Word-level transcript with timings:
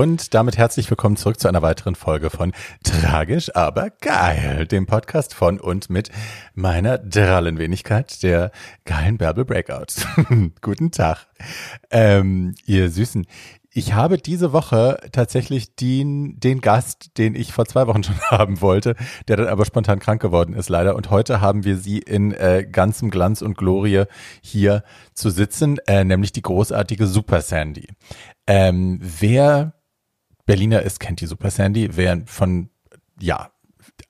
und 0.00 0.32
damit 0.32 0.56
herzlich 0.56 0.88
willkommen 0.88 1.18
zurück 1.18 1.38
zu 1.38 1.46
einer 1.46 1.60
weiteren 1.60 1.94
Folge 1.94 2.30
von 2.30 2.54
Tragisch, 2.82 3.54
aber 3.54 3.90
geil, 3.90 4.66
dem 4.66 4.86
Podcast 4.86 5.34
von 5.34 5.60
und 5.60 5.90
mit 5.90 6.08
meiner 6.54 6.96
Drallenwenigkeit, 6.96 8.22
der 8.22 8.50
geilen 8.86 9.18
Bärbel 9.18 9.44
Breakout. 9.44 10.06
Guten 10.62 10.90
Tag. 10.90 11.26
Ähm, 11.90 12.54
ihr 12.64 12.88
Süßen, 12.88 13.26
ich 13.74 13.92
habe 13.92 14.16
diese 14.16 14.54
Woche 14.54 14.96
tatsächlich 15.12 15.76
den, 15.76 16.40
den 16.40 16.62
Gast, 16.62 17.18
den 17.18 17.34
ich 17.34 17.52
vor 17.52 17.66
zwei 17.66 17.86
Wochen 17.86 18.02
schon 18.02 18.18
haben 18.30 18.62
wollte, 18.62 18.96
der 19.28 19.36
dann 19.36 19.48
aber 19.48 19.66
spontan 19.66 19.98
krank 19.98 20.22
geworden 20.22 20.54
ist, 20.54 20.70
leider. 20.70 20.96
Und 20.96 21.10
heute 21.10 21.42
haben 21.42 21.64
wir 21.64 21.76
sie 21.76 21.98
in 21.98 22.32
äh, 22.32 22.66
ganzem 22.66 23.10
Glanz 23.10 23.42
und 23.42 23.54
Glorie 23.58 24.04
hier 24.40 24.82
zu 25.12 25.28
sitzen, 25.28 25.76
äh, 25.86 26.04
nämlich 26.04 26.32
die 26.32 26.40
großartige 26.40 27.06
Super 27.06 27.42
Sandy. 27.42 27.88
Ähm, 28.46 28.98
wer 29.02 29.74
Berliner 30.50 30.82
ist, 30.82 30.98
kennt 30.98 31.20
die 31.20 31.26
Super 31.26 31.48
Sandy. 31.48 31.90
Wer 31.96 32.22
von, 32.26 32.70
ja, 33.20 33.52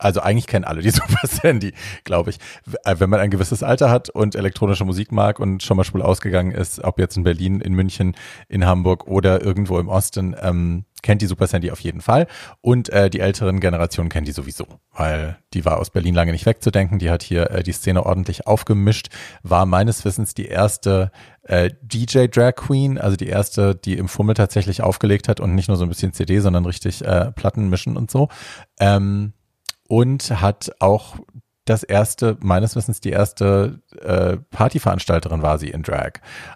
also 0.00 0.20
eigentlich 0.20 0.46
kennen 0.46 0.64
alle 0.64 0.82
die 0.82 0.90
Super 0.90 1.27
Sandy, 1.27 1.72
glaube 2.04 2.30
ich. 2.30 2.38
Äh, 2.84 2.96
wenn 2.98 3.10
man 3.10 3.20
ein 3.20 3.30
gewisses 3.30 3.62
Alter 3.62 3.90
hat 3.90 4.10
und 4.10 4.34
elektronische 4.34 4.84
Musik 4.84 5.12
mag 5.12 5.38
und 5.38 5.62
schon 5.62 5.76
mal 5.76 5.84
schwul 5.84 6.02
ausgegangen 6.02 6.52
ist, 6.52 6.82
ob 6.82 6.98
jetzt 6.98 7.16
in 7.16 7.23
Berlin, 7.23 7.60
in 7.60 7.74
München, 7.74 8.16
in 8.48 8.66
Hamburg 8.66 9.07
oder 9.07 9.42
irgendwo 9.42 9.79
im 9.79 9.88
Osten, 9.88 10.34
ähm, 10.40 10.84
kennt 11.02 11.23
die 11.23 11.26
Super 11.26 11.46
Sandy 11.46 11.70
auf 11.70 11.80
jeden 11.80 12.01
Fall. 12.01 12.26
Und 12.60 12.88
äh, 12.90 13.10
die 13.10 13.20
älteren 13.20 13.60
Generationen 13.60 14.10
kennen 14.10 14.26
die 14.26 14.32
sowieso, 14.32 14.66
weil 14.92 15.38
die 15.54 15.65
war 15.65 15.79
aus 15.79 15.90
Berlin 15.90 16.14
lange 16.14 16.32
nicht 16.32 16.46
wegzudenken. 16.46 16.98
Die 16.98 17.10
hat 17.10 17.23
hier 17.23 17.51
äh, 17.51 17.62
die 17.62 17.73
Szene 17.73 18.04
ordentlich 18.04 18.46
aufgemischt, 18.46 19.09
war 19.42 19.66
meines 19.66 20.04
Wissens 20.04 20.35
die 20.35 20.46
erste 20.46 21.10
äh, 21.42 21.70
DJ 21.82 22.26
Drag 22.26 22.54
Queen, 22.54 22.98
also 22.98 23.16
die 23.16 23.29
erste, 23.29 23.74
die 23.74 23.96
im 23.96 24.09
Fummel 24.09 24.35
tatsächlich 24.35 24.82
aufgelegt 24.82 25.29
hat 25.29 25.40
und 25.40 25.54
nicht 25.54 25.68
nur 25.68 25.76
so 25.76 25.85
ein 25.85 25.88
bisschen 25.88 26.12
CD, 26.12 26.40
sondern 26.40 26.64
richtig 26.66 27.04
äh, 27.04 27.32
Platten 27.32 27.68
mischen 27.68 27.96
und 27.96 28.10
so. 28.10 28.29
Ähm, 28.79 29.32
und 29.91 30.41
hat 30.41 30.71
auch 30.79 31.16
das 31.65 31.83
erste, 31.83 32.37
meines 32.41 32.77
Wissens 32.77 33.01
die 33.01 33.10
erste 33.10 33.80
äh, 34.01 34.37
Partyveranstalterin 34.51 35.43
war 35.43 35.59
sie 35.59 35.69
in 35.69 35.82
Drag. 35.82 36.13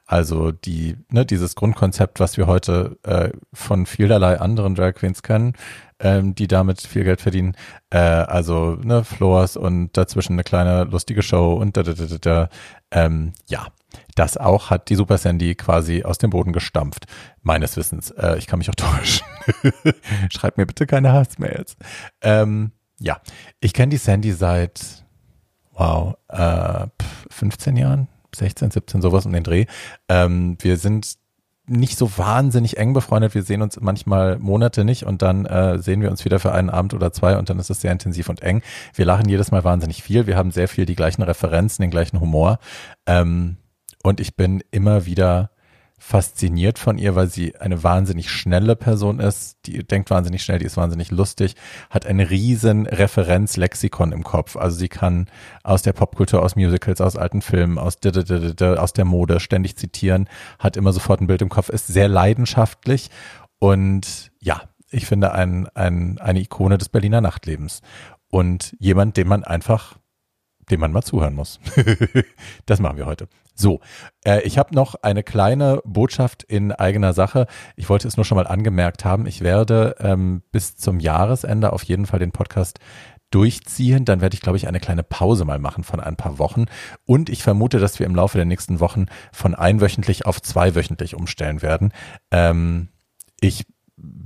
Also 0.07 0.53
die, 0.53 0.97
ne, 1.11 1.27
dieses 1.27 1.57
Grundkonzept, 1.57 2.21
was 2.21 2.37
wir 2.37 2.47
heute 2.47 2.97
äh, 3.03 3.31
von 3.53 3.87
vielerlei 3.87 4.39
anderen 4.41 4.77
Drag 4.77 4.95
Queens 4.95 5.23
kennen, 5.25 5.55
ähm, 5.99 6.37
die 6.37 6.47
damit 6.47 6.81
viel 6.81 7.03
Geld 7.03 7.21
verdienen. 7.21 7.57
Äh, 7.91 7.99
also 7.99 8.77
ne, 8.83 9.03
Floors 9.03 9.57
und 9.57 9.97
dazwischen 9.97 10.35
eine 10.35 10.45
kleine 10.45 10.85
lustige 10.85 11.23
Show 11.23 11.55
und 11.55 11.77
da, 11.77 11.83
da, 11.83 11.93
da, 11.93 12.19
da, 12.19 12.49
ähm, 12.93 13.33
ja. 13.47 13.67
Das 14.17 14.37
auch 14.37 14.71
hat 14.71 14.91
die 14.91 14.97
Super 14.97 15.19
Sandy 15.19 15.55
quasi 15.55 16.03
aus 16.03 16.19
dem 16.19 16.31
Boden 16.31 16.53
gestampft, 16.53 17.07
meines 17.43 17.77
Wissens. 17.77 18.11
Äh, 18.13 18.39
ich 18.39 18.47
kann 18.47 18.59
mich 18.59 18.71
auch 18.71 18.75
täuschen. 18.77 19.27
Schreibt 20.31 20.57
mir 20.57 20.67
bitte 20.67 20.87
keine 20.87 21.13
Hassmails. 21.13 21.77
Ähm, 22.21 22.73
ja, 23.05 23.21
ich 23.61 23.73
kenne 23.75 23.91
die 23.91 23.99
Sandy 23.99 24.33
seit, 24.33 25.05
wow, 25.73 26.15
äh, 26.29 26.87
15 27.31 27.77
Jahren, 27.77 28.09
16, 28.35 28.71
17, 28.71 29.03
sowas 29.03 29.27
um 29.27 29.33
den 29.33 29.45
Dreh. 29.45 29.67
Ähm, 30.09 30.57
wir 30.61 30.79
sind 30.79 31.15
nicht 31.67 31.97
so 31.97 32.19
wahnsinnig 32.19 32.77
eng 32.77 32.93
befreundet. 32.93 33.35
Wir 33.35 33.43
sehen 33.43 33.63
uns 33.63 33.81
manchmal 33.81 34.39
Monate 34.39 34.85
nicht 34.85 35.05
und 35.05 35.23
dann 35.23 35.47
äh, 35.47 35.79
sehen 35.79 36.03
wir 36.03 36.11
uns 36.11 36.25
wieder 36.25 36.39
für 36.39 36.53
einen 36.53 36.69
Abend 36.69 36.93
oder 36.93 37.13
zwei 37.13 37.39
und 37.39 37.49
dann 37.49 37.59
ist 37.59 37.71
es 37.71 37.81
sehr 37.81 37.93
intensiv 37.93 38.29
und 38.29 38.43
eng. 38.43 38.63
Wir 38.95 39.05
lachen 39.05 39.29
jedes 39.29 39.51
Mal 39.51 39.65
wahnsinnig 39.65 40.03
viel. 40.03 40.27
Wir 40.27 40.37
haben 40.37 40.51
sehr 40.51 40.69
viel 40.69 40.85
die 40.85 40.97
gleichen 40.97 41.23
Referenzen, 41.23 41.83
den 41.83 41.91
gleichen 41.91 42.21
Humor. 42.21 42.59
Ähm, 43.07 43.57
und 44.03 44.21
ich 44.21 44.37
bin 44.37 44.63
immer 44.71 45.07
wieder 45.07 45.51
fasziniert 46.07 46.79
von 46.79 46.99
ihr, 46.99 47.15
weil 47.15 47.29
sie 47.29 47.57
eine 47.57 47.83
wahnsinnig 47.83 48.31
schnelle 48.31 48.77
Person 48.77 49.21
ist, 49.21 49.57
die 49.65 49.83
denkt 49.85 50.11
wahnsinnig 50.11 50.43
schnell, 50.43 50.59
die 50.59 50.67
ist 50.67 50.77
wahnsinnig 50.77 51.11
lustig, 51.11 51.57
hat 51.89 52.05
ein 52.05 52.21
riesen 52.21 52.87
Referenzlexikon 52.87 54.13
im 54.13 54.23
Kopf. 54.23 54.55
Also 54.55 54.77
sie 54.77 54.91
kann 54.91 55.29
aus 55.63 55.81
der 55.81 55.95
Popkultur, 55.95 56.43
aus 56.43 56.57
Musicals, 56.57 57.01
aus 57.01 57.17
alten 57.17 57.41
Filmen, 57.41 57.79
aus, 57.79 57.97
aus 58.05 58.93
der 58.93 59.05
Mode 59.07 59.41
ständig 59.41 59.77
zitieren, 59.77 60.29
hat 60.59 60.77
immer 60.77 60.93
sofort 60.93 61.23
ein 61.23 61.27
Bild 61.27 61.41
im 61.41 61.49
Kopf, 61.49 61.71
ist 61.71 61.87
sehr 61.87 62.09
leidenschaftlich 62.09 63.09
und 63.59 64.31
ja, 64.41 64.61
ich 64.91 65.07
finde 65.07 65.33
ein, 65.33 65.69
ein, 65.75 66.19
eine 66.19 66.41
Ikone 66.41 66.77
des 66.77 66.91
Berliner 66.91 67.23
Nachtlebens 67.23 67.81
und 68.29 68.77
jemand, 68.79 69.17
dem 69.17 69.29
man 69.29 69.43
einfach 69.43 69.97
dem 70.71 70.81
man 70.81 70.93
mal 70.93 71.03
zuhören 71.03 71.35
muss. 71.35 71.61
das 72.67 72.81
machen 72.81 72.97
wir 72.97 73.07
heute. 73.07 73.29
So, 73.55 73.81
äh, 74.25 74.41
ich 74.43 74.59
habe 74.59 74.75
noch 74.75 74.97
eine 74.97 75.23
kleine 75.23 75.81
Botschaft 75.85 76.43
in 76.43 76.73
eigener 76.73 77.13
Sache. 77.13 77.47
Ich 77.77 77.89
wollte 77.89 78.09
es 78.09 78.17
nur 78.17 78.25
schon 78.25 78.37
mal 78.37 78.49
angemerkt 78.49 79.05
haben. 79.05 79.27
Ich 79.27 79.43
werde 79.43 79.95
ähm, 80.01 80.43
bis 80.51 80.77
zum 80.77 80.99
Jahresende 80.99 81.73
auf 81.73 81.85
jeden 81.85 82.07
Fall 82.07 82.19
den 82.19 82.33
Podcast 82.33 82.81
durchziehen. 83.31 84.05
Dann 84.05 84.21
werde 84.21 84.35
ich, 84.35 84.41
glaube 84.41 84.59
ich, 84.59 84.67
eine 84.67 84.81
kleine 84.81 85.05
Pause 85.05 85.45
mal 85.45 85.61
machen 85.61 85.85
von 85.85 86.01
ein 86.01 86.17
paar 86.17 86.39
Wochen. 86.39 86.67
Und 87.05 87.29
ich 87.29 87.43
vermute, 87.43 87.79
dass 87.79 87.99
wir 87.99 88.07
im 88.07 88.15
Laufe 88.15 88.39
der 88.39 88.45
nächsten 88.45 88.81
Wochen 88.81 89.07
von 89.33 89.55
einwöchentlich 89.55 90.27
auf 90.27 90.43
zweiwöchentlich 90.43 91.15
umstellen 91.15 91.63
werden. 91.63 91.93
Ähm, 92.33 92.89
ich 93.41 93.67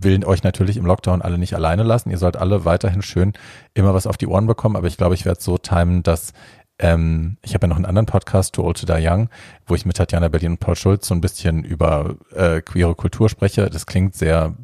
will 0.01 0.25
euch 0.25 0.43
natürlich 0.43 0.77
im 0.77 0.87
Lockdown 0.87 1.23
alle 1.23 1.39
nicht 1.39 1.55
alleine 1.55 1.83
lassen. 1.83 2.11
Ihr 2.11 2.19
sollt 2.19 2.37
alle 2.37 2.65
weiterhin 2.65 3.03
schön 3.03 3.33
immer 3.75 3.95
was 3.95 4.07
auf 4.07 4.17
die 4.17 4.27
Ohren 4.27 4.47
bekommen, 4.47 4.77
aber 4.77 4.87
ich 4.87 4.97
glaube, 4.97 5.15
ich 5.15 5.25
werde 5.25 5.41
so 5.41 5.59
timen, 5.59 6.03
dass 6.03 6.33
ähm, 6.79 7.39
ich 7.43 7.55
habe 7.55 7.65
ja 7.65 7.69
noch 7.69 7.77
einen 7.77 7.87
anderen 7.87 8.07
Podcast, 8.07 8.55
Too 8.55 8.65
Old 8.65 8.81
to 8.81 8.87
Die 8.87 9.07
Young, 9.07 9.29
wo 9.67 9.75
ich 9.75 9.85
mit 9.85 9.97
Tatjana 9.97 10.29
Berlin 10.29 10.53
und 10.53 10.61
Paul 10.61 10.77
Schulz 10.77 11.09
so 11.09 11.15
ein 11.15 11.21
bisschen 11.21 11.65
über 11.65 12.17
äh, 12.33 12.61
queere 12.61 12.95
Kultur 12.95 13.29
spreche. 13.29 13.69
Das 13.69 13.87
klingt 13.87 14.15
sehr 14.15 14.55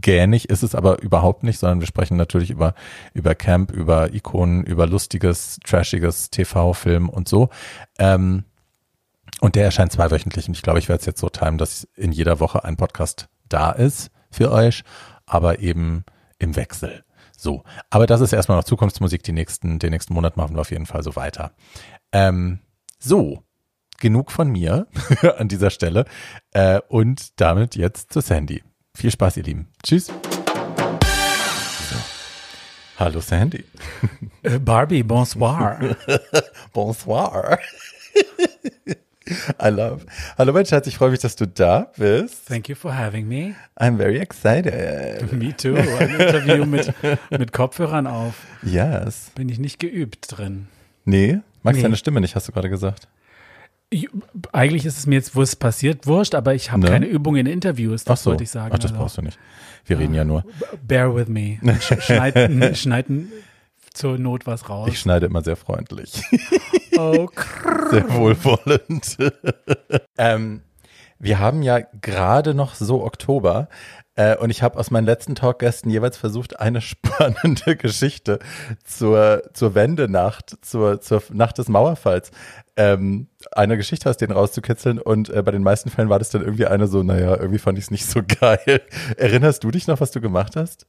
gähnig, 0.00 0.50
ist 0.50 0.62
es 0.62 0.74
aber 0.74 1.02
überhaupt 1.02 1.42
nicht, 1.42 1.58
sondern 1.58 1.80
wir 1.80 1.86
sprechen 1.86 2.16
natürlich 2.16 2.50
über, 2.50 2.74
über 3.14 3.34
Camp, 3.34 3.72
über 3.72 4.12
Ikonen, 4.12 4.64
über 4.64 4.86
lustiges, 4.86 5.58
trashiges 5.64 6.30
TV, 6.30 6.74
Film 6.74 7.08
und 7.08 7.26
so. 7.26 7.48
Ähm, 7.98 8.44
und 9.40 9.56
der 9.56 9.64
erscheint 9.64 9.90
zweiwöchentlich 9.90 10.46
und 10.46 10.56
ich 10.56 10.62
glaube, 10.62 10.78
ich 10.78 10.88
werde 10.88 11.00
es 11.00 11.06
jetzt 11.06 11.20
so 11.20 11.28
timen, 11.28 11.58
dass 11.58 11.88
in 11.96 12.12
jeder 12.12 12.38
Woche 12.38 12.64
ein 12.64 12.76
Podcast 12.76 13.28
da 13.48 13.72
ist 13.72 14.10
für 14.32 14.50
euch, 14.50 14.82
aber 15.26 15.60
eben 15.60 16.04
im 16.38 16.56
Wechsel. 16.56 17.04
So, 17.36 17.62
aber 17.90 18.06
das 18.06 18.20
ist 18.20 18.32
erstmal 18.32 18.58
noch 18.58 18.64
Zukunftsmusik. 18.64 19.22
Die 19.22 19.32
nächsten, 19.32 19.78
den 19.78 19.90
nächsten 19.90 20.14
Monat 20.14 20.36
machen 20.36 20.56
wir 20.56 20.60
auf 20.60 20.70
jeden 20.70 20.86
Fall 20.86 21.02
so 21.02 21.14
weiter. 21.16 21.52
Ähm, 22.12 22.60
so, 22.98 23.42
genug 24.00 24.30
von 24.30 24.50
mir 24.50 24.86
an 25.38 25.48
dieser 25.48 25.70
Stelle 25.70 26.04
äh, 26.52 26.80
und 26.88 27.40
damit 27.40 27.76
jetzt 27.76 28.12
zu 28.12 28.20
Sandy. 28.20 28.62
Viel 28.94 29.10
Spaß, 29.10 29.38
ihr 29.38 29.44
Lieben. 29.44 29.68
Tschüss. 29.82 30.06
So. 30.06 30.12
Hallo 32.98 33.20
Sandy. 33.20 33.64
Äh, 34.42 34.58
Barbie, 34.58 35.02
bonsoir. 35.02 35.96
bonsoir. 36.72 37.58
I 39.62 39.68
love. 39.68 40.04
Hallo 40.36 40.52
mein 40.52 40.66
Schatz, 40.66 40.86
ich 40.86 40.96
freue 40.96 41.10
mich, 41.10 41.20
dass 41.20 41.36
du 41.36 41.46
da 41.46 41.92
bist. 41.96 42.46
Thank 42.46 42.68
you 42.68 42.74
for 42.74 42.96
having 42.96 43.28
me. 43.28 43.54
I'm 43.78 43.96
very 43.96 44.18
excited. 44.18 45.32
Me 45.38 45.56
too. 45.56 45.76
Ein 45.76 46.10
Interview 46.10 46.66
mit, 46.66 46.92
mit 47.30 47.52
Kopfhörern 47.52 48.06
auf. 48.06 48.34
Yes. 48.62 49.30
Bin 49.34 49.48
ich 49.48 49.58
nicht 49.58 49.78
geübt 49.78 50.36
drin. 50.36 50.66
Nee, 51.04 51.40
magst 51.62 51.78
nee. 51.78 51.82
deine 51.82 51.96
Stimme 51.96 52.20
nicht, 52.20 52.34
hast 52.34 52.48
du 52.48 52.52
gerade 52.52 52.68
gesagt. 52.68 53.08
Ich, 53.90 54.08
eigentlich 54.52 54.86
ist 54.86 54.98
es 54.98 55.06
mir 55.06 55.16
jetzt, 55.16 55.36
wo 55.36 55.42
es 55.42 55.54
passiert, 55.54 56.06
wurscht, 56.06 56.34
aber 56.34 56.54
ich 56.54 56.72
habe 56.72 56.82
ne? 56.82 56.88
keine 56.88 57.06
Übung 57.06 57.36
in 57.36 57.46
Interviews, 57.46 58.04
das 58.04 58.22
so. 58.22 58.30
wollte 58.30 58.44
ich 58.44 58.50
sagen. 58.50 58.72
Ach, 58.74 58.78
das 58.78 58.90
also. 58.90 59.02
brauchst 59.02 59.18
du 59.18 59.22
nicht. 59.22 59.38
Wir 59.84 59.98
reden 59.98 60.14
ja 60.14 60.24
nur. 60.24 60.44
Bear 60.86 61.14
with 61.14 61.28
me. 61.28 61.58
Schneiden, 61.80 62.74
schneiden 62.74 63.32
zur 63.92 64.18
Not 64.18 64.46
was 64.46 64.68
raus. 64.68 64.88
Ich 64.90 64.98
schneide 64.98 65.26
immer 65.26 65.42
sehr 65.42 65.56
freundlich. 65.56 66.22
Oh, 66.98 67.26
sehr 67.90 68.14
wohlwollend. 68.14 69.16
ähm, 70.18 70.60
wir 71.18 71.38
haben 71.38 71.62
ja 71.62 71.78
gerade 71.78 72.52
noch 72.52 72.74
so 72.74 73.02
Oktober 73.02 73.68
äh, 74.14 74.36
und 74.36 74.50
ich 74.50 74.62
habe 74.62 74.78
aus 74.78 74.90
meinen 74.90 75.06
letzten 75.06 75.34
Talkgästen 75.34 75.90
jeweils 75.90 76.18
versucht, 76.18 76.60
eine 76.60 76.80
spannende 76.82 77.76
Geschichte 77.76 78.40
zur, 78.84 79.42
zur 79.54 79.74
Wendenacht, 79.74 80.56
zur, 80.60 81.00
zur 81.00 81.22
Nacht 81.32 81.56
des 81.56 81.68
Mauerfalls, 81.68 82.30
ähm, 82.76 83.28
eine 83.52 83.76
Geschichte 83.76 84.10
aus 84.10 84.18
denen 84.18 84.32
rauszukitzeln 84.32 84.98
und 84.98 85.30
äh, 85.30 85.42
bei 85.42 85.52
den 85.52 85.62
meisten 85.62 85.88
Fällen 85.88 86.10
war 86.10 86.18
das 86.18 86.30
dann 86.30 86.42
irgendwie 86.42 86.66
eine 86.66 86.88
so, 86.88 87.02
naja, 87.02 87.36
irgendwie 87.36 87.58
fand 87.58 87.78
ich 87.78 87.84
es 87.84 87.90
nicht 87.90 88.04
so 88.06 88.20
geil. 88.22 88.82
Erinnerst 89.16 89.64
du 89.64 89.70
dich 89.70 89.86
noch, 89.86 90.00
was 90.00 90.10
du 90.10 90.20
gemacht 90.20 90.56
hast? 90.56 90.86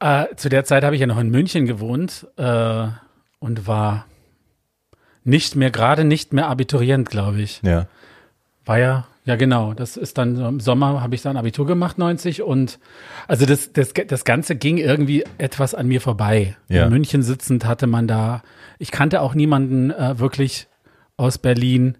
Äh, 0.00 0.26
zu 0.36 0.48
der 0.48 0.64
Zeit 0.64 0.84
habe 0.84 0.94
ich 0.94 1.00
ja 1.00 1.06
noch 1.06 1.18
in 1.18 1.30
München 1.30 1.66
gewohnt 1.66 2.26
äh, 2.36 2.86
und 3.40 3.66
war 3.66 4.06
nicht 5.24 5.56
mehr, 5.56 5.70
gerade 5.70 6.04
nicht 6.04 6.32
mehr 6.32 6.48
Abiturient, 6.48 7.10
glaube 7.10 7.40
ich. 7.40 7.60
Ja. 7.62 7.86
War 8.64 8.78
ja, 8.78 9.06
ja 9.24 9.36
genau, 9.36 9.74
das 9.74 9.96
ist 9.96 10.18
dann 10.18 10.36
im 10.36 10.60
Sommer 10.60 11.02
habe 11.02 11.14
ich 11.14 11.22
dann 11.22 11.36
Abitur 11.36 11.66
gemacht, 11.66 11.98
90 11.98 12.42
und 12.42 12.78
also 13.26 13.44
das, 13.44 13.72
das, 13.72 13.92
das 13.92 14.24
Ganze 14.24 14.56
ging 14.56 14.78
irgendwie 14.78 15.24
etwas 15.38 15.74
an 15.74 15.88
mir 15.88 16.00
vorbei. 16.00 16.56
Ja. 16.68 16.84
In 16.84 16.90
München 16.90 17.22
sitzend 17.22 17.66
hatte 17.66 17.86
man 17.86 18.06
da, 18.06 18.42
ich 18.78 18.90
kannte 18.90 19.20
auch 19.20 19.34
niemanden 19.34 19.90
äh, 19.90 20.18
wirklich 20.18 20.68
aus 21.16 21.38
Berlin, 21.38 21.98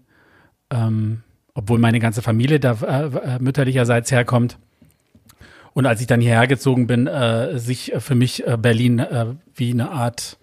ähm, 0.69 1.23
obwohl 1.53 1.79
meine 1.79 1.99
ganze 1.99 2.21
Familie 2.21 2.59
da 2.59 2.77
äh, 2.81 3.35
äh 3.35 3.39
mütterlicherseits 3.39 4.11
herkommt. 4.11 4.57
Und 5.79 5.85
als 5.85 6.01
ich 6.01 6.07
dann 6.07 6.19
hierher 6.19 6.45
gezogen 6.45 6.87
bin, 6.87 7.07
äh, 7.07 7.57
sich 7.57 7.93
für 7.99 8.13
mich 8.13 8.45
äh, 8.45 8.57
Berlin 8.57 8.99
äh, 8.99 9.27
wie 9.55 9.71
eine 9.71 9.91
Art, 9.91 10.37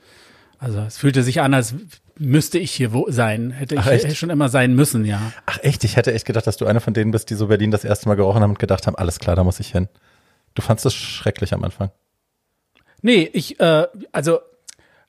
also 0.59 0.79
es 0.79 0.97
fühlte 0.97 1.23
sich 1.23 1.43
an, 1.43 1.53
als 1.53 1.75
müsste 2.19 2.59
ich 2.59 2.73
hier 2.73 2.95
wo 2.95 3.11
sein. 3.11 3.51
Hätte 3.51 3.75
ich 3.75 3.83
Ach, 3.83 4.15
schon 4.15 4.31
immer 4.31 4.49
sein 4.49 4.75
müssen, 4.75 5.05
ja. 5.05 5.21
Ach 5.45 5.59
echt? 5.61 5.85
Ich 5.85 5.97
hätte 5.97 6.15
echt 6.15 6.25
gedacht, 6.25 6.47
dass 6.47 6.57
du 6.57 6.65
einer 6.65 6.81
von 6.81 6.95
denen 6.95 7.11
bist, 7.11 7.29
die 7.29 7.35
so 7.35 7.49
Berlin 7.49 7.71
das 7.71 7.85
erste 7.85 8.09
Mal 8.09 8.15
gerochen 8.15 8.41
haben 8.41 8.53
und 8.53 8.59
gedacht 8.59 8.87
haben, 8.87 8.97
alles 8.97 9.19
klar, 9.19 9.37
da 9.37 9.45
muss 9.45 9.61
ich 9.61 9.73
hin. 9.73 9.91
Du 10.55 10.63
fandst 10.63 10.87
das 10.87 10.95
schrecklich 10.95 11.53
am 11.53 11.63
Anfang. 11.65 11.91
Nee, 13.03 13.29
ich, 13.31 13.61
äh, 13.61 13.89
also 14.13 14.39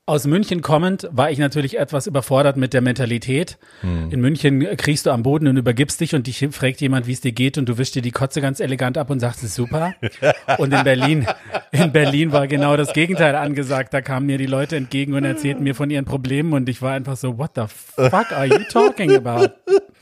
aus 0.07 0.25
München 0.25 0.61
kommend 0.61 1.09
war 1.11 1.29
ich 1.31 1.37
natürlich 1.37 1.77
etwas 1.77 2.07
überfordert 2.07 2.55
mit 2.55 2.73
der 2.73 2.79
Mentalität. 2.79 3.57
Hm. 3.81 4.09
In 4.09 4.21
München 4.21 4.61
kriegst 4.77 5.05
du 5.05 5.11
am 5.11 5.21
Boden 5.21 5.47
und 5.47 5.57
übergibst 5.57 5.99
dich 5.99 6.15
und 6.15 6.27
dich 6.27 6.47
fragt 6.51 6.79
jemand, 6.79 7.07
wie 7.07 7.11
es 7.11 7.19
dir 7.19 7.33
geht 7.33 7.57
und 7.57 7.67
du 7.67 7.77
wischst 7.77 7.93
dir 7.93 8.01
die 8.01 8.11
Kotze 8.11 8.39
ganz 8.39 8.61
elegant 8.61 8.97
ab 8.97 9.09
und 9.09 9.19
sagst, 9.19 9.39
es 9.39 9.49
ist 9.49 9.55
super. 9.55 9.93
Und 10.57 10.73
in 10.73 10.83
Berlin, 10.83 11.27
in 11.71 11.91
Berlin 11.91 12.31
war 12.31 12.47
genau 12.47 12.77
das 12.77 12.93
Gegenteil 12.93 13.35
angesagt. 13.35 13.93
Da 13.93 14.01
kamen 14.01 14.25
mir 14.25 14.37
die 14.37 14.45
Leute 14.45 14.77
entgegen 14.77 15.13
und 15.13 15.25
erzählten 15.25 15.63
mir 15.63 15.75
von 15.75 15.89
ihren 15.89 16.05
Problemen 16.05 16.53
und 16.53 16.69
ich 16.69 16.81
war 16.81 16.93
einfach 16.93 17.17
so, 17.17 17.37
what 17.37 17.51
the 17.55 17.65
fuck 17.67 18.31
are 18.31 18.45
you 18.45 18.59
talking 18.69 19.13
about? 19.13 19.53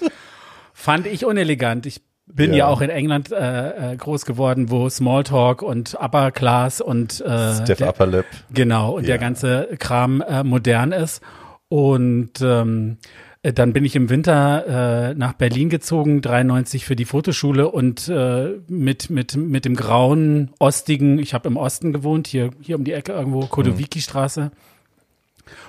Fand 0.73 1.07
ich 1.07 1.25
unelegant. 1.25 1.87
Ich 1.87 2.01
bin 2.27 2.51
ja. 2.51 2.57
ja 2.57 2.67
auch 2.67 2.81
in 2.81 2.89
England 2.89 3.31
äh, 3.31 3.93
äh, 3.93 3.95
groß 3.95 4.25
geworden, 4.25 4.69
wo 4.69 4.89
Smalltalk 4.89 5.61
und 5.61 5.95
Upper 5.95 6.31
Class 6.31 6.81
und 6.81 7.21
äh, 7.21 7.55
Stiff 7.55 7.77
der, 7.77 7.89
Upper 7.89 8.07
Lip. 8.07 8.25
Genau, 8.51 8.95
und 8.95 9.03
ja. 9.03 9.09
der 9.09 9.17
ganze 9.19 9.69
Kram 9.79 10.21
äh, 10.21 10.43
modern 10.43 10.91
ist. 10.91 11.21
Und 11.67 12.41
ähm, 12.41 12.97
äh, 13.43 13.53
dann 13.53 13.73
bin 13.73 13.85
ich 13.85 13.95
im 13.95 14.09
Winter 14.09 15.09
äh, 15.09 15.13
nach 15.13 15.33
Berlin 15.33 15.69
gezogen, 15.69 16.21
93 16.21 16.85
für 16.85 16.95
die 16.95 17.05
Fotoschule 17.05 17.69
und 17.69 18.07
äh, 18.09 18.55
mit 18.67 19.09
mit 19.09 19.35
mit 19.35 19.65
dem 19.65 19.75
grauen 19.75 20.51
ostigen, 20.59 21.19
ich 21.19 21.33
habe 21.33 21.47
im 21.47 21.57
Osten 21.57 21.93
gewohnt, 21.93 22.27
hier 22.27 22.49
hier 22.59 22.75
um 22.75 22.83
die 22.83 22.93
Ecke 22.93 23.11
irgendwo 23.11 23.41
Kodowiki 23.41 24.01
Straße. 24.01 24.51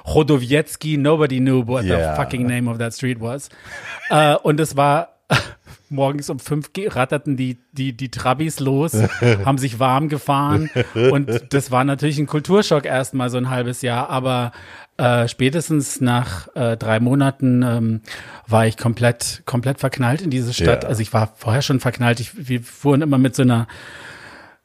Chodowiecki, 0.04 0.96
nobody 0.96 1.38
knew 1.38 1.66
what 1.66 1.84
yeah. 1.84 2.14
the 2.14 2.22
fucking 2.22 2.46
name 2.46 2.70
of 2.70 2.78
that 2.78 2.94
street 2.94 3.20
was. 3.20 3.50
äh, 4.08 4.34
und 4.36 4.58
es 4.58 4.74
war 4.74 5.18
morgens 5.96 6.30
um 6.30 6.38
fünf 6.38 6.70
ratterten 6.76 7.36
die, 7.36 7.58
die, 7.72 7.96
die 7.96 8.10
Trabis 8.10 8.60
los, 8.60 8.92
haben 9.44 9.58
sich 9.58 9.80
warm 9.80 10.08
gefahren 10.08 10.70
und 10.94 11.52
das 11.52 11.72
war 11.72 11.82
natürlich 11.82 12.18
ein 12.18 12.26
Kulturschock 12.26 12.84
erstmal 12.84 13.30
so 13.30 13.38
ein 13.38 13.50
halbes 13.50 13.82
Jahr, 13.82 14.08
aber 14.08 14.52
äh, 14.98 15.28
spätestens 15.28 16.00
nach 16.00 16.48
äh, 16.54 16.76
drei 16.76 17.00
Monaten 17.00 17.62
ähm, 17.62 18.00
war 18.46 18.66
ich 18.66 18.78
komplett, 18.78 19.42
komplett 19.44 19.78
verknallt 19.78 20.22
in 20.22 20.30
diese 20.30 20.54
Stadt. 20.54 20.84
Ja. 20.84 20.88
Also 20.88 21.02
ich 21.02 21.12
war 21.12 21.34
vorher 21.36 21.60
schon 21.60 21.80
verknallt. 21.80 22.20
Ich, 22.20 22.48
wir 22.48 22.62
fuhren 22.62 23.02
immer 23.02 23.18
mit 23.18 23.36
so 23.36 23.42
einer 23.42 23.66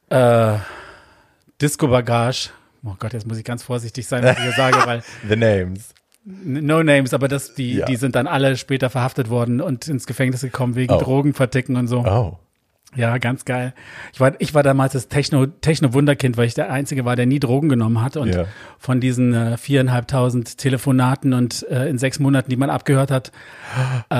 äh, 0.08 0.58
Disco-Bagage. 1.60 2.50
Oh 2.82 2.94
Gott, 2.98 3.12
jetzt 3.12 3.26
muss 3.26 3.36
ich 3.36 3.44
ganz 3.44 3.62
vorsichtig 3.62 4.06
sein, 4.06 4.24
was 4.24 4.38
ich 4.38 4.42
hier 4.42 4.52
sage, 4.52 4.76
weil. 4.86 5.02
The 5.28 5.36
names. 5.36 5.90
No 6.24 6.82
Names, 6.82 7.14
aber 7.14 7.28
das, 7.28 7.54
die, 7.54 7.74
ja. 7.74 7.86
die 7.86 7.96
sind 7.96 8.14
dann 8.14 8.26
alle 8.26 8.56
später 8.56 8.90
verhaftet 8.90 9.28
worden 9.28 9.60
und 9.60 9.88
ins 9.88 10.06
Gefängnis 10.06 10.42
gekommen 10.42 10.76
wegen 10.76 10.92
oh. 10.92 10.98
Drogenverticken 10.98 11.76
und 11.76 11.88
so. 11.88 12.04
Oh. 12.06 12.38
Ja, 12.94 13.16
ganz 13.16 13.46
geil. 13.46 13.72
Ich 14.12 14.20
war, 14.20 14.34
ich 14.38 14.52
war 14.52 14.62
damals 14.62 14.92
das 14.92 15.08
Techno, 15.08 15.46
Techno-Wunderkind, 15.46 16.36
weil 16.36 16.46
ich 16.46 16.54
der 16.54 16.70
Einzige 16.70 17.06
war, 17.06 17.16
der 17.16 17.24
nie 17.24 17.40
Drogen 17.40 17.70
genommen 17.70 18.02
hat. 18.02 18.18
Und 18.18 18.34
yeah. 18.34 18.46
von 18.78 19.00
diesen 19.00 19.32
äh, 19.32 19.56
viereinhalbtausend 19.56 20.58
Telefonaten 20.58 21.32
und 21.32 21.66
äh, 21.70 21.88
in 21.88 21.96
sechs 21.96 22.18
Monaten, 22.18 22.50
die 22.50 22.56
man 22.56 22.68
abgehört 22.68 23.10
hat, 23.10 23.32
äh, 24.10 24.14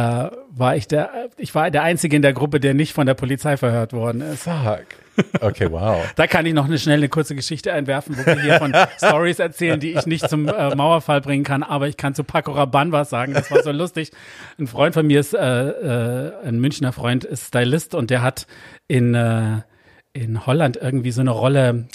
war 0.51 0.75
ich 0.75 0.89
der, 0.89 1.11
ich 1.37 1.55
war 1.55 1.71
der 1.71 1.83
Einzige 1.83 2.17
in 2.17 2.23
der 2.23 2.33
Gruppe, 2.33 2.61
der 2.61 2.73
nicht 2.73 2.95
von 2.95 3.07
der 3.07 3.15
Polizei 3.15 3.59
verhört 3.59 3.93
worden 3.93 4.23
ist. 4.23 4.45
Fuck. 4.45 4.87
Okay, 5.41 5.71
wow. 5.71 6.05
da 6.17 6.27
kann 6.27 6.47
ich 6.47 6.55
noch 6.55 6.65
eine 6.65 6.79
schnelle, 6.79 7.09
kurze 7.09 7.35
Geschichte 7.35 7.73
einwerfen, 7.73 8.17
wo 8.17 8.25
wir 8.25 8.41
hier 8.41 8.59
von 8.59 8.75
Stories 8.97 9.39
erzählen, 9.39 9.79
die 9.79 9.93
ich 9.93 10.07
nicht 10.07 10.29
zum 10.29 10.49
äh, 10.49 10.75
Mauerfall 10.75 11.21
bringen 11.21 11.45
kann, 11.45 11.63
aber 11.63 11.89
ich 11.89 11.97
kann 11.97 12.15
zu 12.15 12.25
Paco 12.25 12.53
Rabanne 12.53 12.93
was 12.93 13.11
sagen. 13.11 13.35
Das 13.35 13.51
war 13.51 13.63
so 13.63 13.73
lustig. 13.73 14.11
Ein 14.59 14.67
Freund 14.67 14.95
von 14.95 15.07
mir 15.07 15.21
ist, 15.21 15.35
äh, 15.35 15.39
äh, 15.39 16.33
ein 16.47 16.61
Münchner 16.61 16.93
Freund, 16.93 17.25
ist 17.25 17.49
Stylist 17.49 17.95
und 17.95 18.11
der 18.11 18.23
hat 18.23 18.47
in, 18.89 19.15
äh, 19.15 19.61
in 20.13 20.47
Holland 20.47 20.77
irgendwie 20.77 21.11
so 21.11 21.21
eine 21.21 21.31
Rolle 21.31 21.89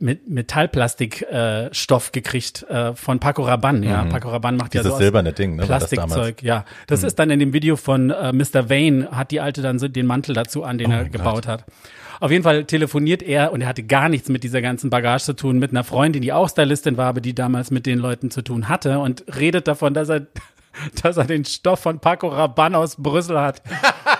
mit 0.00 0.28
Metallplastikstoff 0.28 2.08
äh, 2.08 2.12
gekriegt 2.12 2.64
äh, 2.68 2.94
von 2.94 3.18
Paco 3.20 3.42
Rabanne. 3.42 3.86
Ja, 3.86 4.04
mhm. 4.04 4.10
Paco 4.10 4.30
Rabanne 4.30 4.56
macht 4.56 4.74
Dieses 4.74 4.86
ja 4.86 4.92
so 4.92 4.98
silberne 4.98 5.32
Ding, 5.32 5.56
ne, 5.56 5.64
Plastikzeug. 5.64 6.42
Ja, 6.42 6.64
das 6.86 7.02
mhm. 7.02 7.06
ist 7.06 7.18
dann 7.18 7.30
in 7.30 7.40
dem 7.40 7.52
Video 7.52 7.76
von 7.76 8.10
äh, 8.10 8.32
Mr. 8.32 8.70
Vane 8.70 9.08
hat 9.10 9.30
die 9.30 9.40
alte 9.40 9.62
dann 9.62 9.78
so 9.78 9.88
den 9.88 10.06
Mantel 10.06 10.34
dazu 10.34 10.64
an, 10.64 10.78
den 10.78 10.90
oh 10.90 10.94
er 10.94 11.08
gebaut 11.08 11.34
Gott. 11.34 11.48
hat. 11.48 11.64
Auf 12.20 12.30
jeden 12.30 12.42
Fall 12.42 12.64
telefoniert 12.64 13.22
er 13.22 13.52
und 13.52 13.60
er 13.60 13.68
hatte 13.68 13.84
gar 13.84 14.08
nichts 14.08 14.28
mit 14.28 14.42
dieser 14.42 14.60
ganzen 14.60 14.90
Bagage 14.90 15.22
zu 15.22 15.34
tun, 15.34 15.58
mit 15.58 15.70
einer 15.70 15.84
Freundin, 15.84 16.20
die 16.22 16.32
auch 16.32 16.48
Stylistin 16.48 16.96
war, 16.96 17.06
aber 17.06 17.20
die 17.20 17.34
damals 17.34 17.70
mit 17.70 17.86
den 17.86 17.98
Leuten 17.98 18.30
zu 18.30 18.42
tun 18.42 18.68
hatte 18.68 18.98
und 18.98 19.24
redet 19.36 19.68
davon, 19.68 19.94
dass 19.94 20.08
er 20.08 20.26
dass 21.02 21.16
er 21.16 21.24
den 21.24 21.44
Stoff 21.44 21.80
von 21.80 21.98
Paco 21.98 22.28
Rabanne 22.28 22.78
aus 22.78 22.96
Brüssel 22.96 23.40
hat. 23.40 23.62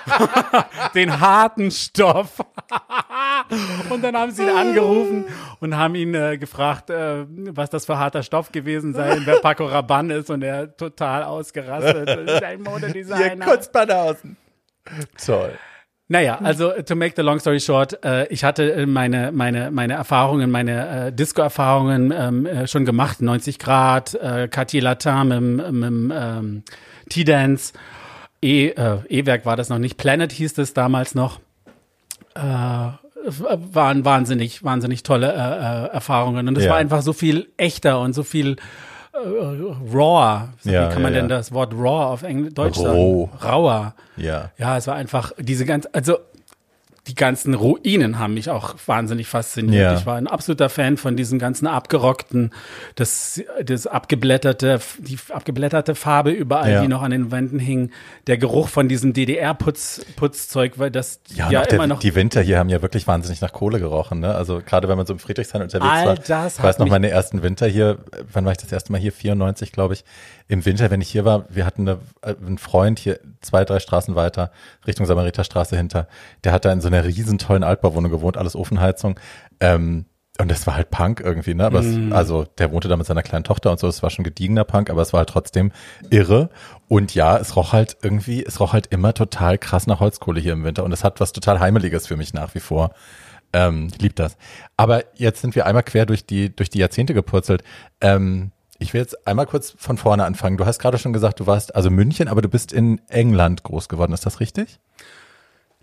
den 0.94 1.20
harten 1.20 1.70
Stoff. 1.70 2.38
und 3.90 4.02
dann 4.02 4.16
haben 4.16 4.30
sie 4.30 4.42
ihn 4.42 4.50
angerufen 4.50 5.24
und 5.60 5.76
haben 5.76 5.94
ihn 5.94 6.14
äh, 6.14 6.38
gefragt, 6.38 6.90
äh, 6.90 7.24
was 7.28 7.70
das 7.70 7.86
für 7.86 7.98
harter 7.98 8.22
Stoff 8.22 8.52
gewesen 8.52 8.94
sei 8.94 9.16
und 9.16 9.26
wer 9.26 9.40
Paco 9.40 9.66
Rabanne 9.66 10.14
ist 10.14 10.30
und 10.30 10.42
er 10.42 10.76
total 10.76 11.24
ausgerastet. 11.24 12.08
Das 12.08 12.36
ist 12.36 12.42
ein 12.42 12.62
Modedesigner. 12.62 13.16
Hier 13.16 13.38
kurz 13.38 13.68
außen. 13.68 14.36
Toll. 15.24 15.52
Naja, 16.10 16.38
also 16.42 16.72
to 16.82 16.96
make 16.96 17.14
the 17.16 17.22
long 17.22 17.38
story 17.38 17.60
short, 17.60 18.02
äh, 18.02 18.26
ich 18.28 18.42
hatte 18.42 18.72
äh, 18.72 18.86
meine 18.86 19.30
meine 19.30 19.70
meine 19.70 19.92
Erfahrungen, 19.92 20.50
meine 20.50 21.08
äh, 21.08 21.12
Disco-Erfahrungen 21.12 22.14
ähm, 22.16 22.46
äh, 22.46 22.66
schon 22.66 22.86
gemacht, 22.86 23.20
90 23.20 23.58
Grad, 23.58 24.14
äh, 24.14 24.48
Cartier 24.48 24.82
Latin 24.82 25.28
mit, 25.28 25.72
mit 25.72 26.16
ähm, 26.18 26.62
T-Dance, 27.10 27.74
E, 28.40 28.68
äh, 28.68 28.98
E-Werk 29.08 29.46
war 29.46 29.56
das 29.56 29.68
noch 29.68 29.78
nicht, 29.78 29.96
Planet 29.96 30.32
hieß 30.32 30.58
es 30.58 30.74
damals 30.74 31.14
noch. 31.14 31.40
Äh, 32.34 32.90
waren 33.30 34.04
wahnsinnig, 34.04 34.62
wahnsinnig 34.64 35.02
tolle 35.02 35.32
äh, 35.32 35.36
äh, 35.36 35.94
Erfahrungen 35.94 36.48
und 36.48 36.56
es 36.56 36.64
ja. 36.64 36.70
war 36.70 36.78
einfach 36.78 37.02
so 37.02 37.12
viel 37.12 37.48
echter 37.56 38.00
und 38.00 38.14
so 38.14 38.22
viel 38.22 38.56
äh, 39.12 39.18
raw. 39.92 40.48
Wie 40.62 40.70
ja, 40.72 40.88
kann 40.88 41.02
man 41.02 41.12
ja, 41.12 41.20
denn 41.20 41.28
das 41.28 41.52
Wort 41.52 41.74
raw 41.74 42.12
auf 42.12 42.22
Englisch, 42.22 42.54
Deutsch 42.54 42.78
Roh. 42.78 43.28
sagen? 43.32 43.44
Rauer. 43.44 43.94
Ja. 44.16 44.50
Ja, 44.56 44.76
es 44.76 44.86
war 44.86 44.94
einfach 44.94 45.32
diese 45.38 45.64
ganze, 45.64 45.92
also 45.94 46.18
die 47.08 47.14
ganzen 47.14 47.54
Ruinen 47.54 48.18
haben 48.18 48.34
mich 48.34 48.50
auch 48.50 48.74
wahnsinnig 48.86 49.26
fasziniert. 49.26 49.82
Ja. 49.82 49.98
Ich 49.98 50.04
war 50.04 50.16
ein 50.16 50.26
absoluter 50.26 50.68
Fan 50.68 50.98
von 50.98 51.16
diesem 51.16 51.38
ganzen 51.38 51.66
abgerockten, 51.66 52.50
das, 52.96 53.42
das 53.64 53.86
abgeblätterte, 53.86 54.80
die 54.98 55.18
abgeblätterte 55.30 55.94
Farbe 55.94 56.30
überall, 56.30 56.70
ja. 56.70 56.82
die 56.82 56.88
noch 56.88 57.02
an 57.02 57.10
den 57.10 57.30
Wänden 57.32 57.58
hing. 57.58 57.90
Der 58.26 58.36
Geruch 58.36 58.68
von 58.68 58.88
diesem 58.88 59.14
DDR-Putzzeug, 59.14 60.78
weil 60.78 60.90
das 60.90 61.20
ja, 61.34 61.50
ja 61.50 61.62
immer 61.62 61.78
der, 61.78 61.86
noch. 61.86 62.00
Die 62.00 62.14
Winter 62.14 62.42
hier 62.42 62.58
haben 62.58 62.68
ja 62.68 62.82
wirklich 62.82 63.06
wahnsinnig 63.06 63.40
nach 63.40 63.52
Kohle 63.52 63.80
gerochen, 63.80 64.20
ne? 64.20 64.34
Also 64.34 64.60
gerade 64.64 64.88
wenn 64.88 64.98
man 64.98 65.06
so 65.06 65.14
im 65.14 65.18
Friedrichshain 65.18 65.62
unterwegs 65.62 65.90
All 65.90 66.06
war. 66.06 66.14
Das 66.16 66.58
ich 66.58 66.62
weiß 66.62 66.78
noch 66.78 66.88
meine 66.88 67.08
ersten 67.08 67.42
Winter 67.42 67.66
hier, 67.66 67.98
wann 68.30 68.44
war 68.44 68.52
ich 68.52 68.58
das 68.58 68.70
erste 68.70 68.92
Mal 68.92 69.00
hier? 69.00 69.12
94, 69.12 69.72
glaube 69.72 69.94
ich 69.94 70.04
im 70.48 70.64
Winter, 70.64 70.90
wenn 70.90 71.02
ich 71.02 71.10
hier 71.10 71.26
war, 71.26 71.44
wir 71.50 71.66
hatten 71.66 71.86
eine, 71.86 71.98
äh, 72.22 72.34
einen 72.44 72.56
Freund 72.56 72.98
hier 72.98 73.20
zwei, 73.42 73.66
drei 73.66 73.80
Straßen 73.80 74.16
weiter, 74.16 74.50
Richtung 74.86 75.04
Samariterstraße 75.04 75.76
hinter, 75.76 76.08
der 76.42 76.52
hat 76.52 76.64
da 76.64 76.72
in 76.72 76.80
so 76.80 76.88
einer 76.88 76.97
riesen 77.04 77.38
tollen 77.38 77.64
Altbauwohnung 77.64 78.10
gewohnt, 78.10 78.36
alles 78.36 78.56
Ofenheizung. 78.56 79.18
Ähm, 79.60 80.06
und 80.40 80.50
das 80.50 80.66
war 80.68 80.76
halt 80.76 80.90
Punk 80.90 81.20
irgendwie, 81.20 81.54
ne? 81.54 81.66
Aber 81.66 81.82
mm. 81.82 82.08
es, 82.08 82.12
also 82.12 82.44
der 82.58 82.70
wohnte 82.70 82.86
da 82.86 82.96
mit 82.96 83.06
seiner 83.06 83.24
kleinen 83.24 83.42
Tochter 83.42 83.72
und 83.72 83.80
so, 83.80 83.88
es 83.88 84.04
war 84.04 84.10
schon 84.10 84.24
gediegener 84.24 84.64
Punk, 84.64 84.88
aber 84.88 85.02
es 85.02 85.12
war 85.12 85.18
halt 85.18 85.30
trotzdem 85.30 85.72
irre. 86.10 86.48
Und 86.86 87.12
ja, 87.14 87.36
es 87.36 87.56
roch 87.56 87.72
halt 87.72 87.96
irgendwie, 88.02 88.44
es 88.44 88.60
roch 88.60 88.72
halt 88.72 88.86
immer 88.86 89.14
total 89.14 89.58
krass 89.58 89.88
nach 89.88 89.98
Holzkohle 89.98 90.40
hier 90.40 90.52
im 90.52 90.62
Winter. 90.62 90.84
Und 90.84 90.92
es 90.92 91.02
hat 91.02 91.18
was 91.18 91.32
total 91.32 91.58
Heimeliges 91.58 92.06
für 92.06 92.16
mich 92.16 92.34
nach 92.34 92.54
wie 92.54 92.60
vor. 92.60 92.92
Ähm, 93.52 93.88
lieb 93.98 94.14
das. 94.14 94.36
Aber 94.76 95.04
jetzt 95.14 95.40
sind 95.40 95.56
wir 95.56 95.66
einmal 95.66 95.82
quer 95.82 96.06
durch 96.06 96.24
die, 96.24 96.54
durch 96.54 96.70
die 96.70 96.78
Jahrzehnte 96.78 97.14
gepurzelt. 97.14 97.64
Ähm, 98.00 98.52
ich 98.78 98.94
will 98.94 99.00
jetzt 99.00 99.26
einmal 99.26 99.46
kurz 99.46 99.74
von 99.76 99.96
vorne 99.96 100.24
anfangen. 100.24 100.56
Du 100.56 100.66
hast 100.66 100.78
gerade 100.78 100.98
schon 100.98 101.12
gesagt, 101.12 101.40
du 101.40 101.46
warst 101.48 101.74
also 101.74 101.90
München, 101.90 102.28
aber 102.28 102.42
du 102.42 102.48
bist 102.48 102.72
in 102.72 103.00
England 103.08 103.64
groß 103.64 103.88
geworden. 103.88 104.12
Ist 104.12 104.24
das 104.24 104.38
richtig? 104.38 104.78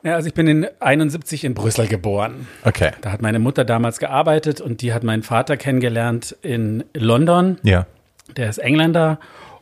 Ja, 0.05 0.13
also 0.13 0.27
ich 0.27 0.35
bin 0.35 0.45
in 0.45 0.67
71 0.79 1.43
in 1.43 1.55
Brüssel 1.55 1.87
geboren. 1.87 2.47
Okay. 2.63 2.91
Da 3.01 3.11
hat 3.11 3.23
meine 3.23 3.39
Mutter 3.39 3.65
damals 3.65 3.97
gearbeitet 3.97 4.61
und 4.61 4.83
die 4.83 4.93
hat 4.93 5.03
meinen 5.03 5.23
Vater 5.23 5.57
kennengelernt 5.57 6.37
in 6.43 6.83
London. 6.93 7.57
Ja. 7.63 7.87
Der 8.37 8.47
ist 8.47 8.59
Engländer 8.59 9.19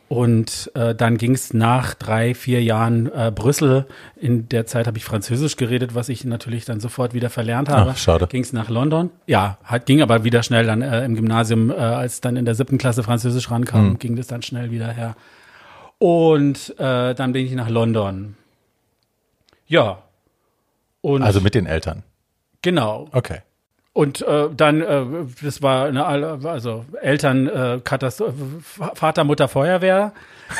und 0.08 0.70
äh, 0.74 0.94
dann 0.94 1.16
ging 1.16 1.32
es 1.32 1.54
nach 1.54 1.94
drei, 1.94 2.34
vier 2.34 2.62
Jahren 2.62 3.10
äh, 3.10 3.32
Brüssel. 3.34 3.86
In 4.16 4.46
der 4.50 4.66
Zeit 4.66 4.86
habe 4.86 4.98
ich 4.98 5.04
Französisch 5.04 5.56
geredet, 5.56 5.94
was 5.94 6.10
ich 6.10 6.26
natürlich 6.26 6.66
dann 6.66 6.78
sofort 6.78 7.14
wieder 7.14 7.30
verlernt 7.30 7.70
habe. 7.70 7.92
Ach, 7.94 7.96
schade. 7.96 8.26
Ging 8.26 8.42
es 8.42 8.52
nach 8.52 8.68
London. 8.68 9.08
Ja, 9.26 9.56
hat, 9.64 9.86
ging 9.86 10.02
aber 10.02 10.24
wieder 10.24 10.42
schnell 10.42 10.66
dann 10.66 10.82
äh, 10.82 11.06
im 11.06 11.14
Gymnasium, 11.14 11.70
äh, 11.70 11.74
als 11.76 12.20
dann 12.20 12.36
in 12.36 12.44
der 12.44 12.54
siebten 12.54 12.76
Klasse 12.76 13.02
Französisch 13.02 13.50
rankam, 13.50 13.88
mhm. 13.88 13.98
ging 13.98 14.14
das 14.14 14.26
dann 14.26 14.42
schnell 14.42 14.70
wieder 14.70 14.88
her. 14.88 15.16
Und 15.96 16.78
äh, 16.78 17.14
dann 17.14 17.32
bin 17.32 17.46
ich 17.46 17.52
nach 17.54 17.70
London. 17.70 18.36
Ja. 19.66 20.02
Und 21.04 21.22
also 21.22 21.42
mit 21.42 21.54
den 21.54 21.66
Eltern. 21.66 22.02
Genau. 22.62 23.08
Okay. 23.12 23.40
Und 23.92 24.22
äh, 24.22 24.48
dann, 24.56 24.80
äh, 24.80 25.04
das 25.42 25.60
war 25.60 25.84
eine, 25.84 26.06
also 26.06 26.86
Eltern, 27.02 27.46
äh, 27.46 27.80
Katastrophe, 27.84 28.32
Vater, 28.62 29.24
Mutter, 29.24 29.48
Feuerwehr. 29.48 30.14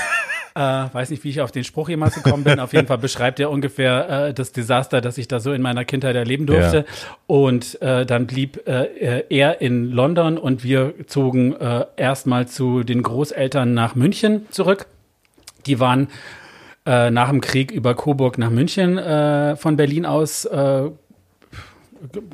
äh, 0.55 0.61
weiß 0.61 1.09
nicht, 1.09 1.25
wie 1.25 1.31
ich 1.31 1.41
auf 1.41 1.51
den 1.51 1.65
Spruch 1.65 1.89
jemals 1.89 2.17
gekommen 2.17 2.45
bin. 2.45 2.61
Auf 2.61 2.75
jeden 2.75 2.87
Fall 2.87 2.99
beschreibt 2.99 3.41
er 3.41 3.51
ungefähr 3.51 4.27
äh, 4.27 4.35
das 4.35 4.53
Desaster, 4.53 5.01
das 5.01 5.17
ich 5.17 5.29
da 5.29 5.41
so 5.41 5.55
in 5.55 5.63
meiner 5.63 5.87
Kindheit 5.87 6.15
erleben 6.15 6.45
durfte. 6.45 6.85
Ja. 6.87 7.17
Und 7.27 7.81
äh, 7.81 8.05
dann 8.05 8.27
blieb 8.27 8.69
äh, 8.69 9.25
er 9.31 9.63
in 9.63 9.93
London 9.93 10.37
und 10.37 10.63
wir 10.63 10.93
zogen 11.07 11.59
äh, 11.59 11.87
erstmal 11.97 12.49
zu 12.49 12.83
den 12.83 13.03
Großeltern 13.03 13.73
nach 13.73 13.95
München 13.95 14.47
zurück. 14.51 14.89
Die 15.65 15.81
waren 15.81 16.09
äh, 16.87 17.11
nach 17.11 17.31
dem 17.31 17.41
Krieg 17.41 17.71
über 17.71 17.95
Coburg 17.95 18.39
nach 18.39 18.51
München 18.51 18.99
äh, 18.99 19.57
von 19.57 19.77
Berlin 19.77 20.05
aus 20.07 20.45
äh, 20.45 20.91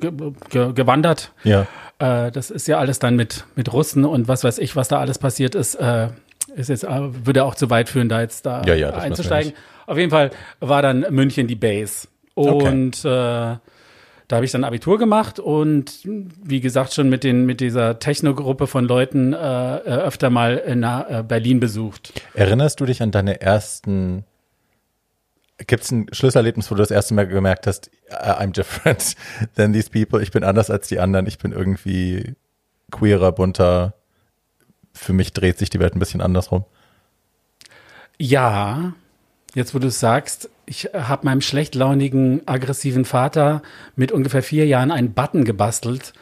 ge 0.00 0.72
gewandert. 0.72 1.32
Ja. 1.44 1.66
Äh, 1.98 2.32
das 2.32 2.50
ist 2.50 2.66
ja 2.66 2.78
alles 2.78 2.98
dann 2.98 3.16
mit, 3.16 3.44
mit 3.54 3.72
Russen 3.72 4.04
und 4.04 4.26
was 4.26 4.42
weiß 4.42 4.58
ich, 4.58 4.74
was 4.74 4.88
da 4.88 4.98
alles 4.98 5.18
passiert 5.18 5.54
ist. 5.54 5.76
Äh, 5.76 6.08
ist 6.56 6.68
jetzt, 6.68 6.84
äh, 6.84 7.26
würde 7.26 7.44
auch 7.44 7.54
zu 7.54 7.70
weit 7.70 7.88
führen, 7.88 8.08
da 8.08 8.20
jetzt 8.20 8.44
da 8.46 8.62
ja, 8.64 8.74
ja, 8.74 8.90
einzusteigen. 8.90 9.52
Auf 9.86 9.98
jeden 9.98 10.10
Fall 10.10 10.30
war 10.58 10.82
dann 10.82 11.06
München 11.10 11.46
die 11.46 11.56
Base. 11.56 12.08
Und 12.34 13.04
okay. 13.04 13.58
da 14.28 14.36
habe 14.36 14.44
ich 14.44 14.52
dann 14.52 14.64
Abitur 14.64 14.98
gemacht 14.98 15.38
und 15.38 15.92
wie 16.04 16.60
gesagt 16.60 16.94
schon 16.94 17.08
mit 17.08 17.22
den 17.22 17.44
mit 17.44 17.60
dieser 17.60 17.98
Techno-Gruppe 17.98 18.66
von 18.66 18.84
Leuten 18.86 19.32
äh, 19.32 19.36
öfter 19.36 20.30
mal 20.30 20.56
in 20.56 20.84
äh, 20.84 21.22
Berlin 21.26 21.60
besucht. 21.60 22.12
Erinnerst 22.34 22.80
du 22.80 22.86
dich 22.86 23.02
an 23.02 23.10
deine 23.10 23.40
ersten 23.40 24.24
Gibt 25.66 25.84
es 25.84 25.90
ein 25.90 26.06
Schlüsselerlebnis, 26.12 26.70
wo 26.70 26.74
du 26.74 26.80
das 26.80 26.90
erste 26.90 27.14
Mal 27.14 27.26
gemerkt 27.26 27.66
hast, 27.66 27.90
I'm 28.10 28.52
different 28.52 29.14
than 29.56 29.72
these 29.72 29.90
people, 29.90 30.22
ich 30.22 30.30
bin 30.30 30.44
anders 30.44 30.70
als 30.70 30.88
die 30.88 31.00
anderen, 31.00 31.26
ich 31.26 31.38
bin 31.38 31.52
irgendwie 31.52 32.34
queerer, 32.90 33.32
bunter, 33.32 33.94
für 34.92 35.12
mich 35.12 35.32
dreht 35.32 35.58
sich 35.58 35.70
die 35.70 35.78
Welt 35.80 35.94
ein 35.94 35.98
bisschen 35.98 36.20
andersrum? 36.20 36.64
Ja, 38.18 38.92
jetzt 39.54 39.74
wo 39.74 39.78
du 39.78 39.88
es 39.88 40.00
sagst, 40.00 40.50
ich 40.66 40.90
habe 40.94 41.24
meinem 41.24 41.40
schlechtlaunigen, 41.40 42.42
aggressiven 42.46 43.04
Vater 43.04 43.62
mit 43.96 44.12
ungefähr 44.12 44.42
vier 44.42 44.66
Jahren 44.66 44.90
einen 44.90 45.14
Button 45.14 45.44
gebastelt 45.44 46.12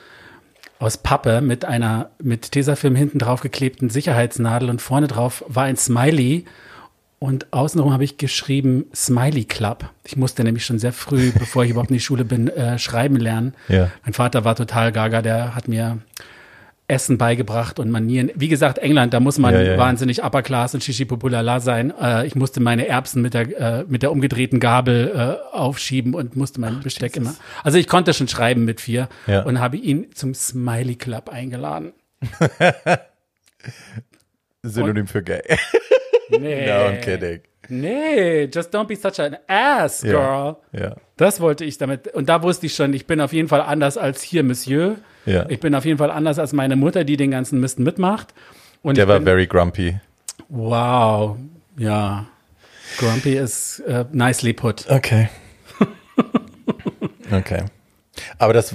aus 0.78 0.97
Pappe 0.97 1.40
mit 1.40 1.64
einer 1.64 2.11
mit 2.23 2.52
Tesafilm 2.52 2.95
hinten 2.95 3.18
drauf 3.18 3.40
geklebten 3.40 3.90
Sicherheitsnadel 3.90 4.71
und 4.71 4.80
vorne 4.80 5.09
drauf 5.09 5.45
war 5.49 5.64
ein 5.64 5.76
Smiley 5.76 6.45
und 7.19 7.53
außenrum 7.53 7.93
habe 7.93 8.05
ich 8.05 8.17
geschrieben 8.17 8.87
Smiley 8.95 9.45
Club. 9.45 9.91
Ich 10.05 10.17
musste 10.17 10.45
nämlich 10.45 10.65
schon 10.65 10.79
sehr 10.79 10.93
früh, 10.93 11.33
bevor 11.39 11.65
ich 11.65 11.71
überhaupt 11.71 11.91
in 11.91 11.95
die 11.95 12.01
Schule 12.01 12.25
bin, 12.25 12.49
äh, 12.49 12.79
schreiben 12.79 13.17
lernen. 13.17 13.55
Ja. 13.69 13.91
Mein 14.05 14.13
Vater 14.13 14.45
war 14.45 14.55
total 14.55 14.93
gaga, 14.93 15.23
der 15.23 15.55
hat 15.55 15.69
mir 15.69 15.99
Essen 16.89 17.19
beigebracht 17.19 17.79
und 17.79 17.91
Manieren. 17.91 18.31
Wie 18.35 18.49
gesagt, 18.49 18.79
England, 18.79 19.13
da 19.13 19.21
muss 19.21 19.37
man 19.37 19.53
ja, 19.53 19.61
ja, 19.61 19.77
wahnsinnig 19.77 20.25
Upper 20.25 20.43
Class 20.43 20.73
und 20.73 20.83
Shishi 20.83 21.05
Populala 21.05 21.61
sein. 21.61 21.93
Äh, 22.01 22.27
ich 22.27 22.35
musste 22.35 22.61
meine 22.61 22.89
Erbsen 22.89 23.21
mit 23.21 23.35
der, 23.35 23.81
äh, 23.81 23.85
mit 23.87 24.03
der 24.03 24.11
umgedrehten 24.11 24.59
Gabel 24.59 25.13
äh, 25.15 25.55
aufschieben 25.55 26.15
und 26.15 26.35
musste 26.35 26.61
mein 26.61 26.81
Besteck 26.81 27.17
Jesus. 27.17 27.33
immer. 27.33 27.39
Also 27.63 27.77
ich 27.77 27.89
konnte 27.89 28.15
schon 28.15 28.27
schreiben 28.27 28.65
mit 28.65 28.81
vier 28.81 29.09
ja. 29.27 29.43
und 29.43 29.61
habe 29.61 29.77
ihn 29.77 30.07
zum 30.15 30.33
Smiley 30.35 30.97
Club 30.97 31.29
eingeladen. 31.29 31.93
Synonym 34.63 35.03
und, 35.03 35.09
für 35.09 35.23
gay. 35.23 35.43
Nee. 36.31 36.67
No, 36.67 36.73
I'm 36.73 37.01
kidding. 37.01 37.41
Nee, 37.69 38.45
just 38.45 38.75
don't 38.75 38.87
be 38.87 38.97
such 38.97 39.21
an 39.21 39.37
ass, 39.47 40.01
girl. 40.01 40.57
Ja, 40.73 40.81
ja. 40.81 40.97
Das 41.17 41.41
wollte 41.41 41.65
ich 41.65 41.77
damit. 41.77 42.09
Und 42.09 42.29
da 42.29 42.43
wusste 42.43 42.67
ich 42.67 42.75
schon, 42.75 42.95
ich 42.95 43.07
bin 43.07 43.21
auf 43.21 43.33
jeden 43.33 43.49
Fall 43.49 43.61
anders 43.61 43.99
als 43.99 44.23
hier, 44.23 44.43
Monsieur. 44.43 44.97
Ja. 45.27 45.45
Ich 45.49 45.61
bin 45.61 45.75
auf 45.75 45.85
jeden 45.85 45.99
Fall 45.99 46.11
anders 46.11 46.39
als 46.39 46.53
meine 46.53 46.77
Mutter, 46.77 47.05
die 47.05 47.17
den 47.17 47.31
ganzen 47.31 47.61
Mist 47.61 47.79
mitmacht. 47.79 48.33
Und 48.83 48.97
Der 48.97 49.07
war 49.09 49.19
bin, 49.19 49.25
very 49.27 49.47
grumpy. 49.47 50.01
Wow, 50.49 51.37
ja. 51.77 52.27
Grumpy 52.97 53.37
ist 53.37 53.83
uh, 53.87 54.05
nicely 54.13 54.55
put. 54.55 54.89
Okay. 54.89 55.29
okay. 57.33 57.65
Aber 58.39 58.55
das, 58.55 58.75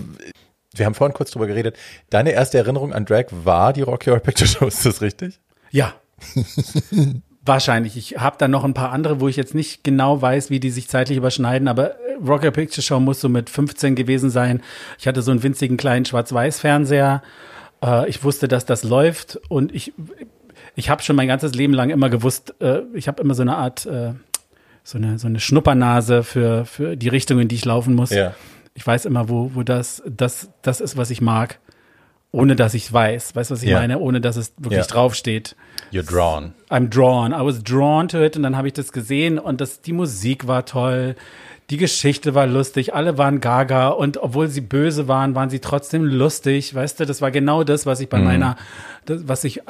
wir 0.75 0.85
haben 0.85 0.93
vorhin 0.93 1.15
kurz 1.15 1.31
drüber 1.31 1.47
geredet. 1.47 1.77
Deine 2.11 2.31
erste 2.31 2.59
Erinnerung 2.59 2.93
an 2.93 3.05
Drag 3.05 3.25
war 3.31 3.73
die 3.73 3.81
Rocky 3.81 4.11
Horror 4.11 4.19
Picture 4.19 4.47
Show, 4.47 4.67
ist 4.67 4.85
das 4.85 5.01
richtig? 5.01 5.39
Ja. 5.71 5.95
Wahrscheinlich. 7.45 7.97
Ich 7.97 8.17
habe 8.17 8.37
da 8.39 8.47
noch 8.47 8.63
ein 8.63 8.73
paar 8.73 8.91
andere, 8.91 9.19
wo 9.19 9.27
ich 9.27 9.35
jetzt 9.35 9.53
nicht 9.53 9.83
genau 9.83 10.21
weiß, 10.21 10.49
wie 10.49 10.61
die 10.61 10.69
sich 10.69 10.87
zeitlich 10.87 11.17
überschneiden, 11.17 11.67
aber 11.67 11.95
Rocker 12.25 12.51
Picture 12.51 12.81
Show 12.81 13.01
muss 13.01 13.19
so 13.19 13.27
mit 13.27 13.49
15 13.49 13.95
gewesen 13.95 14.29
sein. 14.29 14.61
Ich 14.97 15.07
hatte 15.07 15.21
so 15.21 15.31
einen 15.31 15.43
winzigen 15.43 15.75
kleinen 15.75 16.05
Schwarz-Weiß-Fernseher. 16.05 17.21
Äh, 17.83 18.09
ich 18.09 18.23
wusste, 18.23 18.47
dass 18.47 18.65
das 18.65 18.83
läuft 18.83 19.41
und 19.49 19.75
ich, 19.75 19.93
ich 20.75 20.89
habe 20.89 21.03
schon 21.03 21.17
mein 21.17 21.27
ganzes 21.27 21.53
Leben 21.53 21.73
lang 21.73 21.89
immer 21.89 22.09
gewusst, 22.09 22.55
äh, 22.61 22.83
ich 22.93 23.09
habe 23.09 23.21
immer 23.21 23.33
so 23.33 23.41
eine 23.41 23.57
Art, 23.57 23.85
äh, 23.85 24.13
so 24.85 24.97
eine, 24.97 25.19
so 25.19 25.27
eine 25.27 25.41
Schnuppernase 25.41 26.23
für, 26.23 26.63
für 26.65 26.95
die 26.95 27.09
Richtung, 27.09 27.39
in 27.39 27.49
die 27.49 27.55
ich 27.55 27.65
laufen 27.65 27.93
muss. 27.93 28.11
Ja. 28.11 28.35
Ich 28.73 28.87
weiß 28.87 29.03
immer, 29.03 29.27
wo, 29.27 29.51
wo 29.53 29.63
das, 29.63 30.01
das, 30.05 30.49
das 30.61 30.79
ist, 30.79 30.95
was 30.95 31.09
ich 31.09 31.19
mag 31.19 31.59
ohne 32.33 32.55
dass 32.57 32.73
ich 32.73 32.91
weiß. 32.91 33.35
Weißt 33.35 33.49
du, 33.51 33.53
was 33.53 33.63
ich 33.63 33.69
Yeah. 33.69 33.79
meine? 33.79 33.99
Ohne 33.99 34.19
dass 34.19 34.35
es 34.35 34.51
wirklich 34.57 34.79
Ja. 34.81 34.85
draufsteht. 34.87 35.55
You're 35.93 36.03
drawn. 36.03 36.53
I'm 36.69 36.89
drawn. 36.89 37.31
I 37.31 37.45
was 37.45 37.63
drawn 37.63 38.07
to 38.09 38.21
it 38.21 38.35
und 38.35 38.43
dann 38.43 38.57
habe 38.57 38.67
ich 38.67 38.73
das 38.73 38.91
gesehen 38.91 39.39
und 39.39 39.61
das, 39.61 39.81
die 39.81 39.93
Musik 39.93 40.47
war 40.47 40.65
toll. 40.65 41.15
Die 41.69 41.77
Geschichte 41.77 42.33
war 42.35 42.45
lustig, 42.47 42.93
alle 42.93 43.17
waren 43.17 43.39
gaga 43.39 43.87
und 43.89 44.17
obwohl 44.17 44.47
sie 44.49 44.59
böse 44.61 45.07
waren, 45.07 45.33
waren 45.35 45.49
sie 45.49 45.59
trotzdem 45.59 46.03
lustig. 46.03 46.75
Weißt 46.75 46.99
du, 46.99 47.05
das 47.05 47.21
war 47.21 47.31
genau 47.31 47.63
das, 47.63 47.85
was 47.85 47.99
ich 48.01 48.09
bei 48.09 48.19
meiner, 48.19 48.57
das, 49.05 49.27
was 49.27 49.43
ich 49.45 49.61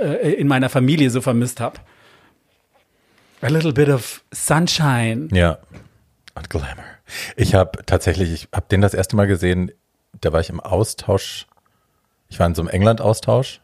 äh, 0.00 0.32
in 0.32 0.48
meiner 0.48 0.68
Familie 0.70 1.10
so 1.10 1.20
vermisst 1.20 1.60
habe. 1.60 1.78
A 3.42 3.48
little 3.48 3.72
bit 3.72 3.88
of 3.88 4.22
sunshine. 4.32 5.28
Ja. 5.32 5.58
Und 6.34 6.48
Glamour. 6.48 6.84
Ich 7.36 7.54
habe 7.54 7.84
tatsächlich, 7.84 8.32
ich 8.32 8.48
habe 8.54 8.66
den 8.70 8.80
das 8.80 8.94
erste 8.94 9.16
Mal 9.16 9.26
gesehen, 9.26 9.72
da 10.20 10.32
war 10.32 10.40
ich 10.40 10.48
im 10.48 10.60
Austausch, 10.60 11.46
ich 12.32 12.40
war 12.40 12.46
in 12.46 12.54
so 12.54 12.62
einem 12.62 12.70
England-Austausch 12.70 13.60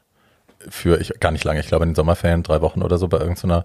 für 0.69 1.01
ich, 1.01 1.13
gar 1.21 1.33
nicht 1.33 1.45
lange, 1.45 1.61
ich 1.61 1.69
glaube 1.69 1.85
in 1.85 1.91
den 1.91 1.97
Sommerferien, 1.97 2.43
drei 2.43 2.61
Wochen 2.61 2.83
oder 2.83 2.99
so 2.99 3.09
bei 3.09 3.19
irgendeiner 3.19 3.65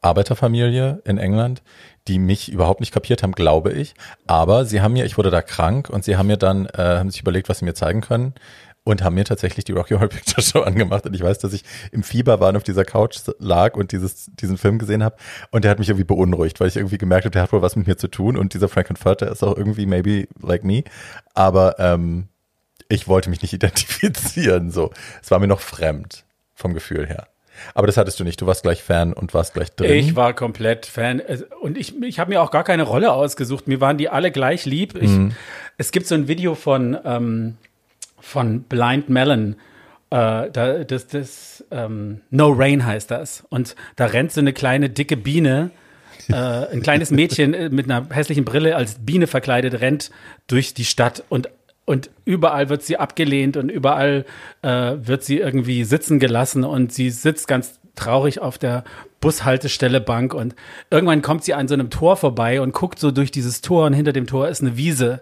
Arbeiterfamilie 0.00 1.00
in 1.04 1.18
England, 1.18 1.62
die 2.08 2.18
mich 2.18 2.50
überhaupt 2.50 2.80
nicht 2.80 2.92
kapiert 2.92 3.22
haben, 3.22 3.32
glaube 3.32 3.72
ich. 3.72 3.94
Aber 4.26 4.64
sie 4.64 4.80
haben 4.80 4.94
mir, 4.94 5.04
ich 5.04 5.16
wurde 5.16 5.30
da 5.30 5.42
krank 5.42 5.90
und 5.90 6.04
sie 6.04 6.16
haben 6.16 6.26
mir 6.26 6.38
dann, 6.38 6.66
äh, 6.66 6.98
haben 6.98 7.10
sich 7.10 7.20
überlegt, 7.20 7.48
was 7.48 7.58
sie 7.58 7.64
mir 7.64 7.74
zeigen 7.74 8.00
können 8.00 8.34
und 8.82 9.04
haben 9.04 9.14
mir 9.14 9.24
tatsächlich 9.24 9.64
die 9.64 9.72
Rocky 9.72 9.94
Horror 9.94 10.08
Picture 10.08 10.42
Show 10.42 10.60
angemacht. 10.64 11.06
Und 11.06 11.14
ich 11.14 11.22
weiß, 11.22 11.38
dass 11.38 11.52
ich 11.52 11.62
im 11.92 12.02
Fieber 12.02 12.40
war 12.40 12.48
und 12.48 12.56
auf 12.56 12.64
dieser 12.64 12.84
Couch 12.84 13.18
lag 13.38 13.76
und 13.76 13.92
dieses, 13.92 14.30
diesen 14.34 14.58
Film 14.58 14.78
gesehen 14.78 15.04
habe. 15.04 15.16
Und 15.50 15.62
der 15.62 15.70
hat 15.70 15.78
mich 15.78 15.88
irgendwie 15.88 16.04
beunruhigt, 16.04 16.58
weil 16.58 16.68
ich 16.68 16.76
irgendwie 16.76 16.98
gemerkt 16.98 17.26
habe, 17.26 17.32
der 17.32 17.42
hat 17.42 17.52
wohl 17.52 17.62
was 17.62 17.76
mit 17.76 17.86
mir 17.86 17.96
zu 17.96 18.08
tun. 18.08 18.36
Und 18.36 18.54
dieser 18.54 18.68
Frankenfurter 18.68 19.30
ist 19.30 19.44
auch 19.44 19.56
irgendwie 19.56 19.86
maybe 19.86 20.26
like 20.42 20.64
me. 20.64 20.82
Aber 21.34 21.78
ähm, 21.78 22.29
ich 22.90 23.08
wollte 23.08 23.30
mich 23.30 23.40
nicht 23.40 23.52
identifizieren. 23.54 24.70
So, 24.70 24.90
es 25.22 25.30
war 25.30 25.38
mir 25.38 25.46
noch 25.46 25.60
fremd 25.60 26.24
vom 26.54 26.74
Gefühl 26.74 27.06
her. 27.06 27.28
Aber 27.74 27.86
das 27.86 27.96
hattest 27.96 28.18
du 28.20 28.24
nicht. 28.24 28.40
Du 28.40 28.46
warst 28.46 28.62
gleich 28.62 28.82
Fan 28.82 29.12
und 29.12 29.34
warst 29.34 29.54
gleich 29.54 29.70
drin. 29.72 29.92
Ich 29.92 30.16
war 30.16 30.32
komplett 30.32 30.86
Fan. 30.86 31.20
Und 31.60 31.76
ich, 31.76 32.00
ich 32.02 32.18
habe 32.18 32.30
mir 32.30 32.42
auch 32.42 32.50
gar 32.50 32.64
keine 32.64 32.84
Rolle 32.84 33.12
ausgesucht. 33.12 33.68
Mir 33.68 33.80
waren 33.80 33.98
die 33.98 34.08
alle 34.08 34.30
gleich 34.30 34.64
lieb. 34.64 34.94
Ich, 35.00 35.10
Es 35.76 35.92
gibt 35.92 36.06
so 36.06 36.14
ein 36.14 36.26
Video 36.26 36.54
von, 36.54 36.96
ähm, 37.04 37.56
von 38.18 38.62
Blind 38.62 39.08
Melon. 39.08 39.56
Äh, 40.10 40.50
da, 40.50 40.84
das, 40.84 41.06
das, 41.08 41.64
ähm, 41.70 42.22
No 42.30 42.50
Rain 42.50 42.84
heißt 42.84 43.10
das. 43.10 43.44
Und 43.50 43.76
da 43.96 44.06
rennt 44.06 44.32
so 44.32 44.40
eine 44.40 44.52
kleine, 44.52 44.88
dicke 44.88 45.16
Biene. 45.16 45.70
Äh, 46.28 46.34
ein 46.34 46.82
kleines 46.82 47.10
Mädchen 47.10 47.54
äh, 47.54 47.68
mit 47.68 47.90
einer 47.90 48.08
hässlichen 48.10 48.44
Brille 48.44 48.76
als 48.76 48.96
Biene 49.00 49.26
verkleidet 49.26 49.80
rennt 49.80 50.10
durch 50.46 50.74
die 50.74 50.84
Stadt 50.84 51.24
und 51.28 51.48
und 51.84 52.10
überall 52.24 52.68
wird 52.68 52.82
sie 52.82 52.96
abgelehnt 52.96 53.56
und 53.56 53.68
überall 53.68 54.24
äh, 54.62 54.68
wird 54.96 55.24
sie 55.24 55.38
irgendwie 55.38 55.84
sitzen 55.84 56.18
gelassen 56.18 56.64
und 56.64 56.92
sie 56.92 57.10
sitzt 57.10 57.48
ganz 57.48 57.80
traurig 57.96 58.40
auf 58.40 58.58
der 58.58 58.84
Bushaltestelle 59.20 60.00
Bank 60.00 60.32
und 60.32 60.54
irgendwann 60.90 61.20
kommt 61.20 61.44
sie 61.44 61.52
an 61.54 61.68
so 61.68 61.74
einem 61.74 61.90
Tor 61.90 62.16
vorbei 62.16 62.60
und 62.62 62.72
guckt 62.72 62.98
so 62.98 63.10
durch 63.10 63.30
dieses 63.30 63.60
Tor 63.60 63.84
und 63.86 63.92
hinter 63.92 64.12
dem 64.14 64.26
Tor 64.26 64.48
ist 64.48 64.62
eine 64.62 64.76
Wiese 64.78 65.20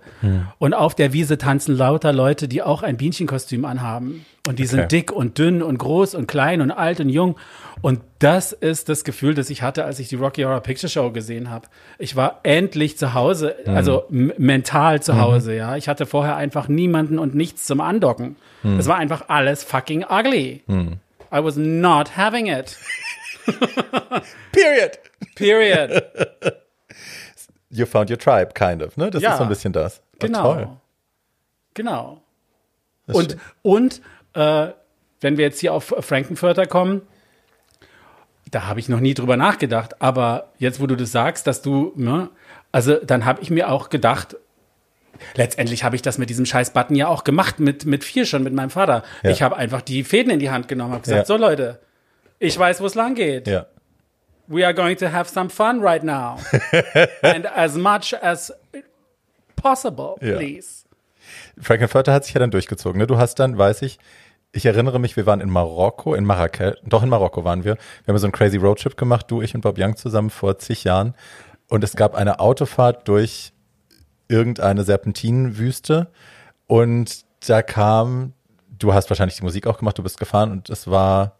und 0.58 0.72
auf 0.72 0.94
der 0.94 1.12
Wiese 1.12 1.36
tanzen 1.36 1.76
lauter 1.76 2.12
Leute, 2.12 2.46
die 2.46 2.62
auch 2.62 2.82
ein 2.82 2.96
Bienchenkostüm 2.96 3.64
anhaben 3.64 4.24
und 4.46 4.58
die 4.60 4.62
Okay. 4.62 4.70
sind 4.76 4.92
dick 4.92 5.10
und 5.12 5.38
dünn 5.38 5.62
und 5.62 5.78
groß 5.78 6.14
und 6.14 6.28
klein 6.28 6.60
und 6.60 6.70
alt 6.70 7.00
und 7.00 7.08
jung 7.08 7.36
und 7.82 8.00
das 8.20 8.52
ist 8.52 8.88
das 8.88 9.02
Gefühl, 9.02 9.34
das 9.34 9.50
ich 9.50 9.62
hatte, 9.62 9.84
als 9.84 9.98
ich 9.98 10.08
die 10.08 10.14
Rocky 10.16 10.42
Horror 10.42 10.60
Picture 10.60 10.88
Show 10.90 11.10
gesehen 11.10 11.50
habe. 11.50 11.66
Ich 11.98 12.14
war 12.16 12.40
endlich 12.44 12.98
zu 12.98 13.14
Hause, 13.14 13.56
also 13.66 14.04
m- 14.10 14.32
mental 14.38 15.02
zu 15.02 15.20
Hause, 15.20 15.54
ja. 15.54 15.76
Ich 15.76 15.88
hatte 15.88 16.06
vorher 16.06 16.36
einfach 16.36 16.66
niemanden 16.68 17.18
und 17.18 17.34
nichts 17.34 17.64
zum 17.66 17.80
Andocken. 17.80 18.36
Es 18.78 18.86
war 18.88 18.96
einfach 18.96 19.24
alles 19.28 19.62
fucking 19.64 20.04
ugly. 20.08 20.62
I 20.68 21.44
was 21.44 21.56
not 21.56 22.16
having 22.16 22.46
it. 22.46 22.76
Period. 24.52 24.98
Period. 25.36 26.04
You 27.70 27.86
found 27.86 28.10
your 28.10 28.18
tribe, 28.18 28.52
kind 28.54 28.82
of. 28.82 28.96
Ne? 28.96 29.10
Das 29.10 29.22
Ja. 29.22 29.32
ist 29.32 29.38
so 29.38 29.42
ein 29.44 29.48
bisschen 29.48 29.72
das. 29.72 30.00
Oh, 30.00 30.16
Genau. 30.20 30.42
Toll. 30.54 30.68
Genau. 31.74 32.22
und 33.06 33.36
und 33.62 34.02
äh, 34.34 34.68
wenn 35.20 35.36
wir 35.36 35.44
jetzt 35.44 35.60
hier 35.60 35.72
auf 35.72 35.94
Frankenfurter 36.00 36.66
kommen, 36.66 37.02
da 38.50 38.66
habe 38.66 38.80
ich 38.80 38.88
noch 38.88 39.00
nie 39.00 39.14
drüber 39.14 39.36
nachgedacht. 39.36 40.00
Aber 40.00 40.52
jetzt, 40.58 40.80
wo 40.80 40.86
du 40.86 40.96
das 40.96 41.12
sagst, 41.12 41.46
dass 41.46 41.60
du, 41.62 41.92
ne, 41.96 42.30
also 42.72 42.96
dann 42.96 43.24
habe 43.24 43.40
ich 43.42 43.50
mir 43.50 43.70
auch 43.70 43.90
gedacht, 43.90 44.36
letztendlich 45.34 45.84
habe 45.84 45.96
ich 45.96 46.02
das 46.02 46.18
mit 46.18 46.30
diesem 46.30 46.46
scheiß 46.46 46.72
Button 46.72 46.94
ja 46.96 47.08
auch 47.08 47.24
gemacht, 47.24 47.60
mit, 47.60 47.84
mit 47.84 48.04
vier 48.04 48.24
schon, 48.26 48.42
mit 48.42 48.52
meinem 48.54 48.70
Vater. 48.70 49.02
Ja. 49.22 49.30
Ich 49.30 49.42
habe 49.42 49.56
einfach 49.56 49.82
die 49.82 50.04
Fäden 50.04 50.30
in 50.30 50.38
die 50.38 50.50
Hand 50.50 50.68
genommen, 50.68 50.92
habe 50.92 51.02
gesagt, 51.02 51.18
ja. 51.20 51.24
so 51.24 51.36
Leute, 51.36 51.80
ich 52.38 52.58
weiß, 52.58 52.80
wo 52.80 52.86
es 52.86 52.94
lang 52.94 53.14
geht. 53.14 53.46
Ja. 53.46 53.66
We 54.46 54.64
are 54.64 54.74
going 54.74 54.96
to 54.98 55.12
have 55.12 55.30
some 55.30 55.50
fun 55.50 55.80
right 55.82 56.02
now. 56.02 56.38
And 57.22 57.46
as 57.46 57.76
much 57.76 58.14
as 58.22 58.52
possible, 59.56 60.16
please. 60.18 60.84
Frankenfurter 61.60 62.12
hat 62.12 62.24
sich 62.24 62.34
ja 62.34 62.40
dann 62.40 62.50
durchgezogen. 62.50 62.98
Ne? 62.98 63.06
Du 63.06 63.18
hast 63.18 63.34
dann, 63.36 63.58
weiß 63.58 63.82
ich, 63.82 63.98
ich 64.52 64.64
erinnere 64.64 64.98
mich, 64.98 65.16
wir 65.16 65.26
waren 65.26 65.40
in 65.40 65.50
Marokko, 65.50 66.14
in 66.14 66.24
Marrakesch, 66.24 66.78
doch 66.84 67.02
in 67.02 67.10
Marokko 67.10 67.44
waren 67.44 67.64
wir. 67.64 67.76
Wir 68.04 68.12
haben 68.12 68.18
so 68.18 68.26
einen 68.26 68.32
crazy 68.32 68.56
Roadtrip 68.56 68.96
gemacht, 68.96 69.26
du, 69.30 69.42
ich 69.42 69.54
und 69.54 69.60
Bob 69.60 69.76
Young 69.78 69.96
zusammen 69.96 70.30
vor 70.30 70.58
zig 70.58 70.84
Jahren. 70.84 71.14
Und 71.68 71.84
es 71.84 71.96
gab 71.96 72.14
eine 72.14 72.40
Autofahrt 72.40 73.06
durch 73.08 73.52
irgendeine 74.28 74.84
Serpentinenwüste. 74.84 76.08
Und 76.66 77.24
da 77.46 77.62
kam, 77.62 78.32
du 78.78 78.94
hast 78.94 79.10
wahrscheinlich 79.10 79.36
die 79.36 79.44
Musik 79.44 79.66
auch 79.66 79.78
gemacht, 79.78 79.98
du 79.98 80.02
bist 80.02 80.18
gefahren 80.18 80.50
und 80.50 80.70
es 80.70 80.88
war 80.88 81.37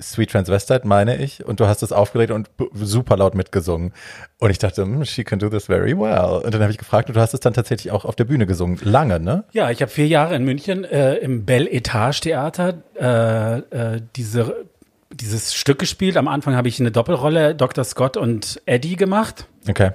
Sweet 0.00 0.30
Transvestite, 0.30 0.86
meine 0.86 1.16
ich, 1.16 1.44
und 1.44 1.60
du 1.60 1.66
hast 1.66 1.82
es 1.82 1.92
aufgelegt 1.92 2.30
und 2.32 2.48
super 2.74 3.16
laut 3.16 3.34
mitgesungen. 3.34 3.92
Und 4.38 4.50
ich 4.50 4.58
dachte, 4.58 4.86
mm, 4.86 5.04
she 5.04 5.22
can 5.22 5.38
do 5.38 5.50
this 5.50 5.66
very 5.66 5.96
well. 5.98 6.42
Und 6.44 6.54
dann 6.54 6.62
habe 6.62 6.72
ich 6.72 6.78
gefragt, 6.78 7.08
und 7.08 7.16
du 7.16 7.20
hast 7.20 7.34
es 7.34 7.40
dann 7.40 7.52
tatsächlich 7.52 7.92
auch 7.92 8.04
auf 8.04 8.16
der 8.16 8.24
Bühne 8.24 8.46
gesungen. 8.46 8.78
Lange, 8.82 9.20
ne? 9.20 9.44
Ja, 9.52 9.70
ich 9.70 9.82
habe 9.82 9.90
vier 9.90 10.06
Jahre 10.06 10.34
in 10.34 10.44
München 10.44 10.84
äh, 10.84 11.16
im 11.16 11.44
Belle 11.44 11.70
Etage 11.70 12.20
Theater 12.20 12.82
äh, 12.98 13.58
äh, 13.58 14.00
diese, 14.16 14.64
dieses 15.12 15.54
Stück 15.54 15.78
gespielt. 15.78 16.16
Am 16.16 16.28
Anfang 16.28 16.56
habe 16.56 16.68
ich 16.68 16.80
eine 16.80 16.90
Doppelrolle, 16.90 17.54
Dr. 17.54 17.84
Scott 17.84 18.16
und 18.16 18.62
Eddie 18.64 18.96
gemacht. 18.96 19.46
Okay. 19.68 19.90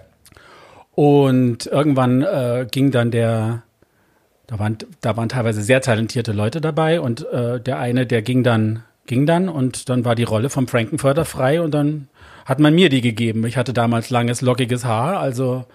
Und 0.94 1.66
irgendwann 1.66 2.22
äh, 2.22 2.68
ging 2.70 2.92
dann 2.92 3.12
der, 3.12 3.64
da 4.46 4.60
waren, 4.60 4.78
da 5.02 5.18
waren 5.18 5.30
teilweise 5.30 5.62
sehr 5.62 5.82
talentierte 5.82 6.34
Leute 6.34 6.62
dabei 6.62 7.02
und 7.02 7.28
äh, 7.32 7.60
der 7.60 7.80
eine, 7.80 8.06
der 8.06 8.22
ging 8.22 8.44
dann 8.44 8.84
ging 9.08 9.26
dann 9.26 9.50
und 9.50 9.90
dann 9.90 10.06
war 10.06 10.16
die 10.16 10.24
Rolle 10.24 10.50
vom 10.50 10.68
Frankenfurter 10.68 11.26
frei 11.26 11.62
und 11.62 11.72
dann 11.72 12.08
hat 12.46 12.60
man 12.60 12.76
mir 12.76 12.90
die 12.90 13.02
gegeben. 13.02 13.46
Ich 13.46 13.58
hatte 13.58 13.74
damals 13.74 14.10
langes, 14.10 14.42
lockiges 14.42 14.86
Haar, 14.86 15.20
also 15.20 15.66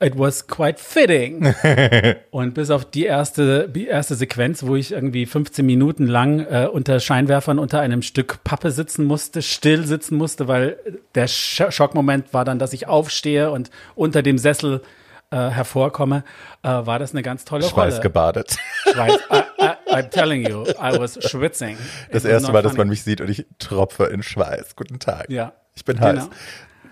it 0.00 0.18
was 0.18 0.46
quite 0.46 0.78
fitting. 0.78 1.54
und 2.30 2.54
bis 2.54 2.70
auf 2.70 2.84
die 2.84 3.04
erste, 3.04 3.68
die 3.68 3.86
erste 3.86 4.14
Sequenz, 4.14 4.62
wo 4.62 4.76
ich 4.76 4.92
irgendwie 4.92 5.26
15 5.26 5.64
Minuten 5.64 6.06
lang 6.06 6.40
äh, 6.40 6.68
unter 6.70 7.00
Scheinwerfern 7.00 7.58
unter 7.58 7.80
einem 7.80 8.02
Stück 8.02 8.44
Pappe 8.44 8.70
sitzen 8.70 9.04
musste, 9.04 9.42
still 9.42 9.86
sitzen 9.86 10.16
musste, 10.16 10.48
weil 10.48 10.78
der 11.14 11.26
Schockmoment 11.28 12.32
war 12.32 12.44
dann, 12.44 12.58
dass 12.58 12.72
ich 12.72 12.88
aufstehe 12.88 13.50
und 13.50 13.70
unter 13.94 14.22
dem 14.22 14.38
Sessel 14.38 14.82
äh, 15.30 15.36
hervorkomme, 15.36 16.24
äh, 16.62 16.68
war 16.68 16.98
das 16.98 17.12
eine 17.12 17.22
ganz 17.22 17.44
tolle 17.44 17.62
Schweiß 17.62 17.72
Rolle. 17.76 17.90
Schweiß 17.92 18.00
gebadet. 18.00 18.56
Schweiß, 18.92 19.12
I, 19.32 19.42
I, 19.60 19.94
I'm 19.94 20.10
telling 20.10 20.48
you, 20.48 20.64
I 20.64 20.98
was 20.98 21.18
schwitzing. 21.28 21.76
Das 22.12 22.24
It 22.24 22.30
erste 22.30 22.52
Mal, 22.52 22.62
dass 22.62 22.76
man 22.76 22.88
mich 22.88 23.02
sieht 23.02 23.20
und 23.20 23.28
ich 23.28 23.46
tropfe 23.58 24.04
in 24.04 24.22
Schweiß. 24.22 24.76
Guten 24.76 24.98
Tag. 24.98 25.28
Ja. 25.30 25.52
Ich 25.74 25.84
bin 25.84 25.96
genau. 25.96 26.08
heiß. 26.08 26.30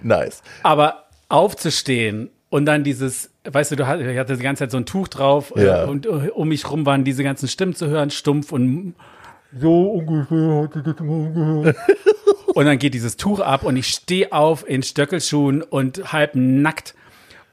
Nice. 0.03 0.42
Aber 0.62 1.05
aufzustehen 1.29 2.31
und 2.51 2.66
dann 2.66 2.85
dieses, 2.85 3.31
weißt 3.44 3.73
du, 3.73 3.77
du 3.77 3.87
hatte, 3.87 4.11
ich 4.11 4.18
hatte 4.18 4.37
die 4.37 4.42
ganze 4.42 4.64
Zeit 4.64 4.70
so 4.70 4.77
ein 4.77 4.87
Tuch 4.87 5.09
drauf 5.09 5.53
ja. 5.57 5.85
und, 5.85 6.07
und 6.07 6.31
um 6.31 6.49
mich 6.49 6.70
rum 6.70 6.87
waren 6.87 7.05
diese 7.05 7.25
ganzen 7.25 7.49
Stimmen 7.49 7.75
zu 7.75 7.88
hören, 7.88 8.11
stumpf 8.11 8.53
und 8.53 8.94
so 9.59 9.90
ungefähr 9.92 10.62
hatte 10.62 10.83
das 10.83 11.01
mal 11.01 11.33
gehört. 11.33 11.77
und 12.55 12.64
dann 12.64 12.79
geht 12.79 12.94
dieses 12.94 13.16
Tuch 13.16 13.40
ab 13.40 13.64
und 13.64 13.77
ich 13.77 13.88
stehe 13.88 14.33
auf 14.33 14.68
in 14.68 14.83
Stöckelschuhen 14.83 15.62
und 15.62 16.12
halb 16.12 16.35
nackt 16.35 16.94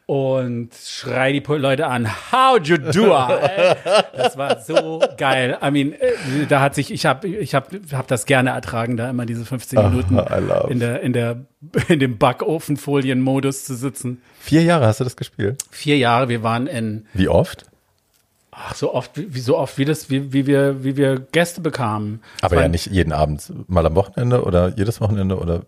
und 0.06 0.74
schrei 0.74 1.32
die 1.32 1.44
Leute 1.48 1.88
an, 1.88 2.08
how'd 2.32 2.68
you 2.68 2.78
do 2.78 3.16
it? 3.16 3.78
Das 4.16 4.38
war 4.38 4.60
so 4.60 5.02
geil. 5.18 5.58
I 5.64 5.72
mean, 5.72 5.94
äh, 5.94 6.46
da 6.48 6.62
hat 6.62 6.76
sich, 6.76 6.92
ich 6.92 7.06
habe 7.06 7.28
ich 7.28 7.56
hab, 7.56 7.72
hab 7.94 8.08
das 8.08 8.26
gerne 8.26 8.52
ertragen, 8.52 8.98
da 8.98 9.10
immer 9.10 9.26
diese 9.26 9.46
15 9.46 9.90
Minuten 9.90 10.20
oh, 10.20 10.68
in 10.68 10.80
der, 10.80 11.02
in 11.02 11.14
der, 11.14 11.46
in 11.88 12.00
dem 12.00 12.18
Backofenfolien-Modus 12.18 13.66
zu 13.66 13.76
sitzen. 13.76 14.22
Vier 14.40 14.64
Jahre 14.64 14.86
hast 14.86 15.00
du 15.00 15.04
das 15.04 15.16
gespielt? 15.16 15.64
Vier 15.70 15.98
Jahre, 15.98 16.30
wir 16.30 16.44
waren 16.44 16.68
in. 16.68 17.06
Wie 17.14 17.28
oft? 17.28 17.66
Ach, 18.52 18.76
so 18.76 18.94
oft, 18.94 19.12
wie 19.16 19.40
so 19.40 19.58
oft, 19.58 19.78
wie 19.78 19.86
das, 19.86 20.10
wie, 20.10 20.34
wie 20.34 20.46
wir, 20.46 20.84
wie 20.84 20.98
wir 20.98 21.20
Gäste 21.20 21.62
bekamen. 21.62 22.22
Aber 22.42 22.60
ja 22.60 22.68
nicht 22.68 22.88
jeden 22.88 23.14
Abend, 23.14 23.52
mal 23.68 23.86
am 23.86 23.96
Wochenende 23.96 24.44
oder 24.44 24.74
jedes 24.76 25.00
Wochenende 25.00 25.38
oder? 25.38 25.62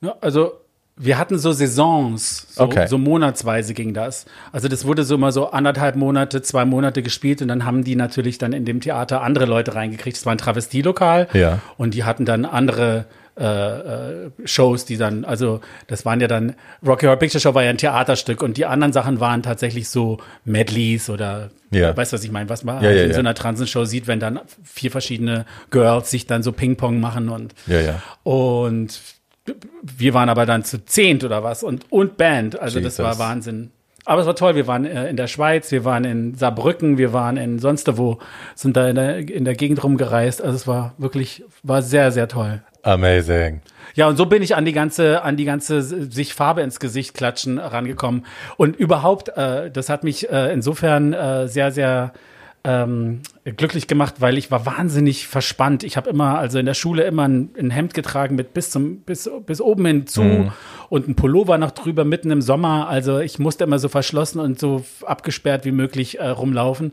Ja, 0.00 0.16
also 0.20 0.52
wir 0.98 1.18
hatten 1.18 1.38
so 1.38 1.52
Saisons, 1.52 2.46
so, 2.54 2.64
okay. 2.64 2.86
so 2.86 2.96
monatsweise 2.96 3.74
ging 3.74 3.92
das. 3.92 4.24
Also 4.50 4.68
das 4.68 4.86
wurde 4.86 5.04
so 5.04 5.16
immer 5.16 5.30
so 5.30 5.50
anderthalb 5.50 5.94
Monate, 5.96 6.40
zwei 6.40 6.64
Monate 6.64 7.02
gespielt 7.02 7.42
und 7.42 7.48
dann 7.48 7.66
haben 7.66 7.84
die 7.84 7.96
natürlich 7.96 8.38
dann 8.38 8.54
in 8.54 8.64
dem 8.64 8.80
Theater 8.80 9.20
andere 9.22 9.44
Leute 9.44 9.74
reingekriegt. 9.74 10.16
Es 10.16 10.24
war 10.24 10.34
ein 10.34 10.38
Travestielokal 10.38 11.28
ja. 11.34 11.58
und 11.76 11.92
die 11.92 12.04
hatten 12.04 12.24
dann 12.24 12.46
andere 12.46 13.04
äh, 13.38 13.44
äh, 13.44 14.30
Shows, 14.46 14.86
die 14.86 14.96
dann, 14.96 15.26
also 15.26 15.60
das 15.88 16.06
waren 16.06 16.22
ja 16.22 16.28
dann, 16.28 16.54
Rocky 16.86 17.04
Horror 17.04 17.18
Picture 17.18 17.38
Show 17.42 17.52
war 17.52 17.62
ja 17.62 17.68
ein 17.68 17.76
Theaterstück 17.76 18.42
und 18.42 18.56
die 18.56 18.64
anderen 18.64 18.94
Sachen 18.94 19.20
waren 19.20 19.42
tatsächlich 19.42 19.90
so 19.90 20.16
Medleys 20.46 21.10
oder 21.10 21.50
ja. 21.70 21.94
weißt 21.94 22.12
du, 22.12 22.16
was 22.16 22.24
ich 22.24 22.30
meine, 22.30 22.48
was 22.48 22.64
man 22.64 22.76
ja, 22.76 22.88
halt 22.88 22.96
ja, 22.96 23.02
in 23.02 23.10
ja. 23.10 23.14
so 23.14 23.20
einer 23.20 23.34
Transenshow 23.34 23.84
sieht, 23.84 24.06
wenn 24.06 24.20
dann 24.20 24.40
vier 24.64 24.90
verschiedene 24.90 25.44
Girls 25.68 26.10
sich 26.10 26.26
dann 26.26 26.42
so 26.42 26.52
Ping-Pong 26.52 26.98
machen 26.98 27.28
und 27.28 27.54
ja, 27.66 27.80
ja. 27.80 28.02
und 28.22 28.98
wir 29.82 30.14
waren 30.14 30.28
aber 30.28 30.46
dann 30.46 30.64
zu 30.64 30.84
zehnt 30.84 31.24
oder 31.24 31.42
was 31.42 31.62
und, 31.62 31.84
und 31.90 32.16
Band. 32.16 32.58
Also 32.58 32.78
Jesus. 32.78 32.96
das 32.96 33.04
war 33.04 33.18
Wahnsinn. 33.18 33.70
Aber 34.04 34.20
es 34.20 34.26
war 34.26 34.36
toll. 34.36 34.54
Wir 34.54 34.66
waren 34.66 34.84
äh, 34.84 35.08
in 35.08 35.16
der 35.16 35.26
Schweiz, 35.26 35.72
wir 35.72 35.84
waren 35.84 36.04
in 36.04 36.34
Saarbrücken, 36.34 36.96
wir 36.96 37.12
waren 37.12 37.36
in 37.36 37.58
sonst 37.58 37.98
wo, 37.98 38.18
sind 38.54 38.76
da 38.76 38.88
in 38.88 38.94
der, 38.94 39.18
in 39.18 39.44
der 39.44 39.54
Gegend 39.54 39.82
rumgereist. 39.82 40.40
Also 40.40 40.54
es 40.54 40.66
war 40.66 40.94
wirklich, 40.96 41.44
war 41.64 41.82
sehr, 41.82 42.12
sehr 42.12 42.28
toll. 42.28 42.62
Amazing. 42.82 43.62
Ja, 43.96 44.06
und 44.06 44.16
so 44.16 44.26
bin 44.26 44.42
ich 44.42 44.54
an 44.54 44.64
die 44.64 44.72
ganze, 44.72 45.22
an 45.22 45.36
die 45.36 45.44
ganze 45.44 45.82
sich 45.82 46.34
Farbe 46.34 46.62
ins 46.62 46.78
Gesicht 46.78 47.14
klatschen 47.14 47.58
rangekommen. 47.58 48.24
Und 48.56 48.76
überhaupt, 48.76 49.30
äh, 49.36 49.72
das 49.72 49.88
hat 49.88 50.04
mich 50.04 50.30
äh, 50.30 50.52
insofern 50.52 51.12
äh, 51.12 51.48
sehr, 51.48 51.72
sehr 51.72 52.12
ähm, 52.66 53.20
glücklich 53.44 53.86
gemacht, 53.86 54.16
weil 54.18 54.36
ich 54.36 54.50
war 54.50 54.66
wahnsinnig 54.66 55.28
verspannt. 55.28 55.84
Ich 55.84 55.96
habe 55.96 56.10
immer, 56.10 56.38
also 56.38 56.58
in 56.58 56.66
der 56.66 56.74
Schule 56.74 57.04
immer 57.04 57.28
ein, 57.28 57.50
ein, 57.56 57.70
Hemd 57.70 57.94
getragen 57.94 58.34
mit 58.34 58.54
bis 58.54 58.70
zum 58.70 59.02
bis 59.02 59.30
bis 59.46 59.60
oben 59.60 59.86
hin 59.86 60.06
zu 60.08 60.22
mhm. 60.22 60.52
und 60.88 61.06
ein 61.06 61.14
Pullover 61.14 61.56
noch 61.58 61.70
drüber 61.70 62.04
mitten 62.04 62.32
im 62.32 62.42
Sommer. 62.42 62.88
Also 62.88 63.20
ich 63.20 63.38
musste 63.38 63.62
immer 63.62 63.78
so 63.78 63.88
verschlossen 63.88 64.40
und 64.40 64.58
so 64.58 64.84
abgesperrt 65.04 65.64
wie 65.64 65.70
möglich 65.70 66.18
äh, 66.18 66.26
rumlaufen. 66.26 66.92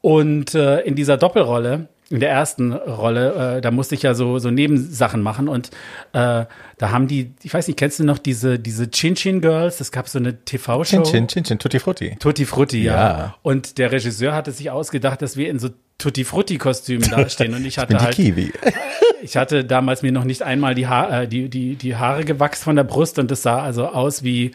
Und 0.00 0.54
äh, 0.54 0.82
in 0.82 0.94
dieser 0.94 1.16
Doppelrolle 1.16 1.88
in 2.10 2.20
der 2.20 2.30
ersten 2.30 2.72
Rolle, 2.72 3.56
äh, 3.56 3.60
da 3.60 3.70
musste 3.70 3.94
ich 3.94 4.02
ja 4.02 4.14
so, 4.14 4.38
so 4.38 4.50
Nebensachen 4.50 5.20
machen 5.20 5.48
und 5.48 5.68
äh, 6.12 6.46
da 6.78 6.90
haben 6.90 7.06
die, 7.06 7.32
ich 7.42 7.52
weiß 7.52 7.66
nicht, 7.66 7.78
kennst 7.78 7.98
du 7.98 8.04
noch 8.04 8.18
diese, 8.18 8.58
diese 8.58 8.90
Chin 8.90 9.14
Chin 9.14 9.40
Girls? 9.40 9.80
Es 9.80 9.92
gab 9.92 10.08
so 10.08 10.18
eine 10.18 10.42
TV-Show. 10.44 11.02
Chin 11.02 11.04
Chin, 11.04 11.28
Chin 11.28 11.44
Chin, 11.44 11.58
Tutti 11.58 11.78
Frutti. 11.78 12.16
Tutti 12.18 12.46
Frutti, 12.46 12.82
ja. 12.82 12.94
ja. 12.94 13.34
Und 13.42 13.78
der 13.78 13.92
Regisseur 13.92 14.34
hatte 14.34 14.52
sich 14.52 14.70
ausgedacht, 14.70 15.20
dass 15.20 15.36
wir 15.36 15.50
in 15.50 15.58
so 15.58 15.68
Tutti 15.98 16.24
Frutti 16.24 16.56
Kostümen 16.56 17.10
dastehen 17.10 17.54
und 17.54 17.66
ich 17.66 17.76
hatte 17.76 17.94
ich 17.94 18.00
halt 18.00 18.14
Kiwi. 18.14 18.52
ich 19.22 19.36
hatte 19.36 19.64
damals 19.64 20.02
mir 20.02 20.12
noch 20.12 20.24
nicht 20.24 20.42
einmal 20.42 20.74
die, 20.74 20.86
ha 20.86 21.22
äh, 21.22 21.28
die, 21.28 21.50
die, 21.50 21.74
die 21.74 21.96
Haare 21.96 22.24
gewachst 22.24 22.62
von 22.62 22.76
der 22.76 22.84
Brust 22.84 23.18
und 23.18 23.30
das 23.30 23.42
sah 23.42 23.60
also 23.62 23.88
aus 23.88 24.22
wie 24.22 24.52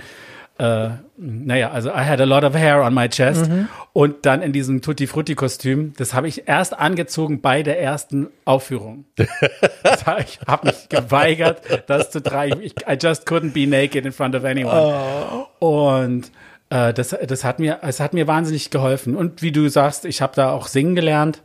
äh, 0.60 0.90
naja, 1.18 1.72
also 1.72 1.90
I 1.90 2.06
had 2.06 2.22
a 2.22 2.26
lot 2.26 2.44
of 2.44 2.54
hair 2.54 2.84
on 2.84 2.94
my 2.94 3.10
chest. 3.10 3.50
Mhm. 3.50 3.68
Und 3.92 4.26
dann 4.26 4.42
in 4.42 4.54
diesem 4.54 4.82
Tutti 4.82 5.08
Frutti 5.08 5.36
Kostüm, 5.36 5.94
das 5.98 6.14
habe 6.14 6.28
ich 6.28 6.48
erst 6.48 6.78
angezogen 6.78 7.42
bei 7.42 7.64
der 7.64 7.82
ersten 7.82 8.28
Aufführung. 8.46 9.06
ich 9.18 10.40
habe 10.48 10.68
mich 10.68 10.90
geweigert, 10.90 11.62
das 11.88 12.12
zu 12.12 12.22
tragen. 12.22 12.62
I 12.62 12.98
just 13.02 13.28
couldn't 13.28 13.54
be 13.54 13.68
naked 13.68 14.06
in 14.06 14.12
front 14.12 14.36
of 14.36 14.44
anyone. 14.46 15.48
Oh. 15.60 15.96
Und 15.96 16.32
äh, 16.70 16.94
das, 16.94 17.16
das 17.28 17.44
hat 17.44 17.60
mir, 17.60 17.80
es 17.82 18.00
hat 18.00 18.14
mir 18.14 18.28
wahnsinnig 18.28 18.70
geholfen. 18.70 19.16
Und 19.16 19.42
wie 19.42 19.52
du 19.52 19.68
sagst, 19.70 20.06
ich 20.06 20.22
habe 20.22 20.34
da 20.36 20.52
auch 20.52 20.68
singen 20.68 20.96
gelernt. 20.96 21.42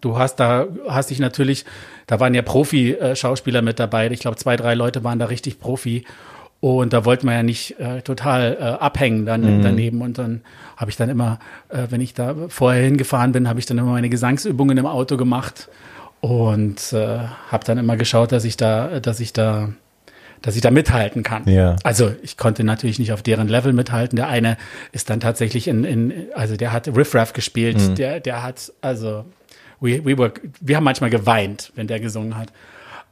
Du 0.00 0.16
hast 0.16 0.36
da, 0.36 0.66
hast 0.86 1.10
dich 1.10 1.18
natürlich, 1.18 1.64
da 2.06 2.20
waren 2.20 2.34
ja 2.34 2.42
Profi-Schauspieler 2.42 3.62
mit 3.62 3.80
dabei. 3.80 4.08
Ich 4.10 4.20
glaube, 4.20 4.36
zwei, 4.36 4.56
drei 4.56 4.74
Leute 4.74 5.02
waren 5.02 5.18
da 5.18 5.26
richtig 5.26 5.58
Profi. 5.58 6.04
Und 6.60 6.92
da 6.92 7.04
wollte 7.04 7.24
man 7.24 7.34
ja 7.36 7.42
nicht 7.42 7.78
äh, 7.78 8.02
total 8.02 8.56
äh, 8.58 8.64
abhängen 8.64 9.26
dann 9.26 9.58
mhm. 9.58 9.62
daneben. 9.62 10.02
Und 10.02 10.18
dann 10.18 10.40
habe 10.76 10.90
ich 10.90 10.96
dann 10.96 11.08
immer, 11.08 11.38
äh, 11.68 11.86
wenn 11.90 12.00
ich 12.00 12.14
da 12.14 12.34
vorher 12.48 12.84
hingefahren 12.84 13.32
bin, 13.32 13.48
habe 13.48 13.60
ich 13.60 13.66
dann 13.66 13.78
immer 13.78 13.92
meine 13.92 14.08
Gesangsübungen 14.08 14.76
im 14.76 14.86
Auto 14.86 15.16
gemacht 15.16 15.68
und 16.20 16.92
äh, 16.92 17.18
habe 17.50 17.64
dann 17.64 17.78
immer 17.78 17.96
geschaut, 17.96 18.32
dass 18.32 18.44
ich 18.44 18.56
da, 18.56 19.00
dass 19.00 19.20
ich 19.20 19.32
da 19.32 19.70
dass 20.42 20.54
ich 20.54 20.62
da 20.62 20.70
mithalten 20.70 21.24
kann. 21.24 21.48
Ja. 21.48 21.74
Also 21.82 22.14
ich 22.22 22.36
konnte 22.36 22.62
natürlich 22.62 23.00
nicht 23.00 23.12
auf 23.12 23.22
deren 23.22 23.48
Level 23.48 23.72
mithalten. 23.72 24.14
Der 24.14 24.28
eine 24.28 24.56
ist 24.92 25.10
dann 25.10 25.18
tatsächlich 25.18 25.66
in, 25.66 25.82
in 25.82 26.12
also 26.32 26.56
der 26.56 26.72
hat 26.72 26.86
Riff 26.88 27.12
Raff 27.14 27.32
gespielt, 27.32 27.76
mhm. 27.76 27.94
der, 27.96 28.20
der 28.20 28.44
hat, 28.44 28.72
also 28.80 29.24
we, 29.80 30.04
we 30.04 30.16
were, 30.16 30.32
wir 30.60 30.76
haben 30.76 30.84
manchmal 30.84 31.10
geweint, 31.10 31.72
wenn 31.74 31.88
der 31.88 31.98
gesungen 31.98 32.36
hat. 32.36 32.52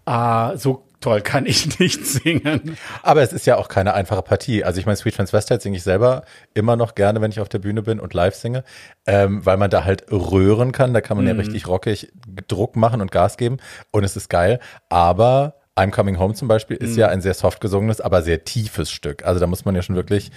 Uh, 0.08 0.56
so 0.56 0.86
toll 1.00 1.20
kann 1.20 1.46
ich 1.46 1.78
nicht 1.80 2.06
singen. 2.06 2.76
Aber 3.02 3.22
es 3.22 3.32
ist 3.32 3.46
ja 3.46 3.56
auch 3.56 3.68
keine 3.68 3.94
einfache 3.94 4.22
Partie. 4.22 4.64
Also 4.64 4.80
ich 4.80 4.86
meine, 4.86 4.96
Sweet 4.96 5.16
Transvestite 5.16 5.60
singe 5.60 5.76
ich 5.76 5.82
selber 5.82 6.22
immer 6.54 6.76
noch 6.76 6.94
gerne, 6.94 7.20
wenn 7.20 7.30
ich 7.30 7.40
auf 7.40 7.48
der 7.48 7.58
Bühne 7.58 7.82
bin 7.82 8.00
und 8.00 8.14
live 8.14 8.34
singe, 8.34 8.64
ähm, 9.06 9.44
weil 9.44 9.56
man 9.56 9.70
da 9.70 9.84
halt 9.84 10.10
röhren 10.10 10.72
kann. 10.72 10.94
Da 10.94 11.00
kann 11.00 11.16
man 11.16 11.26
mm. 11.26 11.28
ja 11.28 11.34
mhm. 11.34 11.40
richtig 11.40 11.66
rockig 11.68 12.12
Druck 12.48 12.76
machen 12.76 13.00
und 13.00 13.10
Gas 13.10 13.36
geben 13.36 13.58
und 13.90 14.04
es 14.04 14.16
ist 14.16 14.28
geil. 14.28 14.60
Aber 14.88 15.54
I'm 15.76 15.90
Coming 15.90 16.18
Home 16.18 16.34
zum 16.34 16.48
Beispiel 16.48 16.76
ist 16.76 16.92
mhm. 16.92 16.98
ja 16.98 17.08
ein 17.08 17.20
sehr 17.20 17.34
soft 17.34 17.60
gesungenes, 17.60 18.00
aber 18.00 18.22
sehr 18.22 18.44
tiefes 18.44 18.90
Stück. 18.90 19.24
Also 19.24 19.40
da 19.40 19.46
muss 19.46 19.64
man 19.64 19.74
ja 19.74 19.82
schon 19.82 19.96
wirklich, 19.96 20.30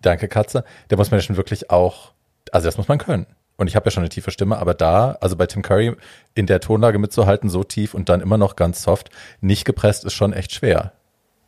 danke 0.00 0.28
Katze, 0.28 0.64
da 0.88 0.96
muss 0.96 1.10
man 1.10 1.18
ja 1.18 1.24
schon 1.24 1.36
wirklich 1.36 1.70
auch, 1.70 2.12
also 2.52 2.66
das 2.66 2.76
muss 2.76 2.88
man 2.88 2.98
können. 2.98 3.26
Und 3.56 3.66
ich 3.68 3.76
habe 3.76 3.86
ja 3.86 3.90
schon 3.90 4.02
eine 4.02 4.08
tiefe 4.08 4.30
Stimme, 4.30 4.58
aber 4.58 4.74
da, 4.74 5.18
also 5.20 5.36
bei 5.36 5.46
Tim 5.46 5.62
Curry 5.62 5.94
in 6.34 6.46
der 6.46 6.60
Tonlage 6.60 6.98
mitzuhalten, 6.98 7.50
so 7.50 7.64
tief 7.64 7.94
und 7.94 8.08
dann 8.08 8.20
immer 8.20 8.38
noch 8.38 8.56
ganz 8.56 8.82
soft, 8.82 9.10
nicht 9.40 9.64
gepresst, 9.64 10.04
ist 10.04 10.14
schon 10.14 10.32
echt 10.32 10.52
schwer. 10.52 10.92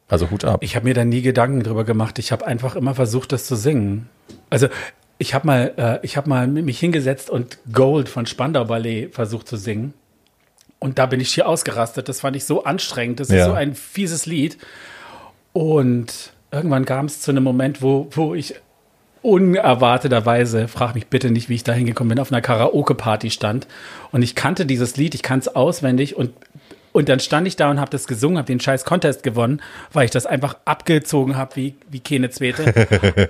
Also 0.08 0.30
Hut 0.30 0.44
ab. 0.44 0.62
Ich 0.62 0.76
habe 0.76 0.84
mir 0.84 0.94
da 0.94 1.04
nie 1.04 1.22
Gedanken 1.22 1.62
drüber 1.62 1.84
gemacht. 1.84 2.18
Ich 2.18 2.30
habe 2.30 2.46
einfach 2.46 2.76
immer 2.76 2.94
versucht, 2.94 3.32
das 3.32 3.46
zu 3.46 3.56
singen. 3.56 4.08
Also 4.50 4.68
ich 5.18 5.34
habe 5.34 5.46
mal, 5.46 5.72
äh, 5.76 5.98
ich 6.04 6.16
habe 6.16 6.28
mal 6.28 6.46
mich 6.46 6.78
hingesetzt 6.78 7.30
und 7.30 7.58
Gold 7.72 8.08
von 8.08 8.26
Spandau 8.26 8.64
Ballet 8.64 9.08
versucht 9.14 9.48
zu 9.48 9.56
singen. 9.56 9.94
Und 10.78 10.98
da 10.98 11.06
bin 11.06 11.20
ich 11.20 11.32
hier 11.32 11.48
ausgerastet. 11.48 12.08
Das 12.08 12.20
fand 12.20 12.36
ich 12.36 12.44
so 12.44 12.64
anstrengend. 12.64 13.20
Das 13.20 13.30
ja. 13.30 13.38
ist 13.38 13.44
so 13.46 13.52
ein 13.52 13.74
fieses 13.74 14.26
Lied. 14.26 14.58
Und 15.54 16.32
irgendwann 16.50 16.84
kam 16.84 17.06
es 17.06 17.20
zu 17.20 17.30
einem 17.30 17.42
Moment, 17.42 17.80
wo, 17.80 18.08
wo 18.10 18.34
ich 18.34 18.56
unerwarteterweise, 19.24 20.68
frag 20.68 20.94
mich 20.94 21.06
bitte 21.06 21.30
nicht, 21.30 21.48
wie 21.48 21.54
ich 21.54 21.64
da 21.64 21.72
hingekommen 21.72 22.10
bin, 22.10 22.18
auf 22.18 22.30
einer 22.30 22.42
Karaoke-Party 22.42 23.30
stand. 23.30 23.66
Und 24.12 24.22
ich 24.22 24.34
kannte 24.34 24.66
dieses 24.66 24.98
Lied, 24.98 25.14
ich 25.14 25.22
kannte 25.22 25.48
es 25.48 25.56
auswendig 25.56 26.16
und 26.16 26.30
und 26.92 27.08
dann 27.08 27.18
stand 27.18 27.48
ich 27.48 27.56
da 27.56 27.72
und 27.72 27.80
habe 27.80 27.90
das 27.90 28.06
gesungen, 28.06 28.38
habe 28.38 28.46
den 28.46 28.60
scheiß 28.60 28.84
Contest 28.84 29.24
gewonnen, 29.24 29.60
weil 29.92 30.04
ich 30.04 30.12
das 30.12 30.26
einfach 30.26 30.58
abgezogen 30.64 31.36
habe 31.36 31.56
wie, 31.56 31.74
wie 31.90 31.98
keine 31.98 32.30
Zweite. 32.30 32.72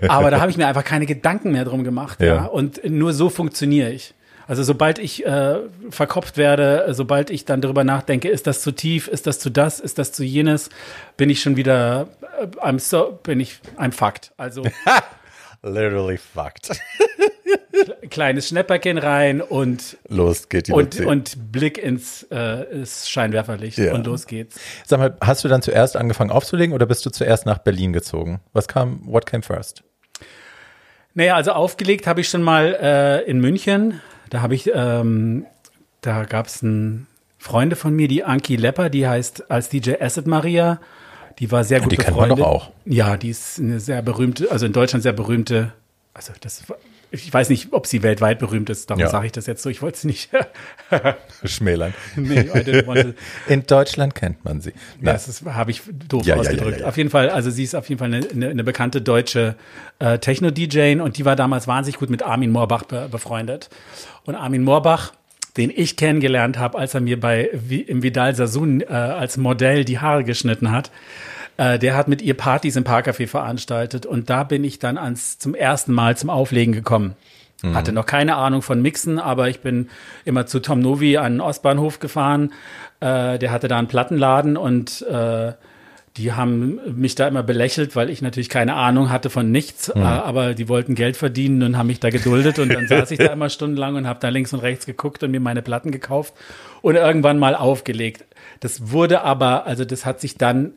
Aber 0.09 0.31
da 0.31 0.39
habe 0.39 0.51
ich 0.51 0.59
mir 0.59 0.67
einfach 0.67 0.85
keine 0.85 1.07
Gedanken 1.07 1.51
mehr 1.51 1.65
drum 1.65 1.83
gemacht. 1.83 2.21
Ja. 2.21 2.27
ja. 2.27 2.45
Und 2.45 2.85
nur 2.85 3.15
so 3.15 3.31
funktioniere 3.31 3.91
ich. 3.91 4.13
Also 4.47 4.63
sobald 4.63 4.99
ich 4.99 5.25
äh, 5.25 5.61
verkopft 5.89 6.37
werde, 6.37 6.89
sobald 6.91 7.31
ich 7.31 7.47
dann 7.47 7.63
darüber 7.63 7.85
nachdenke, 7.85 8.29
ist 8.29 8.47
das 8.47 8.61
zu 8.61 8.71
tief, 8.71 9.09
ist 9.09 9.27
das 9.27 9.39
zu 9.39 9.49
das, 9.49 9.81
ist 9.81 9.99
das 9.99 10.13
zu 10.13 10.25
jenes, 10.25 10.69
bin 11.17 11.31
ich 11.31 11.41
schon 11.41 11.57
wieder, 11.57 12.09
äh, 12.39 12.47
I'm 12.59 12.79
so, 12.79 13.19
bin 13.23 13.41
ich, 13.41 13.61
I'm 13.79 13.93
fucked. 13.93 14.33
Also 14.37 14.63
literally 15.65 16.17
fucked. 16.17 16.71
Kleines 18.11 18.49
Schnäpperchen 18.49 18.99
rein 18.99 19.41
und 19.41 19.97
los 20.09 20.49
geht 20.49 20.69
die 20.69 20.73
und, 20.73 21.01
und 21.01 21.53
Blick 21.53 21.77
ins, 21.77 22.23
äh, 22.25 22.87
Scheinwerferlicht 22.87 23.79
ja. 23.79 23.93
und 23.93 24.07
los 24.07 24.27
geht's. 24.27 24.61
Sag 24.87 25.01
mal, 25.01 25.17
hast 25.21 25.43
du 25.43 25.49
dann 25.49 25.61
zuerst 25.63 25.97
angefangen 25.97 26.31
aufzulegen 26.31 26.75
oder 26.75 26.87
bist 26.87 27.05
du 27.05 27.11
zuerst 27.11 27.47
nach 27.47 27.59
Berlin 27.59 27.93
gezogen? 27.93 28.41
Was 28.53 28.69
kam, 28.69 29.01
what 29.05 29.27
came 29.27 29.43
first? 29.43 29.83
Naja, 31.15 31.35
also 31.35 31.53
aufgelegt 31.53 32.07
habe 32.07 32.21
ich 32.21 32.29
schon 32.29 32.43
mal 32.43 32.77
äh, 32.81 33.29
in 33.29 33.41
München 33.41 34.01
da 34.35 34.43
habe 34.43 34.57
ich, 34.57 34.69
ähm, 34.75 35.47
da 36.01 36.25
gab 36.25 36.47
es 36.47 36.61
einen 36.61 37.07
Freunde 37.39 37.77
von 37.77 37.95
mir, 37.95 38.09
die 38.09 38.25
Anki 38.25 38.57
Lepper, 38.57 38.91
die 38.91 39.07
heißt 39.07 39.49
als 39.49 39.69
DJ 39.69 39.93
Acid 40.01 40.27
Maria. 40.27 40.81
Die 41.39 41.51
war 41.51 41.65
sehr 41.65 41.81
gut 41.81 41.93
Die 41.93 41.97
kennt 41.97 42.17
man 42.17 42.29
doch 42.29 42.41
auch. 42.41 42.71
Ja, 42.85 43.17
die 43.17 43.31
ist 43.31 43.59
eine 43.59 43.81
sehr 43.81 44.03
berühmte, 44.03 44.51
also 44.51 44.67
in 44.67 44.73
Deutschland 44.73 45.03
sehr 45.03 45.13
berühmte, 45.13 45.73
also 46.13 46.33
das 46.41 46.63
ich 47.23 47.33
weiß 47.33 47.49
nicht, 47.49 47.73
ob 47.73 47.87
sie 47.87 48.03
weltweit 48.03 48.39
berühmt 48.39 48.71
ist, 48.71 48.91
darum 48.91 49.01
ja. 49.01 49.09
sage 49.09 49.27
ich 49.27 49.33
das 49.33 49.47
jetzt 49.47 49.63
so. 49.63 49.71
Ich 49.71 49.83
wollte 49.83 49.99
sie 49.99 50.09
nicht 50.09 50.31
schmälern. 51.45 51.95
Nee, 52.17 52.49
in 53.49 53.67
Deutschland 53.67 54.15
kennt 54.15 54.45
man 54.45 54.61
sie. 54.61 54.73
Ja, 55.01 55.13
das 55.13 55.43
habe 55.47 55.71
ich 55.71 55.83
doof 56.09 56.27
ja, 56.27 56.37
ausgedrückt. 56.37 56.83
Auf 56.83 56.97
jeden 56.97 57.11
Fall, 57.11 57.31
also 57.31 57.51
sie 57.51 57.63
ist 57.63 57.75
auf 57.75 57.89
jeden 57.89 57.99
Fall 57.99 58.13
eine, 58.13 58.29
eine, 58.29 58.49
eine 58.49 58.65
bekannte 58.65 59.01
deutsche 59.01 59.57
äh, 59.99 60.19
Techno-DJ 60.19 61.01
und 61.01 61.19
die 61.19 61.25
war 61.25 61.37
damals 61.37 61.69
wahnsinnig 61.69 61.99
gut 61.99 62.11
mit 62.11 62.23
Armin 62.23 62.51
Moorbach 62.51 62.85
be 62.85 63.09
befreundet. 63.11 63.69
Und 64.25 64.35
Armin 64.35 64.65
Moorbach, 64.65 65.13
den 65.57 65.71
ich 65.75 65.97
kennengelernt 65.97 66.59
habe, 66.59 66.79
als 66.79 66.95
er 66.95 67.01
mir 67.01 67.19
bei 67.21 67.45
im 67.45 68.03
Vidal 68.03 68.35
Sassoon 68.35 68.81
äh, 68.81 68.87
als 68.87 69.37
Modell 69.37 69.85
die 69.85 70.01
Haare 70.01 70.25
geschnitten 70.25 70.73
hat, 70.73 70.91
äh, 71.57 71.79
der 71.79 71.97
hat 71.97 72.09
mit 72.09 72.23
ihr 72.23 72.35
Partys 72.35 72.77
im 72.77 72.85
Parkcafé 72.85 73.27
veranstaltet 73.27 74.07
und 74.07 74.31
da 74.31 74.45
bin 74.45 74.65
ich 74.65 74.79
dann 74.79 74.99
ans 74.99 75.39
zum 75.39 75.55
ersten 75.55 75.93
Mal 75.93 76.17
zum 76.17 76.31
Auflegen 76.31 76.73
gekommen. 76.73 77.15
Mhm. 77.63 77.75
Hatte 77.75 77.93
noch 77.93 78.07
keine 78.07 78.37
Ahnung 78.37 78.63
von 78.63 78.83
Mixen, 78.83 79.19
aber 79.19 79.49
ich 79.49 79.61
bin 79.61 79.89
immer 80.25 80.47
zu 80.47 80.61
Tom 80.61 80.81
Novi 80.81 81.17
an 81.17 81.35
den 81.35 81.41
Ostbahnhof 81.41 82.01
gefahren. 82.01 82.53
Äh, 83.01 83.39
der 83.39 83.53
hatte 83.53 83.69
da 83.69 83.79
einen 83.79 83.89
Plattenladen 83.89 84.57
und 84.57 85.03
äh, 85.03 85.53
die 86.17 86.33
haben 86.33 86.79
mich 86.95 87.17
da 87.17 87.27
immer 87.27 87.43
belächelt, 87.43 87.97
weil 87.97 88.09
ich 88.09 88.23
natürlich 88.23 88.49
keine 88.49 88.75
Ahnung 88.75 89.11
hatte 89.11 89.31
von 89.31 89.51
nichts, 89.51 89.93
mhm. 89.93 90.03
aber 90.03 90.55
die 90.55 90.69
wollten 90.69 90.95
Geld 90.95 91.17
verdienen 91.17 91.63
und 91.65 91.77
haben 91.77 91.89
mich 91.89 91.99
da 91.99 92.11
geduldet 92.11 92.61
und 92.61 92.73
dann 92.73 92.87
saß 92.89 93.11
ich 93.11 93.19
da 93.19 93.33
immer 93.33 93.51
stundenlang 93.51 93.97
und 93.97 94.07
habe 94.07 94.21
da 94.21 94.29
links 94.29 94.53
und 94.53 94.61
rechts 94.61 94.87
geguckt 94.87 95.25
und 95.25 95.33
mir 95.33 95.41
meine 95.41 95.61
Platten 95.61 95.91
gekauft 95.91 96.35
und 96.83 96.95
irgendwann 96.95 97.39
mal 97.39 97.57
aufgelegt. 97.57 98.25
Das 98.61 98.93
wurde 98.93 99.23
aber, 99.23 99.67
also 99.67 99.85
das 99.85 100.07
hat 100.07 100.21
sich 100.21 100.39
dann 100.39 100.73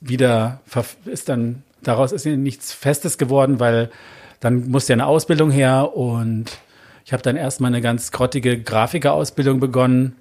wieder, 0.00 0.60
ist 1.06 1.30
dann, 1.30 1.62
daraus 1.82 2.12
ist 2.12 2.26
nichts 2.26 2.74
Festes 2.74 3.16
geworden, 3.16 3.60
weil 3.60 3.90
dann 4.40 4.68
musste 4.68 4.92
ja 4.92 4.96
eine 4.96 5.06
Ausbildung 5.06 5.50
her 5.50 5.96
und 5.96 6.58
ich 7.06 7.14
habe 7.14 7.22
dann 7.22 7.36
erstmal 7.36 7.68
eine 7.68 7.80
ganz 7.80 8.12
grottige 8.12 8.60
Grafikerausbildung 8.60 9.60
begonnen 9.60 10.14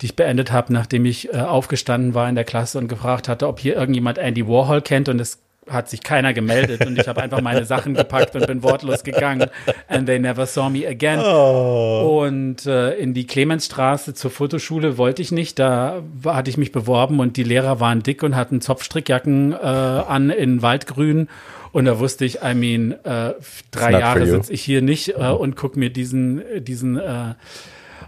die 0.00 0.06
ich 0.06 0.16
beendet 0.16 0.52
habe, 0.52 0.72
nachdem 0.72 1.04
ich 1.04 1.32
äh, 1.32 1.38
aufgestanden 1.38 2.14
war 2.14 2.28
in 2.28 2.34
der 2.34 2.44
Klasse 2.44 2.78
und 2.78 2.88
gefragt 2.88 3.28
hatte, 3.28 3.46
ob 3.48 3.60
hier 3.60 3.76
irgendjemand 3.76 4.18
Andy 4.18 4.46
Warhol 4.46 4.80
kennt 4.80 5.08
und 5.08 5.20
es 5.20 5.38
hat 5.68 5.88
sich 5.88 6.02
keiner 6.02 6.32
gemeldet 6.32 6.84
und 6.86 6.98
ich 6.98 7.06
habe 7.06 7.22
einfach 7.22 7.40
meine 7.40 7.64
Sachen 7.64 7.94
gepackt 7.94 8.34
und 8.34 8.46
bin 8.46 8.62
wortlos 8.62 9.04
gegangen. 9.04 9.50
And 9.88 10.06
they 10.06 10.18
never 10.18 10.46
saw 10.46 10.68
me 10.68 10.86
again. 10.86 11.20
Oh. 11.20 12.22
Und 12.24 12.66
äh, 12.66 12.94
in 12.94 13.14
die 13.14 13.26
Clemensstraße 13.26 14.14
zur 14.14 14.30
Fotoschule 14.30 14.98
wollte 14.98 15.22
ich 15.22 15.32
nicht. 15.32 15.58
Da 15.58 16.02
war, 16.14 16.36
hatte 16.36 16.50
ich 16.50 16.56
mich 16.56 16.72
beworben 16.72 17.20
und 17.20 17.36
die 17.36 17.44
Lehrer 17.44 17.78
waren 17.78 18.02
dick 18.02 18.22
und 18.22 18.36
hatten 18.36 18.60
Zopfstrickjacken 18.60 19.52
äh, 19.52 19.56
an 19.56 20.30
in 20.30 20.62
Waldgrün. 20.62 21.28
Und 21.72 21.84
da 21.84 22.00
wusste 22.00 22.24
ich, 22.24 22.42
I 22.42 22.54
mean, 22.54 22.92
äh, 23.04 23.34
drei 23.70 23.92
Jahre 23.92 24.26
sitze 24.26 24.52
ich 24.52 24.62
hier 24.62 24.82
nicht 24.82 25.10
äh, 25.16 25.28
und 25.28 25.54
guck 25.54 25.76
mir 25.76 25.90
diesen, 25.90 26.42
diesen 26.64 26.96
äh, 26.96 27.34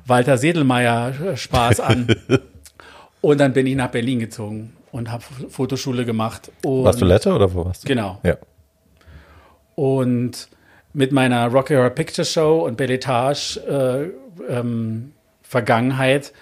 Walter 0.07 0.39
Sedelmeier 0.39 1.13
äh, 1.21 1.37
Spaß 1.37 1.81
an. 1.81 2.07
und 3.21 3.39
dann 3.41 3.53
bin 3.53 3.67
ich 3.67 3.77
nach 3.77 3.91
Berlin 3.91 4.21
gezogen 4.21 4.77
und 4.91 5.11
habe 5.11 5.25
Fotoschule 5.49 6.05
gemacht. 6.05 6.51
Und 6.65 6.85
warst 6.85 7.01
du 7.01 7.05
Letter 7.05 7.35
oder 7.35 7.53
wo 7.53 7.65
warst 7.65 7.85
du? 7.85 7.89
Genau. 7.89 8.19
Ja. 8.23 8.37
Und 9.75 10.49
mit 10.93 11.13
meiner 11.13 11.49
Rocky 11.49 11.75
Horror 11.75 11.91
Picture 11.91 12.25
Show 12.25 12.65
und 12.67 12.77
Belletage 12.77 13.59
äh, 13.67 14.53
ähm, 14.53 15.13
Vergangenheit 15.43 16.33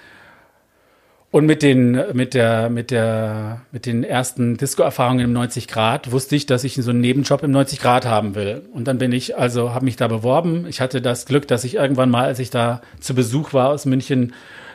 und 1.32 1.46
mit 1.46 1.62
den, 1.62 1.92
mit 2.12 2.34
der, 2.34 2.70
mit 2.70 2.90
der, 2.90 3.62
mit 3.70 3.86
den 3.86 4.02
ersten 4.02 4.56
Disco-Erfahrungen 4.56 5.24
im 5.24 5.32
90 5.32 5.68
Grad 5.68 6.10
wusste 6.10 6.34
ich, 6.34 6.46
dass 6.46 6.64
ich 6.64 6.74
so 6.74 6.90
einen 6.90 7.00
Nebenjob 7.00 7.44
im 7.44 7.52
90 7.52 7.80
Grad 7.80 8.04
haben 8.04 8.34
will. 8.34 8.62
Und 8.72 8.88
dann 8.88 8.98
bin 8.98 9.12
ich, 9.12 9.38
also 9.38 9.72
habe 9.72 9.84
mich 9.84 9.94
da 9.94 10.08
beworben. 10.08 10.66
Ich 10.68 10.80
hatte 10.80 11.00
das 11.00 11.26
Glück, 11.26 11.46
dass 11.46 11.62
ich 11.62 11.76
irgendwann 11.76 12.10
mal, 12.10 12.24
als 12.24 12.40
ich 12.40 12.50
da 12.50 12.80
zu 12.98 13.14
Besuch 13.14 13.52
war 13.52 13.68
aus 13.68 13.86
München, 13.86 14.32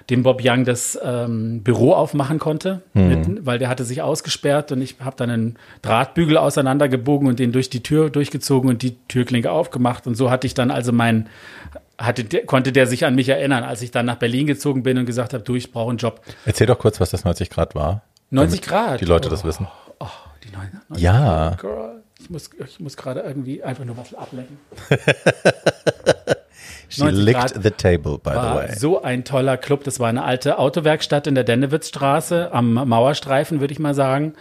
dem 0.09 0.23
Bob 0.23 0.41
Young 0.43 0.65
das 0.65 0.97
ähm, 1.03 1.61
Büro 1.63 1.91
aufmachen 1.91 2.39
konnte, 2.39 2.83
mhm. 2.93 3.07
mit, 3.07 3.45
weil 3.45 3.59
der 3.59 3.69
hatte 3.69 3.83
sich 3.83 4.01
ausgesperrt 4.01 4.71
und 4.71 4.81
ich 4.81 4.97
habe 5.03 5.15
dann 5.17 5.29
einen 5.29 5.55
Drahtbügel 5.81 6.37
auseinandergebogen 6.37 7.27
und 7.27 7.39
den 7.39 7.51
durch 7.51 7.69
die 7.69 7.81
Tür 7.81 8.09
durchgezogen 8.09 8.69
und 8.69 8.81
die 8.81 8.95
Türklinke 9.07 9.51
aufgemacht. 9.51 10.07
Und 10.07 10.15
so 10.15 10.29
hatte 10.29 10.47
ich 10.47 10.53
dann 10.53 10.71
also 10.71 10.91
mein 10.91 11.27
hatte, 11.97 12.25
konnte 12.45 12.71
der 12.71 12.87
sich 12.87 13.05
an 13.05 13.15
mich 13.15 13.29
erinnern, 13.29 13.63
als 13.63 13.81
ich 13.81 13.91
dann 13.91 14.05
nach 14.05 14.17
Berlin 14.17 14.47
gezogen 14.47 14.83
bin 14.83 14.97
und 14.97 15.05
gesagt 15.05 15.33
habe, 15.33 15.43
du, 15.43 15.55
ich 15.55 15.71
brauche 15.71 15.89
einen 15.89 15.97
Job. 15.97 16.21
Erzähl 16.45 16.67
doch 16.67 16.79
kurz, 16.79 16.99
was 16.99 17.09
das 17.09 17.23
90 17.23 17.49
Grad 17.49 17.75
war. 17.75 18.03
90 18.31 18.61
Grad? 18.61 19.01
Die 19.01 19.05
Leute 19.05 19.27
oh, 19.27 19.31
das 19.31 19.43
wissen. 19.43 19.67
Oh, 19.99 20.07
die 20.43 20.51
90 20.51 21.03
ja. 21.03 21.49
Grad. 21.49 21.59
Girl. 21.59 22.01
Ich 22.19 22.29
muss, 22.29 22.49
ich 22.65 22.79
muss 22.79 22.97
gerade 22.97 23.19
irgendwie 23.19 23.61
einfach 23.63 23.85
nur 23.85 23.97
was 23.97 24.13
ablenken. 24.13 24.57
She 26.89 27.03
licked 27.03 27.61
the 27.61 27.71
table, 27.71 28.19
by 28.19 28.31
the 28.31 28.55
way. 28.55 28.75
So 28.75 29.01
ein 29.01 29.23
toller 29.25 29.57
Club. 29.57 29.83
Das 29.83 29.99
war 29.99 30.07
eine 30.07 30.23
alte 30.23 30.57
Autowerkstatt 30.57 31.27
in 31.27 31.35
der 31.35 31.43
Dennewitzstraße 31.43 32.51
am 32.53 32.73
Mauerstreifen, 32.73 33.59
würde 33.59 33.73
ich 33.73 33.79
mal 33.79 33.93
sagen. 33.93 34.33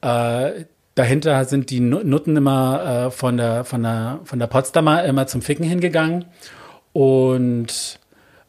Äh, 0.00 0.64
dahinter 0.94 1.44
sind 1.44 1.70
die 1.70 1.80
Nutten 1.80 2.36
immer 2.36 3.06
äh, 3.06 3.10
von, 3.10 3.36
der, 3.36 3.64
von, 3.64 3.82
der, 3.82 4.20
von 4.24 4.38
der 4.38 4.46
Potsdamer 4.46 5.04
immer 5.04 5.26
zum 5.26 5.42
Ficken 5.42 5.64
hingegangen. 5.64 6.24
Und 6.94 7.98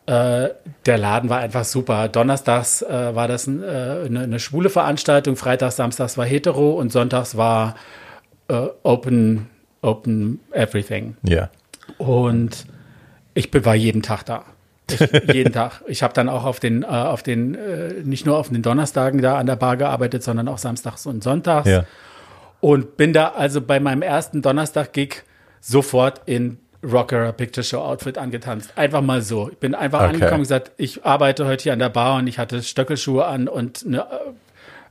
äh, 0.05 0.49
der 0.85 0.97
Laden 0.99 1.29
war 1.29 1.39
einfach 1.39 1.65
super. 1.65 2.07
Donnerstags 2.07 2.83
äh, 2.83 3.15
war 3.15 3.27
das 3.27 3.47
ein, 3.47 3.63
äh, 3.63 4.03
eine, 4.05 4.21
eine, 4.21 4.39
schwule 4.39 4.69
Veranstaltung, 4.69 5.35
Freitags, 5.35 5.77
Samstags 5.77 6.15
war 6.15 6.25
hetero 6.25 6.73
und 6.73 6.91
Sonntags 6.91 7.37
war 7.37 7.73
äh, 8.47 8.67
open, 8.83 9.49
open 9.81 10.39
everything. 10.51 11.17
Ja. 11.23 11.49
Und 11.97 12.67
ich 13.33 13.49
war 13.65 13.73
jeden 13.73 14.03
Tag 14.03 14.25
da. 14.25 14.43
Ich, 14.91 14.99
jeden 15.33 15.53
Tag. 15.53 15.81
Ich 15.87 16.03
habe 16.03 16.13
dann 16.13 16.29
auch 16.29 16.45
auf 16.45 16.59
den, 16.59 16.83
äh, 16.83 16.85
auf 16.85 17.23
den, 17.23 17.55
äh, 17.55 17.93
nicht 18.03 18.27
nur 18.27 18.37
auf 18.37 18.49
den 18.49 18.61
Donnerstagen 18.61 19.23
da 19.23 19.39
an 19.39 19.47
der 19.47 19.55
Bar 19.55 19.75
gearbeitet, 19.75 20.21
sondern 20.21 20.47
auch 20.47 20.59
samstags 20.59 21.07
und 21.07 21.23
sonntags. 21.23 21.67
Ja. 21.67 21.85
Und 22.61 22.95
bin 22.95 23.11
da 23.11 23.29
also 23.29 23.59
bei 23.59 23.79
meinem 23.79 24.03
ersten 24.03 24.43
Donnerstag-Gig 24.43 25.23
sofort 25.61 26.21
in 26.27 26.59
Rocker 26.91 27.31
Picture 27.33 27.63
Show 27.63 27.79
Outfit 27.79 28.17
angetanzt. 28.17 28.71
Einfach 28.75 29.01
mal 29.01 29.21
so. 29.21 29.49
Ich 29.49 29.57
bin 29.57 29.75
einfach 29.75 29.99
okay. 29.99 30.13
angekommen 30.13 30.33
und 30.35 30.41
gesagt, 30.41 30.71
ich 30.77 31.05
arbeite 31.05 31.45
heute 31.45 31.63
hier 31.63 31.73
an 31.73 31.79
der 31.79 31.89
Bar 31.89 32.19
und 32.19 32.27
ich 32.27 32.39
hatte 32.39 32.61
Stöckelschuhe 32.61 33.25
an 33.25 33.47
und 33.47 33.85
eine, 33.85 33.99
äh, 33.99 34.31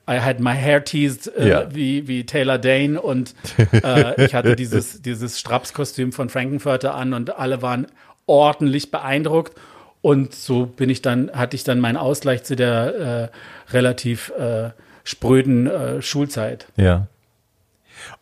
I 0.06 0.20
had 0.20 0.38
my 0.40 0.54
hair 0.54 0.84
teased 0.84 1.34
äh, 1.34 1.48
ja. 1.48 1.74
wie, 1.74 2.06
wie 2.08 2.26
Taylor 2.26 2.58
Dane 2.58 3.00
und 3.00 3.34
äh, 3.72 4.24
ich 4.24 4.34
hatte 4.34 4.54
dieses, 4.56 5.00
dieses 5.00 5.40
Strapskostüm 5.40 6.12
von 6.12 6.28
Frankenfurter 6.28 6.94
an 6.94 7.14
und 7.14 7.38
alle 7.38 7.62
waren 7.62 7.86
ordentlich 8.26 8.90
beeindruckt. 8.90 9.58
Und 10.02 10.34
so 10.34 10.66
bin 10.66 10.90
ich 10.90 11.00
dann, 11.00 11.30
hatte 11.32 11.56
ich 11.56 11.64
dann 11.64 11.80
meinen 11.80 11.96
Ausgleich 11.96 12.44
zu 12.44 12.56
der 12.56 13.30
äh, 13.70 13.72
relativ 13.72 14.30
äh, 14.38 14.70
spröden 15.02 15.66
äh, 15.66 16.02
Schulzeit. 16.02 16.66
Ja. 16.76 17.06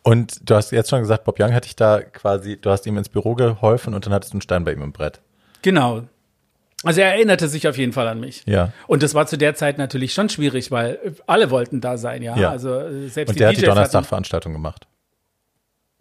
Und 0.01 0.49
du 0.49 0.55
hast 0.55 0.71
jetzt 0.71 0.89
schon 0.89 0.99
gesagt, 0.99 1.23
Bob 1.23 1.39
Young 1.39 1.51
hätte 1.51 1.67
ich 1.67 1.75
da 1.75 2.01
quasi, 2.01 2.57
du 2.59 2.69
hast 2.69 2.85
ihm 2.85 2.97
ins 2.97 3.09
Büro 3.09 3.35
geholfen 3.35 3.93
und 3.93 4.05
dann 4.05 4.13
hattest 4.13 4.33
du 4.33 4.35
einen 4.35 4.41
Stein 4.41 4.63
bei 4.63 4.73
ihm 4.73 4.81
im 4.81 4.91
Brett. 4.91 5.21
Genau. 5.61 6.03
Also 6.83 6.99
er 6.99 7.13
erinnerte 7.13 7.47
sich 7.47 7.67
auf 7.67 7.77
jeden 7.77 7.93
Fall 7.93 8.07
an 8.07 8.19
mich. 8.19 8.43
Ja. 8.45 8.73
Und 8.87 9.03
das 9.03 9.13
war 9.13 9.25
zu 9.25 9.37
der 9.37 9.55
Zeit 9.55 9.77
natürlich 9.77 10.13
schon 10.13 10.27
schwierig, 10.29 10.69
weil 10.69 11.15
alle 11.27 11.49
wollten 11.49 11.79
da 11.79 11.97
sein, 11.97 12.21
ja. 12.21 12.35
ja. 12.35 12.49
Also 12.49 12.77
äh, 12.77 13.07
selbst 13.07 13.31
und 13.31 13.39
der 13.39 13.51
die 13.51 13.57
hat 13.57 13.61
die 13.61 13.65
Donnerstagveranstaltung 13.65 14.51
gemacht. 14.51 14.87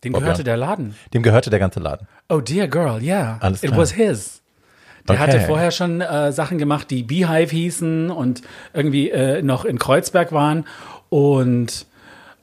Dem 0.02 0.12
Bob 0.12 0.22
gehörte 0.22 0.40
Young. 0.40 0.44
der 0.46 0.56
Laden. 0.56 0.96
Dem 1.14 1.22
gehörte 1.22 1.50
der 1.50 1.60
ganze 1.60 1.78
Laden. 1.78 2.08
Oh 2.28 2.40
dear 2.40 2.66
girl, 2.66 3.00
yeah. 3.00 3.38
Alles 3.40 3.60
klar. 3.60 3.72
It 3.72 3.78
was 3.78 3.92
his. 3.92 4.42
Der 5.08 5.16
okay. 5.16 5.22
hatte 5.22 5.40
vorher 5.40 5.70
schon 5.70 6.00
äh, 6.00 6.32
Sachen 6.32 6.58
gemacht, 6.58 6.90
die 6.90 7.02
Beehive 7.02 7.50
hießen 7.50 8.10
und 8.10 8.42
irgendwie 8.72 9.10
äh, 9.10 9.42
noch 9.42 9.64
in 9.64 9.78
Kreuzberg 9.78 10.32
waren. 10.32 10.64
Und 11.08 11.86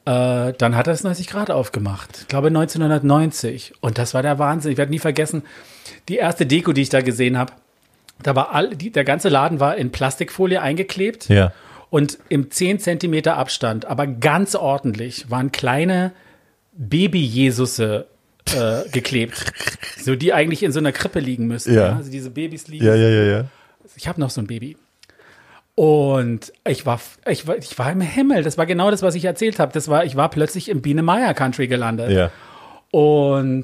äh, 0.06 0.54
dann 0.58 0.76
hat 0.76 0.88
er 0.88 0.94
es 0.94 1.04
90 1.04 1.28
Grad 1.28 1.52
aufgemacht. 1.52 2.20
Ich 2.22 2.28
glaube 2.28 2.48
1990. 2.48 3.74
Und 3.82 3.98
das 3.98 4.14
war 4.14 4.22
der 4.22 4.40
Wahnsinn. 4.40 4.72
Ich 4.72 4.78
werde 4.78 4.92
nie 4.92 5.00
vergessen, 5.00 5.44
die 6.08 6.18
erste 6.18 6.46
Deko, 6.46 6.74
die 6.74 6.82
ich 6.82 6.90
da 6.90 7.02
gesehen 7.02 7.38
habe. 7.38 7.54
Da 8.22 8.36
war 8.36 8.54
all, 8.54 8.76
die, 8.76 8.92
der 8.92 9.04
ganze 9.04 9.30
Laden 9.30 9.60
war 9.60 9.78
in 9.78 9.92
Plastikfolie 9.92 10.62
eingeklebt. 10.62 11.30
Ja. 11.30 11.54
Und 11.90 12.20
im 12.30 12.52
10 12.52 12.80
Zentimeter 12.80 13.38
Abstand, 13.38 13.86
aber 13.86 14.06
ganz 14.06 14.56
ordentlich, 14.56 15.32
waren 15.32 15.52
kleine 15.52 16.12
Baby-Jesusse 16.74 18.08
äh, 18.54 18.90
geklebt. 18.92 19.46
So, 19.98 20.16
die 20.16 20.34
eigentlich 20.34 20.64
in 20.64 20.72
so 20.72 20.80
einer 20.80 20.92
Krippe 20.92 21.20
liegen 21.20 21.48
müssen. 21.48 21.74
Ja. 21.74 21.88
ja? 21.88 21.96
Also 21.96 22.12
diese 22.12 22.30
Babys 22.30 22.68
liegen. 22.68 22.86
Ja, 22.86 22.96
ja, 22.96 23.10
ja, 23.10 23.24
ja. 23.24 23.46
Ich 23.96 24.08
habe 24.08 24.20
noch 24.20 24.30
so 24.30 24.42
ein 24.42 24.48
Baby. 24.48 24.78
Und 25.80 26.52
ich 26.68 26.86
war, 26.86 27.00
ich 27.26 27.48
war, 27.48 27.56
ich 27.56 27.80
war 27.80 27.89
im 27.89 28.02
Himmel. 28.02 28.44
Das 28.44 28.58
war 28.58 28.65
genau 28.65 28.92
das, 28.92 29.02
was 29.02 29.15
ich 29.15 29.24
erzählt 29.24 29.60
habe. 29.60 29.72
Das 29.72 29.88
war, 29.88 30.04
ich 30.04 30.18
war 30.18 30.28
plötzlich 30.28 30.68
im 30.68 30.82
Biene 30.82 31.04
Meier 31.04 31.34
Country 31.34 31.70
gelandet. 31.70 32.12
Ja. 32.12 32.32
Und 32.92 33.63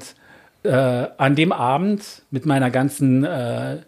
äh, 0.62 0.70
an 0.70 1.34
dem 1.34 1.52
Abend 1.52 2.22
mit 2.30 2.46
meiner 2.46 2.70
ganzen 2.70 3.22
äh, 3.22 3.82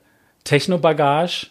Techno-Bagage 0.45 1.47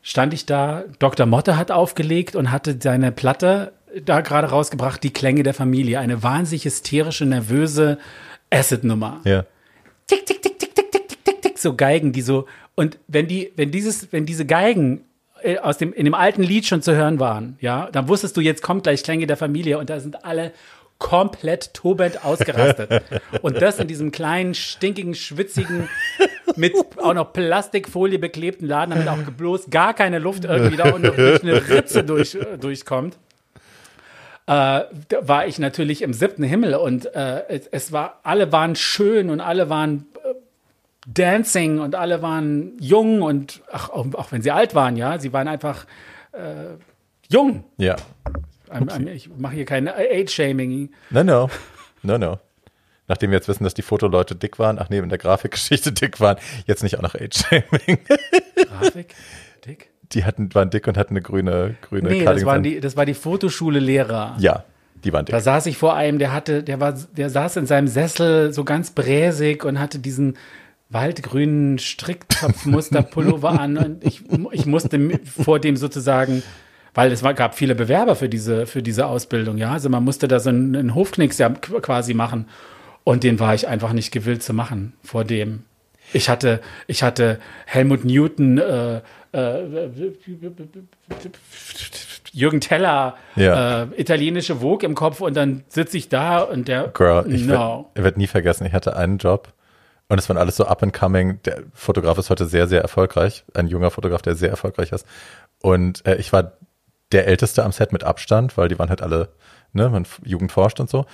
stand 0.00 0.32
ich 0.32 0.46
da. 0.46 0.84
Dr. 0.98 1.26
Motte 1.26 1.58
hat 1.58 1.70
aufgelegt 1.70 2.36
und 2.36 2.50
hatte 2.50 2.78
seine 2.82 3.12
Platte 3.12 3.72
da 4.02 4.22
gerade 4.22 4.46
rausgebracht, 4.46 5.02
die 5.02 5.12
Klänge 5.12 5.42
der 5.42 5.52
Familie. 5.52 6.00
Eine 6.00 6.22
wahnsinnig 6.22 6.64
hysterische, 6.64 7.26
nervöse 7.26 7.98
Acid-Nummer. 8.48 9.20
Ja. 9.24 9.44
Tick, 10.06 10.24
tick, 10.24 10.40
tick, 10.40 10.58
tick, 10.58 10.74
tick, 10.74 10.90
tick, 10.90 11.22
tick, 11.22 11.42
tick, 11.42 11.58
so 11.58 11.76
Geigen, 11.76 12.12
die 12.12 12.22
so, 12.22 12.46
und 12.76 12.98
wenn 13.08 13.28
die, 13.28 13.52
wenn 13.56 13.70
dieses, 13.70 14.10
wenn 14.10 14.24
diese 14.24 14.46
Geigen 14.46 15.02
aus 15.62 15.78
dem, 15.78 15.92
in 15.92 16.04
dem 16.04 16.14
alten 16.14 16.42
Lied 16.42 16.66
schon 16.66 16.82
zu 16.82 16.94
hören 16.94 17.20
waren, 17.20 17.56
ja, 17.60 17.88
dann 17.92 18.08
wusstest 18.08 18.36
du, 18.36 18.40
jetzt 18.40 18.62
kommt 18.62 18.84
gleich 18.84 19.02
Klänge 19.02 19.26
der 19.26 19.36
Familie 19.36 19.78
und 19.78 19.90
da 19.90 20.00
sind 20.00 20.24
alle 20.24 20.52
komplett 20.98 21.74
tobend 21.74 22.24
ausgerastet. 22.24 23.02
und 23.42 23.62
das 23.62 23.78
in 23.78 23.86
diesem 23.86 24.10
kleinen, 24.10 24.54
stinkigen, 24.54 25.14
schwitzigen, 25.14 25.88
mit 26.56 26.74
auch 26.96 27.14
noch 27.14 27.32
Plastikfolie 27.32 28.18
beklebten 28.18 28.66
Laden, 28.66 28.90
damit 28.90 29.08
auch 29.08 29.32
bloß 29.36 29.70
gar 29.70 29.94
keine 29.94 30.18
Luft 30.18 30.44
irgendwie 30.44 30.76
da 30.76 30.90
und 30.90 31.02
durch 31.02 31.42
eine 31.42 31.68
Ritze 31.68 32.02
durch, 32.04 32.34
äh, 32.34 32.58
durchkommt 32.58 33.16
äh, 34.48 34.84
war 35.20 35.46
ich 35.46 35.58
natürlich 35.58 36.00
im 36.00 36.14
siebten 36.14 36.42
Himmel 36.42 36.74
und 36.74 37.14
äh, 37.14 37.42
es, 37.48 37.66
es, 37.66 37.92
war, 37.92 38.20
alle 38.22 38.50
waren 38.50 38.76
schön 38.76 39.28
und 39.28 39.40
alle 39.40 39.68
waren 39.68 40.06
äh, 40.07 40.07
dancing 41.14 41.80
und 41.80 41.94
alle 41.94 42.22
waren 42.22 42.72
jung 42.78 43.22
und 43.22 43.62
ach, 43.72 43.90
auch, 43.90 44.06
auch, 44.14 44.32
wenn 44.32 44.42
sie 44.42 44.50
alt 44.50 44.74
waren, 44.74 44.96
ja, 44.96 45.18
sie 45.18 45.32
waren 45.32 45.48
einfach 45.48 45.86
äh, 46.32 46.76
jung. 47.28 47.64
Ja. 47.78 47.96
Ich 49.14 49.30
mache 49.36 49.54
hier 49.54 49.64
kein 49.64 49.88
Age-Shaming. 49.88 50.90
No, 51.10 51.24
no. 51.24 51.50
No, 52.02 52.18
no. 52.18 52.38
Nachdem 53.06 53.30
wir 53.30 53.38
jetzt 53.38 53.48
wissen, 53.48 53.64
dass 53.64 53.72
die 53.72 53.82
Fotoleute 53.82 54.34
dick 54.34 54.58
waren, 54.58 54.78
ach 54.78 54.90
nee, 54.90 54.98
in 54.98 55.08
der 55.08 55.16
Grafikgeschichte 55.16 55.92
dick 55.92 56.20
waren, 56.20 56.36
jetzt 56.66 56.82
nicht 56.82 56.98
auch 56.98 57.02
noch 57.02 57.14
Age-Shaming. 57.14 57.98
Grafik? 58.68 59.14
Dick? 59.64 59.90
Die 60.12 60.24
hatten, 60.24 60.54
waren 60.54 60.70
dick 60.70 60.86
und 60.86 60.98
hatten 60.98 61.14
eine 61.14 61.22
grüne, 61.22 61.76
grüne 61.82 62.10
Nee, 62.10 62.24
das, 62.24 62.44
waren 62.44 62.62
die, 62.62 62.80
das 62.80 62.96
war 62.96 63.06
die 63.06 63.14
Fotoschule-Lehrer. 63.14 64.36
Ja, 64.38 64.64
die 65.04 65.12
waren 65.12 65.24
dick. 65.24 65.32
Da 65.32 65.40
saß 65.40 65.66
ich 65.66 65.78
vor 65.78 65.94
einem, 65.94 66.18
der 66.18 66.32
hatte, 66.32 66.62
der 66.62 66.80
war, 66.80 66.92
der 66.92 67.30
saß 67.30 67.56
in 67.56 67.66
seinem 67.66 67.88
Sessel 67.88 68.52
so 68.52 68.64
ganz 68.64 68.90
bräsig 68.90 69.64
und 69.64 69.78
hatte 69.78 69.98
diesen 69.98 70.36
waldgrünen 70.90 71.78
Stricktopfmusterpullover 71.78 73.60
an 73.60 73.76
und 73.76 74.04
ich, 74.04 74.22
ich 74.52 74.66
musste 74.66 75.20
vor 75.24 75.58
dem 75.60 75.76
sozusagen, 75.76 76.42
weil 76.94 77.12
es 77.12 77.22
war, 77.22 77.34
gab 77.34 77.54
viele 77.54 77.74
Bewerber 77.74 78.16
für 78.16 78.28
diese, 78.28 78.66
für 78.66 78.82
diese 78.82 79.06
Ausbildung, 79.06 79.58
ja. 79.58 79.72
Also 79.72 79.88
man 79.90 80.04
musste 80.04 80.28
da 80.28 80.40
so 80.40 80.48
einen, 80.48 80.74
einen 80.74 80.94
Hofknicks 80.94 81.38
ja 81.38 81.50
quasi 81.50 82.14
machen. 82.14 82.48
Und 83.04 83.24
den 83.24 83.40
war 83.40 83.54
ich 83.54 83.68
einfach 83.68 83.92
nicht 83.92 84.10
gewillt 84.12 84.42
zu 84.42 84.52
machen 84.52 84.92
vor 85.02 85.24
dem. 85.24 85.64
Ich 86.12 86.28
hatte, 86.28 86.60
ich 86.86 87.02
hatte 87.02 87.38
Helmut 87.64 88.04
Newton 88.04 88.58
äh, 88.58 89.00
äh, 89.32 89.90
Jürgen 92.32 92.60
Teller, 92.60 93.16
ja. 93.36 93.84
äh, 93.84 93.86
italienische 93.96 94.56
Vogue 94.56 94.86
im 94.86 94.94
Kopf 94.94 95.20
und 95.20 95.36
dann 95.36 95.64
sitze 95.68 95.96
ich 95.96 96.08
da 96.08 96.40
und 96.40 96.68
der. 96.68 96.88
Girl, 96.88 97.24
ich 97.30 97.44
no. 97.44 97.90
werde 97.94 98.04
werd 98.04 98.16
nie 98.18 98.26
vergessen, 98.26 98.66
ich 98.66 98.72
hatte 98.72 98.96
einen 98.96 99.18
Job 99.18 99.52
und 100.08 100.18
es 100.18 100.28
waren 100.28 100.38
alles 100.38 100.56
so 100.56 100.64
up 100.64 100.82
and 100.82 100.92
coming. 100.92 101.40
Der 101.42 101.64
Fotograf 101.74 102.18
ist 102.18 102.30
heute 102.30 102.46
sehr, 102.46 102.66
sehr 102.66 102.80
erfolgreich. 102.80 103.44
Ein 103.54 103.68
junger 103.68 103.90
Fotograf, 103.90 104.22
der 104.22 104.34
sehr 104.34 104.50
erfolgreich 104.50 104.92
ist. 104.92 105.06
Und 105.60 106.04
äh, 106.06 106.16
ich 106.16 106.32
war 106.32 106.58
der 107.12 107.26
Älteste 107.26 107.64
am 107.64 107.72
Set 107.72 107.92
mit 107.92 108.04
Abstand, 108.04 108.56
weil 108.56 108.68
die 108.68 108.78
waren 108.78 108.88
halt 108.88 109.02
alle, 109.02 109.34
ne, 109.72 109.88
man 109.88 110.06
Jugend 110.24 110.52
forscht 110.52 110.80
und 110.80 110.88
so. 110.88 111.04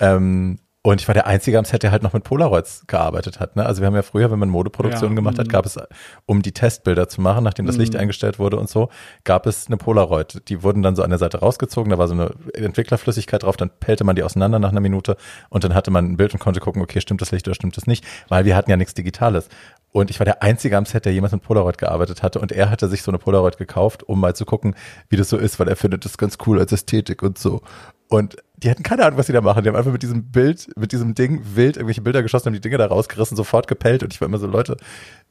Ähm, 0.00 0.58
und 0.86 1.00
ich 1.00 1.08
war 1.08 1.14
der 1.14 1.26
Einzige 1.26 1.58
am 1.58 1.64
Set, 1.64 1.82
der 1.82 1.92
halt 1.92 2.02
noch 2.02 2.12
mit 2.12 2.24
Polaroids 2.24 2.84
gearbeitet 2.86 3.40
hat. 3.40 3.56
Ne? 3.56 3.64
Also 3.64 3.80
wir 3.80 3.86
haben 3.86 3.94
ja 3.94 4.02
früher, 4.02 4.30
wenn 4.30 4.38
man 4.38 4.50
Modeproduktionen 4.50 5.12
ja, 5.12 5.16
gemacht 5.16 5.38
hat, 5.38 5.46
mhm. 5.46 5.50
gab 5.50 5.64
es, 5.64 5.78
um 6.26 6.42
die 6.42 6.52
Testbilder 6.52 7.08
zu 7.08 7.22
machen, 7.22 7.42
nachdem 7.42 7.64
das 7.64 7.78
Licht 7.78 7.94
mhm. 7.94 8.00
eingestellt 8.00 8.38
wurde 8.38 8.58
und 8.58 8.68
so, 8.68 8.90
gab 9.24 9.46
es 9.46 9.66
eine 9.66 9.78
Polaroid. 9.78 10.46
Die 10.48 10.62
wurden 10.62 10.82
dann 10.82 10.94
so 10.94 11.02
an 11.02 11.08
der 11.08 11.18
Seite 11.18 11.38
rausgezogen, 11.38 11.88
da 11.88 11.96
war 11.96 12.06
so 12.06 12.12
eine 12.12 12.32
Entwicklerflüssigkeit 12.52 13.44
drauf, 13.44 13.56
dann 13.56 13.70
pellte 13.80 14.04
man 14.04 14.14
die 14.14 14.22
auseinander 14.22 14.58
nach 14.58 14.72
einer 14.72 14.80
Minute 14.80 15.16
und 15.48 15.64
dann 15.64 15.72
hatte 15.72 15.90
man 15.90 16.04
ein 16.04 16.16
Bild 16.18 16.34
und 16.34 16.38
konnte 16.40 16.60
gucken, 16.60 16.82
okay, 16.82 17.00
stimmt 17.00 17.22
das 17.22 17.30
Licht 17.30 17.48
oder 17.48 17.54
stimmt 17.54 17.78
das 17.78 17.86
nicht, 17.86 18.04
weil 18.28 18.44
wir 18.44 18.54
hatten 18.54 18.70
ja 18.70 18.76
nichts 18.76 18.92
Digitales. 18.92 19.48
Und 19.90 20.10
ich 20.10 20.20
war 20.20 20.24
der 20.24 20.42
Einzige 20.42 20.76
am 20.76 20.84
Set, 20.84 21.06
der 21.06 21.14
jemals 21.14 21.32
mit 21.32 21.42
Polaroid 21.44 21.78
gearbeitet 21.78 22.22
hatte 22.22 22.40
und 22.40 22.52
er 22.52 22.68
hatte 22.68 22.88
sich 22.88 23.02
so 23.02 23.10
eine 23.10 23.18
Polaroid 23.18 23.56
gekauft, 23.56 24.02
um 24.02 24.20
mal 24.20 24.36
zu 24.36 24.44
gucken, 24.44 24.74
wie 25.08 25.16
das 25.16 25.30
so 25.30 25.38
ist, 25.38 25.58
weil 25.58 25.68
er 25.68 25.76
findet 25.76 26.04
das 26.04 26.18
ganz 26.18 26.36
cool 26.46 26.58
als 26.58 26.72
Ästhetik 26.72 27.22
und 27.22 27.38
so. 27.38 27.62
Und 28.08 28.36
die 28.56 28.70
hatten 28.70 28.82
keine 28.82 29.04
Ahnung, 29.04 29.18
was 29.18 29.26
sie 29.26 29.32
da 29.32 29.40
machen. 29.40 29.62
Die 29.62 29.68
haben 29.68 29.76
einfach 29.76 29.92
mit 29.92 30.02
diesem 30.02 30.30
Bild, 30.30 30.68
mit 30.76 30.92
diesem 30.92 31.14
Ding 31.14 31.42
wild 31.54 31.76
irgendwelche 31.76 32.02
Bilder 32.02 32.22
geschossen, 32.22 32.46
haben 32.46 32.54
die 32.54 32.60
Dinge 32.60 32.78
da 32.78 32.86
rausgerissen, 32.86 33.36
sofort 33.36 33.66
gepellt. 33.66 34.02
Und 34.02 34.12
ich 34.12 34.20
war 34.20 34.28
immer 34.28 34.38
so, 34.38 34.46
Leute, 34.46 34.76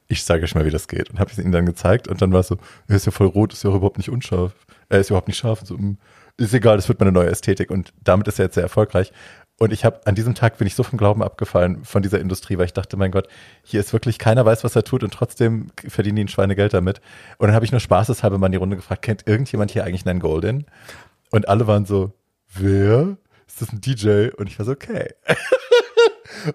ich 0.07 0.25
zeige 0.25 0.43
euch 0.43 0.55
mal, 0.55 0.65
wie 0.65 0.71
das 0.71 0.88
geht. 0.88 1.09
Und 1.09 1.19
habe 1.19 1.31
es 1.31 1.38
ihnen 1.38 1.51
dann 1.51 1.65
gezeigt. 1.65 2.07
Und 2.07 2.21
dann 2.21 2.33
war 2.33 2.41
es 2.41 2.47
so, 2.47 2.57
er 2.88 2.95
ist 2.95 3.05
ja 3.05 3.12
voll 3.12 3.27
rot, 3.27 3.53
ist 3.53 3.63
ja 3.63 3.69
überhaupt 3.69 3.97
nicht 3.97 4.09
unscharf. 4.09 4.53
Er 4.89 4.99
ist 4.99 5.09
überhaupt 5.09 5.27
nicht 5.27 5.38
scharf. 5.38 5.62
Und 5.62 5.67
so, 5.67 5.77
hm, 5.77 5.97
ist 6.38 6.53
egal, 6.53 6.75
das 6.75 6.89
wird 6.89 6.99
meine 6.99 7.12
neue 7.12 7.29
Ästhetik. 7.29 7.71
Und 7.71 7.93
damit 8.03 8.27
ist 8.27 8.39
er 8.39 8.45
jetzt 8.45 8.55
sehr 8.55 8.63
erfolgreich. 8.63 9.13
Und 9.59 9.71
ich 9.71 9.86
habe 9.86 10.01
an 10.05 10.15
diesem 10.15 10.36
Tag 10.36 10.57
bin 10.57 10.67
ich 10.67 10.75
so 10.75 10.83
vom 10.83 10.97
Glauben 10.97 11.23
abgefallen 11.23 11.86
von 11.86 12.01
dieser 12.01 12.19
Industrie, 12.19 12.57
weil 12.57 12.65
ich 12.65 12.73
dachte, 12.73 12.97
mein 12.97 13.12
Gott, 13.12 13.27
hier 13.63 13.79
ist 13.79 13.93
wirklich 13.93 14.17
keiner 14.17 14.45
weiß, 14.45 14.63
was 14.63 14.75
er 14.75 14.83
tut 14.83 15.03
und 15.03 15.13
trotzdem 15.13 15.71
verdienen 15.88 16.15
die 16.17 16.23
ein 16.25 16.27
Schweinegeld 16.27 16.73
damit. 16.73 17.01
Und 17.38 17.47
dann 17.47 17.55
habe 17.55 17.63
ich 17.63 17.71
nur 17.71 17.79
spaßeshalber 17.79 18.38
mal 18.38 18.47
in 18.47 18.53
die 18.53 18.57
Runde 18.57 18.75
gefragt, 18.75 19.03
kennt 19.03 19.27
irgendjemand 19.27 19.71
hier 19.71 19.86
eigentlich 19.86 20.05
einen 20.07 20.19
Golden? 20.19 20.65
Und 21.29 21.47
alle 21.47 21.67
waren 21.67 21.86
so, 21.86 22.13
wer? 22.55 23.17
Ist 23.47 23.61
das 23.61 23.71
ein 23.71 23.81
DJ? 23.81 24.29
Und 24.29 24.47
ich 24.47 24.57
war 24.59 24.65
so, 24.65 24.71
okay. 24.71 25.13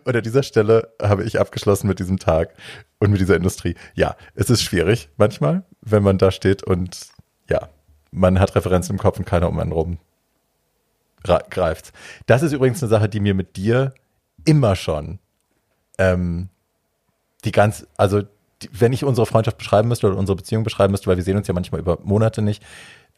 Und 0.04 0.16
an 0.16 0.22
dieser 0.22 0.42
Stelle 0.42 0.92
habe 1.00 1.24
ich 1.24 1.40
abgeschlossen 1.40 1.88
mit 1.88 1.98
diesem 1.98 2.18
Tag 2.18 2.54
und 2.98 3.10
mit 3.10 3.20
dieser 3.20 3.36
Industrie. 3.36 3.74
Ja, 3.94 4.16
es 4.34 4.50
ist 4.50 4.62
schwierig 4.62 5.08
manchmal, 5.16 5.62
wenn 5.80 6.02
man 6.02 6.18
da 6.18 6.30
steht 6.30 6.62
und 6.62 7.08
ja, 7.48 7.68
man 8.10 8.38
hat 8.38 8.54
Referenzen 8.54 8.94
im 8.94 8.98
Kopf 8.98 9.18
und 9.18 9.24
keiner 9.24 9.48
um 9.48 9.58
einen 9.58 9.72
rum 9.72 9.98
greift. 11.22 11.92
Das 12.26 12.42
ist 12.42 12.52
übrigens 12.52 12.82
eine 12.82 12.90
Sache, 12.90 13.08
die 13.08 13.20
mir 13.20 13.34
mit 13.34 13.56
dir 13.56 13.92
immer 14.44 14.76
schon 14.76 15.18
ähm, 15.98 16.48
die 17.44 17.52
ganz, 17.52 17.86
also 17.96 18.22
die, 18.62 18.70
wenn 18.72 18.92
ich 18.92 19.04
unsere 19.04 19.26
Freundschaft 19.26 19.58
beschreiben 19.58 19.88
müsste 19.88 20.06
oder 20.06 20.16
unsere 20.16 20.36
Beziehung 20.36 20.64
beschreiben 20.64 20.92
müsste, 20.92 21.06
weil 21.06 21.16
wir 21.16 21.24
sehen 21.24 21.36
uns 21.36 21.48
ja 21.48 21.54
manchmal 21.54 21.80
über 21.80 21.98
Monate 22.02 22.40
nicht, 22.40 22.62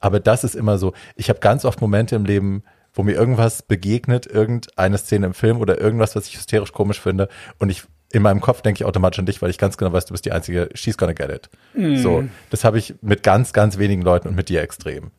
aber 0.00 0.20
das 0.20 0.44
ist 0.44 0.54
immer 0.54 0.78
so, 0.78 0.92
ich 1.14 1.28
habe 1.28 1.40
ganz 1.40 1.64
oft 1.64 1.80
Momente 1.80 2.16
im 2.16 2.24
Leben, 2.24 2.62
wo 2.92 3.02
mir 3.02 3.12
irgendwas 3.12 3.62
begegnet, 3.62 4.26
irgendeine 4.26 4.98
Szene 4.98 5.26
im 5.26 5.34
Film 5.34 5.58
oder 5.58 5.80
irgendwas, 5.80 6.16
was 6.16 6.26
ich 6.26 6.36
hysterisch 6.36 6.72
komisch 6.72 7.00
finde 7.00 7.28
und 7.58 7.70
ich 7.70 7.84
in 8.12 8.22
meinem 8.22 8.40
Kopf 8.40 8.62
denke 8.62 8.82
ich 8.82 8.84
automatisch 8.84 9.20
an 9.20 9.26
dich, 9.26 9.40
weil 9.40 9.50
ich 9.50 9.58
ganz 9.58 9.76
genau 9.76 9.92
weiß, 9.92 10.06
du 10.06 10.12
bist 10.12 10.24
die 10.24 10.32
einzige, 10.32 10.68
she's 10.74 10.96
gonna 10.96 11.12
get 11.12 11.30
it. 11.30 11.48
Mm. 11.74 11.96
So, 11.96 12.24
das 12.50 12.64
habe 12.64 12.76
ich 12.78 12.94
mit 13.02 13.22
ganz, 13.22 13.52
ganz 13.52 13.78
wenigen 13.78 14.02
Leuten 14.02 14.26
und 14.26 14.34
mit 14.34 14.48
dir 14.48 14.62
extrem. 14.62 15.12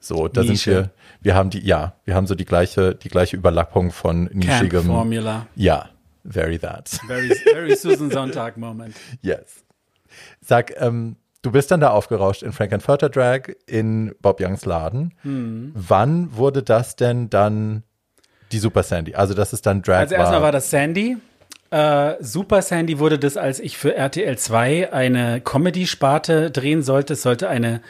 So, 0.00 0.28
da 0.28 0.42
Nische. 0.42 0.56
sind 0.56 0.72
wir, 0.72 0.90
wir 1.20 1.34
haben 1.34 1.50
die, 1.50 1.60
ja, 1.60 1.94
wir 2.04 2.14
haben 2.14 2.26
so 2.26 2.34
die 2.34 2.46
gleiche, 2.46 2.94
die 2.94 3.08
gleiche 3.08 3.36
Überlappung 3.36 3.90
von 3.90 4.30
nischigem. 4.32 4.84
Formula. 4.84 5.46
Ja, 5.56 5.90
very 6.24 6.58
that. 6.58 6.88
Very, 7.06 7.34
very 7.34 7.76
Susan 7.76 8.10
Sonntag 8.10 8.56
Moment. 8.56 8.94
Yes. 9.20 9.64
Sag, 10.40 10.72
ähm, 10.80 11.16
du 11.42 11.52
bist 11.52 11.70
dann 11.70 11.80
da 11.80 11.90
aufgerauscht 11.90 12.42
in 12.42 12.52
Frankenfurter 12.52 13.08
Drag 13.08 13.42
in 13.66 14.14
Bob 14.20 14.40
Youngs 14.40 14.64
Laden. 14.64 15.14
Hm. 15.22 15.72
Wann 15.74 16.36
wurde 16.36 16.62
das 16.62 16.96
denn 16.96 17.30
dann 17.30 17.82
die 18.52 18.58
Super 18.58 18.82
Sandy? 18.82 19.14
Also, 19.14 19.34
das 19.34 19.52
ist 19.52 19.66
dann 19.66 19.82
Drag. 19.82 19.98
Also, 19.98 20.14
erstmal 20.14 20.36
war, 20.36 20.42
war 20.42 20.52
das 20.52 20.70
Sandy. 20.70 21.16
Äh, 21.70 22.14
Super 22.20 22.62
Sandy 22.62 22.98
wurde 22.98 23.18
das, 23.18 23.36
als 23.36 23.60
ich 23.60 23.76
für 23.76 23.94
RTL 23.94 24.38
2 24.38 24.92
eine 24.92 25.40
Comedy-Sparte 25.40 26.50
drehen 26.50 26.82
sollte. 26.82 27.12
Es 27.12 27.22
sollte 27.22 27.48
eine 27.48 27.82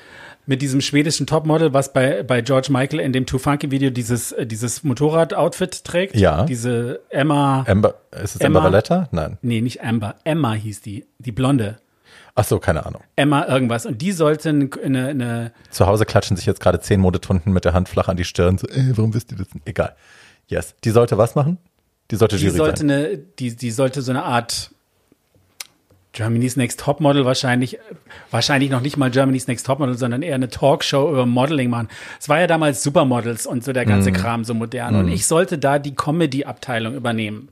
mit 0.46 0.62
diesem 0.62 0.80
schwedischen 0.80 1.26
Topmodel, 1.26 1.74
was 1.74 1.92
bei, 1.92 2.22
bei 2.22 2.40
George 2.40 2.68
Michael 2.70 3.00
in 3.00 3.12
dem 3.12 3.26
Too 3.26 3.38
Funky 3.38 3.70
Video 3.70 3.90
dieses, 3.90 4.32
äh, 4.32 4.46
dieses 4.46 4.82
Motorrad-Outfit 4.82 5.84
trägt. 5.84 6.16
Ja. 6.16 6.44
Diese 6.44 7.00
Emma. 7.10 7.64
Amber, 7.68 7.96
ist 8.10 8.36
es 8.36 8.40
Emma, 8.40 8.64
Valletta? 8.64 9.08
Nein. 9.12 9.36
Nee, 9.42 9.60
nicht 9.60 9.84
Amber. 9.84 10.16
Emma 10.24 10.54
hieß 10.54 10.80
die. 10.80 11.06
Die 11.18 11.32
Blonde. 11.32 11.76
Ach 12.38 12.44
so, 12.44 12.60
keine 12.60 12.86
Ahnung. 12.86 13.02
Emma 13.16 13.46
irgendwas. 13.48 13.84
Und 13.84 14.00
die 14.00 14.12
sollten 14.12 14.70
eine, 14.84 15.08
eine 15.08 15.52
Zu 15.70 15.88
Hause 15.88 16.06
klatschen 16.06 16.36
sich 16.36 16.46
jetzt 16.46 16.60
gerade 16.60 16.78
zehn 16.78 17.00
Modetunden 17.00 17.52
mit 17.52 17.64
der 17.64 17.72
Hand 17.72 17.88
flach 17.88 18.06
an 18.06 18.16
die 18.16 18.24
Stirn. 18.24 18.58
So, 18.58 18.68
ey, 18.68 18.96
warum 18.96 19.12
wisst 19.12 19.32
ihr 19.32 19.38
das? 19.38 19.52
Nicht? 19.52 19.66
Egal. 19.66 19.96
Yes. 20.46 20.76
Die 20.84 20.90
sollte 20.90 21.18
was 21.18 21.34
machen? 21.34 21.58
Die 22.12 22.16
sollte 22.16 22.36
die 22.36 22.44
Jury 22.44 22.56
sollte 22.56 22.86
sein. 22.86 22.90
Eine, 22.90 23.18
die, 23.18 23.56
die 23.56 23.70
sollte 23.72 24.02
so 24.02 24.12
eine 24.12 24.22
Art 24.22 24.70
Germany's 26.12 26.54
Next 26.54 26.78
Topmodel 26.78 27.24
wahrscheinlich, 27.24 27.80
wahrscheinlich 28.30 28.70
noch 28.70 28.82
nicht 28.82 28.96
mal 28.96 29.10
Germany's 29.10 29.48
Next 29.48 29.66
Topmodel, 29.66 29.98
sondern 29.98 30.22
eher 30.22 30.36
eine 30.36 30.48
Talkshow 30.48 31.10
über 31.10 31.26
Modeling 31.26 31.70
machen. 31.70 31.88
Es 32.20 32.28
war 32.28 32.38
ja 32.38 32.46
damals 32.46 32.84
Supermodels 32.84 33.48
und 33.48 33.64
so 33.64 33.72
der 33.72 33.84
ganze 33.84 34.12
mm. 34.12 34.14
Kram 34.14 34.44
so 34.44 34.54
modern. 34.54 34.94
Mm. 34.94 34.98
Und 35.00 35.08
ich 35.08 35.26
sollte 35.26 35.58
da 35.58 35.80
die 35.80 35.96
Comedy-Abteilung 35.96 36.94
übernehmen. 36.94 37.48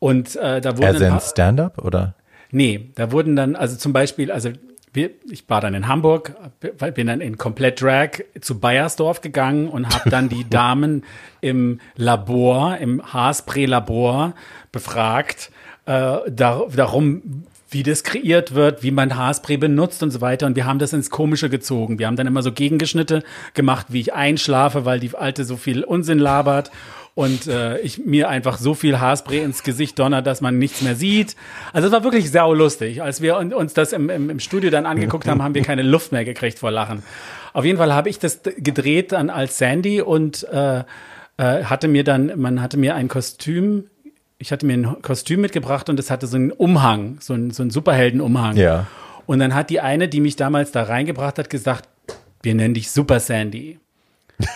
Und 0.00 0.36
äh, 0.36 0.60
da 0.60 0.76
wurden. 0.76 0.84
Also 0.84 1.04
ein 1.06 1.20
Stand-up 1.20 1.78
oder? 1.82 2.14
Nee, 2.52 2.90
da 2.94 3.10
wurden 3.10 3.34
dann, 3.34 3.56
also 3.56 3.76
zum 3.76 3.92
Beispiel, 3.92 4.30
also 4.30 4.50
wir, 4.92 5.10
ich 5.30 5.48
war 5.48 5.62
dann 5.62 5.74
in 5.74 5.88
Hamburg, 5.88 6.36
bin 6.94 7.06
dann 7.06 7.22
in 7.22 7.38
komplett 7.38 7.80
Drag 7.80 8.10
zu 8.40 8.60
Bayersdorf 8.60 9.22
gegangen 9.22 9.68
und 9.68 9.88
habe 9.88 10.10
dann 10.10 10.28
die 10.28 10.44
Damen 10.50 11.02
im 11.40 11.80
Labor, 11.96 12.76
im 12.76 13.02
Haarspray-Labor 13.02 14.34
befragt, 14.70 15.50
äh, 15.86 16.18
dar 16.30 16.66
darum, 16.74 17.44
wie 17.70 17.82
das 17.82 18.04
kreiert 18.04 18.54
wird, 18.54 18.82
wie 18.82 18.90
man 18.90 19.16
Haarspray 19.16 19.56
benutzt 19.56 20.02
und 20.02 20.10
so 20.10 20.20
weiter. 20.20 20.46
Und 20.46 20.56
wir 20.56 20.66
haben 20.66 20.78
das 20.78 20.92
ins 20.92 21.08
Komische 21.08 21.48
gezogen. 21.48 21.98
Wir 21.98 22.06
haben 22.06 22.16
dann 22.16 22.26
immer 22.26 22.42
so 22.42 22.52
Gegengeschnitte 22.52 23.22
gemacht, 23.54 23.86
wie 23.88 24.00
ich 24.00 24.12
einschlafe, 24.12 24.84
weil 24.84 25.00
die 25.00 25.14
Alte 25.14 25.46
so 25.46 25.56
viel 25.56 25.82
Unsinn 25.84 26.18
labert 26.18 26.70
und 27.14 27.46
äh, 27.46 27.78
ich 27.80 28.04
mir 28.04 28.28
einfach 28.28 28.58
so 28.58 28.74
viel 28.74 28.98
Haarspray 28.98 29.42
ins 29.42 29.62
Gesicht 29.62 29.98
donner, 29.98 30.22
dass 30.22 30.40
man 30.40 30.58
nichts 30.58 30.80
mehr 30.82 30.96
sieht. 30.96 31.36
Also 31.72 31.88
es 31.88 31.92
war 31.92 32.04
wirklich 32.04 32.30
sau 32.30 32.54
lustig. 32.54 33.02
Als 33.02 33.20
wir 33.20 33.36
uns 33.36 33.74
das 33.74 33.92
im, 33.92 34.08
im, 34.08 34.30
im 34.30 34.40
Studio 34.40 34.70
dann 34.70 34.86
angeguckt 34.86 35.26
haben, 35.28 35.42
haben 35.42 35.54
wir 35.54 35.62
keine 35.62 35.82
Luft 35.82 36.12
mehr 36.12 36.24
gekriegt 36.24 36.58
vor 36.58 36.70
Lachen. 36.70 37.02
Auf 37.52 37.64
jeden 37.64 37.78
Fall 37.78 37.92
habe 37.92 38.08
ich 38.08 38.18
das 38.18 38.40
gedreht 38.56 39.12
dann 39.12 39.28
als 39.28 39.58
Sandy 39.58 40.00
und 40.00 40.46
äh, 40.50 40.84
äh, 41.36 41.64
hatte 41.64 41.88
mir 41.88 42.04
dann, 42.04 42.32
man 42.40 42.62
hatte 42.62 42.78
mir 42.78 42.94
ein 42.94 43.08
Kostüm 43.08 43.84
ich 44.42 44.50
hatte 44.50 44.66
mir 44.66 44.72
ein 44.72 45.02
Kostüm 45.02 45.40
mitgebracht 45.40 45.88
und 45.88 46.00
es 46.00 46.10
hatte 46.10 46.26
so 46.26 46.36
einen 46.36 46.50
Umhang, 46.50 47.18
so 47.20 47.32
einen, 47.32 47.52
so 47.52 47.62
einen 47.62 47.70
Superheldenumhang. 47.70 48.56
Ja. 48.56 48.88
Und 49.24 49.38
dann 49.38 49.54
hat 49.54 49.70
die 49.70 49.80
eine, 49.80 50.08
die 50.08 50.18
mich 50.18 50.34
damals 50.34 50.72
da 50.72 50.82
reingebracht 50.82 51.38
hat, 51.38 51.48
gesagt, 51.48 51.88
wir 52.42 52.56
nennen 52.56 52.74
dich 52.74 52.90
Super 52.90 53.20
Sandy. 53.20 53.78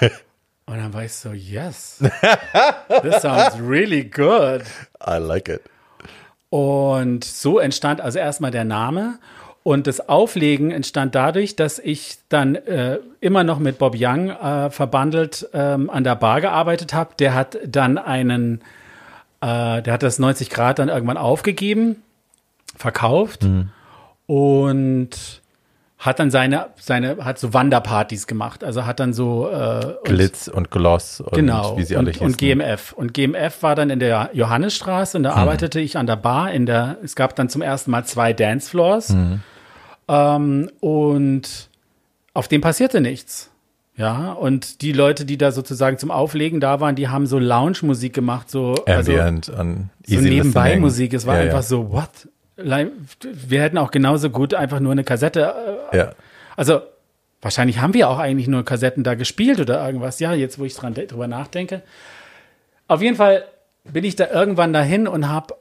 und 0.67 0.77
dann 0.77 0.93
war 0.93 1.05
ich 1.05 1.13
so, 1.13 1.33
yes, 1.33 1.99
this 3.03 3.23
sounds 3.23 3.59
really 3.61 4.05
good. 4.05 4.63
I 5.07 5.19
like 5.19 5.49
it. 5.49 5.63
Und 6.51 7.25
so 7.25 7.59
entstand 7.59 8.01
also 8.01 8.19
erstmal 8.19 8.51
der 8.51 8.65
Name. 8.65 9.19
Und 9.63 9.89
das 9.89 10.09
Auflegen 10.09 10.71
entstand 10.71 11.17
dadurch, 11.17 11.57
dass 11.57 11.81
ich 11.81 12.19
dann 12.29 12.55
äh, 12.55 12.99
immer 13.21 13.43
noch 13.43 13.59
mit 13.59 13.79
Bob 13.79 13.97
Young 13.99 14.31
äh, 14.31 14.71
verbandelt 14.71 15.49
ähm, 15.53 15.91
an 15.91 16.05
der 16.05 16.15
Bar 16.15 16.41
gearbeitet 16.41 16.95
habe. 16.95 17.15
Der 17.19 17.35
hat 17.35 17.59
dann 17.67 17.99
einen 17.99 18.61
äh, 19.41 19.83
der 19.83 19.93
hat 19.93 20.03
das 20.03 20.19
90 20.19 20.51
Grad 20.51 20.79
dann 20.79 20.89
irgendwann 20.89 21.17
aufgegeben, 21.17 22.03
verkauft 22.77 23.45
mhm. 23.45 23.71
und 24.27 25.43
hat 25.99 26.19
dann 26.19 26.31
seine, 26.31 26.67
seine, 26.79 27.25
hat 27.25 27.39
so 27.39 27.55
Wanderpartys 27.55 28.27
gemacht. 28.27 28.63
Also 28.63 28.85
hat 28.85 29.01
dann 29.01 29.15
so 29.15 29.49
äh, 29.51 29.95
Glitz 30.05 30.47
und 30.49 30.71
Gloss 30.71 31.21
und 31.21 31.33
genau, 31.33 31.79
wie 31.79 31.85
sie 31.85 31.97
alle 31.97 32.09
und, 32.09 32.13
hießen. 32.13 32.27
Und 32.27 32.39
GMF. 32.39 32.93
Und 32.93 33.15
GMF 33.15 33.63
war 33.63 33.75
dann 33.75 33.89
in 33.89 33.99
der 33.99 34.31
Johannesstraße 34.35 35.17
und 35.17 35.23
da 35.23 35.33
mhm. 35.33 35.39
arbeitete 35.39 35.81
ich 35.81 35.97
an 35.97 36.07
der 36.07 36.17
Bar 36.17 36.53
in 36.53 36.67
der, 36.67 36.99
es 37.03 37.17
gab 37.17 37.35
dann 37.37 37.49
zum 37.49 37.63
ersten 37.63 37.91
Mal 37.91 38.05
zwei 38.05 38.35
Dancefloors. 38.35 39.11
Mhm. 39.11 39.41
Ähm, 40.09 40.71
und 40.81 41.71
auf 42.35 42.49
dem 42.49 42.61
passierte 42.61 43.01
nichts. 43.01 43.51
Ja, 43.97 44.33
und 44.33 44.83
die 44.83 44.93
Leute, 44.93 45.25
die 45.25 45.39
da 45.39 45.53
sozusagen 45.53 45.97
zum 45.97 46.11
Auflegen 46.11 46.61
da 46.61 46.81
waren, 46.81 46.97
die 46.97 47.09
haben 47.09 47.27
so 47.27 47.39
Lounge-Musik 47.39 48.13
gemacht, 48.13 48.51
so, 48.51 48.75
Ambient 48.87 49.49
also, 49.49 49.73
so 50.07 50.21
nebenbei 50.21 50.77
Musik. 50.77 51.15
Es 51.15 51.25
war 51.25 51.37
ja, 51.37 51.45
einfach 51.45 51.57
ja. 51.57 51.63
so, 51.63 51.91
what? 51.93 52.11
Wir 52.57 53.63
hätten 53.63 53.79
auch 53.79 53.91
genauso 53.91 54.31
gut 54.31 54.55
einfach 54.55 54.81
nur 54.81 54.93
eine 54.93 55.05
Kassette. 55.05 55.55
Äh, 55.93 55.97
ja. 55.97 56.13
Also, 56.57 56.81
wahrscheinlich 57.43 57.81
haben 57.81 57.95
wir 57.95 58.09
auch 58.09 58.19
eigentlich 58.19 58.49
nur 58.49 58.65
Kassetten 58.65 59.05
da 59.05 59.15
gespielt 59.15 59.61
oder 59.61 59.85
irgendwas. 59.85 60.21
Ja, 60.21 60.33
jetzt, 60.33 60.59
wo 60.59 60.65
ich 60.65 60.75
dran, 60.75 60.95
drüber 60.95 61.29
nachdenke. 61.29 61.83
Auf 62.89 63.03
jeden 63.03 63.17
Fall 63.17 63.45
bin 63.85 64.05
ich 64.05 64.17
da 64.17 64.29
irgendwann 64.31 64.73
dahin 64.73 65.07
und 65.07 65.29
habe 65.29 65.55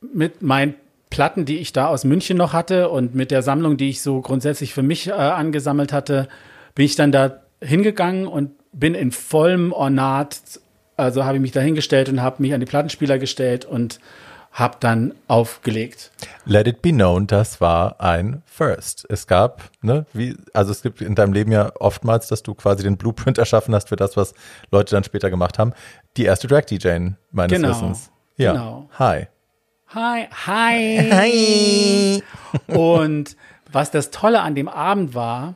mit 0.00 0.42
meinen 0.42 0.74
Platten, 1.10 1.44
die 1.44 1.58
ich 1.58 1.72
da 1.72 1.88
aus 1.88 2.04
München 2.04 2.36
noch 2.36 2.52
hatte 2.52 2.88
und 2.90 3.14
mit 3.14 3.30
der 3.30 3.42
Sammlung, 3.42 3.76
die 3.76 3.90
ich 3.90 4.02
so 4.02 4.20
grundsätzlich 4.20 4.74
für 4.74 4.82
mich 4.82 5.08
äh, 5.08 5.12
angesammelt 5.12 5.92
hatte, 5.92 6.28
bin 6.74 6.84
ich 6.84 6.96
dann 6.96 7.12
da 7.12 7.42
hingegangen 7.60 8.26
und 8.26 8.50
bin 8.72 8.94
in 8.94 9.12
vollem 9.12 9.72
Ornat, 9.72 10.40
also 10.96 11.24
habe 11.24 11.36
ich 11.36 11.40
mich 11.40 11.52
da 11.52 11.60
hingestellt 11.60 12.08
und 12.08 12.22
habe 12.22 12.42
mich 12.42 12.52
an 12.52 12.60
die 12.60 12.66
Plattenspieler 12.66 13.18
gestellt 13.18 13.64
und 13.64 14.00
habe 14.56 14.78
dann 14.80 15.14
aufgelegt. 15.28 16.10
Let 16.46 16.66
it 16.66 16.80
be 16.80 16.90
known, 16.90 17.26
das 17.26 17.60
war 17.60 18.00
ein 18.00 18.42
First. 18.46 19.06
Es 19.10 19.26
gab, 19.26 19.70
ne, 19.82 20.06
wie, 20.14 20.34
also 20.54 20.72
es 20.72 20.80
gibt 20.80 21.02
in 21.02 21.14
deinem 21.14 21.34
Leben 21.34 21.52
ja 21.52 21.72
oftmals, 21.78 22.28
dass 22.28 22.42
du 22.42 22.54
quasi 22.54 22.82
den 22.82 22.96
Blueprint 22.96 23.36
erschaffen 23.36 23.74
hast 23.74 23.90
für 23.90 23.96
das, 23.96 24.16
was 24.16 24.32
Leute 24.70 24.94
dann 24.94 25.04
später 25.04 25.28
gemacht 25.28 25.58
haben. 25.58 25.74
Die 26.16 26.24
erste 26.24 26.48
Drag-DJ 26.48 27.10
meines 27.32 27.52
genau, 27.52 27.68
Wissens. 27.68 28.10
Ja. 28.38 28.52
Genau. 28.52 28.88
Hi. 28.98 29.28
Hi. 29.88 30.26
Hi. 30.46 31.10
Hi. 31.12 32.22
Und 32.66 33.36
was 33.70 33.90
das 33.90 34.10
Tolle 34.10 34.40
an 34.40 34.54
dem 34.54 34.68
Abend 34.68 35.14
war, 35.14 35.54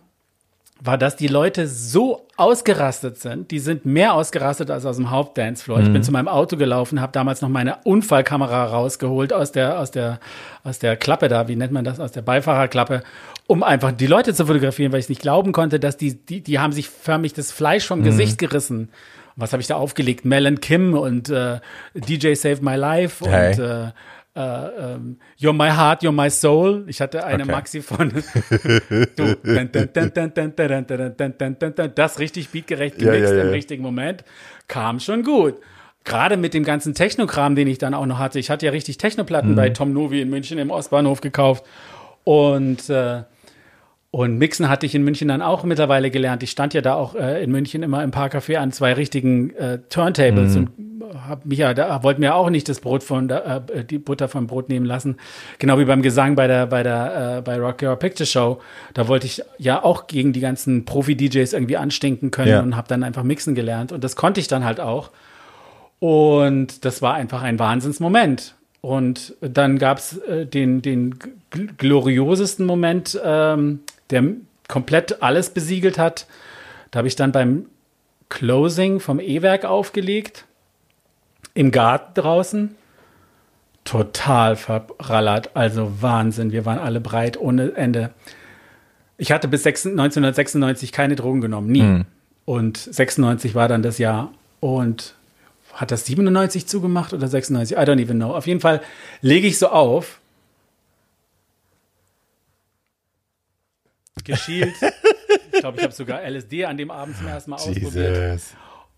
war, 0.83 0.97
dass 0.97 1.15
die 1.15 1.27
Leute 1.27 1.69
so 1.69 2.27
ausgerastet 2.37 3.19
sind. 3.19 3.51
Die 3.51 3.59
sind 3.59 3.85
mehr 3.85 4.15
ausgerastet 4.15 4.71
als 4.71 4.87
aus 4.87 4.97
dem 4.97 5.11
Hauptdancefloor. 5.11 5.79
Mhm. 5.79 5.85
Ich 5.85 5.93
bin 5.93 6.01
mhm. 6.01 6.05
zu 6.05 6.13
meinem 6.13 6.29
Auto 6.29 6.57
gelaufen, 6.57 7.01
habe 7.01 7.13
damals 7.13 7.43
noch 7.43 7.51
meine 7.51 7.79
Unfallkamera 7.85 8.65
rausgeholt 8.65 9.33
aus 9.33 9.53
der 9.53 9.79
aus 9.79 9.91
der 9.91 10.21
aus 10.65 10.79
der 10.79 10.97
Klappe 10.97 11.29
da, 11.29 11.49
wie 11.49 11.57
nennt 11.57 11.73
man 11.73 11.85
das, 11.85 12.01
aus 12.01 12.13
der 12.13 12.23
Beifahrerklappe, 12.23 13.03
um 13.47 13.63
einfach 13.63 13.93
die 13.93 14.07
Leute 14.07 14.33
zu 14.33 14.47
fotografieren, 14.47 14.93
weil 14.93 15.01
ich 15.01 15.09
nicht 15.11 15.21
glauben 15.21 15.53
konnte, 15.53 15.79
dass 15.79 15.99
die 15.99 16.15
die 16.15 16.41
die 16.41 16.59
haben 16.59 16.73
sich 16.73 16.89
förmlich 16.89 17.35
das 17.35 17.53
Fleisch 17.53 17.87
vom 17.87 18.01
mhm. 18.01 18.05
Gesicht 18.05 18.39
gerissen. 18.39 18.89
was 19.37 19.53
habe 19.53 19.61
ich 19.61 19.69
da 19.69 19.77
aufgelegt? 19.77 20.25
Melon 20.25 20.61
Kim 20.61 20.95
und 20.95 21.29
äh, 21.29 21.61
DJ 21.95 22.35
Save 22.35 22.59
My 22.63 22.77
Life 22.77 23.25
hey. 23.29 23.53
und 23.53 23.59
äh, 23.59 23.93
Uh, 24.37 24.95
um, 24.97 25.19
You're 25.41 25.53
My 25.53 25.71
Heart, 25.71 26.03
You're 26.03 26.13
My 26.13 26.31
Soul. 26.31 26.85
Ich 26.87 27.01
hatte 27.01 27.25
eine 27.25 27.43
okay. 27.43 27.53
Maxi 27.53 27.83
von 27.83 28.13
das 31.95 32.19
richtig 32.21 32.51
beatgerecht 32.51 32.99
gemixt 32.99 33.23
ja, 33.23 33.31
ja, 33.31 33.37
ja. 33.39 33.43
im 33.43 33.51
richtigen 33.51 33.83
Moment. 33.83 34.23
Kam 34.69 35.01
schon 35.01 35.25
gut. 35.25 35.57
gerade 36.05 36.37
mit 36.37 36.55
dem 36.55 36.65
ganzen 36.65 36.95
Technokram, 36.95 37.55
den 37.55 37.69
ich 37.69 37.79
dann 37.79 37.95
auch 37.95 38.07
noch 38.07 38.19
hatte. 38.19 38.39
Ich 38.39 38.51
hatte 38.51 38.67
ja 38.67 38.73
richtig 38.73 38.99
Technoplatten 38.99 39.53
mhm. 39.53 39.57
bei 39.57 39.71
Tom 39.71 39.93
Novi 39.93 40.21
in 40.21 40.31
München 40.31 40.59
im 40.59 40.71
Ostbahnhof 40.71 41.21
gekauft. 41.21 41.65
Und 42.25 42.89
äh, 42.91 43.23
und 44.13 44.39
Mixen 44.39 44.69
hatte 44.69 44.87
ich 44.87 44.95
in 44.95 45.05
München 45.05 45.29
dann 45.29 45.41
auch 45.41 45.63
mittlerweile 45.63 46.11
gelernt. 46.11 46.43
Ich 46.43 46.51
stand 46.51 46.75
ja 46.75 46.81
da 46.81 46.95
auch 46.95 47.15
äh, 47.15 47.43
in 47.45 47.51
München 47.53 47.83
immer 47.85 48.03
im 48.03 48.11
Parkcafé 48.11 48.57
an 48.57 48.73
zwei 48.73 48.93
richtigen 48.95 49.55
äh, 49.55 49.79
Turntables 49.89 50.57
mhm. 50.57 50.69
und 50.79 51.29
hab 51.29 51.45
mich 51.45 51.59
ja, 51.59 51.75
da 51.75 52.03
wollte 52.03 52.21
mir 52.21 52.35
auch 52.35 52.51
nicht 52.51 52.69
das 52.69 52.81
Brot 52.81 53.05
von 53.05 53.31
äh, 53.31 53.85
die 53.85 53.99
Butter 53.99 54.29
vom 54.29 54.49
Brot 54.49 54.69
nehmen 54.69 54.87
lassen. 54.87 55.17
Genau 55.59 55.79
wie 55.79 55.85
beim 55.85 56.03
Gesang 56.03 56.35
bei 56.35 56.49
der 56.49 56.67
bei 56.67 56.83
der 56.83 57.37
äh, 57.39 57.43
bei 57.43 57.59
Rock 57.59 57.83
Your 57.83 57.97
Picture 57.97 58.27
Show. 58.27 58.61
Da 58.95 59.07
wollte 59.07 59.27
ich 59.27 59.43
ja 59.59 59.83
auch 59.83 60.09
gegen 60.09 60.33
die 60.33 60.41
ganzen 60.41 60.85
Profi-DJs 60.85 61.53
irgendwie 61.53 61.77
anstinken 61.77 62.33
können 62.33 62.49
ja. 62.49 62.61
und 62.61 62.77
habe 62.77 62.89
dann 62.89 63.05
einfach 63.05 63.23
mixen 63.23 63.55
gelernt 63.55 63.93
und 63.93 64.03
das 64.03 64.17
konnte 64.17 64.41
ich 64.41 64.49
dann 64.49 64.65
halt 64.65 64.81
auch. 64.81 65.11
Und 66.01 66.85
das 66.85 67.03
war 67.03 67.15
einfach 67.15 67.43
ein 67.43 67.59
Wahnsinnsmoment. 67.59 68.55
Und 68.81 69.35
dann 69.43 69.79
gab 69.79 69.99
es 69.99 70.17
äh, 70.19 70.47
den, 70.47 70.81
den 70.81 71.17
gloriosesten 71.77 72.65
Moment, 72.65 73.21
ähm, 73.23 73.81
der 74.11 74.25
komplett 74.69 75.23
alles 75.23 75.51
besiegelt 75.51 75.99
hat. 75.99 76.27
Da 76.91 76.99
habe 76.99 77.09
ich 77.09 77.17
dann 77.17 77.33
beim 77.33 77.67
Closing 78.29 79.01
vom 79.01 79.21
E-Werk 79.21 79.65
aufgelegt, 79.65 80.45
im 81.55 81.71
Garten 81.71 82.15
draußen. 82.15 82.75
Total 83.85 84.57
verrallert, 84.57 85.51
also 85.55 86.01
Wahnsinn. 86.01 86.53
Wir 86.53 86.65
waren 86.65 86.79
alle 86.79 87.01
breit 87.01 87.39
ohne 87.39 87.73
Ende. 87.73 88.11
Ich 89.19 89.33
hatte 89.33 89.49
bis 89.49 89.67
1996 89.67 90.93
keine 90.93 91.17
Drogen 91.17 91.41
genommen, 91.41 91.73
nie. 91.73 91.83
Mhm. 91.83 92.05
Und 92.45 92.77
96 92.79 93.55
war 93.55 93.69
dann 93.69 93.83
das 93.83 93.99
Jahr. 93.99 94.33
Und 94.61 95.15
hat 95.73 95.91
das 95.91 96.07
97 96.07 96.67
zugemacht 96.67 97.13
oder 97.13 97.27
96? 97.27 97.77
I 97.77 97.81
don't 97.81 98.01
even 98.01 98.19
know. 98.19 98.35
Auf 98.35 98.47
jeden 98.47 98.61
Fall 98.61 98.81
lege 99.23 99.47
ich 99.47 99.59
so 99.59 99.69
auf. 99.69 100.20
Geschielt. 104.25 104.75
ich 105.53 105.61
glaube, 105.61 105.79
ich 105.79 105.83
habe 105.85 105.93
sogar 105.93 106.23
LSD 106.23 106.65
an 106.65 106.77
dem 106.77 106.91
Abend 106.91 107.17
zum 107.17 107.27
ersten 107.27 107.51
Mal 107.51 107.57
ausprobiert. 107.57 108.41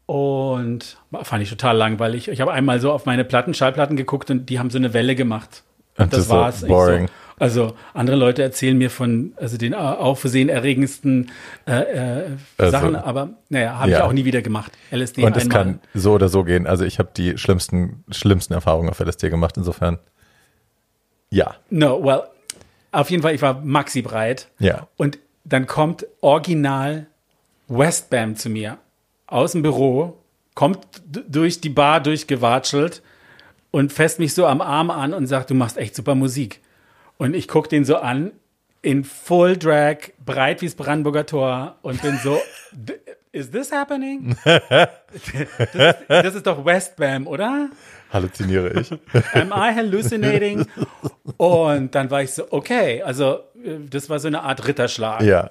Und 0.06 0.98
fand 1.22 1.42
ich 1.42 1.50
total 1.50 1.76
langweilig. 1.76 2.28
Ich 2.28 2.40
habe 2.40 2.52
einmal 2.52 2.80
so 2.80 2.92
auf 2.92 3.06
meine 3.06 3.24
Platten, 3.24 3.54
Schallplatten 3.54 3.96
geguckt 3.96 4.30
und 4.30 4.50
die 4.50 4.58
haben 4.58 4.70
so 4.70 4.78
eine 4.78 4.92
Welle 4.92 5.14
gemacht. 5.14 5.62
Und 5.96 6.12
das, 6.12 6.20
das 6.20 6.28
war's. 6.28 6.60
So 6.60 7.06
also 7.38 7.74
andere 7.92 8.16
Leute 8.16 8.42
erzählen 8.42 8.78
mir 8.78 8.88
von 8.88 9.32
also 9.36 9.56
den 9.56 9.74
auf 9.74 10.20
Versehen 10.20 10.48
erregendsten 10.48 11.30
äh, 11.66 11.72
äh, 11.72 12.24
also, 12.56 12.70
Sachen, 12.70 12.94
aber 12.94 13.30
naja, 13.48 13.80
habe 13.80 13.90
ja. 13.90 13.98
ich 13.98 14.04
auch 14.04 14.12
nie 14.12 14.24
wieder 14.24 14.42
gemacht. 14.42 14.70
LSD 14.92 15.24
Und 15.24 15.36
es 15.36 15.48
kann 15.48 15.80
so 15.92 16.12
oder 16.12 16.28
so 16.28 16.44
gehen. 16.44 16.68
Also 16.68 16.84
ich 16.84 17.00
habe 17.00 17.10
die 17.16 17.38
schlimmsten, 17.38 18.04
schlimmsten 18.10 18.52
Erfahrungen 18.54 18.90
auf 18.90 19.00
LSD 19.00 19.28
gemacht, 19.28 19.56
insofern. 19.56 19.98
Ja. 21.30 21.56
No, 21.68 22.04
well, 22.04 22.22
auf 22.93 23.11
jeden 23.11 23.22
Fall, 23.22 23.34
ich 23.34 23.43
war 23.43 23.61
maxi 23.62 24.03
breit. 24.03 24.49
Ja. 24.59 24.86
Und 24.97 25.18
dann 25.45 25.66
kommt 25.66 26.07
original 26.20 27.07
Westbam 27.68 28.36
zu 28.36 28.51
mir 28.51 28.78
aus 29.26 29.53
dem 29.53 29.62
Büro, 29.62 30.18
kommt 30.55 30.78
durch 31.07 31.61
die 31.61 31.70
Bar 31.70 32.01
durchgewatschelt 32.01 33.03
und 33.70 33.93
fässt 33.93 34.18
mich 34.18 34.34
so 34.34 34.47
am 34.47 34.61
Arm 34.61 34.90
an 34.90 35.14
und 35.14 35.26
sagt, 35.26 35.51
du 35.51 35.55
machst 35.55 35.78
echt 35.78 35.97
super 35.97 36.14
Musik. 36.14 36.61
Und 37.16 37.34
ich 37.34 37.49
gucke 37.49 37.68
den 37.68 37.84
so 37.84 37.97
an, 37.97 38.32
in 38.82 39.05
Full 39.05 39.57
Drag, 39.57 40.11
breit 40.24 40.61
wie 40.61 40.66
das 40.66 40.74
Brandenburger 40.74 41.24
Tor 41.24 41.76
und 41.82 42.03
bin 42.03 42.18
so, 42.22 42.38
is 43.33 43.51
this 43.51 43.72
happening? 43.72 44.37
das, 44.45 45.35
ist, 45.35 45.97
das 46.09 46.35
ist 46.35 46.47
doch 46.47 46.64
Westbam, 46.64 47.26
oder? 47.26 47.70
Halluziniere 48.12 48.80
ich. 48.80 48.93
Am 49.35 49.53
I 49.53 49.74
hallucinating? 49.74 50.66
Und 51.39 51.95
dann 51.95 52.11
war 52.11 52.22
ich 52.22 52.33
so, 52.33 52.45
okay, 52.51 53.03
also 53.03 53.41
das 53.91 54.11
war 54.11 54.18
so 54.18 54.28
eine 54.28 54.43
Art 54.43 54.66
Ritterschlag. 54.68 55.22
Ja. 55.22 55.49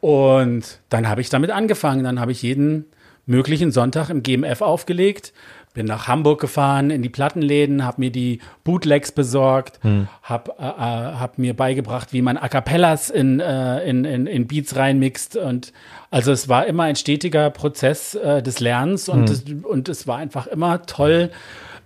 Und 0.00 0.80
dann 0.90 1.08
habe 1.08 1.20
ich 1.20 1.30
damit 1.30 1.50
angefangen. 1.50 2.04
Dann 2.04 2.20
habe 2.20 2.32
ich 2.32 2.42
jeden 2.42 2.86
möglichen 3.26 3.70
Sonntag 3.70 4.10
im 4.10 4.22
GMF 4.22 4.60
aufgelegt 4.60 5.32
bin 5.72 5.86
nach 5.86 6.08
Hamburg 6.08 6.40
gefahren 6.40 6.90
in 6.90 7.02
die 7.02 7.08
Plattenläden, 7.08 7.84
habe 7.84 8.00
mir 8.00 8.10
die 8.10 8.40
Bootlegs 8.64 9.12
besorgt, 9.12 9.78
hm. 9.82 10.08
habe 10.22 10.52
äh, 10.58 10.64
äh, 10.64 11.18
hab 11.18 11.38
mir 11.38 11.54
beigebracht, 11.54 12.12
wie 12.12 12.22
man 12.22 12.36
A 12.36 12.48
cappellas 12.48 13.10
in, 13.10 13.40
äh, 13.40 13.88
in, 13.88 14.04
in, 14.04 14.26
in 14.26 14.46
Beats 14.46 14.76
reinmixt 14.76 15.36
und 15.36 15.72
also 16.10 16.32
es 16.32 16.48
war 16.48 16.66
immer 16.66 16.84
ein 16.84 16.96
stetiger 16.96 17.50
Prozess 17.50 18.16
äh, 18.16 18.42
des 18.42 18.58
Lernens 18.60 19.08
und, 19.08 19.28
hm. 19.28 19.62
das, 19.62 19.64
und 19.64 19.88
es 19.88 20.06
war 20.06 20.18
einfach 20.18 20.46
immer 20.48 20.82
toll, 20.86 21.30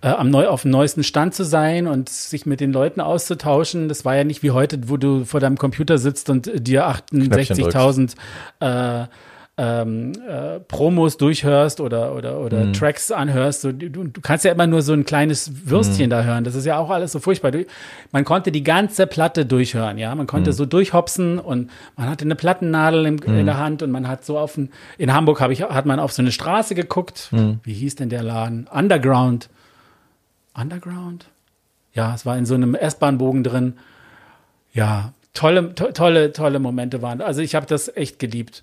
äh, 0.01 0.09
am 0.09 0.29
neu, 0.29 0.47
auf 0.47 0.63
dem 0.63 0.71
neuesten 0.71 1.03
Stand 1.03 1.33
zu 1.33 1.43
sein 1.43 1.87
und 1.87 2.09
sich 2.09 2.45
mit 2.45 2.59
den 2.59 2.71
Leuten 2.71 3.01
auszutauschen. 3.01 3.87
Das 3.87 4.05
war 4.05 4.15
ja 4.15 4.23
nicht 4.23 4.43
wie 4.43 4.51
heute, 4.51 4.89
wo 4.89 4.97
du 4.97 5.25
vor 5.25 5.39
deinem 5.39 5.57
Computer 5.57 5.97
sitzt 5.97 6.29
und 6.29 6.49
dir 6.67 6.87
68.000 6.87 8.15
äh, 8.59 9.07
ähm, 9.57 10.11
äh, 10.27 10.59
Promos 10.59 11.15
durchhörst 11.15 11.79
oder, 11.79 12.13
oder, 12.13 12.39
oder 12.39 12.65
mhm. 12.65 12.73
Tracks 12.73 13.09
anhörst. 13.09 13.61
So, 13.61 13.71
du, 13.71 13.89
du 13.89 14.21
kannst 14.21 14.43
ja 14.43 14.51
immer 14.51 14.67
nur 14.67 14.81
so 14.81 14.91
ein 14.91 15.05
kleines 15.05 15.69
Würstchen 15.69 16.07
mhm. 16.07 16.09
da 16.09 16.23
hören. 16.23 16.43
Das 16.43 16.55
ist 16.55 16.65
ja 16.65 16.77
auch 16.77 16.89
alles 16.89 17.13
so 17.13 17.19
furchtbar. 17.19 17.51
Du, 17.51 17.65
man 18.11 18.25
konnte 18.25 18.51
die 18.51 18.63
ganze 18.63 19.07
Platte 19.07 19.45
durchhören, 19.45 19.97
ja. 19.97 20.13
Man 20.13 20.27
konnte 20.27 20.51
mhm. 20.51 20.55
so 20.55 20.65
durchhopsen 20.65 21.39
und 21.39 21.69
man 21.95 22.09
hatte 22.09 22.25
eine 22.25 22.35
Plattennadel 22.35 23.05
in, 23.05 23.17
in, 23.19 23.41
mhm. 23.41 23.45
der 23.45 23.57
Hand 23.57 23.81
und 23.81 23.91
man 23.91 24.09
hat 24.09 24.25
so 24.25 24.37
auf 24.37 24.57
ein, 24.57 24.71
in 24.97 25.13
Hamburg 25.13 25.41
ich, 25.49 25.61
hat 25.61 25.85
man 25.85 25.99
auf 25.99 26.11
so 26.11 26.21
eine 26.21 26.33
Straße 26.33 26.75
geguckt. 26.75 27.29
Mhm. 27.31 27.59
Wie 27.63 27.73
hieß 27.73 27.95
denn 27.95 28.09
der 28.09 28.23
Laden? 28.23 28.67
Underground. 28.73 29.49
Underground? 30.53 31.27
Ja, 31.93 32.13
es 32.13 32.25
war 32.25 32.37
in 32.37 32.45
so 32.45 32.55
einem 32.55 32.75
S-Bahn-Bogen 32.75 33.45
drin. 33.45 33.75
Ja, 34.73 35.13
tolle, 35.33 35.73
to 35.75 35.93
tolle, 35.93 36.33
tolle 36.33 36.59
Momente 36.59 37.01
waren. 37.01 37.21
Also 37.21 37.39
ich 37.39 37.55
habe 37.55 37.65
das 37.65 37.87
echt 37.95 38.19
geliebt. 38.19 38.61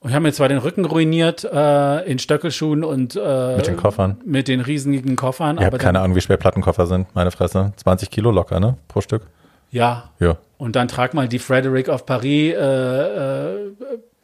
Und 0.00 0.10
ich 0.10 0.14
habe 0.14 0.22
mir 0.22 0.32
zwar 0.32 0.48
den 0.48 0.58
Rücken 0.58 0.84
ruiniert 0.84 1.42
äh, 1.44 2.04
in 2.04 2.20
Stöckelschuhen 2.20 2.84
und 2.84 3.16
äh, 3.16 3.56
mit 3.56 3.66
den 3.66 3.76
Koffern. 3.76 4.20
Mit 4.24 4.46
den 4.46 4.60
riesigen 4.60 5.16
Koffern. 5.16 5.58
Ich 5.58 5.64
habe 5.64 5.78
keine 5.78 6.00
Ahnung, 6.00 6.16
wie 6.16 6.20
schwer 6.20 6.36
Plattenkoffer 6.36 6.86
sind, 6.86 7.12
meine 7.14 7.32
Fresse. 7.32 7.72
20 7.76 8.08
Kilo 8.08 8.30
locker, 8.30 8.60
ne? 8.60 8.76
Pro 8.86 9.00
Stück. 9.00 9.22
Ja. 9.70 10.10
Ja. 10.20 10.38
Und 10.56 10.76
dann 10.76 10.86
trag 10.86 11.14
mal 11.14 11.26
die 11.28 11.40
Frederick 11.40 11.88
of 11.88 12.06
Paris 12.06 12.54
äh, 12.54 13.66
äh, 13.66 13.72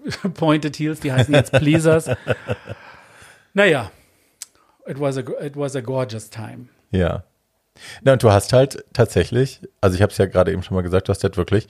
Pointed 0.35 0.79
Heels, 0.79 1.01
die 1.01 1.13
heißen 1.13 1.35
jetzt 1.35 1.53
Pleasers. 1.53 2.09
naja, 3.55 3.91
it 4.87 5.01
was, 5.01 5.19
a, 5.19 5.23
it 5.43 5.57
was 5.57 5.75
a 5.75 5.81
gorgeous 5.81 6.31
time. 6.31 6.69
Ja. 6.93 7.25
Na, 8.03 8.13
und 8.13 8.23
du 8.23 8.31
hast 8.31 8.53
halt 8.53 8.85
tatsächlich, 8.93 9.61
also 9.81 9.97
ich 9.97 10.03
habe 10.03 10.13
es 10.13 10.19
ja 10.19 10.27
gerade 10.27 10.53
eben 10.53 10.63
schon 10.63 10.77
mal 10.77 10.83
gesagt, 10.83 11.09
du 11.09 11.11
hast 11.11 11.25
halt 11.25 11.37
wirklich 11.37 11.67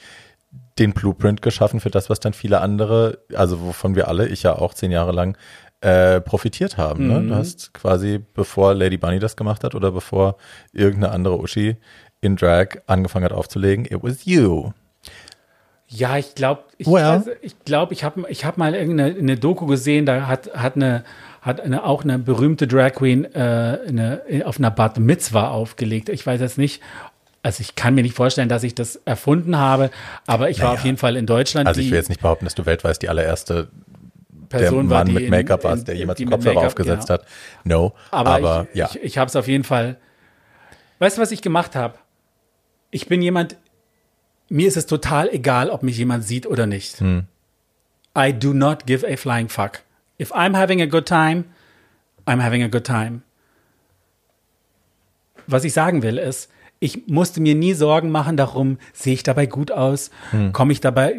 den 0.79 0.93
Blueprint 0.93 1.43
geschaffen 1.43 1.81
für 1.81 1.91
das, 1.91 2.11
was 2.11 2.21
dann 2.21 2.33
viele 2.33 2.61
andere, 2.61 3.19
also 3.35 3.61
wovon 3.61 3.95
wir 3.95 4.09
alle, 4.09 4.29
ich 4.29 4.43
ja 4.43 4.57
auch 4.57 4.75
zehn 4.75 4.91
Jahre 4.91 5.13
lang, 5.13 5.37
äh, 5.81 6.21
profitiert 6.21 6.79
haben. 6.79 7.09
Ne? 7.09 7.21
Mhm. 7.21 7.29
Du 7.29 7.35
hast 7.35 7.75
quasi, 7.75 8.19
bevor 8.35 8.75
Lady 8.75 8.97
Bunny 8.97 9.19
das 9.19 9.37
gemacht 9.37 9.65
hat 9.65 9.75
oder 9.75 9.93
bevor 9.93 10.37
irgendeine 10.73 11.13
andere 11.13 11.39
Uschi 11.39 11.77
in 12.21 12.37
Drag 12.37 12.79
angefangen 12.87 13.27
hat 13.27 13.33
aufzulegen, 13.33 13.85
it 13.85 14.03
was 14.03 14.25
you. 14.25 14.71
Ja, 15.87 16.17
ich 16.17 16.35
glaube, 16.35 16.63
ich 16.79 16.87
well. 16.87 17.05
also, 17.05 17.31
ich, 17.43 17.55
glaub, 17.65 17.93
ich 17.93 18.03
habe 18.03 18.25
ich 18.29 18.45
hab 18.45 18.57
mal 18.57 18.75
irgendeine 18.75 19.17
eine 19.17 19.37
Doku 19.37 19.67
gesehen, 19.67 20.07
da 20.07 20.27
hat, 20.27 20.51
hat 20.55 20.77
eine 20.77 21.05
hat 21.45 21.61
eine, 21.61 21.85
auch 21.85 22.03
eine 22.05 22.19
berühmte 22.19 22.67
Drag 22.67 22.93
Queen 22.95 23.27
äh, 23.35 23.79
eine, 23.87 24.23
auf 24.47 24.59
einer 24.59 24.71
Bat 24.71 24.99
Mitzwa 24.99 25.49
aufgelegt. 25.49 26.09
Ich 26.09 26.27
weiß 26.27 26.41
jetzt 26.41 26.57
nicht, 26.57 26.83
also 27.45 27.61
ich 27.61 27.75
kann 27.75 27.95
mir 27.95 28.03
nicht 28.03 28.17
vorstellen, 28.17 28.49
dass 28.49 28.63
ich 28.63 28.75
das 28.75 28.97
erfunden 29.05 29.59
habe, 29.59 29.91
aber 30.27 30.49
ich 30.49 30.57
naja. 30.57 30.71
war 30.71 30.75
auf 30.79 30.85
jeden 30.85 30.97
Fall 30.97 31.15
in 31.15 31.27
Deutschland. 31.27 31.69
Also 31.69 31.83
ich 31.83 31.91
will 31.91 31.99
jetzt 31.99 32.09
nicht 32.09 32.23
behaupten, 32.23 32.47
dass 32.47 32.55
du 32.55 32.65
weltweit 32.65 33.03
die 33.03 33.11
allererste 33.11 33.69
Person 34.49 34.89
der 34.89 34.99
Mann 34.99 35.09
war, 35.09 35.21
mit 35.21 35.29
Make-up 35.29 35.63
warst, 35.63 35.87
der 35.87 35.95
jemals 35.95 36.19
einen 36.21 36.31
Kopfhörer 36.31 36.67
aufgesetzt 36.67 37.09
genau. 37.09 37.21
hat. 37.21 37.27
No, 37.65 37.93
aber, 38.11 38.31
aber 38.31 38.67
ich, 38.73 38.79
ja. 38.79 38.89
Ich, 38.95 39.03
ich 39.03 39.19
habe 39.19 39.29
es 39.29 39.37
auf 39.37 39.47
jeden 39.47 39.63
Fall. 39.63 39.99
Weißt 41.01 41.19
du, 41.19 41.23
was 41.23 41.33
ich 41.33 41.43
gemacht 41.43 41.77
habe? 41.77 41.99
Ich 42.91 43.09
bin 43.09 43.21
jemand, 43.21 43.59
mir 44.49 44.67
ist 44.67 44.79
es 44.79 44.87
total 44.87 45.29
egal, 45.29 45.69
ob 45.69 45.83
mich 45.83 45.99
jemand 45.99 46.25
sieht 46.25 46.47
oder 46.47 46.67
nicht. 46.67 47.01
Hm. 47.01 47.27
I 48.17 48.33
do 48.33 48.55
not 48.55 48.87
give 48.87 49.07
a 49.07 49.19
flying 49.19 49.51
fuck. 49.51 49.83
If 50.19 50.33
I'm 50.33 50.57
having 50.57 50.81
a 50.81 50.87
good 50.87 51.07
time, 51.07 51.45
I'm 52.27 52.43
having 52.43 52.63
a 52.63 52.69
good 52.69 52.87
time. 52.87 53.21
Was 55.47 55.65
ich 55.65 55.73
sagen 55.73 56.03
will 56.03 56.19
ist, 56.19 56.51
ich 56.81 57.07
musste 57.07 57.41
mir 57.41 57.55
nie 57.55 57.73
Sorgen 57.73 58.11
machen 58.11 58.37
darum, 58.37 58.79
sehe 58.93 59.15
ich 59.15 59.23
dabei 59.23 59.47
gut 59.47 59.73
aus, 59.73 60.11
hm. 60.31 60.53
komme 60.53 60.73
ich 60.73 60.81
dabei, 60.81 61.17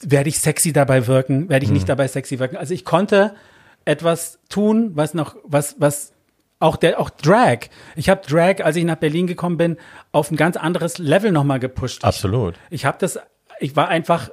werde 0.00 0.28
ich 0.28 0.38
sexy 0.38 0.72
dabei 0.72 1.06
wirken, 1.06 1.48
werde 1.48 1.64
ich 1.64 1.70
hm. 1.70 1.74
nicht 1.74 1.88
dabei 1.88 2.06
sexy 2.06 2.38
wirken. 2.38 2.56
Also 2.56 2.74
ich 2.74 2.84
konnte 2.84 3.34
etwas 3.84 4.38
tun, 4.48 4.92
was 4.94 5.14
noch, 5.14 5.36
was, 5.44 5.76
was 5.78 6.12
auch 6.60 6.76
der, 6.76 7.00
auch 7.00 7.10
Drag. 7.10 7.66
Ich 7.96 8.08
habe 8.08 8.22
Drag, 8.26 8.64
als 8.64 8.76
ich 8.76 8.84
nach 8.84 8.96
Berlin 8.96 9.26
gekommen 9.26 9.56
bin, 9.56 9.76
auf 10.12 10.30
ein 10.30 10.36
ganz 10.36 10.56
anderes 10.56 10.98
Level 10.98 11.32
nochmal 11.32 11.60
gepusht. 11.60 12.04
Absolut. 12.04 12.54
Ich, 12.70 12.80
ich 12.80 12.84
habe 12.84 12.96
das, 13.00 13.18
ich 13.58 13.76
war 13.76 13.88
einfach 13.88 14.30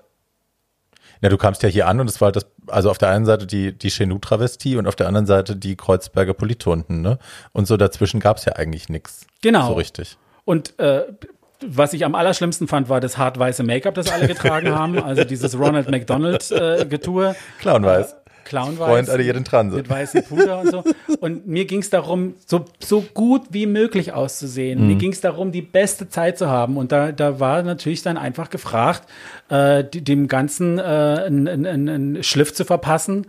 ja, 1.22 1.30
du 1.30 1.38
kamst 1.38 1.64
ja 1.64 1.70
hier 1.70 1.88
an 1.88 2.00
und 2.00 2.10
es 2.10 2.20
war 2.20 2.32
das 2.32 2.48
also 2.68 2.90
auf 2.90 2.98
der 2.98 3.10
einen 3.10 3.26
Seite 3.26 3.46
die, 3.46 3.78
die 3.78 3.90
Chenou-Travestie 3.90 4.78
und 4.78 4.88
auf 4.88 4.96
der 4.96 5.08
anderen 5.08 5.26
Seite 5.28 5.56
die 5.56 5.76
Kreuzberger 5.76 6.34
Politonden, 6.34 7.02
ne? 7.02 7.20
Und 7.54 7.68
so 7.68 7.78
dazwischen 7.78 8.20
gab 8.20 8.38
es 8.38 8.46
ja 8.46 8.54
eigentlich 8.54 8.90
nichts. 8.90 9.28
Genau. 9.42 9.68
So 9.68 9.74
richtig. 9.74 10.18
Und 10.46 10.78
äh, 10.80 11.04
was 11.64 11.94
ich 11.94 12.06
am 12.06 12.16
allerschlimmsten 12.16 12.68
fand, 12.68 12.90
war 12.90 13.00
das 13.00 13.18
hart 13.18 13.38
weiße 13.38 13.64
Make-up, 13.64 13.94
das 13.94 14.12
alle 14.12 14.28
getragen 14.28 14.70
haben. 14.76 15.02
Also 15.02 15.24
dieses 15.24 15.58
Ronald 15.58 15.90
McDonald-Getue. 15.90 17.30
Äh, 17.30 17.34
Clownweiß. 17.60 18.16
Clownweiß. 18.52 18.90
Freund 18.90 19.10
alle 19.10 19.24
jeden 19.24 19.46
Transe. 19.46 19.78
Mit 19.78 19.90
weißem 19.90 20.24
Puder 20.24 20.60
und 20.60 20.72
so. 20.72 20.84
Und 21.22 21.48
mir 21.48 21.64
ging 21.64 21.80
es 21.80 21.90
darum, 21.90 22.36
so, 22.46 22.66
so 22.80 23.00
gut 23.14 23.44
wie 23.52 23.66
möglich 23.66 24.12
auszusehen. 24.12 24.82
Mhm. 24.82 24.88
Mir 24.88 24.96
ging 24.96 25.14
es 25.14 25.22
darum, 25.22 25.54
die 25.54 25.62
beste 25.62 26.10
Zeit 26.10 26.38
zu 26.38 26.50
haben. 26.50 26.76
Und 26.76 26.92
da, 26.92 27.14
da 27.14 27.40
war 27.40 27.64
natürlich 27.64 28.02
dann 28.02 28.18
einfach 28.18 28.50
gefragt, 28.50 29.04
äh, 29.48 29.86
dem 29.86 30.28
Ganzen 30.28 30.80
äh, 30.80 30.82
einen, 30.82 31.48
einen, 31.48 31.88
einen 31.88 32.24
Schliff 32.24 32.54
zu 32.54 32.66
verpassen. 32.66 33.28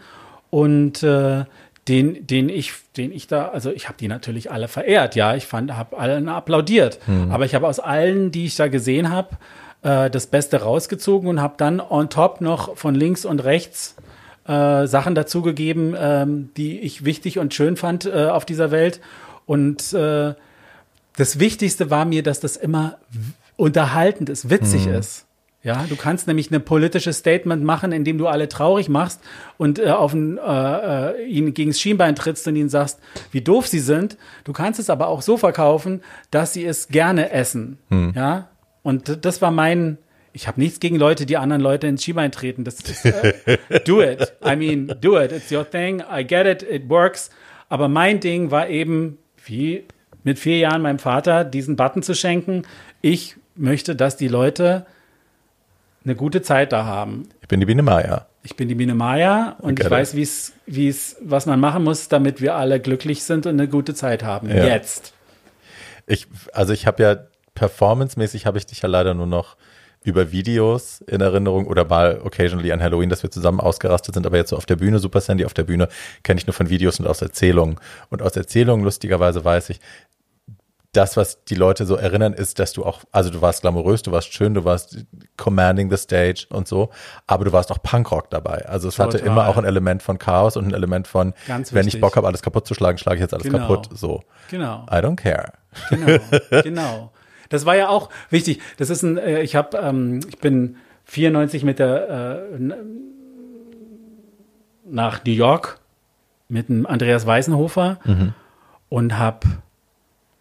Und 0.51 1.05
äh, 1.05 1.45
den, 1.87 2.27
den 2.27 2.49
ich, 2.49 2.73
den 2.97 3.13
ich 3.13 3.29
da, 3.29 3.49
also 3.51 3.71
ich 3.71 3.87
habe 3.87 3.99
die 3.99 4.09
natürlich 4.09 4.51
alle 4.51 4.67
verehrt, 4.67 5.15
ja, 5.15 5.37
ich 5.37 5.47
fand, 5.47 5.77
habe 5.77 5.99
allen 5.99 6.29
applaudiert, 6.29 6.99
mhm. 7.07 7.31
aber 7.31 7.45
ich 7.45 7.55
habe 7.57 7.67
aus 7.67 7.81
allen, 7.81 8.31
die 8.31 8.47
ich 8.47 8.55
da 8.55 8.69
gesehen 8.69 9.11
habe, 9.11 9.31
äh, 9.83 10.09
das 10.09 10.29
Beste 10.29 10.63
rausgezogen 10.63 11.29
und 11.29 11.41
habe 11.41 11.55
dann 11.57 11.81
on 11.81 12.09
top 12.09 12.41
noch 12.41 12.77
von 12.77 12.95
links 12.95 13.25
und 13.25 13.43
rechts 13.43 13.97
äh, 14.47 14.87
Sachen 14.87 15.15
dazugegeben, 15.15 15.95
ähm, 15.99 16.51
die 16.57 16.81
ich 16.81 17.05
wichtig 17.05 17.39
und 17.39 17.55
schön 17.55 17.77
fand 17.77 18.07
äh, 18.07 18.27
auf 18.27 18.45
dieser 18.45 18.71
Welt. 18.71 19.01
Und 19.47 19.93
äh, 19.93 20.35
das 21.17 21.39
Wichtigste 21.39 21.91
war 21.91 22.05
mir, 22.05 22.23
dass 22.23 22.41
das 22.41 22.57
immer 22.57 22.99
unterhaltend 23.57 24.29
ist, 24.29 24.51
witzig 24.51 24.87
mhm. 24.87 24.95
ist. 24.95 25.27
Ja, 25.65 25.85
du 25.89 25.95
kannst 25.95 26.27
nämlich 26.27 26.51
ein 26.51 26.65
politisches 26.65 27.19
Statement 27.19 27.63
machen, 27.63 27.93
indem 27.93 28.19
du 28.19 28.27
alle 28.27 28.49
traurig 28.49 28.89
machst 28.89 29.21
und 29.59 29.79
äh, 29.79 29.91
auf 29.91 30.13
ein, 30.13 30.37
äh, 30.39 31.11
äh, 31.13 31.25
ihnen 31.29 31.55
gegen 31.55 31.71
das 31.71 31.81
Schienbein 31.81 32.17
trittst 32.17 32.49
und 32.49 32.57
ihnen 32.57 32.69
sagst, 32.69 32.99
wie 33.31 33.43
doof 33.43 33.69
sie 33.69 33.79
sind. 33.79 34.17
Du 34.43 34.53
kannst 34.53 34.81
es 34.81 34.91
aber 34.91 35.07
auch 35.07 35.23
so 35.23 35.37
verkaufen, 35.37 36.03
dass 36.33 36.53
sie 36.53 36.65
es 36.65 36.89
gerne 36.89 37.31
essen. 37.31 37.79
Hm. 37.91 38.13
Ja, 38.17 38.49
und 38.83 39.25
das 39.25 39.41
war 39.41 39.51
mein. 39.53 39.99
Ich 40.33 40.49
habe 40.49 40.61
nichts 40.61 40.81
gegen 40.81 40.97
Leute, 40.97 41.27
die 41.27 41.37
anderen 41.37 41.63
Leute 41.63 41.87
ins 41.87 42.05
Schienbein 42.05 42.33
treten. 42.33 42.65
Das 42.65 42.81
ist, 42.81 43.05
äh, 43.05 43.35
do 43.85 44.03
it. 44.03 44.33
I 44.45 44.57
mean, 44.57 44.95
do 45.01 45.21
it. 45.21 45.33
It's 45.33 45.53
your 45.53 45.69
thing. 45.69 46.03
I 46.11 46.27
get 46.27 46.47
it. 46.47 46.63
It 46.63 46.89
works. 46.89 47.31
Aber 47.69 47.89
mein 47.89 48.21
Ding 48.21 48.51
war 48.51 48.69
eben, 48.69 49.19
wie 49.45 49.85
mit 50.25 50.39
vier 50.39 50.59
Jahren 50.59 50.83
meinem 50.83 50.99
Vater 50.99 51.45
diesen 51.45 51.77
Button 51.77 52.03
zu 52.03 52.15
schenken. 52.15 52.63
Ich 53.01 53.37
möchte, 53.55 53.97
dass 53.97 54.17
die 54.17 54.29
Leute 54.29 54.87
eine 56.05 56.15
gute 56.15 56.43
Zeit 56.43 56.73
da 56.73 56.85
haben. 56.85 57.29
Ich 57.41 57.49
bin 57.49 57.61
die 57.61 57.67
Biene 57.67 57.83
Maya. 57.83 58.27
Ich 58.43 58.57
bin 58.57 58.69
die 58.69 58.75
Biene 58.75 58.95
Maya 58.95 59.57
und 59.61 59.79
ich 59.79 59.89
weiß, 59.89 60.17
wie 60.17 60.23
es, 60.23 60.53
wie 60.67 60.89
es, 60.89 61.17
was 61.21 61.47
man 61.47 61.61
machen 61.61 61.85
muss, 61.85 62.09
damit 62.09 62.41
wir 62.41 62.57
alle 62.57 62.81
glücklich 62.81 63.23
sind 63.23 63.47
und 63.47 63.53
eine 63.53 63.69
gute 63.69 63.95
Zeit 63.95 64.25
haben. 64.25 64.49
Ja. 64.49 64.65
Jetzt. 64.67 65.15
Ich, 66.07 66.27
also 66.53 66.73
ich 66.73 66.87
habe 66.87 67.03
ja 67.03 67.17
performancemäßig 67.55 68.47
habe 68.47 68.59
ich 68.59 68.67
dich 68.67 68.83
ja 68.83 68.89
leider 68.89 69.15
nur 69.15 69.27
noch 69.27 69.57
über 70.05 70.33
Videos 70.33 71.01
in 71.03 71.21
Erinnerung 71.21 71.67
oder 71.67 71.85
mal 71.85 72.21
occasionally 72.23 72.73
an 72.73 72.83
Halloween, 72.83 73.09
dass 73.09 73.23
wir 73.23 73.31
zusammen 73.31 73.61
ausgerastet 73.61 74.15
sind, 74.15 74.27
aber 74.27 74.37
jetzt 74.37 74.51
so 74.51 74.57
auf 74.57 74.67
der 74.67 74.77
Bühne, 74.77 74.99
Super 74.99 75.21
Sandy 75.21 75.45
auf 75.45 75.55
der 75.55 75.65
Bühne, 75.65 75.89
kenne 76.23 76.39
ich 76.39 76.47
nur 76.47 76.55
von 76.55 76.69
Videos 76.69 77.01
und 77.01 77.07
aus 77.07 77.23
Erzählungen. 77.23 77.77
Und 78.11 78.23
aus 78.23 78.37
Erzählungen, 78.37 78.85
lustigerweise 78.85 79.45
weiß 79.45 79.71
ich, 79.71 79.81
das, 80.93 81.17
was 81.17 81.43
die 81.45 81.55
Leute 81.55 81.87
so 81.87 81.97
erinnern, 81.97 82.35
ist, 82.35 82.59
dass 82.59 82.75
du 82.75 82.85
auch, 82.85 83.01
also 83.13 83.31
du 83.31 83.41
warst 83.41 83.63
glamourös, 83.63 84.03
du 84.03 84.13
warst 84.13 84.35
schön, 84.35 84.53
du 84.53 84.65
warst 84.65 85.07
commanding 85.39 85.91
the 85.91 85.97
stage 85.97 86.47
und 86.51 86.69
so, 86.69 86.91
aber 87.27 87.47
du 87.47 87.53
warst 87.53 87.73
auch 87.73 87.83
Punkrock 87.83 88.29
dabei. 88.29 88.67
Also 88.69 88.89
es 88.89 88.97
Total. 88.97 89.15
hatte 89.15 89.25
immer 89.25 89.49
auch 89.49 89.57
ein 89.57 89.65
Element 89.65 90.03
von 90.03 90.19
Chaos 90.19 90.57
und 90.57 90.67
ein 90.67 90.75
Element 90.75 91.09
von, 91.09 91.33
Ganz 91.49 91.73
wenn 91.73 91.89
ich 91.89 91.99
Bock 91.99 92.17
habe, 92.17 92.27
alles 92.27 92.43
kaputt 92.43 92.67
zu 92.67 92.75
schlagen, 92.75 92.99
schlage 92.99 93.17
ich 93.17 93.23
jetzt 93.23 93.33
alles 93.33 93.45
genau. 93.45 93.67
kaputt. 93.67 93.89
So. 93.95 94.23
Genau. 94.51 94.85
I 94.91 94.97
don't 94.97 95.17
care. 95.17 95.53
Genau, 95.89 96.19
genau. 96.63 97.13
Das 97.53 97.67
war 97.67 97.77
ja 97.77 97.89
auch 97.89 98.09
wichtig. 98.31 98.61
Das 98.79 98.91
ist 98.91 99.03
ein, 99.03 99.19
äh, 99.19 99.43
ich 99.43 99.55
habe, 99.55 99.77
ähm, 99.79 100.21
ich 100.29 100.39
bin 100.39 100.77
94 101.05 101.65
mit 101.65 101.79
der 101.79 102.49
äh, 102.59 102.75
nach 104.85 105.25
New 105.25 105.33
York 105.33 105.81
mit 106.49 106.69
dem 106.69 106.87
Andreas 106.87 107.27
Weisenhofer 107.27 107.99
mhm. 108.05 108.35
und 108.89 109.19
habe 109.19 109.49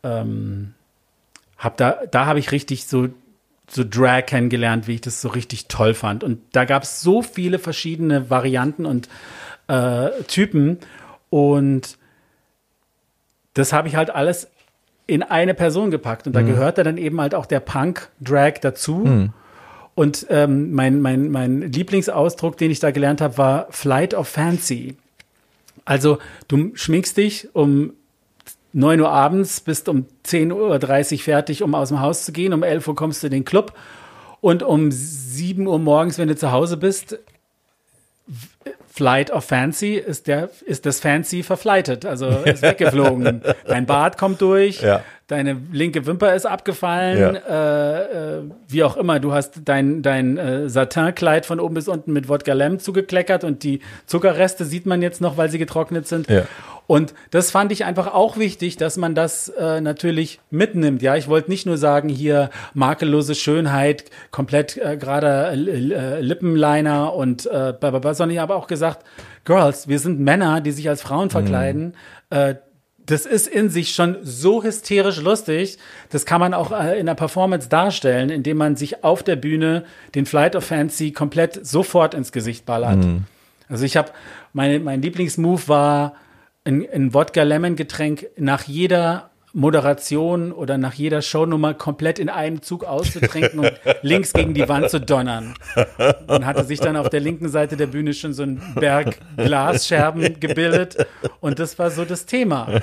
ähm, 0.03 0.73
hab 1.57 1.77
da, 1.77 1.99
da 2.09 2.25
habe 2.25 2.39
ich 2.39 2.51
richtig 2.51 2.87
so, 2.87 3.09
so 3.69 3.83
Drag 3.87 4.25
kennengelernt, 4.25 4.87
wie 4.87 4.95
ich 4.95 5.01
das 5.01 5.21
so 5.21 5.29
richtig 5.29 5.67
toll 5.67 5.93
fand. 5.93 6.23
Und 6.23 6.39
da 6.53 6.65
gab 6.65 6.83
es 6.83 7.01
so 7.01 7.21
viele 7.21 7.59
verschiedene 7.59 8.29
Varianten 8.29 8.85
und 8.85 9.09
äh, 9.67 10.09
Typen. 10.27 10.79
Und 11.29 11.97
das 13.53 13.73
habe 13.73 13.87
ich 13.87 13.95
halt 13.95 14.09
alles 14.09 14.49
in 15.07 15.23
eine 15.23 15.53
Person 15.53 15.91
gepackt. 15.91 16.27
Und 16.27 16.33
da 16.33 16.41
mhm. 16.41 16.47
gehörte 16.47 16.83
dann 16.83 16.97
eben 16.97 17.19
halt 17.19 17.35
auch 17.35 17.45
der 17.45 17.59
Punk-Drag 17.59 18.59
dazu. 18.61 18.95
Mhm. 18.95 19.33
Und 19.93 20.25
ähm, 20.29 20.73
mein, 20.73 21.01
mein, 21.01 21.29
mein 21.29 21.61
Lieblingsausdruck, 21.61 22.57
den 22.57 22.71
ich 22.71 22.79
da 22.79 22.91
gelernt 22.91 23.21
habe, 23.21 23.37
war 23.37 23.67
Flight 23.71 24.13
of 24.13 24.27
Fancy. 24.27 24.95
Also 25.85 26.19
du 26.47 26.71
schminkst 26.75 27.17
dich, 27.17 27.49
um 27.53 27.93
9 28.73 29.01
Uhr 29.01 29.09
abends, 29.09 29.59
bist 29.59 29.89
um 29.89 30.05
10.30 30.25 31.13
Uhr 31.13 31.19
fertig, 31.19 31.61
um 31.61 31.75
aus 31.75 31.89
dem 31.89 31.99
Haus 31.99 32.23
zu 32.23 32.31
gehen. 32.31 32.53
Um 32.53 32.63
11 32.63 32.87
Uhr 32.87 32.95
kommst 32.95 33.21
du 33.21 33.27
in 33.27 33.31
den 33.33 33.45
Club. 33.45 33.73
Und 34.39 34.63
um 34.63 34.91
7 34.91 35.67
Uhr 35.67 35.77
morgens, 35.77 36.17
wenn 36.17 36.29
du 36.29 36.35
zu 36.35 36.51
Hause 36.51 36.77
bist, 36.77 37.19
Flight 38.93 39.31
of 39.31 39.45
Fancy 39.45 39.95
ist 39.95 40.27
der 40.27 40.49
ist 40.65 40.85
das 40.85 40.99
Fancy 40.99 41.43
verflightet, 41.43 42.05
also 42.05 42.27
ist 42.27 42.61
weggeflogen. 42.61 43.41
Dein 43.67 43.85
Bart 43.85 44.17
kommt 44.17 44.41
durch, 44.41 44.81
ja. 44.81 45.01
deine 45.27 45.57
linke 45.71 46.05
Wimper 46.05 46.35
ist 46.35 46.45
abgefallen, 46.45 47.35
ja. 47.35 48.01
äh, 48.01 48.37
äh, 48.37 48.41
wie 48.67 48.83
auch 48.83 48.97
immer. 48.97 49.19
Du 49.19 49.31
hast 49.31 49.61
dein 49.63 50.01
dein 50.01 50.37
äh, 50.37 50.69
Satinkleid 50.69 51.45
von 51.45 51.61
oben 51.61 51.75
bis 51.75 51.87
unten 51.87 52.11
mit 52.11 52.27
Wodka 52.27 52.53
Lem 52.53 52.79
zugekleckert 52.79 53.45
und 53.45 53.63
die 53.63 53.79
Zuckerreste 54.07 54.65
sieht 54.65 54.85
man 54.85 55.01
jetzt 55.01 55.21
noch, 55.21 55.37
weil 55.37 55.49
sie 55.49 55.57
getrocknet 55.57 56.07
sind. 56.07 56.29
Ja. 56.29 56.43
Und 56.87 57.13
das 57.29 57.51
fand 57.51 57.71
ich 57.71 57.85
einfach 57.85 58.13
auch 58.13 58.37
wichtig, 58.37 58.75
dass 58.75 58.97
man 58.97 59.15
das 59.15 59.49
äh, 59.49 59.79
natürlich 59.79 60.39
mitnimmt. 60.49 61.01
Ja, 61.01 61.15
ich 61.15 61.27
wollte 61.29 61.49
nicht 61.49 61.65
nur 61.65 61.77
sagen, 61.77 62.09
hier 62.09 62.49
makellose 62.73 63.35
Schönheit, 63.35 64.05
komplett 64.31 64.77
äh, 64.77 64.97
gerade 64.97 65.51
äh, 65.51 66.19
Lippenliner 66.19 67.13
und 67.13 67.45
äh, 67.45 67.73
sondern 67.81 68.31
ich 68.31 68.39
habe 68.39 68.55
auch 68.55 68.67
gesagt, 68.67 69.05
Girls, 69.45 69.87
wir 69.87 69.99
sind 69.99 70.19
Männer, 70.19 70.61
die 70.61 70.71
sich 70.71 70.89
als 70.89 71.01
Frauen 71.01 71.29
verkleiden. 71.29 71.95
Mhm. 72.29 72.37
Äh, 72.37 72.55
das 73.05 73.25
ist 73.25 73.47
in 73.47 73.69
sich 73.69 73.93
schon 73.93 74.17
so 74.21 74.63
hysterisch 74.63 75.21
lustig. 75.21 75.77
Das 76.09 76.25
kann 76.25 76.39
man 76.39 76.53
auch 76.53 76.71
äh, 76.71 76.99
in 76.99 77.05
der 77.05 77.15
Performance 77.15 77.69
darstellen, 77.69 78.29
indem 78.29 78.57
man 78.57 78.75
sich 78.75 79.03
auf 79.03 79.23
der 79.23 79.35
Bühne 79.35 79.85
den 80.15 80.25
Flight 80.25 80.55
of 80.55 80.63
Fancy 80.63 81.11
komplett 81.11 81.65
sofort 81.65 82.13
ins 82.13 82.31
Gesicht 82.31 82.65
ballert. 82.65 82.97
Mhm. 82.97 83.23
Also 83.69 83.85
ich 83.85 83.97
habe 83.97 84.11
mein 84.53 85.01
Lieblingsmove 85.01 85.69
war 85.69 86.15
ein, 86.63 86.87
ein 86.91 87.13
Wodka-Lemon-Getränk 87.13 88.27
nach 88.37 88.63
jeder 88.63 89.31
Moderation 89.53 90.53
oder 90.53 90.77
nach 90.77 90.93
jeder 90.93 91.21
Shownummer 91.21 91.73
komplett 91.73 92.19
in 92.19 92.29
einem 92.29 92.61
Zug 92.61 92.85
auszutrinken 92.85 93.59
und 93.59 93.73
links 94.01 94.31
gegen 94.33 94.53
die 94.53 94.67
Wand 94.69 94.89
zu 94.89 95.01
donnern. 95.01 95.55
Und 96.27 96.45
hatte 96.45 96.63
sich 96.63 96.79
dann 96.79 96.95
auf 96.95 97.09
der 97.09 97.19
linken 97.19 97.49
Seite 97.49 97.75
der 97.75 97.87
Bühne 97.87 98.13
schon 98.13 98.33
so 98.33 98.43
ein 98.43 98.61
Berg 98.75 99.17
Glasscherben 99.35 100.39
gebildet. 100.39 101.05
Und 101.41 101.59
das 101.59 101.77
war 101.79 101.91
so 101.91 102.05
das 102.05 102.25
Thema. 102.25 102.81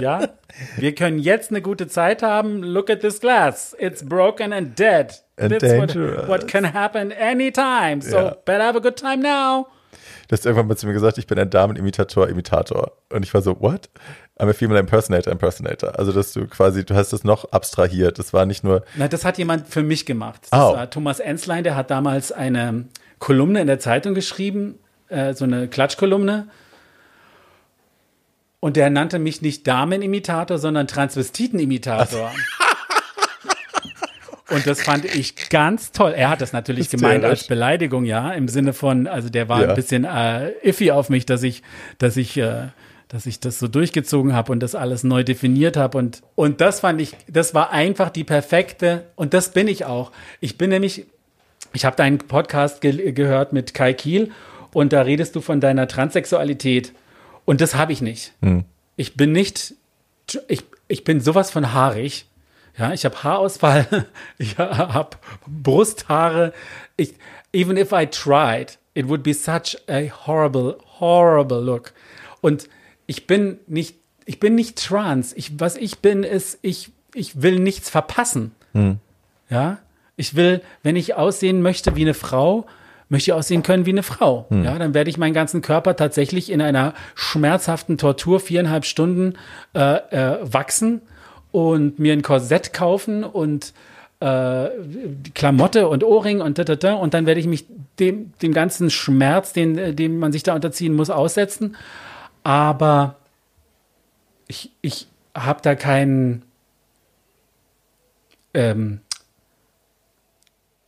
Ja, 0.00 0.28
wir 0.76 0.94
können 0.94 1.18
jetzt 1.18 1.50
eine 1.50 1.62
gute 1.62 1.86
Zeit 1.86 2.22
haben. 2.22 2.62
Look 2.62 2.90
at 2.90 3.00
this 3.00 3.20
glass. 3.20 3.76
It's 3.78 4.04
broken 4.04 4.52
and 4.52 4.76
dead. 4.78 5.22
And 5.36 5.50
That's 5.52 5.96
what, 5.96 6.28
what, 6.28 6.48
can 6.48 6.64
happen 6.72 7.12
anytime. 7.12 8.00
So 8.00 8.16
yeah. 8.16 8.34
better 8.44 8.64
have 8.64 8.76
a 8.76 8.80
good 8.80 8.96
time 8.96 9.20
now. 9.20 9.66
Du 10.34 10.38
hast 10.38 10.46
irgendwann 10.46 10.66
mal 10.66 10.76
zu 10.76 10.88
mir 10.88 10.94
gesagt, 10.94 11.16
ich 11.18 11.28
bin 11.28 11.38
ein 11.38 11.48
Damenimitator, 11.48 12.28
Imitator. 12.28 12.90
Und 13.12 13.22
ich 13.22 13.32
war 13.32 13.40
so, 13.40 13.60
what? 13.60 13.88
I'm 14.36 14.50
a 14.50 14.52
female 14.52 14.80
impersonator, 14.80 15.32
impersonator. 15.32 15.96
Also, 15.96 16.10
dass 16.10 16.32
du 16.32 16.48
quasi, 16.48 16.84
du 16.84 16.96
hast 16.96 17.12
es 17.12 17.22
noch 17.22 17.52
abstrahiert. 17.52 18.18
Das 18.18 18.32
war 18.32 18.44
nicht 18.44 18.64
nur. 18.64 18.82
Na, 18.96 19.06
das 19.06 19.24
hat 19.24 19.38
jemand 19.38 19.68
für 19.68 19.84
mich 19.84 20.06
gemacht. 20.06 20.48
Das 20.50 20.58
oh. 20.58 20.74
war 20.74 20.90
Thomas 20.90 21.20
Enslein, 21.20 21.62
der 21.62 21.76
hat 21.76 21.92
damals 21.92 22.32
eine 22.32 22.86
Kolumne 23.20 23.60
in 23.60 23.68
der 23.68 23.78
Zeitung 23.78 24.14
geschrieben, 24.14 24.80
äh, 25.06 25.34
so 25.34 25.44
eine 25.44 25.68
Klatschkolumne. 25.68 26.48
Und 28.58 28.74
der 28.74 28.90
nannte 28.90 29.20
mich 29.20 29.40
nicht 29.40 29.68
Damenimitator, 29.68 30.58
sondern 30.58 30.88
Transvestitenimitator. 30.88 32.32
Und 34.50 34.66
das 34.66 34.82
fand 34.82 35.06
ich 35.06 35.48
ganz 35.48 35.92
toll. 35.92 36.12
Er 36.14 36.28
hat 36.28 36.40
das 36.40 36.52
natürlich 36.52 36.90
gemeint 36.90 37.24
als 37.24 37.46
Beleidigung, 37.46 38.04
ja, 38.04 38.32
im 38.32 38.48
Sinne 38.48 38.74
von, 38.74 39.06
also 39.06 39.30
der 39.30 39.48
war 39.48 39.62
ja. 39.62 39.68
ein 39.70 39.74
bisschen 39.74 40.04
äh, 40.04 40.50
iffy 40.62 40.90
auf 40.90 41.08
mich, 41.08 41.24
dass 41.24 41.42
ich, 41.42 41.62
dass 41.98 42.18
ich, 42.18 42.36
äh, 42.36 42.68
dass 43.08 43.24
ich 43.24 43.40
das 43.40 43.58
so 43.58 43.68
durchgezogen 43.68 44.34
habe 44.34 44.52
und 44.52 44.60
das 44.60 44.74
alles 44.74 45.02
neu 45.02 45.24
definiert 45.24 45.76
habe 45.76 45.96
und 45.96 46.22
und 46.34 46.60
das 46.60 46.80
fand 46.80 47.00
ich, 47.00 47.16
das 47.26 47.54
war 47.54 47.70
einfach 47.70 48.10
die 48.10 48.24
perfekte 48.24 49.04
und 49.16 49.32
das 49.32 49.52
bin 49.52 49.66
ich 49.66 49.86
auch. 49.86 50.12
Ich 50.40 50.58
bin 50.58 50.70
nämlich, 50.70 51.06
ich 51.72 51.86
habe 51.86 51.96
deinen 51.96 52.18
Podcast 52.18 52.82
ge 52.82 53.12
gehört 53.12 53.54
mit 53.54 53.72
Kai 53.72 53.94
Kiel 53.94 54.30
und 54.72 54.92
da 54.92 55.02
redest 55.02 55.36
du 55.36 55.40
von 55.40 55.60
deiner 55.60 55.88
Transsexualität 55.88 56.92
und 57.46 57.62
das 57.62 57.74
habe 57.76 57.92
ich 57.92 58.02
nicht. 58.02 58.32
Hm. 58.42 58.64
Ich 58.96 59.16
bin 59.16 59.32
nicht, 59.32 59.74
ich, 60.48 60.64
ich 60.88 61.04
bin 61.04 61.20
sowas 61.20 61.50
von 61.50 61.72
haarig. 61.72 62.26
Ja, 62.76 62.92
ich 62.92 63.04
habe 63.04 63.22
Haarausfall, 63.22 64.06
ich 64.38 64.58
habe 64.58 65.16
Brusthaare. 65.46 66.52
Ich, 66.96 67.14
even 67.52 67.76
if 67.76 67.92
I 67.92 68.06
tried, 68.06 68.78
it 68.94 69.08
would 69.08 69.22
be 69.22 69.32
such 69.32 69.76
a 69.88 70.10
horrible, 70.26 70.78
horrible 70.98 71.60
look. 71.60 71.92
Und 72.40 72.68
ich 73.06 73.26
bin 73.26 73.58
nicht, 73.66 73.96
ich 74.24 74.40
bin 74.40 74.54
nicht 74.54 74.76
trans. 74.76 75.32
Ich, 75.34 75.60
was 75.60 75.76
ich 75.76 75.98
bin, 76.00 76.24
ist, 76.24 76.58
ich, 76.62 76.90
ich 77.14 77.42
will 77.42 77.60
nichts 77.60 77.90
verpassen. 77.90 78.52
Hm. 78.72 78.98
Ja, 79.48 79.78
ich 80.16 80.34
will, 80.34 80.60
wenn 80.82 80.96
ich 80.96 81.14
aussehen 81.14 81.62
möchte 81.62 81.94
wie 81.94 82.02
eine 82.02 82.14
Frau, 82.14 82.66
möchte 83.08 83.30
ich 83.30 83.34
aussehen 83.34 83.62
können 83.62 83.86
wie 83.86 83.90
eine 83.90 84.02
Frau. 84.02 84.46
Hm. 84.48 84.64
Ja, 84.64 84.78
dann 84.78 84.94
werde 84.94 85.10
ich 85.10 85.18
meinen 85.18 85.34
ganzen 85.34 85.62
Körper 85.62 85.94
tatsächlich 85.94 86.50
in 86.50 86.60
einer 86.60 86.94
schmerzhaften 87.14 87.98
Tortur 87.98 88.40
viereinhalb 88.40 88.84
Stunden 88.84 89.34
äh, 89.74 89.96
äh, 90.10 90.38
wachsen 90.42 91.02
und 91.54 92.00
mir 92.00 92.12
ein 92.12 92.22
Korsett 92.22 92.72
kaufen 92.72 93.22
und 93.22 93.74
äh, 94.18 94.68
Klamotte 95.34 95.86
und 95.86 96.02
Ohrring 96.02 96.40
und 96.40 96.58
da, 96.58 96.64
da, 96.64 96.74
da, 96.74 96.94
und 96.94 97.14
dann 97.14 97.26
werde 97.26 97.38
ich 97.38 97.46
mich 97.46 97.64
dem, 98.00 98.32
dem 98.42 98.52
ganzen 98.52 98.90
Schmerz, 98.90 99.52
den, 99.52 99.78
äh, 99.78 99.94
dem 99.94 100.18
man 100.18 100.32
sich 100.32 100.42
da 100.42 100.56
unterziehen 100.56 100.96
muss, 100.96 101.10
aussetzen. 101.10 101.76
Aber 102.42 103.14
ich, 104.48 104.72
ich 104.82 105.06
habe 105.32 105.60
da 105.62 105.76
keinen 105.76 106.42
ähm, 108.52 108.98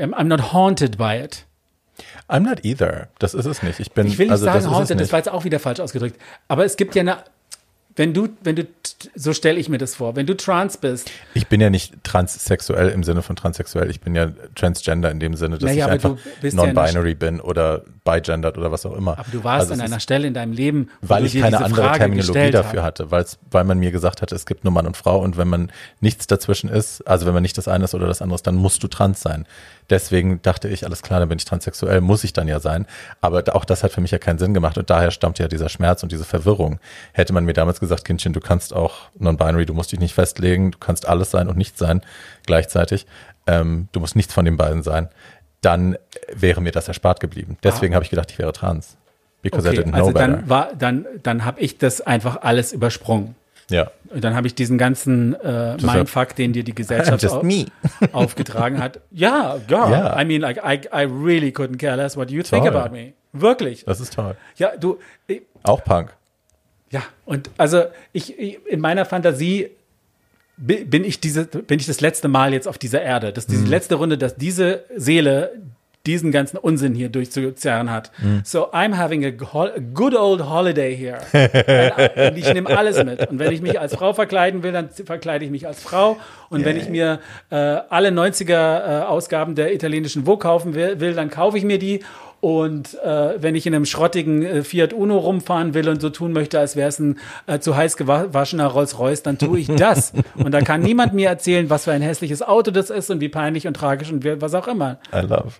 I'm 0.00 0.24
not 0.24 0.52
haunted 0.52 0.98
by 0.98 1.16
it. 1.16 1.46
I'm 2.28 2.40
not 2.40 2.64
either. 2.64 3.08
Das 3.20 3.34
ist 3.34 3.46
es 3.46 3.62
nicht. 3.62 3.78
Ich 3.78 3.92
bin. 3.92 4.08
Ich 4.08 4.18
will 4.18 4.26
nicht 4.26 4.32
also, 4.32 4.46
sagen 4.46 4.68
haunted, 4.68 4.98
das 4.98 5.12
war 5.12 5.20
jetzt 5.20 5.28
auch 5.28 5.44
wieder 5.44 5.60
falsch 5.60 5.78
ausgedrückt. 5.78 6.20
Aber 6.48 6.64
es 6.64 6.76
gibt 6.76 6.96
ja 6.96 7.02
eine 7.02 7.18
wenn 7.96 8.12
du, 8.12 8.28
wenn 8.42 8.56
du, 8.56 8.66
so 9.14 9.32
stelle 9.32 9.58
ich 9.58 9.68
mir 9.68 9.78
das 9.78 9.94
vor, 9.94 10.16
wenn 10.16 10.26
du 10.26 10.36
trans 10.36 10.76
bist. 10.76 11.10
Ich 11.34 11.46
bin 11.48 11.60
ja 11.60 11.70
nicht 11.70 12.04
transsexuell 12.04 12.90
im 12.90 13.02
Sinne 13.02 13.22
von 13.22 13.36
transsexuell, 13.36 13.90
ich 13.90 14.00
bin 14.00 14.14
ja 14.14 14.30
transgender 14.54 15.10
in 15.10 15.18
dem 15.18 15.34
Sinne, 15.34 15.58
dass 15.58 15.70
naja, 15.70 15.86
ich 15.86 15.92
einfach 15.92 16.16
non-binary 16.42 17.10
ja 17.10 17.14
bin 17.14 17.40
oder 17.40 17.84
bigendert 18.06 18.56
oder 18.56 18.72
was 18.72 18.86
auch 18.86 18.96
immer. 18.96 19.18
Aber 19.18 19.30
du 19.30 19.44
warst 19.44 19.70
also 19.70 19.74
an 19.74 19.86
einer 19.86 20.00
Stelle 20.00 20.26
in 20.26 20.32
deinem 20.32 20.52
Leben, 20.52 20.88
weil 21.02 21.26
ich 21.26 21.38
keine 21.38 21.62
andere 21.62 21.82
Frage 21.82 21.98
Terminologie 21.98 22.50
dafür 22.50 22.82
hatte, 22.82 23.10
weil 23.10 23.64
man 23.64 23.78
mir 23.78 23.90
gesagt 23.90 24.22
hatte, 24.22 24.34
es 24.34 24.46
gibt 24.46 24.64
nur 24.64 24.72
Mann 24.72 24.86
und 24.86 24.96
Frau 24.96 25.18
und 25.18 25.36
wenn 25.36 25.48
man 25.48 25.70
nichts 26.00 26.26
dazwischen 26.26 26.70
ist, 26.70 27.06
also 27.06 27.26
wenn 27.26 27.34
man 27.34 27.42
nicht 27.42 27.58
das 27.58 27.68
eine 27.68 27.84
ist 27.84 27.94
oder 27.94 28.06
das 28.06 28.22
andere 28.22 28.36
ist, 28.36 28.46
dann 28.46 28.54
musst 28.54 28.82
du 28.82 28.88
trans 28.88 29.20
sein. 29.20 29.44
Deswegen 29.90 30.40
dachte 30.42 30.68
ich, 30.68 30.84
alles 30.84 31.02
klar, 31.02 31.20
dann 31.20 31.28
bin 31.28 31.38
ich 31.38 31.44
transsexuell, 31.44 32.00
muss 32.00 32.24
ich 32.24 32.32
dann 32.32 32.48
ja 32.48 32.58
sein. 32.58 32.86
Aber 33.20 33.44
auch 33.54 33.64
das 33.64 33.84
hat 33.84 33.92
für 33.92 34.00
mich 34.00 34.10
ja 34.10 34.18
keinen 34.18 34.38
Sinn 34.38 34.54
gemacht 34.54 34.78
und 34.78 34.90
daher 34.90 35.10
stammt 35.10 35.38
ja 35.38 35.48
dieser 35.48 35.68
Schmerz 35.68 36.02
und 36.02 36.10
diese 36.10 36.24
Verwirrung. 36.24 36.80
Hätte 37.12 37.32
man 37.32 37.44
mir 37.44 37.52
damals 37.52 37.78
gesagt, 37.78 38.04
Kindchen, 38.04 38.32
du 38.32 38.40
kannst 38.40 38.74
auch 38.74 39.10
non-binary, 39.18 39.66
du 39.66 39.74
musst 39.74 39.92
dich 39.92 40.00
nicht 40.00 40.14
festlegen, 40.14 40.72
du 40.72 40.78
kannst 40.78 41.06
alles 41.06 41.30
sein 41.30 41.48
und 41.48 41.56
nichts 41.56 41.78
sein 41.78 42.00
gleichzeitig. 42.46 43.06
Ähm, 43.46 43.88
du 43.92 44.00
musst 44.00 44.16
nichts 44.16 44.34
von 44.34 44.44
den 44.44 44.56
beiden 44.56 44.82
sein. 44.82 45.08
Dann 45.60 45.96
wäre 46.32 46.60
mir 46.60 46.72
das 46.72 46.88
erspart 46.88 47.20
geblieben. 47.20 47.58
Deswegen 47.62 47.94
ah. 47.94 47.96
habe 47.96 48.04
ich 48.04 48.10
gedacht, 48.10 48.30
ich 48.30 48.38
wäre 48.38 48.52
trans. 48.52 48.96
Because 49.42 49.68
okay, 49.68 49.76
I 49.76 49.80
didn't 49.80 49.92
know 49.92 50.06
also 50.06 50.12
dann 50.12 50.48
war, 50.48 50.70
dann, 50.76 51.06
dann 51.22 51.44
habe 51.44 51.60
ich 51.60 51.78
das 51.78 52.00
einfach 52.00 52.42
alles 52.42 52.72
übersprungen. 52.72 53.34
Ja. 53.70 53.90
Und 54.10 54.22
dann 54.22 54.34
habe 54.34 54.46
ich 54.46 54.54
diesen 54.54 54.78
ganzen 54.78 55.34
äh, 55.34 55.76
Mindfuck, 55.76 56.36
den 56.36 56.52
dir 56.52 56.64
die 56.64 56.74
Gesellschaft 56.74 57.24
au 57.30 57.42
aufgetragen 58.12 58.82
hat. 58.82 59.00
Ja, 59.10 59.58
girl. 59.66 59.90
Yeah. 59.90 60.20
I 60.20 60.24
mean, 60.24 60.40
like, 60.40 60.58
I, 60.58 60.80
I 60.92 61.04
really 61.04 61.50
couldn't 61.50 61.78
care 61.78 61.96
less 61.96 62.16
what 62.16 62.30
you 62.30 62.42
toll. 62.42 62.60
think 62.60 62.72
about 62.72 62.94
me. 62.94 63.12
Wirklich. 63.32 63.84
Das 63.84 64.00
ist 64.00 64.14
toll. 64.14 64.36
Ja, 64.56 64.76
du. 64.76 64.98
Ich, 65.26 65.42
Auch 65.62 65.82
Punk. 65.82 66.14
Ja, 66.90 67.02
und 67.24 67.50
also 67.58 67.84
ich, 68.12 68.38
ich 68.38 68.64
in 68.66 68.80
meiner 68.80 69.04
Fantasie 69.04 69.70
bin 70.56 71.04
ich 71.04 71.20
diese, 71.20 71.44
bin 71.44 71.78
ich 71.78 71.86
das 71.86 72.00
letzte 72.00 72.28
Mal 72.28 72.54
jetzt 72.54 72.66
auf 72.66 72.78
dieser 72.78 73.02
Erde. 73.02 73.32
Das 73.32 73.44
ist 73.44 73.50
diese 73.50 73.64
mhm. 73.64 73.70
letzte 73.70 73.96
Runde, 73.96 74.16
dass 74.16 74.36
diese 74.36 74.84
Seele 74.94 75.52
diesen 76.06 76.32
ganzen 76.32 76.56
Unsinn 76.56 76.94
hier 76.94 77.08
durchzuzerren 77.08 77.90
hat. 77.90 78.10
Mhm. 78.18 78.42
So, 78.44 78.72
I'm 78.72 78.96
having 78.96 79.24
a, 79.24 79.30
good 79.94 80.14
old 80.14 80.48
holiday 80.48 80.96
here. 80.96 81.18
und 82.30 82.36
ich 82.36 82.52
nehme 82.52 82.76
alles 82.76 83.02
mit. 83.04 83.28
Und 83.28 83.38
wenn 83.38 83.52
ich 83.52 83.60
mich 83.60 83.78
als 83.80 83.94
Frau 83.94 84.12
verkleiden 84.12 84.62
will, 84.62 84.72
dann 84.72 84.90
verkleide 84.90 85.44
ich 85.44 85.50
mich 85.50 85.66
als 85.66 85.82
Frau. 85.82 86.16
Und 86.48 86.60
yeah. 86.60 86.68
wenn 86.68 86.76
ich 86.76 86.88
mir 86.88 87.20
äh, 87.50 87.56
alle 87.56 88.10
90er-Ausgaben 88.10 89.52
äh, 89.52 89.56
der 89.56 89.74
italienischen 89.74 90.24
Vogue 90.24 90.38
kaufen 90.38 90.74
will, 90.74 91.00
will, 91.00 91.14
dann 91.14 91.30
kaufe 91.30 91.58
ich 91.58 91.64
mir 91.64 91.78
die. 91.78 92.00
Und 92.40 92.94
äh, 93.02 93.42
wenn 93.42 93.54
ich 93.54 93.66
in 93.66 93.74
einem 93.74 93.86
schrottigen 93.86 94.42
äh, 94.42 94.62
Fiat 94.62 94.92
Uno 94.92 95.18
rumfahren 95.18 95.74
will 95.74 95.88
und 95.88 96.00
so 96.00 96.10
tun 96.10 96.32
möchte, 96.32 96.60
als 96.60 96.76
wäre 96.76 96.88
es 96.88 96.98
ein 96.98 97.18
äh, 97.46 97.58
zu 97.58 97.76
heiß 97.76 97.96
gewaschener 97.96 98.66
Rolls-Royce, 98.66 99.22
dann 99.22 99.38
tue 99.38 99.58
ich 99.58 99.66
das. 99.66 100.12
und 100.36 100.52
da 100.52 100.60
kann 100.60 100.82
niemand 100.82 101.14
mir 101.14 101.28
erzählen, 101.28 101.70
was 101.70 101.84
für 101.84 101.92
ein 101.92 102.02
hässliches 102.02 102.42
Auto 102.42 102.70
das 102.70 102.90
ist 102.90 103.10
und 103.10 103.20
wie 103.20 103.28
peinlich 103.28 103.66
und 103.66 103.74
tragisch 103.74 104.12
und 104.12 104.24
was 104.40 104.54
auch 104.54 104.68
immer. 104.68 104.98
I 105.12 105.20
love. 105.20 105.54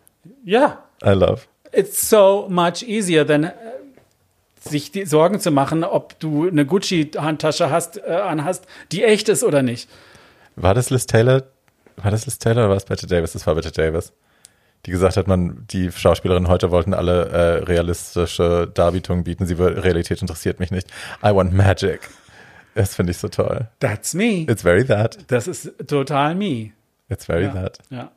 Ja. 0.47 0.85
I 1.05 1.11
love. 1.11 1.43
It's 1.73 2.09
so 2.09 2.47
much 2.49 2.83
easier 2.83 3.27
than 3.27 3.45
äh, 3.45 3.53
sich 4.61 4.93
die 4.93 5.05
Sorgen 5.05 5.41
zu 5.41 5.51
machen, 5.51 5.83
ob 5.83 6.19
du 6.21 6.49
eine 6.49 6.65
Gucci-Handtasche 6.65 7.69
hast, 7.69 7.99
äh, 7.99 8.13
anhast, 8.13 8.65
die 8.93 9.03
echt 9.03 9.29
ist 9.29 9.43
oder 9.43 9.63
nicht. 9.63 9.91
War 10.55 10.73
das 10.73 10.91
Liz 10.91 11.07
Taylor? 11.07 11.43
War 11.97 12.13
das 12.13 12.27
Liz 12.27 12.39
Taylor 12.39 12.63
oder 12.63 12.69
war 12.71 12.77
es 12.77 12.85
Bette 12.85 13.09
Davis? 13.09 13.33
Das 13.33 13.47
war 13.47 13.57
Bette 13.57 13.73
Davis. 13.73 14.13
Die 14.87 14.93
gesagt 14.93 15.17
hat, 15.17 15.27
man, 15.27 15.67
die 15.69 15.91
Schauspielerinnen 15.91 16.49
heute 16.49 16.71
wollten 16.71 16.95
alle 16.95 17.29
äh, 17.29 17.65
realistische 17.65 18.71
Darbietungen 18.73 19.25
bieten. 19.25 19.47
Sie 19.47 19.55
Realität 19.55 20.23
interessiert 20.23 20.61
mich 20.61 20.71
nicht. 20.71 20.89
I 21.25 21.35
want 21.35 21.53
magic. 21.53 22.09
Das 22.77 22.95
finde 22.95 23.11
ich 23.11 23.19
so 23.19 23.29
toll. 23.29 23.69
That's 23.81 24.15
me. 24.15 24.47
It's 24.49 24.63
very 24.63 24.85
that. 24.85 25.19
Das 25.27 25.49
ist 25.49 25.73
total 25.89 26.37
me. 26.37 26.71
It's 27.09 27.25
very 27.25 27.45
ja. 27.45 27.53
that. 27.53 27.79
Ja. 27.91 28.13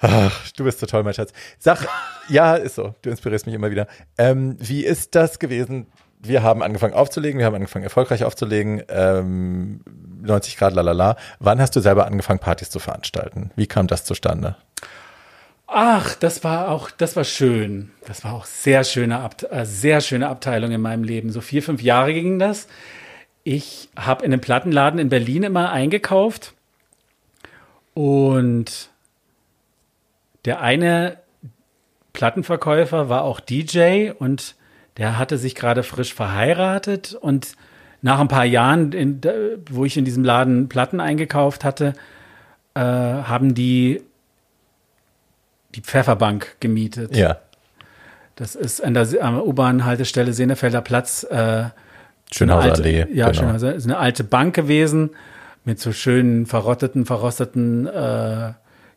Ach, 0.00 0.50
du 0.52 0.64
bist 0.64 0.80
so 0.80 0.86
toll, 0.86 1.02
mein 1.02 1.14
Schatz. 1.14 1.32
Sag, 1.58 1.86
ja, 2.28 2.54
ist 2.54 2.76
so. 2.76 2.94
Du 3.02 3.10
inspirierst 3.10 3.46
mich 3.46 3.54
immer 3.54 3.70
wieder. 3.70 3.86
Ähm, 4.16 4.56
wie 4.58 4.84
ist 4.84 5.14
das 5.14 5.38
gewesen? 5.38 5.86
Wir 6.22 6.42
haben 6.42 6.62
angefangen 6.62 6.92
aufzulegen, 6.94 7.38
wir 7.38 7.46
haben 7.46 7.54
angefangen 7.54 7.84
erfolgreich 7.84 8.24
aufzulegen, 8.24 8.82
ähm, 8.88 9.80
90 10.22 10.58
Grad, 10.58 10.74
lalala. 10.74 11.16
Wann 11.38 11.60
hast 11.60 11.74
du 11.76 11.80
selber 11.80 12.06
angefangen, 12.06 12.40
Partys 12.40 12.68
zu 12.68 12.78
veranstalten? 12.78 13.50
Wie 13.56 13.66
kam 13.66 13.86
das 13.86 14.04
zustande? 14.04 14.56
Ach, 15.66 16.14
das 16.16 16.42
war 16.44 16.68
auch, 16.68 16.90
das 16.90 17.16
war 17.16 17.24
schön. 17.24 17.90
Das 18.06 18.24
war 18.24 18.34
auch 18.34 18.44
sehr 18.44 18.84
schöne, 18.84 19.28
äh, 19.50 19.64
sehr 19.64 20.00
schöne 20.00 20.28
Abteilung 20.28 20.72
in 20.72 20.80
meinem 20.80 21.04
Leben. 21.04 21.30
So 21.30 21.40
vier, 21.40 21.62
fünf 21.62 21.80
Jahre 21.80 22.12
ging 22.12 22.38
das. 22.38 22.66
Ich 23.44 23.88
habe 23.96 24.24
in 24.24 24.32
einem 24.32 24.40
Plattenladen 24.40 24.98
in 24.98 25.08
Berlin 25.08 25.44
immer 25.44 25.70
eingekauft 25.70 26.54
und 27.94 28.89
der 30.44 30.60
eine 30.60 31.18
Plattenverkäufer 32.12 33.08
war 33.08 33.22
auch 33.22 33.40
DJ 33.40 34.10
und 34.18 34.56
der 34.96 35.18
hatte 35.18 35.38
sich 35.38 35.54
gerade 35.54 35.82
frisch 35.82 36.12
verheiratet 36.12 37.14
und 37.14 37.54
nach 38.02 38.18
ein 38.18 38.28
paar 38.28 38.44
Jahren, 38.44 38.92
in, 38.92 39.20
wo 39.70 39.84
ich 39.84 39.96
in 39.96 40.04
diesem 40.04 40.24
Laden 40.24 40.68
Platten 40.68 41.00
eingekauft 41.00 41.64
hatte, 41.64 41.92
äh, 42.74 42.80
haben 42.80 43.54
die 43.54 44.02
die 45.74 45.82
Pfefferbank 45.82 46.56
gemietet. 46.60 47.14
Ja. 47.14 47.38
Das 48.36 48.54
ist 48.54 48.82
an 48.82 48.94
der 48.94 49.06
U-Bahn-Haltestelle 49.46 50.32
Senefelder 50.32 50.80
Platz. 50.80 51.24
Äh, 51.24 51.64
Schönhauser 52.32 52.72
Allee. 52.72 53.06
Ja, 53.12 53.26
genau. 53.26 53.38
Schönhauser. 53.38 53.74
Ist 53.74 53.84
eine 53.84 53.98
alte 53.98 54.24
Bank 54.24 54.54
gewesen 54.54 55.10
mit 55.64 55.78
so 55.78 55.92
schönen 55.92 56.46
verrotteten, 56.46 57.06
verrosteten 57.06 57.86
äh, 57.86 58.52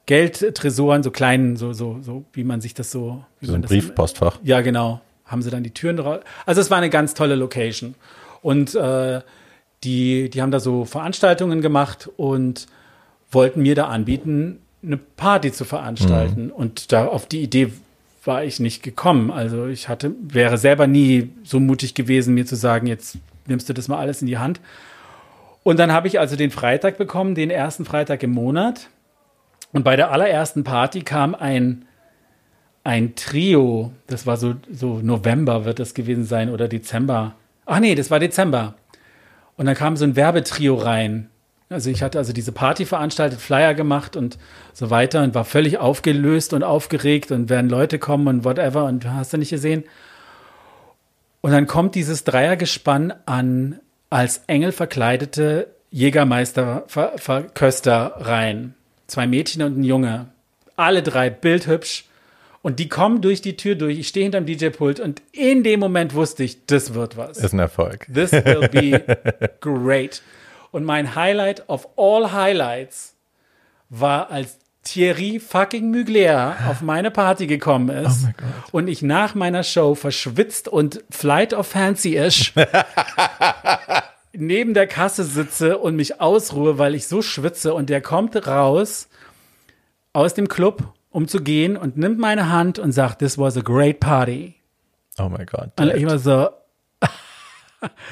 Geldtresoren, 0.05 1.03
so 1.03 1.11
kleinen, 1.11 1.55
so, 1.55 1.73
so, 1.73 1.99
so, 2.01 2.25
wie 2.33 2.43
man 2.43 2.61
sich 2.61 2.73
das 2.73 2.91
so. 2.91 3.23
so 3.41 3.53
ein 3.53 3.61
Briefpostfach. 3.61 4.39
Ja, 4.43 4.61
genau. 4.61 5.01
Haben 5.25 5.41
sie 5.41 5.49
dann 5.49 5.63
die 5.63 5.71
Türen 5.71 5.97
drauf. 5.97 6.19
Also 6.45 6.59
es 6.59 6.69
war 6.69 6.77
eine 6.77 6.89
ganz 6.89 7.13
tolle 7.13 7.35
Location. 7.35 7.95
Und 8.41 8.75
äh, 8.75 9.21
die, 9.83 10.29
die 10.29 10.41
haben 10.41 10.51
da 10.51 10.59
so 10.59 10.85
Veranstaltungen 10.85 11.61
gemacht 11.61 12.09
und 12.17 12.67
wollten 13.31 13.61
mir 13.61 13.75
da 13.75 13.87
anbieten, 13.87 14.59
eine 14.83 14.97
Party 14.97 15.51
zu 15.51 15.65
veranstalten. 15.65 16.45
Mhm. 16.45 16.51
Und 16.51 16.91
da 16.91 17.07
auf 17.07 17.25
die 17.25 17.41
Idee 17.41 17.71
war 18.25 18.43
ich 18.43 18.59
nicht 18.59 18.83
gekommen. 18.83 19.31
Also 19.31 19.67
ich 19.67 19.89
hatte, 19.89 20.11
wäre 20.21 20.57
selber 20.57 20.87
nie 20.87 21.31
so 21.43 21.59
mutig 21.59 21.93
gewesen, 21.93 22.33
mir 22.33 22.45
zu 22.45 22.55
sagen, 22.55 22.87
jetzt 22.87 23.17
nimmst 23.47 23.67
du 23.69 23.73
das 23.73 23.87
mal 23.87 23.97
alles 23.97 24.21
in 24.21 24.27
die 24.27 24.37
Hand. 24.37 24.59
Und 25.63 25.79
dann 25.79 25.91
habe 25.91 26.07
ich 26.07 26.19
also 26.19 26.35
den 26.35 26.51
Freitag 26.51 26.97
bekommen, 26.97 27.35
den 27.35 27.49
ersten 27.49 27.85
Freitag 27.85 28.23
im 28.23 28.31
Monat. 28.31 28.89
Und 29.73 29.83
bei 29.83 29.95
der 29.95 30.11
allerersten 30.11 30.63
Party 30.63 31.01
kam 31.01 31.35
ein, 31.35 31.85
ein 32.83 33.15
Trio, 33.15 33.91
das 34.07 34.25
war 34.25 34.37
so, 34.37 34.55
so 34.71 34.99
November 34.99 35.65
wird 35.65 35.79
das 35.79 35.93
gewesen 35.93 36.25
sein 36.25 36.49
oder 36.49 36.67
Dezember. 36.67 37.35
Ach 37.65 37.79
nee, 37.79 37.95
das 37.95 38.11
war 38.11 38.19
Dezember. 38.19 38.75
Und 39.57 39.65
dann 39.65 39.75
kam 39.75 39.97
so 39.97 40.05
ein 40.05 40.15
Werbetrio 40.15 40.75
rein. 40.75 41.29
Also 41.69 41.89
ich 41.89 42.03
hatte 42.03 42.19
also 42.19 42.33
diese 42.33 42.51
Party 42.51 42.85
veranstaltet, 42.85 43.41
Flyer 43.41 43.73
gemacht 43.73 44.15
und 44.15 44.37
so 44.73 44.91
weiter 44.91 45.23
und 45.23 45.33
war 45.33 45.45
völlig 45.45 45.79
aufgelöst 45.79 46.53
und 46.53 46.63
aufgeregt 46.63 47.31
und 47.31 47.49
werden 47.49 47.69
Leute 47.69 47.97
kommen 47.97 48.27
und 48.27 48.45
whatever 48.45 48.85
und 48.85 49.09
hast 49.09 49.33
du 49.33 49.37
nicht 49.37 49.49
gesehen. 49.49 49.85
Und 51.41 51.51
dann 51.51 51.65
kommt 51.65 51.95
dieses 51.95 52.25
Dreiergespann 52.25 53.11
an 53.25 53.79
als 54.11 54.43
Engel 54.45 54.71
verkleidete 54.71 55.69
Jägermeister-Verköster 55.89 58.17
rein. 58.19 58.75
Zwei 59.07 59.27
Mädchen 59.27 59.61
und 59.61 59.77
ein 59.77 59.83
Junge. 59.83 60.27
Alle 60.75 61.03
drei 61.03 61.29
bildhübsch. 61.29 62.05
Und 62.61 62.79
die 62.79 62.87
kommen 62.87 63.21
durch 63.21 63.41
die 63.41 63.57
Tür 63.57 63.75
durch. 63.75 63.99
Ich 63.99 64.07
stehe 64.07 64.23
hinterm 64.23 64.45
DJ-Pult 64.45 65.01
und 65.01 65.21
in 65.33 65.63
dem 65.63 65.81
Moment 65.81 66.13
wusste 66.13 66.43
ich, 66.43 66.65
das 66.65 66.93
wird 66.93 67.17
was. 67.17 67.37
Ist 67.37 67.53
ein 67.53 67.59
Erfolg. 67.59 68.07
This 68.13 68.31
will 68.31 68.69
be 68.69 69.03
great. 69.59 70.21
Und 70.71 70.85
mein 70.85 71.13
Highlight 71.13 71.67
of 71.67 71.87
all 71.97 72.31
Highlights 72.31 73.15
war, 73.89 74.31
als 74.31 74.57
Thierry 74.83 75.39
fucking 75.39 75.91
Mugler 75.91 76.57
auf 76.69 76.81
meine 76.81 77.09
Party 77.09 77.47
gekommen 77.47 77.89
ist 77.89 78.27
Oh 78.71 78.77
und 78.77 78.87
ich 78.89 79.01
nach 79.01 79.33
meiner 79.33 79.63
Show 79.63 79.95
verschwitzt 79.95 80.67
und 80.67 81.03
Flight 81.09 81.53
of 81.53 81.67
Fancy-ish 81.67 82.53
neben 84.33 84.73
der 84.73 84.87
Kasse 84.87 85.23
sitze 85.23 85.77
und 85.77 85.95
mich 85.95 86.19
ausruhe, 86.19 86.77
weil 86.77 86.95
ich 86.95 87.07
so 87.07 87.21
schwitze 87.21 87.73
und 87.73 87.89
der 87.89 88.01
kommt 88.01 88.47
raus 88.47 89.07
aus 90.11 90.33
dem 90.33 90.47
Club, 90.47 90.93
um 91.09 91.27
zu 91.27 91.41
gehen 91.41 91.77
und 91.77 91.97
nimmt 91.97 92.19
meine 92.19 92.49
Hand 92.49 92.79
und 92.79 92.91
sagt, 92.91 93.19
this 93.19 93.37
was 93.37 93.57
a 93.57 93.61
great 93.61 93.99
party. 93.99 94.55
Oh 95.19 95.29
my 95.29 95.45
God. 95.45 95.71
Und 95.79 95.93
ich 95.93 96.05
war 96.05 96.17
so, 96.17 96.49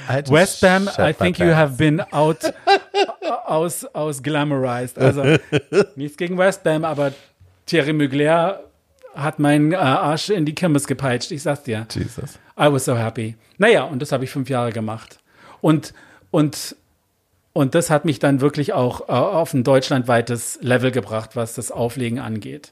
I 0.09 0.19
just 0.19 0.31
West 0.31 0.61
Bam, 0.61 0.85
shut 0.85 0.99
I 0.99 1.13
think 1.13 1.39
you 1.39 1.53
have 1.55 1.77
been 1.77 2.01
out 2.11 2.53
aus, 3.45 3.85
aus 3.85 4.21
glamorized. 4.21 4.99
Also 4.99 5.23
nichts 5.95 6.17
gegen 6.17 6.37
West 6.37 6.63
Bam, 6.63 6.83
aber 6.85 7.13
Thierry 7.65 7.93
Mugler 7.93 8.63
hat 9.15 9.39
meinen 9.39 9.71
äh, 9.71 9.75
Arsch 9.75 10.29
in 10.29 10.45
die 10.45 10.55
Kirmes 10.55 10.87
gepeitscht. 10.87 11.31
Ich 11.31 11.43
sag's 11.43 11.63
dir. 11.63 11.87
Jesus. 11.91 12.39
I 12.57 12.71
was 12.71 12.85
so 12.85 12.97
happy. 12.97 13.35
Naja, 13.57 13.83
und 13.83 14.01
das 14.01 14.11
habe 14.11 14.23
ich 14.23 14.29
fünf 14.29 14.49
Jahre 14.49 14.71
gemacht. 14.71 15.19
Und, 15.61 15.93
und, 16.31 16.75
und 17.53 17.75
das 17.75 17.89
hat 17.89 18.05
mich 18.05 18.19
dann 18.19 18.41
wirklich 18.41 18.73
auch 18.73 19.09
äh, 19.09 19.11
auf 19.11 19.53
ein 19.53 19.63
deutschlandweites 19.63 20.59
Level 20.61 20.91
gebracht, 20.91 21.35
was 21.35 21.53
das 21.53 21.71
Auflegen 21.71 22.19
angeht. 22.19 22.71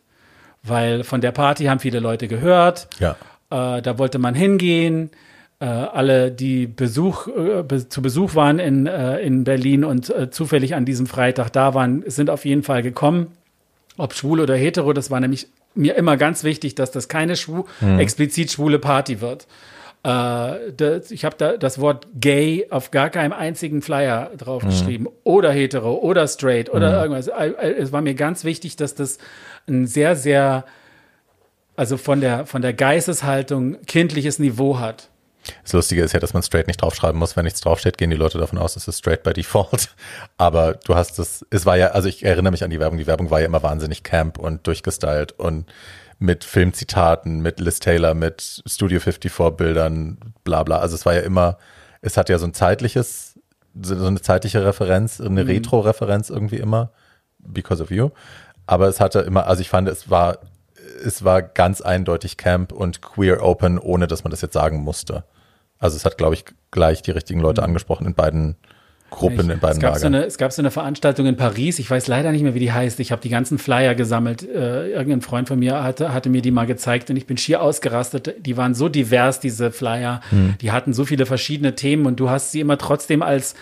Weil 0.64 1.04
von 1.04 1.22
der 1.22 1.32
Party 1.32 1.66
haben 1.66 1.80
viele 1.80 2.00
Leute 2.00 2.28
gehört. 2.28 2.88
Ja. 3.00 3.12
Äh, 3.50 3.82
da 3.82 3.98
wollte 3.98 4.20
man 4.20 4.36
hingehen. 4.36 5.12
Äh, 5.60 5.66
alle, 5.66 6.32
die 6.32 6.68
Besuch, 6.68 7.28
äh, 7.28 7.64
be 7.64 7.90
zu 7.90 8.02
Besuch 8.02 8.36
waren 8.36 8.60
in, 8.60 8.88
äh, 8.88 9.20
in 9.20 9.44
Berlin 9.44 9.84
und 9.84 10.10
äh, 10.10 10.32
zufällig 10.32 10.74
an 10.74 10.86
diesem 10.86 11.06
Freitag 11.06 11.50
da 11.50 11.74
waren, 11.74 12.04
sind 12.08 12.30
auf 12.30 12.46
jeden 12.46 12.64
Fall 12.64 12.82
gekommen. 12.82 13.28
Ob 13.98 14.14
schwul 14.14 14.40
oder 14.40 14.56
hetero, 14.56 14.94
das 14.94 15.12
war 15.12 15.20
nämlich 15.20 15.48
mir 15.76 15.96
immer 15.96 16.16
ganz 16.16 16.46
wichtig, 16.46 16.76
dass 16.76 16.92
das 16.92 17.10
keine 17.10 17.36
schwu 17.36 17.66
explizit 17.98 18.52
schwule 18.52 18.80
Party 18.80 19.20
wird. 19.20 19.46
Äh, 20.04 20.72
das, 20.76 21.12
ich 21.12 21.26
habe 21.26 21.36
da 21.38 21.58
das 21.58 21.80
Wort 21.80 22.08
gay 22.16 22.68
auf 22.70 22.92
gar 22.92 23.10
keinem 23.10 23.34
einzigen 23.34 23.82
Flyer 23.82 24.32
draufgeschrieben. 24.38 25.10
Oder 25.24 25.52
hetero 25.52 25.96
oder 25.96 26.28
straight 26.28 26.70
oder 26.70 27.02
irgendwas. 27.02 27.28
Äh, 27.28 27.50
äh, 27.50 27.82
Es 27.82 27.92
war 27.92 28.02
mir 28.02 28.16
ganz 28.16 28.44
wichtig, 28.44 28.76
dass 28.78 28.96
das 28.96 29.18
ein 29.68 29.88
sehr, 29.88 30.16
sehr, 30.16 30.64
also 31.76 31.98
von 31.98 32.22
der, 32.22 32.46
von 32.46 32.62
der 32.62 32.74
Geisteshaltung 32.74 33.82
kindliches 33.86 34.40
Niveau 34.40 34.80
hat. 34.80 35.10
Das 35.64 35.74
Lustige 35.74 36.04
ist 36.04 36.14
ja, 36.14 36.20
dass 36.20 36.34
man 36.34 36.44
straight 36.44 36.68
nicht 36.68 36.82
draufschreiben 36.82 37.18
muss. 37.18 37.36
Wenn 37.36 37.46
nichts 37.46 37.62
draufsteht, 37.62 37.98
gehen 37.98 38.10
die 38.10 38.18
Leute 38.18 38.38
davon 38.38 38.58
aus, 38.58 38.76
es 38.76 38.88
ist 38.88 39.00
straight 39.00 39.24
by 39.24 39.34
default. 39.34 39.90
Aber 40.38 40.74
du 40.74 40.96
hast 40.96 41.20
es, 41.20 41.46
es 41.50 41.66
war 41.66 41.78
ja, 41.78 41.88
also 41.88 42.08
ich 42.08 42.24
erinnere 42.24 42.52
mich 42.52 42.64
an 42.64 42.70
die 42.70 42.80
Werbung. 42.80 42.98
Die 42.98 43.08
Werbung 43.08 43.32
war 43.32 43.40
ja 43.40 43.46
immer 43.48 43.64
wahnsinnig 43.64 44.04
camp 44.04 44.38
und 44.38 44.66
durchgestylt 44.68 45.34
und 45.34 45.66
mit 46.20 46.44
Filmzitaten, 46.44 47.40
mit 47.40 47.60
Liz 47.60 47.80
Taylor, 47.80 48.14
mit 48.14 48.62
Studio 48.66 49.00
54 49.00 49.56
Bildern, 49.56 50.18
bla 50.44 50.64
bla. 50.64 50.78
Also 50.80 50.96
es 50.96 51.06
war 51.06 51.14
ja 51.14 51.22
immer, 51.22 51.58
es 52.02 52.18
hat 52.18 52.30
ja 52.30 52.38
so 52.38 52.46
ein 52.46 52.54
zeitliches, 52.54 53.40
so 53.82 53.98
so 53.98 54.06
eine 54.06 54.22
zeitliche 54.22 54.66
Referenz, 54.66 55.22
eine 55.22 55.48
Retro-Referenz 55.48 56.30
irgendwie 56.30 56.58
immer, 56.58 56.92
because 57.40 57.82
of 57.82 57.90
you. 57.90 58.10
Aber 58.68 58.88
es 58.88 59.00
hatte 59.00 59.20
immer, 59.22 59.48
also 59.48 59.62
ich 59.62 59.70
fand, 59.70 59.88
es 59.88 60.10
war, 60.10 60.40
es 61.04 61.24
war 61.24 61.42
ganz 61.42 61.82
eindeutig 61.82 62.36
Camp 62.38 62.74
und 62.74 63.02
Queer 63.02 63.42
Open, 63.42 63.80
ohne 63.80 64.08
dass 64.08 64.24
man 64.24 64.32
das 64.32 64.42
jetzt 64.42 64.54
sagen 64.54 64.80
musste. 64.82 65.24
Also 65.80 65.96
es 65.96 66.04
hat, 66.04 66.18
glaube 66.18 66.36
ich, 66.36 66.46
gleich 66.72 67.02
die 67.02 67.12
richtigen 67.12 67.40
Leute 67.40 67.64
angesprochen 67.64 68.06
in 68.06 68.14
beiden 68.14 68.58
Gruppen, 69.10 69.40
in 69.40 69.52
es, 69.52 69.60
beiden 69.60 69.80
gab 69.80 69.98
so 69.98 70.08
eine, 70.08 70.26
es 70.26 70.38
gab 70.38 70.52
so 70.52 70.62
eine 70.62 70.72
Veranstaltung 70.72 71.26
in 71.26 71.36
Paris, 71.36 71.80
ich 71.80 71.90
weiß 71.90 72.08
leider 72.08 72.32
nicht 72.32 72.44
mehr, 72.44 72.54
wie 72.54 72.60
die 72.60 72.72
heißt. 72.72 73.00
Ich 73.00 73.12
habe 73.12 73.22
die 73.22 73.30
ganzen 73.30 73.58
Flyer 73.58 73.96
gesammelt. 73.96 74.44
Äh, 74.44 74.92
irgendein 74.92 75.22
Freund 75.22 75.48
von 75.48 75.60
mir 75.60 75.84
hatte, 75.84 76.14
hatte 76.14 76.30
mir 76.30 76.42
die 76.42 76.52
mal 76.52 76.66
gezeigt 76.66 77.10
und 77.10 77.16
ich 77.16 77.26
bin 77.26 77.38
schier 77.38 77.62
ausgerastet. 77.62 78.36
Die 78.46 78.58
waren 78.58 78.74
so 78.76 78.90
divers, 78.90 79.40
diese 79.40 79.72
Flyer. 79.72 80.22
Hm. 80.30 80.56
Die 80.62 80.72
hatten 80.72 80.94
so 80.94 81.06
viele 81.06 81.26
verschiedene 81.26 81.76
Themen 81.76 82.06
und 82.06 82.20
du 82.20 82.30
hast 82.30 82.52
sie 82.52 82.60
immer 82.60 82.78
trotzdem 82.78 83.22
als, 83.22 83.56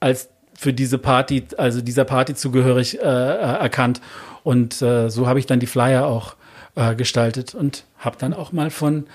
als 0.00 0.28
für 0.54 0.72
diese 0.72 0.98
Party, 0.98 1.44
also 1.56 1.80
dieser 1.80 2.04
Party 2.04 2.34
zugehörig 2.34 3.00
äh, 3.00 3.02
äh, 3.02 3.06
erkannt. 3.06 4.00
Und 4.42 4.82
äh, 4.82 5.08
so 5.08 5.26
habe 5.26 5.38
ich 5.38 5.46
dann 5.46 5.60
die 5.60 5.66
Flyer 5.66 6.06
auch 6.06 6.36
äh, 6.74 6.94
gestaltet 6.94 7.54
und 7.54 7.84
habe 7.98 8.16
dann 8.18 8.34
auch 8.34 8.52
mal 8.52 8.70
von 8.70 9.06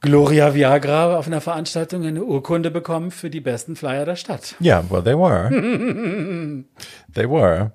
Gloria 0.00 0.54
Viagra 0.54 1.16
auf 1.16 1.26
einer 1.26 1.40
Veranstaltung 1.40 2.04
eine 2.04 2.22
Urkunde 2.22 2.70
bekommen 2.70 3.10
für 3.10 3.30
die 3.30 3.40
besten 3.40 3.74
Flyer 3.74 4.04
der 4.04 4.16
Stadt. 4.16 4.54
Ja, 4.60 4.88
well, 4.90 5.02
they 5.02 5.14
were. 5.14 5.50
they 7.14 7.28
were. 7.28 7.72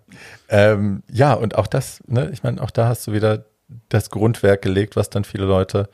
Ähm, 0.47 1.03
ja, 1.11 1.33
und 1.33 1.57
auch 1.57 1.67
das, 1.67 2.01
ne, 2.07 2.29
ich 2.31 2.43
meine, 2.43 2.61
auch 2.61 2.71
da 2.71 2.87
hast 2.87 3.07
du 3.07 3.13
wieder 3.13 3.45
das 3.89 4.09
Grundwerk 4.09 4.61
gelegt, 4.61 4.95
was 4.95 5.09
dann 5.09 5.25
viele 5.25 5.45
Leute 5.45 5.89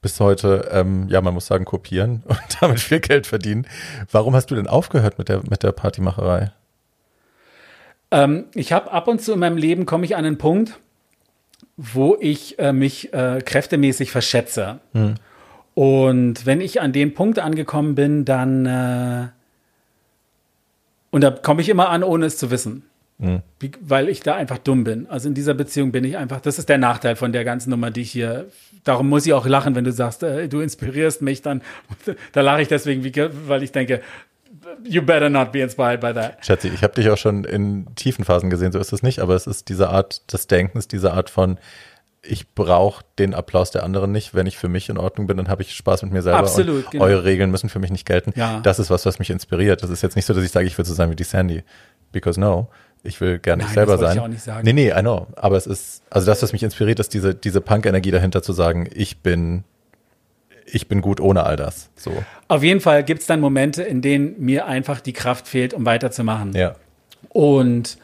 bis 0.00 0.20
heute, 0.20 0.68
ähm, 0.70 1.06
ja, 1.08 1.20
man 1.20 1.34
muss 1.34 1.46
sagen, 1.46 1.64
kopieren 1.64 2.22
und 2.28 2.38
damit 2.60 2.80
viel 2.80 3.00
Geld 3.00 3.26
verdienen. 3.26 3.66
Warum 4.10 4.34
hast 4.34 4.50
du 4.50 4.54
denn 4.54 4.66
aufgehört 4.66 5.18
mit 5.18 5.28
der, 5.28 5.42
mit 5.48 5.62
der 5.62 5.72
Partymacherei? 5.72 6.52
Ähm, 8.10 8.46
ich 8.54 8.72
habe 8.72 8.90
ab 8.90 9.08
und 9.08 9.20
zu 9.20 9.32
in 9.32 9.38
meinem 9.38 9.56
Leben 9.58 9.84
komme 9.84 10.06
ich 10.06 10.16
an 10.16 10.24
einen 10.24 10.38
Punkt, 10.38 10.78
wo 11.76 12.16
ich 12.20 12.58
äh, 12.58 12.72
mich 12.72 13.12
äh, 13.12 13.42
kräftemäßig 13.44 14.10
verschätze. 14.10 14.80
Und 15.74 16.46
wenn 16.46 16.60
ich 16.60 16.80
an 16.80 16.92
den 16.92 17.14
Punkt 17.14 17.38
angekommen 17.38 17.94
bin, 17.94 18.24
dann 18.24 18.66
äh, 18.66 19.28
und 21.10 21.20
da 21.20 21.30
komme 21.30 21.62
ich 21.62 21.68
immer 21.68 21.90
an, 21.90 22.02
ohne 22.02 22.26
es 22.26 22.38
zu 22.38 22.50
wissen. 22.50 22.84
Wie, 23.60 23.70
weil 23.80 24.08
ich 24.08 24.20
da 24.20 24.34
einfach 24.34 24.58
dumm 24.58 24.82
bin. 24.84 25.06
Also 25.08 25.28
in 25.28 25.34
dieser 25.34 25.54
Beziehung 25.54 25.92
bin 25.92 26.02
ich 26.04 26.16
einfach, 26.16 26.40
das 26.40 26.58
ist 26.58 26.68
der 26.68 26.78
Nachteil 26.78 27.14
von 27.14 27.32
der 27.32 27.44
ganzen 27.44 27.70
Nummer, 27.70 27.90
die 27.90 28.02
ich 28.02 28.10
hier, 28.10 28.46
darum 28.82 29.08
muss 29.08 29.24
ich 29.24 29.32
auch 29.32 29.46
lachen, 29.46 29.76
wenn 29.76 29.84
du 29.84 29.92
sagst, 29.92 30.24
äh, 30.24 30.48
du 30.48 30.60
inspirierst 30.60 31.22
mich, 31.22 31.40
dann, 31.40 31.62
da 32.32 32.40
lache 32.40 32.62
ich 32.62 32.68
deswegen, 32.68 33.04
weil 33.46 33.62
ich 33.62 33.70
denke, 33.70 34.02
you 34.82 35.00
better 35.00 35.30
not 35.30 35.52
be 35.52 35.60
inspired 35.60 36.00
by 36.00 36.12
that. 36.12 36.44
Schatzi, 36.44 36.68
ich 36.68 36.82
habe 36.82 36.94
dich 36.94 37.08
auch 37.08 37.16
schon 37.16 37.44
in 37.44 37.86
tiefen 37.94 38.24
Phasen 38.24 38.50
gesehen, 38.50 38.72
so 38.72 38.80
ist 38.80 38.92
es 38.92 39.02
nicht, 39.02 39.20
aber 39.20 39.36
es 39.36 39.46
ist 39.46 39.68
diese 39.68 39.90
Art 39.90 40.32
des 40.32 40.48
Denkens, 40.48 40.88
diese 40.88 41.12
Art 41.12 41.30
von, 41.30 41.58
ich 42.26 42.54
brauche 42.54 43.04
den 43.18 43.34
Applaus 43.34 43.70
der 43.70 43.82
anderen 43.82 44.12
nicht. 44.12 44.34
Wenn 44.34 44.46
ich 44.46 44.56
für 44.56 44.68
mich 44.68 44.88
in 44.88 44.98
Ordnung 44.98 45.26
bin, 45.26 45.36
dann 45.36 45.48
habe 45.48 45.62
ich 45.62 45.74
Spaß 45.74 46.02
mit 46.02 46.12
mir 46.12 46.22
selber. 46.22 46.38
Absolut, 46.38 46.90
genau. 46.90 47.04
Eure 47.04 47.24
Regeln 47.24 47.50
müssen 47.50 47.68
für 47.68 47.78
mich 47.78 47.90
nicht 47.90 48.06
gelten. 48.06 48.32
Ja. 48.36 48.60
Das 48.60 48.78
ist 48.78 48.90
was, 48.90 49.06
was 49.06 49.18
mich 49.18 49.30
inspiriert. 49.30 49.82
Das 49.82 49.90
ist 49.90 50.02
jetzt 50.02 50.16
nicht 50.16 50.26
so, 50.26 50.34
dass 50.34 50.44
ich 50.44 50.50
sage, 50.50 50.66
ich 50.66 50.76
will 50.76 50.84
so 50.84 50.94
sein 50.94 51.10
wie 51.10 51.16
die 51.16 51.24
Sandy. 51.24 51.62
Because 52.12 52.38
no. 52.38 52.68
Ich 53.02 53.20
will 53.20 53.38
gerne 53.38 53.62
Nein, 53.62 53.68
ich 53.68 53.74
selber 53.74 53.92
das 53.92 54.00
sein. 54.00 54.16
ich 54.16 54.22
auch 54.22 54.28
nicht 54.28 54.42
sagen. 54.42 54.64
Nee, 54.64 54.72
nee, 54.72 54.90
I 54.90 55.00
know. 55.00 55.26
Aber 55.36 55.58
es 55.58 55.66
ist, 55.66 56.02
also 56.08 56.26
das, 56.26 56.42
was 56.42 56.52
mich 56.52 56.62
inspiriert, 56.62 56.98
ist 57.00 57.12
diese, 57.12 57.34
diese 57.34 57.60
Punk-Energie 57.60 58.10
dahinter 58.10 58.42
zu 58.42 58.54
sagen, 58.54 58.88
ich 58.94 59.18
bin, 59.18 59.64
ich 60.64 60.88
bin 60.88 61.02
gut 61.02 61.20
ohne 61.20 61.44
all 61.44 61.56
das. 61.56 61.90
So. 61.96 62.12
Auf 62.48 62.62
jeden 62.62 62.80
Fall 62.80 63.04
gibt 63.04 63.20
es 63.20 63.26
dann 63.26 63.40
Momente, 63.40 63.82
in 63.82 64.00
denen 64.00 64.36
mir 64.38 64.66
einfach 64.66 65.00
die 65.00 65.12
Kraft 65.12 65.46
fehlt, 65.46 65.74
um 65.74 65.84
weiterzumachen. 65.84 66.54
Ja. 66.54 66.76
Und 67.28 67.98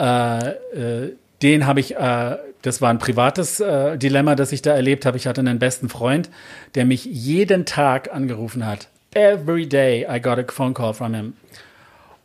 äh, 0.00 0.48
äh, 0.48 1.12
den 1.42 1.66
habe 1.66 1.80
ich, 1.80 1.96
äh, 1.96 2.36
das 2.66 2.82
war 2.82 2.90
ein 2.90 2.98
privates 2.98 3.60
äh, 3.60 3.96
Dilemma, 3.96 4.34
das 4.34 4.50
ich 4.50 4.60
da 4.60 4.72
erlebt 4.72 5.06
habe. 5.06 5.16
Ich 5.16 5.28
hatte 5.28 5.40
einen 5.40 5.60
besten 5.60 5.88
Freund, 5.88 6.30
der 6.74 6.84
mich 6.84 7.04
jeden 7.04 7.64
Tag 7.64 8.12
angerufen 8.12 8.66
hat. 8.66 8.88
Every 9.14 9.68
day 9.68 10.04
I 10.10 10.20
got 10.20 10.38
a 10.38 10.44
phone 10.52 10.74
call 10.74 10.92
from 10.92 11.14
him. 11.14 11.34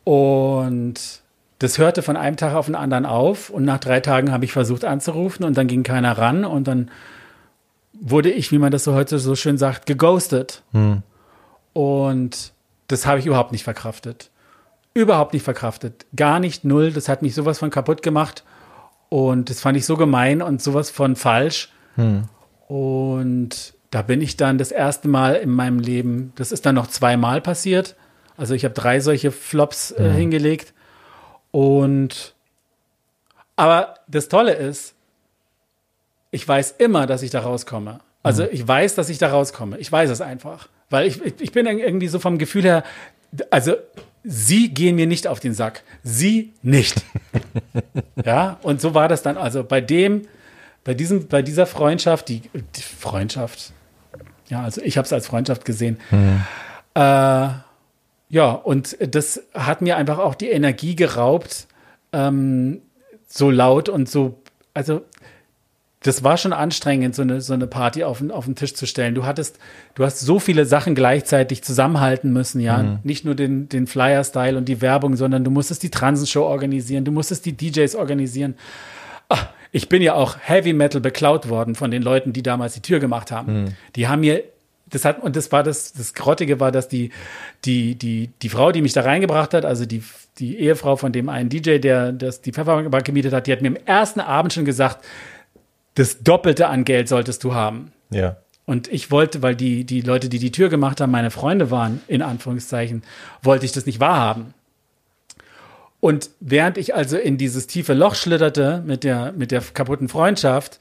Und 0.02 0.94
das 1.60 1.78
hörte 1.78 2.02
von 2.02 2.16
einem 2.16 2.36
Tag 2.36 2.54
auf 2.54 2.66
den 2.66 2.74
anderen 2.74 3.06
auf. 3.06 3.50
Und 3.50 3.64
nach 3.64 3.78
drei 3.78 4.00
Tagen 4.00 4.32
habe 4.32 4.44
ich 4.44 4.52
versucht 4.52 4.84
anzurufen 4.84 5.44
und 5.44 5.56
dann 5.56 5.68
ging 5.68 5.84
keiner 5.84 6.18
ran. 6.18 6.44
Und 6.44 6.66
dann 6.66 6.90
wurde 7.92 8.32
ich, 8.32 8.50
wie 8.50 8.58
man 8.58 8.72
das 8.72 8.82
so 8.82 8.94
heute 8.94 9.20
so 9.20 9.36
schön 9.36 9.58
sagt, 9.58 9.86
geghostet. 9.86 10.64
Und 11.72 12.52
das 12.88 13.06
habe 13.06 13.20
ich 13.20 13.26
überhaupt 13.26 13.52
nicht 13.52 13.62
verkraftet. 13.62 14.30
Überhaupt 14.92 15.34
nicht 15.34 15.44
verkraftet. 15.44 16.04
Gar 16.16 16.40
nicht 16.40 16.64
null. 16.64 16.90
Das 16.90 17.08
hat 17.08 17.22
mich 17.22 17.36
sowas 17.36 17.60
von 17.60 17.70
kaputt 17.70 18.02
gemacht. 18.02 18.42
Und 19.12 19.50
das 19.50 19.60
fand 19.60 19.76
ich 19.76 19.84
so 19.84 19.98
gemein 19.98 20.40
und 20.40 20.62
sowas 20.62 20.88
von 20.88 21.16
falsch. 21.16 21.70
Und 22.66 23.74
da 23.90 24.00
bin 24.00 24.22
ich 24.22 24.38
dann 24.38 24.56
das 24.56 24.72
erste 24.72 25.06
Mal 25.06 25.34
in 25.34 25.50
meinem 25.50 25.80
Leben, 25.80 26.32
das 26.36 26.50
ist 26.50 26.64
dann 26.64 26.76
noch 26.76 26.86
zweimal 26.86 27.42
passiert. 27.42 27.94
Also 28.38 28.54
ich 28.54 28.64
habe 28.64 28.72
drei 28.72 29.00
solche 29.00 29.30
Flops 29.30 29.90
äh, 29.90 30.10
hingelegt. 30.10 30.72
Und 31.50 32.32
aber 33.54 33.96
das 34.08 34.28
Tolle 34.28 34.54
ist, 34.54 34.94
ich 36.30 36.48
weiß 36.48 36.76
immer, 36.78 37.06
dass 37.06 37.20
ich 37.22 37.30
da 37.30 37.40
rauskomme. 37.40 38.00
Also 38.22 38.44
mhm. 38.44 38.48
ich 38.52 38.66
weiß, 38.66 38.94
dass 38.94 39.10
ich 39.10 39.18
da 39.18 39.28
rauskomme. 39.28 39.76
Ich 39.76 39.92
weiß 39.92 40.08
es 40.08 40.22
einfach. 40.22 40.70
Weil 40.88 41.06
ich, 41.06 41.20
ich 41.38 41.52
bin 41.52 41.66
irgendwie 41.66 42.08
so 42.08 42.18
vom 42.18 42.38
Gefühl 42.38 42.62
her, 42.62 42.82
also 43.50 43.74
sie 44.24 44.72
gehen 44.72 44.96
mir 44.96 45.06
nicht 45.06 45.26
auf 45.26 45.40
den 45.40 45.54
Sack. 45.54 45.82
Sie 46.02 46.52
nicht. 46.62 47.02
ja, 48.24 48.58
und 48.62 48.80
so 48.80 48.94
war 48.94 49.08
das 49.08 49.22
dann. 49.22 49.36
Also 49.36 49.64
bei 49.64 49.80
dem, 49.80 50.26
bei 50.84 50.94
diesem, 50.94 51.28
bei 51.28 51.42
dieser 51.42 51.66
Freundschaft, 51.66 52.28
die, 52.28 52.42
die 52.76 52.82
Freundschaft, 52.82 53.72
ja, 54.48 54.62
also 54.62 54.80
ich 54.82 54.96
habe 54.96 55.06
es 55.06 55.12
als 55.12 55.26
Freundschaft 55.26 55.64
gesehen. 55.64 55.98
Mhm. 56.10 56.42
Äh, 56.94 57.48
ja, 58.28 58.50
und 58.50 58.96
das 59.00 59.42
hat 59.54 59.82
mir 59.82 59.96
einfach 59.96 60.18
auch 60.18 60.34
die 60.34 60.50
Energie 60.50 60.96
geraubt, 60.96 61.66
ähm, 62.12 62.82
so 63.28 63.50
laut 63.50 63.88
und 63.88 64.08
so, 64.08 64.42
also 64.74 65.04
das 66.02 66.24
war 66.24 66.36
schon 66.36 66.52
anstrengend, 66.52 67.14
so 67.14 67.22
eine, 67.22 67.40
so 67.40 67.52
eine 67.52 67.66
Party 67.66 68.04
auf, 68.04 68.22
auf 68.30 68.44
den 68.44 68.54
Tisch 68.54 68.74
zu 68.74 68.86
stellen. 68.86 69.14
Du 69.14 69.24
hattest, 69.24 69.58
du 69.94 70.04
hast 70.04 70.20
so 70.20 70.38
viele 70.38 70.64
Sachen 70.64 70.94
gleichzeitig 70.94 71.62
zusammenhalten 71.62 72.32
müssen, 72.32 72.60
ja. 72.60 72.78
Mhm. 72.78 72.98
Nicht 73.04 73.24
nur 73.24 73.34
den, 73.34 73.68
den 73.68 73.86
Flyer-Style 73.86 74.56
und 74.56 74.66
die 74.66 74.80
Werbung, 74.80 75.16
sondern 75.16 75.44
du 75.44 75.50
musstest 75.50 75.82
die 75.82 75.90
Transenshow 75.90 76.42
organisieren, 76.42 77.04
du 77.04 77.12
musstest 77.12 77.46
die 77.46 77.56
DJs 77.56 77.94
organisieren. 77.94 78.54
Ach, 79.28 79.48
ich 79.70 79.88
bin 79.88 80.02
ja 80.02 80.14
auch 80.14 80.36
Heavy 80.40 80.72
Metal 80.72 81.00
beklaut 81.00 81.48
worden 81.48 81.74
von 81.74 81.90
den 81.90 82.02
Leuten, 82.02 82.32
die 82.32 82.42
damals 82.42 82.74
die 82.74 82.82
Tür 82.82 83.00
gemacht 83.00 83.30
haben. 83.30 83.62
Mhm. 83.62 83.68
Die 83.96 84.08
haben 84.08 84.20
mir 84.20 84.42
das 84.92 85.04
hat, 85.04 85.22
und 85.22 85.36
das 85.36 85.50
war 85.50 85.62
das, 85.62 85.92
das 85.92 86.14
Grottige 86.14 86.60
war, 86.60 86.70
dass 86.70 86.88
die, 86.88 87.10
die, 87.64 87.94
die, 87.94 88.30
die 88.42 88.48
Frau, 88.48 88.72
die 88.72 88.82
mich 88.82 88.92
da 88.92 89.00
reingebracht 89.02 89.54
hat, 89.54 89.64
also 89.64 89.86
die, 89.86 90.02
die 90.38 90.58
Ehefrau 90.58 90.96
von 90.96 91.12
dem 91.12 91.28
einen 91.28 91.48
DJ, 91.48 91.78
der 91.78 92.12
das, 92.12 92.42
die 92.42 92.52
Pfefferbank 92.52 93.04
gemietet 93.04 93.32
hat, 93.32 93.46
die 93.46 93.52
hat 93.52 93.62
mir 93.62 93.68
im 93.68 93.76
ersten 93.86 94.20
Abend 94.20 94.52
schon 94.52 94.64
gesagt, 94.64 95.04
das 95.94 96.22
Doppelte 96.22 96.68
an 96.68 96.84
Geld 96.84 97.08
solltest 97.08 97.44
du 97.44 97.54
haben. 97.54 97.92
Ja. 98.10 98.36
Und 98.64 98.88
ich 98.88 99.10
wollte, 99.10 99.42
weil 99.42 99.56
die, 99.56 99.84
die 99.84 100.00
Leute, 100.00 100.28
die 100.28 100.38
die 100.38 100.52
Tür 100.52 100.68
gemacht 100.68 101.00
haben, 101.00 101.10
meine 101.10 101.30
Freunde 101.30 101.70
waren, 101.70 102.00
in 102.06 102.22
Anführungszeichen, 102.22 103.02
wollte 103.42 103.66
ich 103.66 103.72
das 103.72 103.86
nicht 103.86 104.00
wahrhaben. 104.00 104.54
Und 106.00 106.30
während 106.40 106.78
ich 106.78 106.94
also 106.94 107.16
in 107.16 107.38
dieses 107.38 107.66
tiefe 107.66 107.94
Loch 107.94 108.14
schlitterte 108.14 108.82
mit 108.84 109.04
der, 109.04 109.32
mit 109.32 109.50
der 109.50 109.60
kaputten 109.60 110.08
Freundschaft 110.08 110.80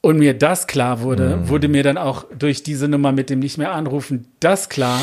und 0.00 0.18
mir 0.18 0.32
das 0.32 0.66
klar 0.66 1.00
wurde, 1.00 1.36
mhm. 1.36 1.48
wurde 1.48 1.68
mir 1.68 1.82
dann 1.82 1.98
auch 1.98 2.24
durch 2.38 2.62
diese 2.62 2.88
Nummer 2.88 3.12
mit 3.12 3.28
dem 3.28 3.40
nicht 3.40 3.58
mehr 3.58 3.72
anrufen 3.72 4.26
das 4.40 4.68
klar. 4.68 5.00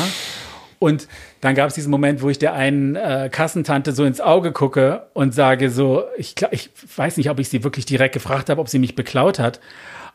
Und 0.84 1.08
dann 1.40 1.54
gab 1.54 1.68
es 1.68 1.74
diesen 1.74 1.90
Moment, 1.90 2.20
wo 2.20 2.28
ich 2.28 2.38
der 2.38 2.52
einen 2.52 2.94
äh, 2.94 3.30
Kassentante 3.32 3.92
so 3.92 4.04
ins 4.04 4.20
Auge 4.20 4.52
gucke 4.52 5.06
und 5.14 5.32
sage 5.34 5.70
so, 5.70 6.04
ich, 6.18 6.34
ich 6.50 6.68
weiß 6.94 7.16
nicht, 7.16 7.30
ob 7.30 7.38
ich 7.38 7.48
sie 7.48 7.64
wirklich 7.64 7.86
direkt 7.86 8.12
gefragt 8.12 8.50
habe, 8.50 8.60
ob 8.60 8.68
sie 8.68 8.78
mich 8.78 8.94
beklaut 8.94 9.38
hat, 9.38 9.60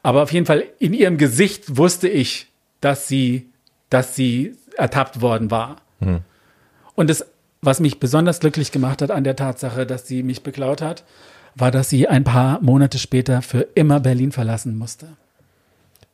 aber 0.04 0.22
auf 0.22 0.32
jeden 0.32 0.46
Fall 0.46 0.64
in 0.78 0.94
ihrem 0.94 1.18
Gesicht 1.18 1.76
wusste 1.76 2.08
ich, 2.08 2.52
dass 2.82 3.08
sie, 3.08 3.50
dass 3.90 4.16
sie 4.16 4.58
ertappt 4.78 5.22
worden 5.22 5.50
war. 5.50 5.78
Hm. 6.02 6.20
Und 6.94 7.10
das, 7.10 7.26
was 7.64 7.80
mich 7.80 8.00
besonders 8.00 8.40
glücklich 8.40 8.72
gemacht 8.72 9.02
hat 9.02 9.10
an 9.10 9.24
der 9.24 9.36
Tatsache, 9.36 9.88
dass 9.88 10.08
sie 10.08 10.22
mich 10.22 10.44
beklaut 10.44 10.84
hat, 10.84 11.04
war, 11.56 11.72
dass 11.72 11.90
sie 11.90 12.08
ein 12.08 12.24
paar 12.24 12.62
Monate 12.62 13.00
später 13.00 13.42
für 13.42 13.62
immer 13.74 14.00
Berlin 14.00 14.32
verlassen 14.32 14.78
musste. 14.78 15.08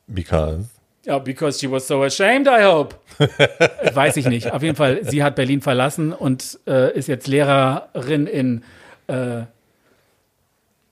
Because? 0.08 0.70
Ja, 1.06 1.20
because 1.20 1.60
she 1.60 1.70
was 1.70 1.88
so 1.88 2.04
ashamed, 2.04 2.48
I 2.48 2.64
hope. 2.64 2.96
Weiß 3.94 4.18
ich 4.18 4.26
nicht. 4.26 4.52
Auf 4.52 4.64
jeden 4.64 4.76
Fall, 4.76 5.04
sie 5.04 5.24
hat 5.24 5.36
Berlin 5.36 5.62
verlassen 5.62 6.14
und 6.14 6.60
äh, 6.68 6.98
ist 6.98 7.08
jetzt 7.08 7.28
Lehrerin 7.28 8.26
in 8.26 8.64
äh, 9.08 9.44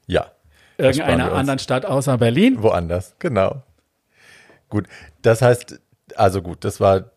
ja. 0.05 0.27
irgendeiner 0.77 1.33
anderen 1.33 1.59
Stadt 1.59 1.85
außer 1.85 2.17
Berlin. 2.19 2.61
Woanders, 2.61 3.15
genau. 3.17 3.63
Gut, 4.69 4.87
das 5.23 5.41
heißt, 5.41 5.79
also 6.15 6.41
gut, 6.41 6.63
das 6.63 6.79
war 6.79 7.11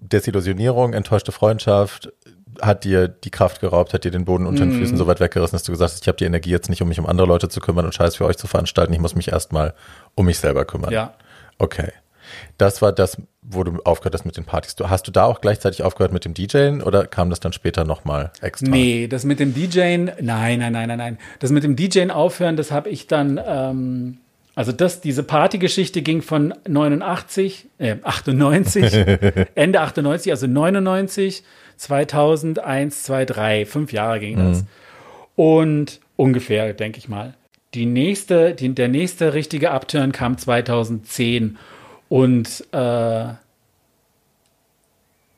Desillusionierung, 0.00 0.94
enttäuschte 0.94 1.32
Freundschaft, 1.32 2.12
hat 2.60 2.84
dir 2.84 3.08
die 3.08 3.30
Kraft 3.30 3.60
geraubt, 3.60 3.92
hat 3.92 4.04
dir 4.04 4.10
den 4.10 4.24
Boden 4.24 4.46
unter 4.46 4.64
den 4.64 4.76
mm. 4.76 4.78
Füßen 4.78 4.96
so 4.96 5.06
weit 5.06 5.20
weggerissen, 5.20 5.54
dass 5.54 5.62
du 5.62 5.72
gesagt 5.72 5.92
hast, 5.92 6.02
ich 6.02 6.08
habe 6.08 6.18
die 6.18 6.24
Energie 6.24 6.50
jetzt 6.50 6.68
nicht, 6.68 6.82
um 6.82 6.88
mich 6.88 6.98
um 6.98 7.06
andere 7.06 7.26
Leute 7.26 7.48
zu 7.48 7.60
kümmern 7.60 7.84
und 7.84 7.94
Scheiß 7.94 8.16
für 8.16 8.26
euch 8.26 8.36
zu 8.36 8.46
veranstalten, 8.46 8.92
ich 8.92 9.00
muss 9.00 9.14
mich 9.14 9.28
erstmal 9.28 9.74
um 10.14 10.26
mich 10.26 10.38
selber 10.38 10.64
kümmern. 10.64 10.92
Ja. 10.92 11.14
Okay. 11.58 11.92
Das 12.58 12.82
war 12.82 12.92
das, 12.92 13.16
wo 13.42 13.64
du 13.64 13.80
aufgehört 13.84 14.14
hast 14.14 14.24
mit 14.24 14.36
den 14.36 14.44
Partys. 14.44 14.76
Du, 14.76 14.88
hast 14.88 15.06
du 15.06 15.10
da 15.10 15.24
auch 15.24 15.40
gleichzeitig 15.40 15.82
aufgehört 15.82 16.12
mit 16.12 16.24
dem 16.24 16.34
DJen 16.34 16.82
oder 16.82 17.06
kam 17.06 17.30
das 17.30 17.40
dann 17.40 17.52
später 17.52 17.84
nochmal 17.84 18.32
extra? 18.40 18.70
Nee, 18.70 19.08
das 19.08 19.24
mit 19.24 19.40
dem 19.40 19.54
DJen, 19.54 20.12
nein, 20.20 20.58
nein, 20.58 20.72
nein, 20.72 20.88
nein, 20.88 20.98
nein. 20.98 21.18
Das 21.40 21.50
mit 21.50 21.64
dem 21.64 21.76
DJen 21.76 22.10
aufhören, 22.10 22.56
das 22.56 22.70
habe 22.70 22.88
ich 22.88 23.08
dann, 23.08 23.40
ähm, 23.44 24.18
also 24.54 24.70
das, 24.70 25.00
diese 25.00 25.22
Partygeschichte 25.22 26.02
ging 26.02 26.22
von 26.22 26.54
89, 26.68 27.66
äh, 27.78 27.96
98, 28.02 28.94
Ende 29.54 29.80
98, 29.80 30.30
also 30.30 30.46
99, 30.46 31.42
2000, 31.76 32.60
1, 32.60 33.02
2, 33.02 33.24
3, 33.24 33.66
fünf 33.66 33.92
Jahre 33.92 34.20
ging 34.20 34.36
das. 34.38 34.62
Mhm. 34.62 34.66
Und 35.34 36.00
ungefähr, 36.16 36.72
denke 36.74 36.98
ich 36.98 37.08
mal. 37.08 37.34
Die 37.74 37.86
nächste, 37.86 38.54
die, 38.54 38.74
der 38.74 38.88
nächste 38.88 39.34
richtige 39.34 39.70
Upturn 39.70 40.12
kam 40.12 40.36
2010 40.36 41.56
und 42.12 42.66
äh, 42.72 43.24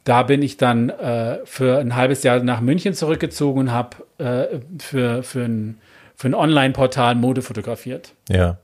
da 0.03 0.23
bin 0.27 0.43
ich 0.43 0.57
dann 0.57 0.91
äh, 0.91 1.39
für 1.45 1.79
ein 1.79 1.95
halbes 1.95 2.25
Jahr 2.25 2.41
nach 2.41 2.61
München 2.61 2.95
zurückgezogen 2.95 3.61
und 3.61 3.71
habe 3.71 3.99
äh, 4.19 4.59
für, 4.83 5.23
für 5.23 5.45
ein, 5.45 5.79
für 6.17 6.31
ein 6.31 6.35
Online-Portal 6.35 7.15
Mode 7.15 7.43
fotografiert. 7.43 8.15
Ja. 8.29 8.59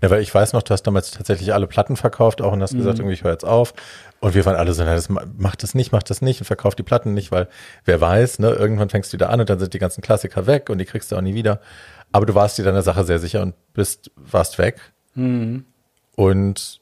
Ja, 0.00 0.10
weil 0.10 0.22
ich 0.22 0.32
weiß 0.32 0.52
noch, 0.52 0.62
du 0.62 0.72
hast 0.72 0.84
damals 0.84 1.10
tatsächlich 1.10 1.52
alle 1.52 1.66
Platten 1.66 1.96
verkauft 1.96 2.40
auch 2.40 2.52
und 2.52 2.62
hast 2.62 2.74
mhm. 2.74 2.78
gesagt, 2.78 3.00
irgendwie 3.00 3.14
ich 3.14 3.24
höre 3.24 3.32
jetzt 3.32 3.44
auf. 3.44 3.74
Und 4.20 4.36
wir 4.36 4.44
waren 4.44 4.54
alle 4.54 4.72
so, 4.72 4.84
na, 4.84 4.94
das 4.94 5.08
macht 5.08 5.64
das 5.64 5.74
nicht, 5.74 5.90
macht 5.90 6.08
das 6.08 6.22
nicht 6.22 6.40
und 6.40 6.46
verkauft 6.46 6.78
die 6.78 6.84
Platten 6.84 7.14
nicht, 7.14 7.32
weil 7.32 7.48
wer 7.84 8.00
weiß, 8.00 8.38
ne, 8.38 8.50
irgendwann 8.50 8.90
fängst 8.90 9.12
du 9.12 9.14
wieder 9.14 9.30
an 9.30 9.40
und 9.40 9.50
dann 9.50 9.58
sind 9.58 9.74
die 9.74 9.80
ganzen 9.80 10.02
Klassiker 10.02 10.46
weg 10.46 10.70
und 10.70 10.78
die 10.78 10.84
kriegst 10.84 11.10
du 11.10 11.16
auch 11.16 11.20
nie 11.20 11.34
wieder. 11.34 11.60
Aber 12.12 12.26
du 12.26 12.34
warst 12.36 12.58
dir 12.58 12.64
deiner 12.64 12.82
Sache 12.82 13.02
sehr 13.02 13.18
sicher 13.18 13.42
und 13.42 13.54
bist, 13.72 14.12
warst 14.14 14.58
weg. 14.58 14.92
Mhm. 15.14 15.64
Und 16.14 16.80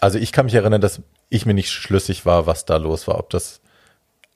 also 0.00 0.18
ich 0.18 0.32
kann 0.32 0.46
mich 0.46 0.54
erinnern, 0.54 0.80
dass 0.80 1.02
ich 1.28 1.46
mir 1.46 1.54
nicht 1.54 1.70
schlüssig 1.70 2.26
war, 2.26 2.46
was 2.46 2.64
da 2.64 2.76
los 2.76 3.08
war, 3.08 3.18
ob 3.18 3.30
das 3.30 3.60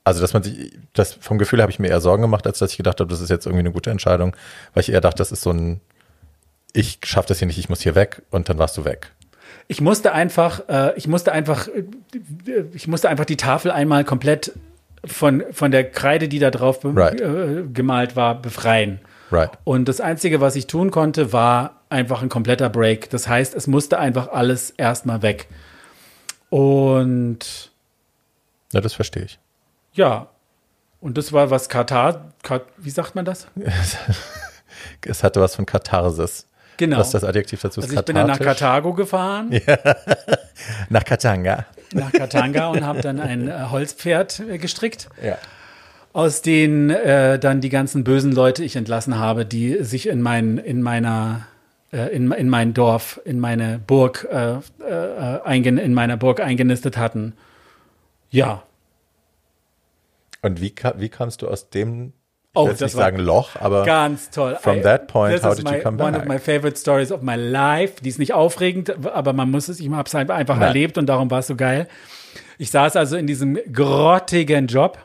also, 0.05 0.21
dass 0.21 0.33
man 0.33 0.43
sich, 0.43 0.73
das 0.95 1.15
vom 1.15 1.39
Gefühl 1.39 1.63
habe 1.63 1.71
ich 1.71 1.79
mir 1.79 1.89
eher 1.89 2.01
Sorgen 2.01 2.23
gemacht, 2.23 2.47
als 2.47 2.59
dass 2.59 2.73
ich 2.73 2.77
gedacht 2.77 2.99
habe, 3.01 3.09
das 3.09 3.21
ist 3.21 3.31
jetzt 3.31 3.47
irgendwie 3.47 3.61
eine 3.61 3.73
gute 3.73 3.91
Entscheidung, 3.91 4.35
weil 4.75 4.83
ich 4.83 4.93
eher 4.93 5.01
dachte, 5.01 5.19
das 5.19 5.31
ist 5.31 5.43
so 5.43 5.51
ein, 5.51 5.81
ich 6.73 6.99
schaffe 7.05 7.29
das 7.29 7.39
hier 7.39 7.47
nicht, 7.47 7.59
ich 7.59 7.69
muss 7.69 7.83
hier 7.83 7.95
weg 7.95 8.23
und 8.31 8.49
dann 8.49 8.59
warst 8.59 8.77
du 8.77 8.85
weg. 8.85 9.13
Ich 9.69 9.81
musste 9.81 10.13
einfach, 10.13 10.69
äh, 10.69 10.93
ich 10.97 11.07
musste 11.07 11.31
einfach, 11.31 11.69
äh, 11.69 11.85
ich 12.73 12.89
musste 12.89 13.09
einfach 13.09 13.27
die 13.27 13.37
Tafel 13.37 13.71
einmal 13.71 14.05
komplett 14.05 14.53
von, 15.05 15.45
von 15.53 15.71
der 15.71 15.89
Kreide, 15.89 16.29
die 16.29 16.41
da 16.41 16.51
drauf 16.51 16.81
right. 16.85 17.21
äh, 17.21 17.63
gemalt 17.73 18.17
war, 18.17 18.41
befreien. 18.41 19.01
Right. 19.33 19.51
Und 19.65 19.89
das 19.89 20.01
Einzige, 20.01 20.41
was 20.41 20.57
ich 20.57 20.67
tun 20.67 20.91
konnte, 20.91 21.33
war 21.33 21.81
einfach 21.89 22.23
ein 22.23 22.29
kompletter 22.29 22.69
Break. 22.69 23.09
Das 23.11 23.27
heißt, 23.27 23.55
es 23.55 23.67
musste 23.67 23.99
einfach 23.99 24.29
alles 24.29 24.71
erstmal 24.71 25.23
weg. 25.23 25.49
Und. 26.51 27.73
Ja, 28.73 28.81
das 28.81 28.93
verstehe 28.93 29.25
ich. 29.25 29.39
Ja. 29.95 30.29
Und 31.01 31.19
das 31.19 31.33
war 31.33 31.51
was 31.51 31.69
Katar, 31.69 32.33
wie 32.77 32.91
sagt 32.91 33.15
man 33.15 33.25
das? 33.25 33.49
es 35.03 35.25
hatte 35.25 35.41
was 35.41 35.57
von 35.57 35.67
Katharsis. 35.67 36.47
Genau. 36.77 36.99
Was 36.99 37.09
ist 37.09 37.15
das 37.15 37.25
Adjektiv 37.25 37.61
dazu? 37.61 37.81
Also 37.81 37.95
ich 37.95 38.05
bin 38.05 38.15
dann 38.15 38.29
nach 38.29 38.39
Karthago 38.39 38.93
gefahren. 38.95 39.51
Ja. 39.51 39.79
nach 40.91 41.05
Katanga. 41.05 41.67
Nach 41.93 42.13
Katanga 42.13 42.69
und 42.69 42.85
habe 42.85 43.01
dann 43.01 43.21
ein 43.21 43.49
äh, 43.49 43.67
Holzpferd 43.71 44.41
äh, 44.41 44.59
gestrickt. 44.59 45.09
Ja 45.23 45.39
aus 46.13 46.43
denen 46.43 46.91
äh, 46.91 47.39
dann 47.39 47.61
die 47.61 47.69
ganzen 47.69 48.05
bösen 48.05 48.33
Leute 48.33 48.65
ich 48.65 48.77
entlassen 48.77 49.19
habe, 49.19 49.47
die 49.47 49.83
sich 49.85 50.09
in 50.09 50.21
mein, 50.21 50.59
in 50.59 50.83
meiner 50.83 51.47
äh, 51.93 52.15
in, 52.15 52.31
in 52.33 52.49
mein 52.49 52.75
Dorf, 52.75 53.21
in 53.25 53.39
meine 53.39 53.79
Burg, 53.79 54.27
äh, 54.31 54.57
äh, 54.89 55.69
in 55.69 55.95
meiner 55.95 56.17
Burg 56.17 56.41
eingenistet 56.41 56.97
hatten. 56.97 57.35
Ja. 58.31 58.63
Und 60.41 60.61
wie, 60.61 60.75
wie 60.97 61.09
kamst 61.09 61.43
du 61.43 61.49
aus 61.49 61.71
dem 61.71 62.15
ich 62.55 62.59
oh, 62.59 62.67
will 62.67 62.77
nicht 62.79 62.91
sagen 62.91 63.19
Loch, 63.19 63.57
aber 63.59 63.87
ganz 63.87 64.29
toll. 64.29 64.59
From 64.61 64.79
I, 64.79 64.83
that 64.83 65.07
point, 65.07 65.43
how 65.43 65.55
did 65.55 65.65
my, 65.65 65.77
you 65.77 65.83
come 65.83 65.97
back? 65.97 66.07
One 66.07 66.19
of 66.19 66.27
my 66.27 66.39
favorite 66.39 66.77
stories 66.77 67.11
of 67.11 67.23
my 67.23 67.35
life. 67.35 68.03
Die 68.03 68.11
ist 68.11 68.19
nicht 68.19 68.35
aufregend, 68.35 69.07
aber 69.07 69.33
man 69.33 69.51
muss 69.51 69.69
es, 69.69 69.81
ich 69.81 69.89
habe 69.89 70.07
es 70.07 70.15
einfach 70.15 70.57
Nein. 70.57 70.63
erlebt 70.63 70.99
und 70.99 71.07
darum 71.07 71.31
war 71.31 71.39
es 71.39 71.47
so 71.47 71.57
geil. 71.57 71.89
Ich 72.59 72.71
saß 72.71 72.97
also 72.97 73.17
in 73.17 73.27
diesem 73.27 73.59
grottigen 73.73 74.67
Job 74.67 74.99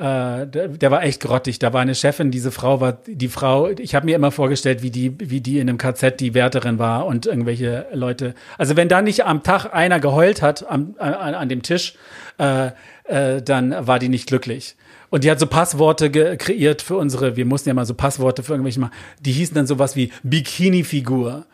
Äh, 0.00 0.46
der, 0.46 0.68
der, 0.68 0.90
war 0.90 1.02
echt 1.02 1.20
grottig. 1.20 1.58
Da 1.58 1.74
war 1.74 1.82
eine 1.82 1.94
Chefin, 1.94 2.30
diese 2.30 2.50
Frau 2.50 2.80
war, 2.80 3.00
die 3.06 3.28
Frau, 3.28 3.68
ich 3.68 3.94
habe 3.94 4.06
mir 4.06 4.16
immer 4.16 4.30
vorgestellt, 4.30 4.82
wie 4.82 4.90
die, 4.90 5.12
wie 5.18 5.42
die 5.42 5.58
in 5.58 5.68
einem 5.68 5.76
KZ 5.76 6.18
die 6.18 6.32
Wärterin 6.32 6.78
war 6.78 7.04
und 7.04 7.26
irgendwelche 7.26 7.84
Leute. 7.92 8.34
Also 8.56 8.76
wenn 8.76 8.88
da 8.88 9.02
nicht 9.02 9.26
am 9.26 9.42
Tag 9.42 9.74
einer 9.74 10.00
geheult 10.00 10.40
hat 10.40 10.66
am, 10.66 10.94
an, 10.98 11.34
an 11.34 11.48
dem 11.50 11.60
Tisch, 11.60 11.96
äh, 12.38 12.70
äh, 13.04 13.42
dann 13.42 13.86
war 13.86 13.98
die 13.98 14.08
nicht 14.08 14.26
glücklich. 14.26 14.74
Und 15.10 15.24
die 15.24 15.30
hat 15.30 15.38
so 15.38 15.46
Passworte 15.46 16.10
kreiert 16.10 16.80
für 16.80 16.96
unsere, 16.96 17.36
wir 17.36 17.44
mussten 17.44 17.68
ja 17.68 17.74
mal 17.74 17.84
so 17.84 17.92
Passworte 17.92 18.42
für 18.42 18.54
irgendwelche 18.54 18.80
mal, 18.80 18.90
die 19.20 19.32
hießen 19.32 19.54
dann 19.54 19.66
sowas 19.66 19.96
wie 19.96 20.12
Bikini-Figur. 20.22 21.44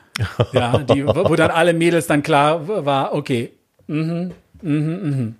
ja, 0.52 0.78
die, 0.78 1.04
wo 1.04 1.34
dann 1.34 1.50
alle 1.50 1.74
Mädels 1.74 2.06
dann 2.06 2.22
klar 2.22 2.86
war, 2.86 3.12
okay, 3.12 3.50
mhm, 3.88 4.30
mhm, 4.62 5.00
mhm. 5.02 5.34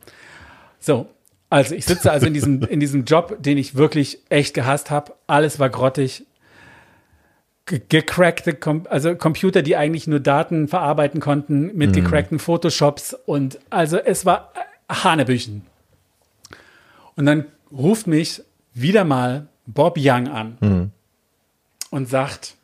So, 0.81 1.07
also 1.49 1.75
ich 1.75 1.85
sitze 1.85 2.11
also 2.11 2.27
in 2.27 2.35
diesem, 2.35 2.63
in 2.69 2.81
diesem 2.81 3.05
Job, 3.05 3.37
den 3.41 3.59
ich 3.59 3.75
wirklich 3.75 4.19
echt 4.29 4.55
gehasst 4.55 4.91
habe. 4.91 5.15
Alles 5.27 5.59
war 5.59 5.71
grottig. 5.71 6.25
Gecrackte, 7.67 8.55
Com 8.55 8.87
also 8.89 9.17
Computer, 9.17 9.61
die 9.61 9.77
eigentlich 9.77 10.07
nur 10.07 10.21
Daten 10.21 10.69
verarbeiten 10.69 11.21
konnten 11.21 11.77
mit 11.77 11.91
mhm. 11.91 11.95
gecrackten 11.95 12.39
Photoshops 12.39 13.13
und 13.27 13.59
also 13.71 13.97
es 13.97 14.25
war 14.25 14.53
äh, 14.55 14.95
Hanebüchen. 14.95 15.63
Und 17.17 17.27
dann 17.27 17.47
ruft 17.73 18.07
mich 18.07 18.43
wieder 18.73 19.05
mal 19.05 19.49
Bob 19.67 19.97
Young 19.99 20.29
an 20.29 20.59
mhm. 20.61 20.91
und 21.91 22.09
sagt, 22.09 22.55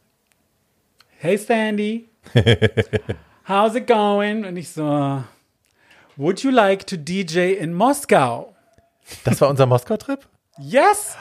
Hey 1.18 1.37
Sandy, 1.37 2.09
how's 3.49 3.74
it 3.74 3.89
going? 3.89 4.45
Und 4.45 4.57
ich 4.57 4.68
so, 4.68 5.24
Would 6.16 6.45
you 6.45 6.51
like 6.51 6.87
to 6.87 6.97
DJ 6.97 7.55
in 7.55 7.74
Moskau? 7.74 8.52
Das 9.25 9.41
war 9.41 9.49
unser 9.49 9.67
Moskau-Trip? 9.67 10.21
Yes! 10.59 11.17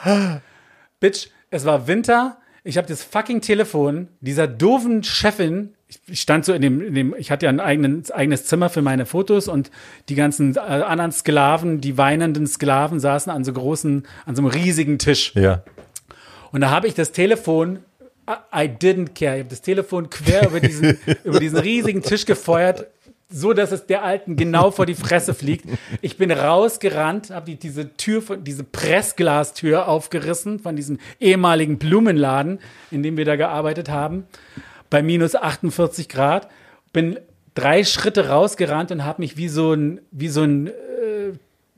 Bitch, 1.00 1.28
es 1.50 1.64
war 1.64 1.86
Winter. 1.86 2.38
Ich 2.64 2.76
habe 2.76 2.86
das 2.86 3.02
fucking 3.02 3.40
Telefon 3.40 4.08
dieser 4.20 4.46
doofen 4.46 5.02
Chefin. 5.02 5.74
Ich 6.06 6.20
stand 6.20 6.44
so 6.44 6.52
in 6.52 6.62
dem, 6.62 6.80
in 6.80 6.94
dem 6.94 7.14
ich 7.18 7.30
hatte 7.30 7.46
ja 7.46 7.50
ein 7.50 7.60
eigenes, 7.60 8.10
eigenes 8.10 8.46
Zimmer 8.46 8.70
für 8.70 8.82
meine 8.82 9.04
Fotos 9.04 9.48
und 9.48 9.70
die 10.08 10.14
ganzen 10.14 10.56
äh, 10.56 10.60
anderen 10.60 11.12
Sklaven, 11.12 11.80
die 11.80 11.98
weinenden 11.98 12.46
Sklaven 12.46 13.00
saßen 13.00 13.30
an 13.32 13.44
so 13.44 13.52
großen, 13.52 14.06
an 14.24 14.36
so 14.36 14.42
einem 14.42 14.50
riesigen 14.50 14.98
Tisch. 14.98 15.34
Ja. 15.34 15.62
Und 16.52 16.60
da 16.60 16.70
habe 16.70 16.86
ich 16.86 16.94
das 16.94 17.12
Telefon 17.12 17.80
I 18.54 18.68
didn't 18.68 19.14
care. 19.14 19.36
Ich 19.36 19.40
habe 19.40 19.50
das 19.50 19.62
Telefon 19.62 20.08
quer 20.08 20.48
über 20.48 20.60
diesen, 20.60 20.98
über 21.24 21.40
diesen 21.40 21.58
riesigen 21.58 22.02
Tisch 22.02 22.24
gefeuert, 22.24 22.86
so 23.32 23.52
dass 23.52 23.72
es 23.72 23.86
der 23.86 24.02
Alten 24.02 24.36
genau 24.36 24.70
vor 24.70 24.86
die 24.86 24.94
Fresse 24.94 25.34
fliegt. 25.34 25.66
Ich 26.00 26.16
bin 26.16 26.30
rausgerannt, 26.30 27.30
habe 27.30 27.46
die, 27.46 27.56
diese 27.56 27.96
Tür, 27.96 28.22
diese 28.36 28.64
Pressglastür 28.64 29.88
aufgerissen 29.88 30.58
von 30.58 30.76
diesem 30.76 30.98
ehemaligen 31.20 31.78
Blumenladen, 31.78 32.58
in 32.90 33.02
dem 33.02 33.16
wir 33.16 33.24
da 33.24 33.36
gearbeitet 33.36 33.88
haben, 33.88 34.24
bei 34.90 35.02
minus 35.02 35.34
48 35.34 36.08
Grad. 36.08 36.48
Bin 36.92 37.18
drei 37.54 37.84
Schritte 37.84 38.28
rausgerannt 38.28 38.90
und 38.90 39.04
habe 39.04 39.22
mich 39.22 39.36
wie 39.36 39.48
so 39.48 39.72
ein, 39.72 40.00
wie 40.10 40.28
so 40.28 40.42
ein 40.42 40.68
äh, 40.68 40.72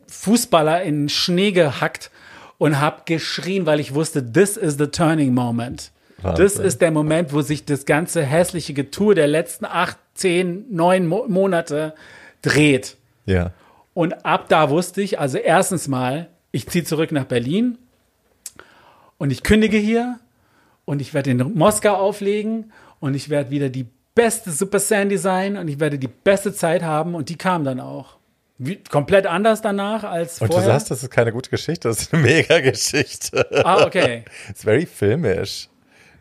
Fußballer 0.08 0.82
in 0.82 1.08
Schnee 1.08 1.52
gehackt 1.52 2.10
und 2.58 2.80
habe 2.80 3.02
geschrien, 3.04 3.66
weil 3.66 3.80
ich 3.80 3.94
wusste, 3.94 4.32
this 4.32 4.56
is 4.56 4.76
the 4.78 4.86
turning 4.86 5.34
moment. 5.34 5.90
Wahnsinn. 6.22 6.44
Das 6.44 6.56
ist 6.56 6.80
der 6.80 6.90
Moment, 6.90 7.32
wo 7.32 7.42
sich 7.42 7.64
das 7.64 7.84
ganze 7.84 8.22
hässliche 8.22 8.72
Getue 8.72 9.14
der 9.14 9.26
letzten 9.26 9.66
acht, 9.66 9.98
zehn, 10.14 10.64
neun 10.70 11.06
Mo 11.06 11.26
Monate 11.28 11.94
dreht. 12.42 12.96
Ja. 13.26 13.52
Und 13.94 14.24
ab 14.24 14.48
da 14.48 14.70
wusste 14.70 15.02
ich, 15.02 15.18
also 15.18 15.38
erstens 15.38 15.88
mal, 15.88 16.28
ich 16.50 16.66
ziehe 16.68 16.84
zurück 16.84 17.12
nach 17.12 17.24
Berlin 17.24 17.78
und 19.18 19.30
ich 19.30 19.42
kündige 19.42 19.78
hier 19.78 20.18
und 20.84 21.00
ich 21.00 21.14
werde 21.14 21.30
in 21.30 21.38
Moskau 21.54 21.94
auflegen 21.94 22.72
und 23.00 23.14
ich 23.14 23.28
werde 23.28 23.50
wieder 23.50 23.68
die 23.68 23.86
beste 24.14 24.50
Super 24.50 24.78
Sandy 24.78 25.18
sein 25.18 25.56
und 25.56 25.68
ich 25.68 25.80
werde 25.80 25.98
die 25.98 26.08
beste 26.08 26.52
Zeit 26.52 26.82
haben 26.82 27.14
und 27.14 27.28
die 27.28 27.36
kam 27.36 27.64
dann 27.64 27.80
auch. 27.80 28.16
Wie, 28.58 28.76
komplett 28.76 29.26
anders 29.26 29.62
danach 29.62 30.04
als 30.04 30.38
vorher. 30.38 30.56
Und 30.56 30.62
du 30.62 30.66
sagst, 30.66 30.90
das 30.90 31.02
ist 31.02 31.10
keine 31.10 31.32
gute 31.32 31.50
Geschichte, 31.50 31.88
das 31.88 32.02
ist 32.02 32.14
eine 32.14 32.22
mega 32.26 32.60
Geschichte. 32.60 33.64
Ah, 33.64 33.84
okay. 33.84 34.24
It's 34.48 34.62
very 34.62 34.86
filmisch. 34.86 35.68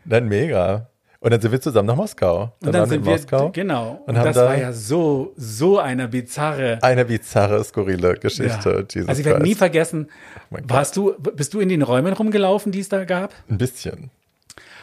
Dann 0.04 0.28
mega. 0.28 0.90
Und 1.24 1.30
dann 1.30 1.40
sind 1.40 1.52
wir 1.52 1.60
zusammen 1.60 1.86
nach 1.86 1.96
Moskau. 1.96 2.52
Dann, 2.60 2.66
und 2.68 2.72
dann 2.74 2.86
sind 2.86 3.02
wir 3.02 3.12
in 3.14 3.18
Moskau. 3.18 3.50
Genau. 3.50 4.02
Und, 4.04 4.14
und 4.14 4.24
das 4.26 4.36
da 4.36 4.44
war 4.44 4.58
ja 4.58 4.74
so, 4.74 5.32
so 5.38 5.78
eine 5.78 6.06
bizarre. 6.06 6.78
Eine 6.82 7.06
bizarre, 7.06 7.64
skurrile 7.64 8.12
Geschichte. 8.16 8.86
Ja. 8.94 9.06
Also 9.06 9.20
ich 9.20 9.24
werde 9.24 9.42
nie 9.42 9.54
vergessen, 9.54 10.10
oh 10.50 10.58
warst 10.64 10.98
du, 10.98 11.14
bist 11.18 11.54
du 11.54 11.60
in 11.60 11.70
den 11.70 11.80
Räumen 11.80 12.12
rumgelaufen, 12.12 12.72
die 12.72 12.80
es 12.80 12.90
da 12.90 13.06
gab? 13.06 13.32
Ein 13.48 13.56
bisschen. 13.56 14.10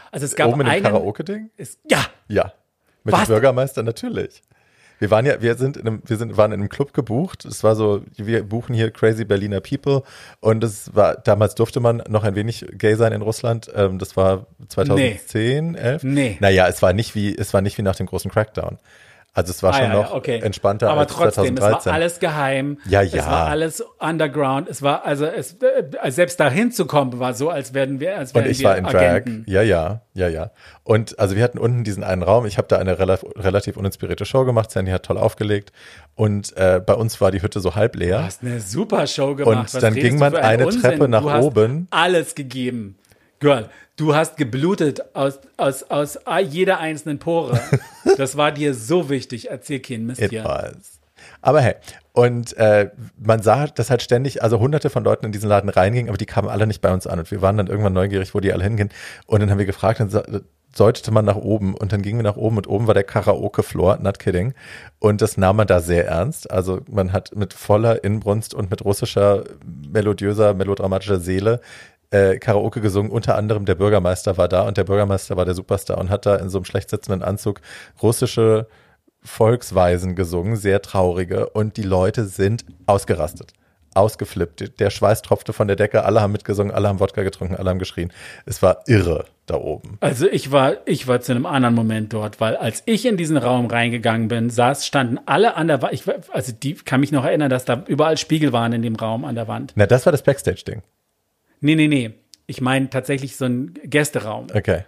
Also 0.09 0.25
es 0.25 0.35
gab 0.35 0.47
Oben 0.47 0.61
in 0.61 0.67
dem 0.71 0.81
Karaoke-Ding? 0.81 1.51
Ja. 1.87 2.05
Ja. 2.27 2.53
Mit 3.03 3.13
Was? 3.13 3.25
dem 3.25 3.33
Bürgermeister 3.33 3.83
natürlich. 3.83 4.41
Wir 5.01 5.09
waren 5.09 5.25
ja, 5.25 5.41
wir 5.41 5.55
sind 5.55 5.77
in 5.77 5.87
einem, 5.87 6.03
wir 6.05 6.15
sind, 6.15 6.37
waren 6.37 6.51
in 6.51 6.59
einem 6.59 6.69
Club 6.69 6.93
gebucht. 6.93 7.43
Es 7.43 7.63
war 7.63 7.75
so, 7.75 8.03
wir 8.17 8.43
buchen 8.43 8.75
hier 8.75 8.91
Crazy 8.91 9.25
Berliner 9.25 9.59
People. 9.59 10.03
Und 10.41 10.63
es 10.63 10.95
war, 10.95 11.15
damals 11.15 11.55
durfte 11.55 11.79
man 11.79 12.03
noch 12.07 12.23
ein 12.23 12.35
wenig 12.35 12.67
gay 12.73 12.93
sein 12.93 13.11
in 13.11 13.23
Russland. 13.23 13.71
Ähm, 13.73 13.97
das 13.97 14.15
war 14.15 14.45
2010, 14.67 15.71
nee. 15.71 15.77
11. 15.79 16.03
Nee. 16.03 16.37
Naja, 16.39 16.67
es 16.67 16.83
war 16.83 16.93
nicht 16.93 17.15
wie, 17.15 17.35
es 17.35 17.51
war 17.51 17.61
nicht 17.61 17.79
wie 17.79 17.81
nach 17.81 17.95
dem 17.95 18.05
großen 18.05 18.29
Crackdown. 18.29 18.77
Also 19.33 19.51
es 19.51 19.63
war 19.63 19.71
ah, 19.71 19.77
schon 19.77 19.83
ja, 19.85 19.93
noch 19.93 20.13
okay. 20.13 20.39
entspannter 20.39 20.89
Aber 20.89 21.01
als 21.01 21.13
trotzdem, 21.13 21.55
2013. 21.55 21.79
es 21.79 21.85
war 21.85 21.93
alles 21.93 22.19
geheim. 22.19 22.77
Ja, 22.85 23.01
ja. 23.01 23.19
Es 23.19 23.25
war 23.25 23.47
alles 23.47 23.81
underground. 23.99 24.67
Es 24.67 24.81
war 24.81 25.05
also 25.05 25.25
es 25.25 25.55
äh, 25.61 26.11
selbst 26.11 26.37
dahin 26.41 26.73
zu 26.73 26.85
kommen 26.85 27.17
war 27.17 27.33
so, 27.33 27.49
als 27.49 27.73
werden 27.73 28.01
wir 28.01 28.17
als 28.17 28.35
wären 28.35 28.43
Und 28.43 28.51
ich 28.51 28.59
wir 28.59 28.67
war 28.67 28.77
in 28.77 28.85
Agenten. 28.85 29.45
Drag. 29.45 29.53
Ja, 29.53 29.61
ja, 29.61 30.01
ja, 30.13 30.27
ja. 30.27 30.51
Und 30.83 31.17
also 31.17 31.37
wir 31.37 31.43
hatten 31.43 31.59
unten 31.59 31.85
diesen 31.85 32.03
einen 32.03 32.23
Raum. 32.23 32.45
Ich 32.45 32.57
habe 32.57 32.67
da 32.67 32.77
eine 32.77 32.99
relativ, 32.99 33.29
relativ 33.37 33.77
uninspirierte 33.77 34.25
Show 34.25 34.43
gemacht. 34.43 34.69
Sandy 34.69 34.91
hat 34.91 35.03
toll 35.03 35.17
aufgelegt 35.17 35.71
und 36.15 36.55
äh, 36.57 36.81
bei 36.85 36.93
uns 36.93 37.21
war 37.21 37.31
die 37.31 37.41
Hütte 37.41 37.61
so 37.61 37.75
halb 37.75 37.95
leer. 37.95 38.17
Du 38.17 38.23
hast 38.25 38.43
eine 38.43 38.59
super 38.59 39.07
Show 39.07 39.35
gemacht. 39.35 39.55
Und 39.55 39.73
Was 39.73 39.81
dann 39.81 39.93
ging 39.93 40.19
man 40.19 40.35
eine 40.35 40.65
Unsinn? 40.65 40.81
Treppe 40.81 41.07
nach 41.07 41.21
du 41.21 41.45
oben. 41.45 41.87
alles 41.89 42.35
gegeben. 42.35 42.97
Girl, 43.39 43.69
du 43.97 44.15
hast 44.15 44.37
geblutet 44.37 45.15
aus, 45.15 45.39
aus, 45.57 45.83
aus 45.83 46.19
jeder 46.49 46.79
einzelnen 46.79 47.19
Pore. 47.19 47.59
Das 48.17 48.35
war 48.35 48.51
dir 48.51 48.73
so 48.73 49.09
wichtig. 49.09 49.51
Erzähl 49.51 49.79
kein 49.79 50.07
Mist 50.07 50.21
hier. 50.27 50.43
Was. 50.43 50.99
Aber 51.41 51.61
hey, 51.61 51.75
und 52.13 52.57
äh, 52.57 52.89
man 53.17 53.41
sah, 53.41 53.67
dass 53.67 53.89
halt 53.89 54.01
ständig, 54.01 54.43
also 54.43 54.59
hunderte 54.59 54.89
von 54.89 55.03
Leuten 55.03 55.27
in 55.27 55.31
diesen 55.31 55.47
Laden 55.47 55.69
reingingen, 55.69 56.09
aber 56.09 56.17
die 56.17 56.25
kamen 56.25 56.49
alle 56.49 56.67
nicht 56.67 56.81
bei 56.81 56.91
uns 56.91 57.07
an. 57.07 57.19
Und 57.19 57.31
wir 57.31 57.41
waren 57.41 57.57
dann 57.57 57.67
irgendwann 57.67 57.93
neugierig, 57.93 58.33
wo 58.33 58.39
die 58.39 58.51
alle 58.51 58.63
hingehen. 58.63 58.89
Und 59.27 59.39
dann 59.39 59.49
haben 59.51 59.59
wir 59.59 59.65
gefragt, 59.65 59.99
dann 59.99 60.43
deutete 60.77 61.11
man 61.11 61.25
nach 61.25 61.35
oben 61.35 61.75
und 61.75 61.91
dann 61.91 62.01
gingen 62.01 62.19
wir 62.19 62.23
nach 62.23 62.37
oben 62.37 62.57
und 62.57 62.67
oben 62.67 62.87
war 62.87 62.93
der 62.93 63.03
Karaoke-Floor, 63.03 63.97
not 63.97 64.19
kidding. 64.19 64.53
Und 64.99 65.21
das 65.21 65.37
nahm 65.37 65.57
man 65.57 65.67
da 65.67 65.79
sehr 65.79 66.07
ernst. 66.07 66.49
Also 66.49 66.81
man 66.89 67.11
hat 67.11 67.35
mit 67.35 67.53
voller 67.53 68.03
Inbrunst 68.03 68.53
und 68.53 68.69
mit 68.69 68.83
russischer, 68.83 69.43
melodiöser, 69.65 70.53
melodramatischer 70.53 71.19
Seele 71.19 71.59
äh, 72.11 72.37
Karaoke 72.37 72.81
gesungen. 72.81 73.11
Unter 73.11 73.35
anderem 73.35 73.65
der 73.65 73.75
Bürgermeister 73.75 74.37
war 74.37 74.47
da 74.47 74.67
und 74.67 74.77
der 74.77 74.83
Bürgermeister 74.83 75.35
war 75.37 75.45
der 75.45 75.55
Superstar 75.55 75.97
und 75.97 76.09
hat 76.09 76.25
da 76.25 76.35
in 76.35 76.49
so 76.49 76.59
einem 76.59 76.65
schlecht 76.65 76.89
sitzenden 76.89 77.23
Anzug 77.23 77.61
russische 78.01 78.67
Volksweisen 79.23 80.15
gesungen, 80.15 80.55
sehr 80.55 80.81
traurige 80.81 81.49
und 81.49 81.77
die 81.77 81.83
Leute 81.83 82.25
sind 82.25 82.65
ausgerastet 82.85 83.53
ausgeflippt. 83.93 84.79
Der 84.79 84.89
Schweiß 84.89 85.21
tropfte 85.21 85.53
von 85.53 85.67
der 85.67 85.75
Decke, 85.75 86.03
alle 86.03 86.21
haben 86.21 86.31
mitgesungen, 86.31 86.73
alle 86.73 86.87
haben 86.87 86.99
Wodka 86.99 87.23
getrunken, 87.23 87.55
alle 87.55 87.69
haben 87.69 87.79
geschrien. 87.79 88.11
Es 88.45 88.61
war 88.61 88.83
irre 88.87 89.25
da 89.45 89.55
oben. 89.55 89.97
Also 89.99 90.27
ich 90.27 90.51
war, 90.51 90.75
ich 90.85 91.07
war 91.07 91.21
zu 91.21 91.33
einem 91.33 91.45
anderen 91.45 91.75
Moment 91.75 92.13
dort, 92.13 92.39
weil 92.39 92.55
als 92.55 92.83
ich 92.85 93.05
in 93.05 93.17
diesen 93.17 93.37
Raum 93.37 93.67
reingegangen 93.67 94.27
bin, 94.27 94.49
saß, 94.49 94.85
standen 94.85 95.19
alle 95.25 95.55
an 95.55 95.67
der 95.67 95.81
Wand. 95.81 95.93
Ich, 95.93 96.03
also 96.31 96.53
die 96.53 96.75
kann 96.75 97.01
mich 97.01 97.11
noch 97.11 97.25
erinnern, 97.25 97.49
dass 97.49 97.65
da 97.65 97.83
überall 97.87 98.17
Spiegel 98.17 98.53
waren 98.53 98.73
in 98.73 98.81
dem 98.81 98.95
Raum 98.95 99.25
an 99.25 99.35
der 99.35 99.47
Wand. 99.47 99.73
Na, 99.75 99.85
das 99.85 100.05
war 100.05 100.11
das 100.11 100.23
Backstage-Ding. 100.23 100.81
Nee, 101.61 101.75
nee, 101.75 101.87
nee. 101.87 102.11
Ich 102.47 102.59
meine 102.59 102.89
tatsächlich 102.89 103.37
so 103.37 103.45
ein 103.45 103.73
Gästeraum. 103.83 104.47
Okay. 104.53 104.83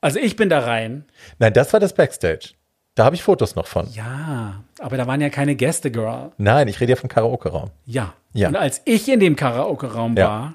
Also 0.00 0.18
ich 0.18 0.34
bin 0.36 0.48
da 0.48 0.60
rein. 0.60 1.04
Nein, 1.38 1.52
das 1.52 1.72
war 1.72 1.80
das 1.80 1.94
Backstage. 1.94 2.54
Da 2.94 3.04
habe 3.04 3.14
ich 3.14 3.22
Fotos 3.22 3.54
noch 3.54 3.66
von. 3.66 3.86
Ja, 3.92 4.64
aber 4.78 4.96
da 4.96 5.06
waren 5.06 5.20
ja 5.20 5.30
keine 5.30 5.54
Gäste, 5.54 5.90
Girl. 5.90 6.32
Nein, 6.38 6.68
ich 6.68 6.80
rede 6.80 6.90
ja 6.90 6.96
vom 6.96 7.08
Karaoke-Raum. 7.08 7.70
Ja. 7.86 8.14
ja. 8.32 8.48
Und 8.48 8.56
als 8.56 8.82
ich 8.84 9.08
in 9.08 9.20
dem 9.20 9.36
Karaoke-Raum 9.36 10.16
ja. 10.16 10.28
war, 10.28 10.54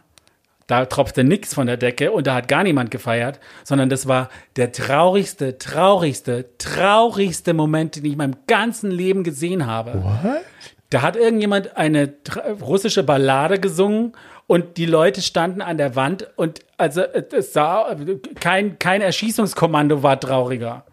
da 0.67 0.85
tropfte 0.85 1.23
nichts 1.23 1.53
von 1.53 1.67
der 1.67 1.77
Decke 1.77 2.11
und 2.11 2.27
da 2.27 2.35
hat 2.35 2.47
gar 2.47 2.63
niemand 2.63 2.89
gefeiert, 2.89 3.39
sondern 3.63 3.89
das 3.89 4.07
war 4.07 4.29
der 4.55 4.71
traurigste, 4.71 5.57
traurigste, 5.59 6.57
traurigste 6.57 7.53
Moment, 7.53 7.95
den 7.95 8.05
ich 8.05 8.11
in 8.13 8.17
meinem 8.17 8.35
ganzen 8.47 8.89
Leben 8.89 9.23
gesehen 9.23 9.67
habe. 9.67 10.03
What? 10.03 10.41
Da 10.89 11.01
hat 11.01 11.15
irgendjemand 11.15 11.77
eine 11.77 12.13
russische 12.61 13.03
Ballade 13.03 13.59
gesungen 13.59 14.13
und 14.47 14.77
die 14.77 14.85
Leute 14.85 15.21
standen 15.21 15.61
an 15.61 15.77
der 15.77 15.95
Wand 15.95 16.27
und 16.35 16.59
also 16.77 17.01
es 17.01 17.53
sah 17.53 17.95
kein 18.39 18.79
kein 18.79 19.01
Erschießungskommando 19.01 20.03
war 20.03 20.19
trauriger. 20.19 20.83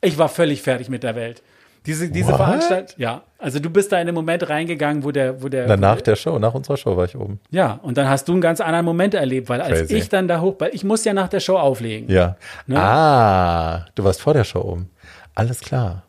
Ich 0.00 0.18
war 0.18 0.28
völlig 0.28 0.62
fertig 0.62 0.88
mit 0.88 1.02
der 1.02 1.14
Welt. 1.14 1.42
Diese, 1.86 2.10
diese 2.10 2.34
Veranstaltung, 2.34 2.94
ja. 2.98 3.22
Also 3.38 3.58
du 3.58 3.70
bist 3.70 3.90
da 3.90 3.98
in 3.98 4.06
den 4.06 4.14
Moment 4.14 4.46
reingegangen, 4.48 5.02
wo 5.02 5.12
der, 5.12 5.42
wo 5.42 5.48
der. 5.48 5.66
Na, 5.66 5.76
nach 5.78 6.02
der 6.02 6.14
Show, 6.14 6.38
nach 6.38 6.52
unserer 6.52 6.76
Show 6.76 6.94
war 6.94 7.06
ich 7.06 7.16
oben. 7.16 7.40
Ja, 7.50 7.80
und 7.82 7.96
dann 7.96 8.06
hast 8.06 8.28
du 8.28 8.32
einen 8.32 8.42
ganz 8.42 8.60
anderen 8.60 8.84
Moment 8.84 9.14
erlebt, 9.14 9.48
weil 9.48 9.62
als 9.62 9.78
Crazy. 9.78 9.96
ich 9.96 10.08
dann 10.10 10.28
da 10.28 10.42
hoch, 10.42 10.56
weil 10.58 10.74
ich 10.74 10.84
muss 10.84 11.04
ja 11.06 11.14
nach 11.14 11.28
der 11.28 11.40
Show 11.40 11.56
auflegen. 11.56 12.10
Ja. 12.10 12.36
Ne? 12.66 12.78
Ah, 12.78 13.86
du 13.94 14.04
warst 14.04 14.20
vor 14.20 14.34
der 14.34 14.44
Show 14.44 14.60
oben. 14.60 14.90
Alles 15.34 15.60
klar. 15.60 16.02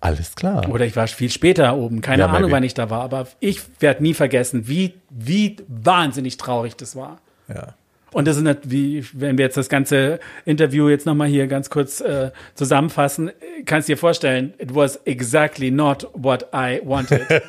Alles 0.00 0.34
klar. 0.34 0.68
Oder 0.70 0.86
ich 0.86 0.96
war 0.96 1.06
viel 1.08 1.30
später 1.30 1.76
oben, 1.76 2.00
keine 2.00 2.20
Ja, 2.22 2.26
Ahnung, 2.28 2.42
maybe. 2.42 2.52
wann 2.52 2.62
ich 2.62 2.72
da 2.74 2.88
war, 2.88 3.02
aber 3.02 3.26
ich 3.38 3.60
werde 3.80 4.02
nie 4.02 4.14
vergessen, 4.14 4.66
wie, 4.66 4.94
wie 5.10 5.56
wahnsinnig 5.68 6.38
traurig 6.38 6.74
das 6.76 6.96
war. 6.96 7.18
Ja. 7.48 7.74
Und 8.12 8.26
das 8.26 8.36
ist 8.36 8.44
wie, 8.64 9.04
wenn 9.12 9.38
wir 9.38 9.44
jetzt 9.44 9.56
das 9.56 9.68
ganze 9.68 10.20
Interview 10.44 10.88
jetzt 10.88 11.06
nochmal 11.06 11.28
hier 11.28 11.46
ganz 11.46 11.70
kurz 11.70 12.00
äh, 12.00 12.30
zusammenfassen, 12.54 13.30
kannst 13.66 13.88
dir 13.88 13.96
vorstellen, 13.96 14.54
it 14.58 14.74
was 14.74 14.96
exactly 15.04 15.70
not 15.70 16.08
what 16.12 16.48
I 16.54 16.80
wanted. 16.82 17.22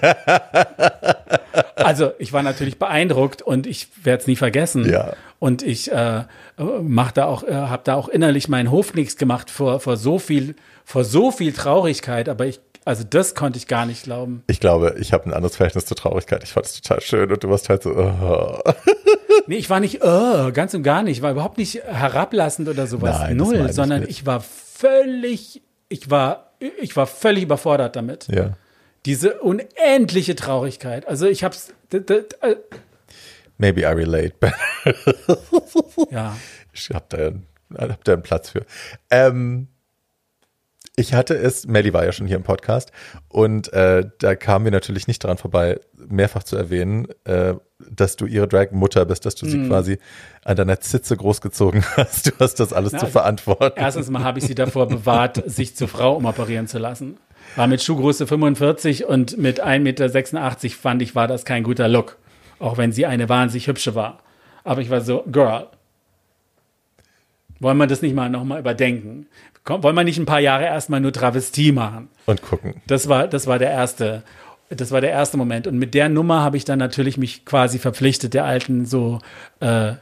also 1.75 2.11
ich 2.19 2.31
war 2.33 2.43
natürlich 2.43 2.77
beeindruckt 2.77 3.41
und 3.41 3.65
ich 3.65 3.87
werde 4.03 4.21
es 4.21 4.27
nie 4.27 4.35
vergessen. 4.35 4.89
Ja. 4.89 5.13
Und 5.39 5.63
ich 5.63 5.91
äh, 5.91 6.23
mach 6.81 7.11
da 7.11 7.25
auch, 7.25 7.43
äh, 7.43 7.53
habe 7.53 7.81
da 7.83 7.95
auch 7.95 8.09
innerlich 8.09 8.47
meinen 8.47 8.69
Hofnix 8.69 9.17
gemacht 9.17 9.49
vor, 9.49 9.79
vor 9.79 9.97
so 9.97 10.19
viel, 10.19 10.55
vor 10.85 11.03
so 11.03 11.31
viel 11.31 11.53
Traurigkeit, 11.53 12.29
aber 12.29 12.45
ich, 12.45 12.59
also 12.83 13.03
das 13.03 13.35
konnte 13.35 13.57
ich 13.57 13.67
gar 13.67 13.85
nicht 13.85 14.03
glauben. 14.03 14.43
Ich 14.47 14.59
glaube, 14.59 14.95
ich 14.99 15.13
habe 15.13 15.25
ein 15.25 15.33
anderes 15.33 15.55
Verhältnis 15.55 15.85
zur 15.85 15.97
Traurigkeit. 15.97 16.43
Ich 16.43 16.53
fand 16.53 16.65
es 16.65 16.81
total 16.81 17.01
schön 17.01 17.31
und 17.31 17.43
du 17.43 17.49
warst 17.49 17.69
halt 17.69 17.83
so. 17.83 17.91
Oh. 17.91 18.59
Nee, 19.47 19.55
ich 19.55 19.69
war 19.69 19.79
nicht, 19.79 20.03
oh, 20.03 20.51
ganz 20.51 20.73
und 20.73 20.83
gar 20.83 21.01
nicht. 21.03 21.17
Ich 21.17 21.21
war 21.23 21.31
überhaupt 21.31 21.57
nicht 21.57 21.75
herablassend 21.83 22.69
oder 22.69 22.85
sowas. 22.85 23.17
Nein, 23.19 23.37
Null, 23.37 23.65
ich 23.67 23.73
sondern 23.73 24.01
nicht. 24.01 24.11
ich 24.11 24.25
war 24.25 24.39
völlig, 24.41 25.61
ich 25.89 26.09
war, 26.09 26.51
ich 26.79 26.95
war 26.95 27.07
völlig 27.07 27.43
überfordert 27.43 27.95
damit. 27.95 28.27
Ja. 28.27 28.51
Diese 29.05 29.39
unendliche 29.39 30.35
Traurigkeit. 30.35 31.07
Also 31.07 31.27
ich 31.27 31.43
hab's, 31.43 31.73
äh, 31.91 32.55
Maybe 33.57 33.81
I 33.81 33.85
relate. 33.85 34.33
ja. 36.11 36.35
Ich 36.73 36.89
hab 36.91 37.09
da, 37.09 37.33
hab 37.77 38.03
da 38.05 38.13
einen 38.13 38.23
Platz 38.23 38.51
für. 38.51 38.65
Ähm, 39.09 39.67
ich 40.95 41.13
hatte 41.13 41.35
es, 41.35 41.65
Melly 41.67 41.93
war 41.93 42.03
ja 42.05 42.11
schon 42.11 42.27
hier 42.27 42.35
im 42.35 42.43
Podcast 42.43 42.91
und 43.29 43.71
äh, 43.73 44.05
da 44.19 44.35
kamen 44.35 44.65
wir 44.65 44.71
natürlich 44.71 45.07
nicht 45.07 45.23
dran 45.23 45.37
vorbei, 45.37 45.79
mehrfach 46.09 46.43
zu 46.43 46.57
erwähnen, 46.57 47.07
äh, 47.23 47.53
dass 47.89 48.15
du 48.17 48.25
ihre 48.25 48.47
Drag-Mutter 48.47 49.05
bist, 49.05 49.25
dass 49.25 49.35
du 49.35 49.45
Mhm. 49.45 49.49
sie 49.49 49.67
quasi 49.67 49.97
an 50.43 50.55
deiner 50.57 50.79
Zitze 50.81 51.15
großgezogen 51.15 51.83
hast. 51.97 52.27
Du 52.27 52.31
hast 52.39 52.59
das 52.59 52.73
alles 52.73 52.91
Na, 52.93 52.99
zu 52.99 53.07
verantworten. 53.07 53.79
Erstens 53.79 54.09
mal 54.09 54.23
habe 54.23 54.39
ich 54.39 54.45
sie 54.45 54.55
davor 54.55 54.87
bewahrt, 54.87 55.41
sich 55.49 55.75
zur 55.75 55.87
Frau 55.87 56.15
umoperieren 56.17 56.67
zu 56.67 56.77
lassen. 56.77 57.17
War 57.55 57.67
mit 57.67 57.81
Schuhgröße 57.81 58.27
45 58.27 59.05
und 59.05 59.37
mit 59.37 59.63
1,86 59.63 59.79
Meter 59.79 60.09
fand 60.81 61.01
ich, 61.01 61.15
war 61.15 61.27
das 61.27 61.45
kein 61.45 61.63
guter 61.63 61.87
Look. 61.87 62.17
Auch 62.59 62.77
wenn 62.77 62.91
sie 62.91 63.05
eine 63.05 63.27
wahnsinnig 63.29 63.67
hübsche 63.67 63.95
war. 63.95 64.19
Aber 64.63 64.81
ich 64.81 64.89
war 64.89 65.01
so, 65.01 65.23
Girl, 65.31 65.67
wollen 67.61 67.77
wir 67.77 67.87
das 67.87 68.01
nicht 68.01 68.13
mal 68.15 68.29
nochmal 68.29 68.59
überdenken? 68.59 69.27
Wollen 69.65 69.95
wir 69.95 70.03
nicht 70.03 70.17
ein 70.17 70.25
paar 70.25 70.39
Jahre 70.39 70.65
erstmal 70.65 70.99
nur 70.99 71.13
Travestie 71.13 71.71
machen? 71.71 72.09
Und 72.25 72.41
gucken. 72.41 72.81
Das 72.87 73.07
war, 73.07 73.27
das 73.27 73.47
war 73.47 73.59
der 73.59 73.69
erste, 73.71 74.23
das 74.69 74.91
war 74.91 74.99
der 75.01 75.11
erste 75.11 75.37
Moment. 75.37 75.67
Und 75.67 75.77
mit 75.77 75.93
der 75.93 76.09
Nummer 76.09 76.41
habe 76.41 76.57
ich 76.57 76.65
dann 76.65 76.79
natürlich 76.79 77.17
mich 77.17 77.45
quasi 77.45 77.77
verpflichtet, 77.79 78.33
der 78.33 78.43
Alten 78.45 78.85
so 78.85 79.19
äh, 79.61 79.89
äh, 79.91 79.95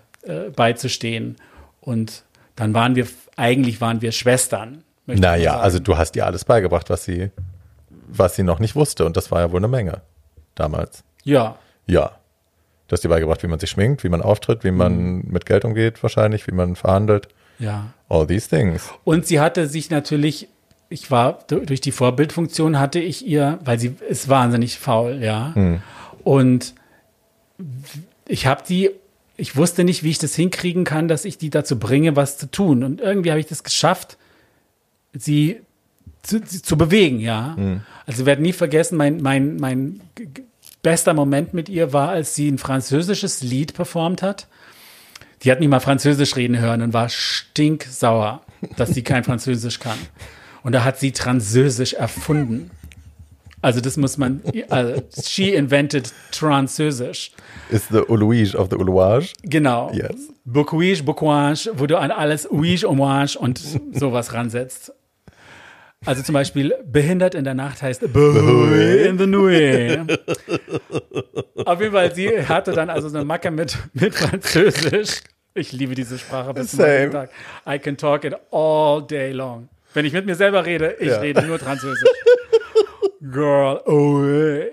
beizustehen. 0.55 1.35
Und 1.81 2.23
dann 2.55 2.73
waren 2.73 2.95
wir, 2.95 3.05
eigentlich 3.35 3.81
waren 3.81 4.01
wir 4.01 4.11
Schwestern. 4.13 4.83
Naja, 5.05 5.59
also 5.59 5.79
du 5.79 5.97
hast 5.97 6.15
ihr 6.15 6.25
alles 6.25 6.45
beigebracht, 6.45 6.89
was 6.89 7.03
sie, 7.03 7.29
was 8.07 8.35
sie 8.35 8.43
noch 8.43 8.59
nicht 8.59 8.75
wusste. 8.75 9.05
Und 9.05 9.17
das 9.17 9.31
war 9.31 9.41
ja 9.41 9.51
wohl 9.51 9.59
eine 9.59 9.67
Menge 9.67 10.01
damals. 10.55 11.03
Ja, 11.23 11.57
Ja. 11.87 12.11
Du 12.87 12.93
hast 12.93 13.03
ihr 13.03 13.09
beigebracht, 13.11 13.43
wie 13.43 13.47
man 13.47 13.59
sich 13.59 13.69
schminkt, 13.69 14.03
wie 14.03 14.09
man 14.09 14.23
auftritt, 14.23 14.63
wie 14.63 14.71
man 14.71 14.93
Mhm. 15.17 15.23
mit 15.27 15.45
Geld 15.45 15.63
umgeht, 15.63 16.01
wahrscheinlich, 16.01 16.47
wie 16.47 16.51
man 16.53 16.75
verhandelt. 16.75 17.27
Ja. 17.59 17.93
All 18.09 18.25
these 18.25 18.49
things. 18.49 18.89
Und 19.03 19.27
sie 19.27 19.39
hatte 19.39 19.67
sich 19.67 19.89
natürlich, 19.89 20.47
ich 20.89 21.11
war 21.11 21.39
du- 21.47 21.65
durch 21.65 21.81
die 21.81 21.91
Vorbildfunktion 21.91 22.79
hatte 22.79 22.99
ich 22.99 23.25
ihr, 23.27 23.59
weil 23.63 23.79
sie 23.79 23.95
ist 24.09 24.27
wahnsinnig 24.29 24.79
faul, 24.79 25.19
ja. 25.21 25.53
Und 26.23 26.73
ich 28.27 28.45
habe 28.47 28.63
die, 28.67 28.89
ich 29.37 29.55
wusste 29.55 29.83
nicht, 29.83 30.03
wie 30.03 30.09
ich 30.09 30.17
das 30.17 30.35
hinkriegen 30.35 30.83
kann, 30.83 31.07
dass 31.07 31.25
ich 31.25 31.37
die 31.37 31.49
dazu 31.49 31.77
bringe, 31.79 32.15
was 32.15 32.37
zu 32.37 32.49
tun. 32.49 32.83
Und 32.83 33.01
irgendwie 33.01 33.29
habe 33.31 33.39
ich 33.39 33.47
das 33.47 33.63
geschafft, 33.63 34.17
sie 35.13 35.61
zu, 36.23 36.41
zu 36.41 36.77
bewegen, 36.77 37.19
ja. 37.19 37.55
Also 38.05 38.19
wir 38.19 38.25
werden 38.27 38.41
nie 38.41 38.53
vergessen, 38.53 38.97
mein, 38.97 39.21
mein, 39.21 39.57
mein 39.57 40.01
bester 40.81 41.13
Moment 41.13 41.53
mit 41.53 41.69
ihr 41.69 41.93
war, 41.93 42.09
als 42.09 42.35
sie 42.35 42.49
ein 42.49 42.57
französisches 42.57 43.41
Lied 43.43 43.73
performt 43.73 44.21
hat. 44.21 44.47
Die 45.43 45.51
hat 45.51 45.59
mich 45.59 45.69
mal 45.69 45.79
Französisch 45.79 46.35
reden 46.35 46.59
hören 46.59 46.81
und 46.81 46.93
war 46.93 47.09
stinksauer, 47.09 48.41
dass 48.77 48.89
sie 48.89 49.03
kein 49.03 49.23
Französisch 49.23 49.79
kann. 49.79 49.97
Und 50.63 50.73
da 50.73 50.83
hat 50.83 50.99
sie 50.99 51.11
Französisch 51.11 51.93
erfunden. 51.93 52.71
Also 53.61 53.81
das 53.81 53.97
muss 53.97 54.17
man, 54.17 54.41
also 54.69 55.01
she 55.21 55.53
invented 55.53 56.13
Französisch. 56.31 57.31
Is 57.69 57.87
the 57.89 58.01
Uluige 58.07 58.55
of 58.55 58.69
the 58.69 58.77
Ulouage? 58.77 59.33
Genau. 59.43 59.91
Yes. 59.93 60.29
Bocouige, 60.45 61.03
Bocouage, 61.03 61.69
wo 61.75 61.85
du 61.85 61.97
an 61.97 62.11
alles 62.11 62.49
Ouige, 62.49 62.87
Hommage 62.87 63.35
und 63.35 63.59
sowas 63.93 64.33
ransetzt. 64.33 64.93
Also 66.05 66.23
zum 66.23 66.33
Beispiel 66.33 66.73
behindert 66.85 67.35
in 67.35 67.43
der 67.43 67.53
Nacht 67.55 67.81
heißt 67.81 68.03
in 68.03 69.17
the 69.17 69.27
Nuit. 69.27 69.99
Auf 71.65 71.81
jeden 71.81 71.91
Fall, 71.93 72.15
sie 72.15 72.45
hatte 72.47 72.71
dann 72.71 72.89
also 72.89 73.09
so 73.09 73.17
eine 73.17 73.25
Macke 73.25 73.51
mit, 73.51 73.77
mit 73.93 74.15
Französisch. 74.15 75.21
Ich 75.53 75.73
liebe 75.73 75.95
diese 75.95 76.17
Sprache 76.17 76.53
bis 76.53 76.71
zum 76.71 76.79
Tag. 76.79 77.31
I 77.67 77.79
can 77.79 77.97
talk 77.97 78.23
it 78.23 78.33
all 78.51 79.05
day 79.05 79.31
long. 79.31 79.67
Wenn 79.93 80.05
ich 80.05 80.13
mit 80.13 80.25
mir 80.25 80.35
selber 80.35 80.65
rede, 80.65 80.95
ich 80.99 81.09
Ja. 81.09 81.19
rede 81.19 81.41
nur 81.45 81.59
Französisch. 81.59 82.07
Girl, 83.21 83.81
oh. 83.85 84.23
ey. 84.23 84.71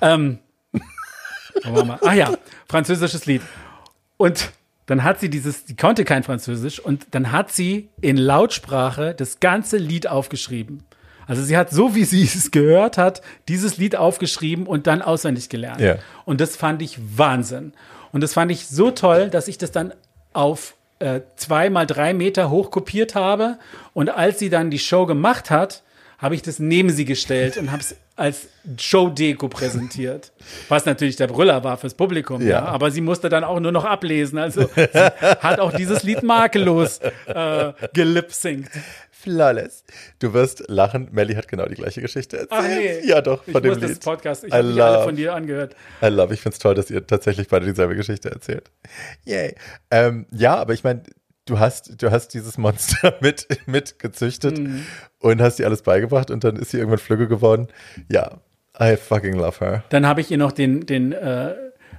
Ähm, 0.00 0.38
wir? 1.64 1.98
Ach 2.00 2.12
ja, 2.14 2.32
französisches 2.68 3.26
Lied. 3.26 3.42
Und 4.16 4.52
dann 4.88 5.04
hat 5.04 5.20
sie 5.20 5.28
dieses, 5.28 5.66
die 5.66 5.76
konnte 5.76 6.06
kein 6.06 6.22
Französisch 6.22 6.80
und 6.80 7.08
dann 7.10 7.30
hat 7.30 7.52
sie 7.52 7.90
in 8.00 8.16
Lautsprache 8.16 9.14
das 9.14 9.38
ganze 9.38 9.76
Lied 9.76 10.08
aufgeschrieben. 10.08 10.82
Also 11.26 11.42
sie 11.42 11.58
hat 11.58 11.68
so, 11.70 11.94
wie 11.94 12.04
sie 12.04 12.22
es 12.22 12.50
gehört 12.50 12.96
hat, 12.96 13.20
dieses 13.48 13.76
Lied 13.76 13.96
aufgeschrieben 13.96 14.66
und 14.66 14.86
dann 14.86 15.02
auswendig 15.02 15.50
gelernt. 15.50 15.82
Ja. 15.82 15.96
Und 16.24 16.40
das 16.40 16.56
fand 16.56 16.80
ich 16.80 16.98
Wahnsinn. 17.18 17.74
Und 18.12 18.22
das 18.22 18.32
fand 18.32 18.50
ich 18.50 18.66
so 18.66 18.90
toll, 18.90 19.28
dass 19.28 19.46
ich 19.46 19.58
das 19.58 19.72
dann 19.72 19.92
auf 20.32 20.74
äh, 21.00 21.20
zwei 21.36 21.68
mal 21.68 21.86
drei 21.86 22.14
Meter 22.14 22.48
hoch 22.48 22.70
kopiert 22.70 23.14
habe. 23.14 23.58
Und 23.92 24.08
als 24.08 24.38
sie 24.38 24.48
dann 24.48 24.70
die 24.70 24.78
Show 24.78 25.04
gemacht 25.04 25.50
hat, 25.50 25.82
habe 26.16 26.34
ich 26.34 26.40
das 26.40 26.60
neben 26.60 26.88
sie 26.88 27.04
gestellt 27.04 27.58
und 27.58 27.70
habe 27.72 27.82
es 27.82 27.94
als 28.18 28.48
Show-Deko 28.76 29.48
präsentiert. 29.48 30.32
Was 30.68 30.84
natürlich 30.84 31.16
der 31.16 31.28
Brüller 31.28 31.62
war 31.64 31.76
fürs 31.76 31.94
Publikum. 31.94 32.42
Ja. 32.42 32.48
Ja. 32.48 32.64
Aber 32.66 32.90
sie 32.90 33.00
musste 33.00 33.28
dann 33.28 33.44
auch 33.44 33.60
nur 33.60 33.72
noch 33.72 33.84
ablesen. 33.84 34.38
Also 34.38 34.68
sie 34.74 34.82
hat 35.40 35.60
auch 35.60 35.72
dieses 35.72 36.02
Lied 36.02 36.22
makellos 36.22 36.98
äh, 37.26 37.72
gelipsingt. 37.94 38.68
Flawless. 39.10 39.84
Du 40.20 40.32
wirst 40.32 40.64
lachen. 40.68 41.08
Melly 41.10 41.34
hat 41.34 41.48
genau 41.48 41.66
die 41.66 41.74
gleiche 41.74 42.00
Geschichte 42.00 42.38
erzählt. 42.38 42.52
Ach 42.52 42.68
nee. 42.68 43.06
Ja, 43.06 43.20
doch, 43.20 43.42
Ich 43.46 43.52
von 43.52 43.62
dem 43.62 43.72
muss 43.72 43.80
das 43.80 43.90
Lied. 43.90 44.00
Podcast, 44.04 44.44
ich 44.44 44.52
habe 44.52 44.84
alle 44.84 45.04
von 45.04 45.16
dir 45.16 45.34
angehört. 45.34 45.74
I 46.02 46.06
love, 46.06 46.32
ich 46.32 46.40
finde 46.40 46.54
es 46.54 46.58
toll, 46.60 46.74
dass 46.74 46.88
ihr 46.90 47.04
tatsächlich 47.06 47.48
beide 47.48 47.66
dieselbe 47.66 47.96
Geschichte 47.96 48.30
erzählt. 48.30 48.70
Yay. 49.24 49.54
Ähm, 49.90 50.26
ja, 50.30 50.54
aber 50.56 50.72
ich 50.72 50.84
meine, 50.84 51.02
du 51.48 51.58
hast, 51.58 52.00
du 52.02 52.10
hast 52.10 52.28
dieses 52.34 52.58
Monster 52.58 53.14
mit, 53.20 53.46
mit 53.66 53.98
gezüchtet 53.98 54.58
Mhm. 54.58 54.84
und 55.20 55.40
hast 55.40 55.58
ihr 55.58 55.66
alles 55.66 55.82
beigebracht 55.82 56.30
und 56.30 56.44
dann 56.44 56.56
ist 56.56 56.70
sie 56.70 56.78
irgendwann 56.78 56.98
Flügge 56.98 57.28
geworden. 57.28 57.68
Ja, 58.10 58.38
I 58.80 58.96
fucking 58.96 59.34
love 59.34 59.58
her. 59.60 59.82
Dann 59.90 60.06
habe 60.06 60.20
ich 60.20 60.30
ihr 60.30 60.38
noch 60.38 60.52
den, 60.52 60.86
den 60.86 61.12
äh, 61.12 61.54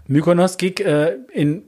Mykonos-Gig 0.08 0.80
äh, 0.86 1.18
in 1.34 1.64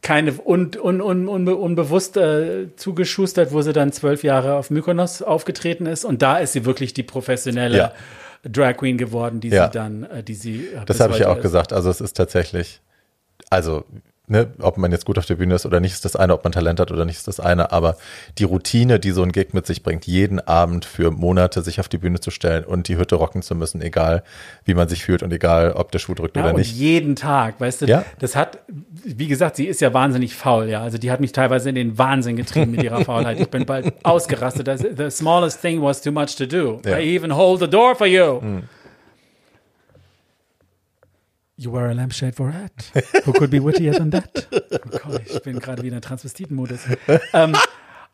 keine 0.00 0.32
un, 0.44 0.72
un, 0.82 1.00
un, 1.00 1.28
unbe, 1.28 1.54
unbewusst 1.54 2.16
äh, 2.16 2.74
zugeschustert, 2.74 3.52
wo 3.52 3.62
sie 3.62 3.72
dann 3.72 3.92
zwölf 3.92 4.24
Jahre 4.24 4.54
auf 4.54 4.70
Mykonos 4.70 5.22
aufgetreten 5.22 5.86
ist. 5.86 6.04
Und 6.04 6.22
da 6.22 6.38
ist 6.38 6.54
sie 6.54 6.64
wirklich 6.64 6.92
die 6.92 7.04
professionelle 7.04 7.76
Ja. 7.78 7.92
Drag 8.44 8.76
Queen 8.78 8.98
geworden, 8.98 9.38
die 9.38 9.50
Ja. 9.50 9.66
sie 9.66 9.70
dann, 9.78 10.02
äh, 10.02 10.24
die 10.24 10.34
sie. 10.34 10.68
Das 10.86 10.98
habe 10.98 11.12
ich 11.12 11.20
ja 11.20 11.28
auch 11.28 11.36
ist. 11.36 11.42
gesagt. 11.42 11.72
Also 11.72 11.88
es 11.88 12.00
ist 12.00 12.14
tatsächlich, 12.16 12.80
also 13.48 13.84
ne, 14.32 14.48
ob 14.60 14.78
man 14.78 14.90
jetzt 14.90 15.04
gut 15.04 15.18
auf 15.18 15.26
der 15.26 15.36
Bühne 15.36 15.54
ist 15.54 15.64
oder 15.64 15.78
nicht, 15.78 15.92
ist 15.92 16.04
das 16.04 16.16
eine, 16.16 16.34
ob 16.34 16.42
man 16.42 16.52
Talent 16.52 16.80
hat 16.80 16.90
oder 16.90 17.04
nicht, 17.04 17.18
ist 17.18 17.28
das 17.28 17.38
eine, 17.38 17.70
aber 17.70 17.96
die 18.38 18.44
Routine, 18.44 18.98
die 18.98 19.12
so 19.12 19.22
ein 19.22 19.30
Gig 19.30 19.52
mit 19.52 19.66
sich 19.66 19.84
bringt, 19.84 20.06
jeden 20.06 20.40
Abend 20.40 20.84
für 20.84 21.12
Monate 21.12 21.62
sich 21.62 21.78
auf 21.78 21.88
die 21.88 21.98
Bühne 21.98 22.18
zu 22.18 22.32
stellen 22.32 22.64
und 22.64 22.88
die 22.88 22.96
Hütte 22.96 23.14
rocken 23.14 23.42
zu 23.42 23.54
müssen, 23.54 23.80
egal 23.80 24.24
wie 24.64 24.74
man 24.74 24.88
sich 24.88 25.04
fühlt 25.04 25.22
und 25.22 25.32
egal, 25.32 25.72
ob 25.72 25.92
der 25.92 26.00
Schuh 26.00 26.14
drückt 26.14 26.36
ja, 26.36 26.44
oder 26.44 26.54
nicht. 26.54 26.74
jeden 26.74 27.14
Tag, 27.14 27.60
weißt 27.60 27.82
du, 27.82 27.86
ja? 27.86 28.04
das 28.18 28.34
hat, 28.34 28.58
wie 29.04 29.28
gesagt, 29.28 29.56
sie 29.56 29.66
ist 29.66 29.80
ja 29.80 29.94
wahnsinnig 29.94 30.34
faul, 30.34 30.68
ja, 30.68 30.82
also 30.82 30.98
die 30.98 31.12
hat 31.12 31.20
mich 31.20 31.32
teilweise 31.32 31.68
in 31.68 31.76
den 31.76 31.98
Wahnsinn 31.98 32.36
getrieben 32.36 32.72
mit 32.72 32.82
ihrer 32.82 33.04
Faulheit. 33.04 33.38
Ich 33.38 33.50
bin 33.50 33.66
bald 33.66 33.92
ausgerastet. 34.02 34.68
The 34.96 35.10
smallest 35.10 35.60
thing 35.60 35.82
was 35.82 36.00
too 36.00 36.10
much 36.10 36.36
to 36.36 36.46
do. 36.46 36.80
Ja. 36.84 36.98
I 36.98 37.14
even 37.14 37.36
hold 37.36 37.60
the 37.60 37.68
door 37.68 37.94
for 37.94 38.06
you. 38.06 38.40
Mhm. 38.40 38.62
You 41.62 41.72
wear 41.72 41.90
a 41.90 41.92
lampshade 41.92 42.34
for 42.34 42.48
a 42.48 42.52
hat. 42.52 43.04
Who 43.24 43.32
could 43.32 43.50
be 43.50 43.60
wittier 43.60 43.92
than 43.92 44.10
that? 44.10 44.48
Oh 44.52 44.98
Gott, 44.98 45.22
ich 45.26 45.42
bin 45.42 45.60
gerade 45.60 45.82
wieder 45.82 45.96
in 45.96 46.02
Transvestitenmodus. 46.02 46.80
ähm, 47.32 47.54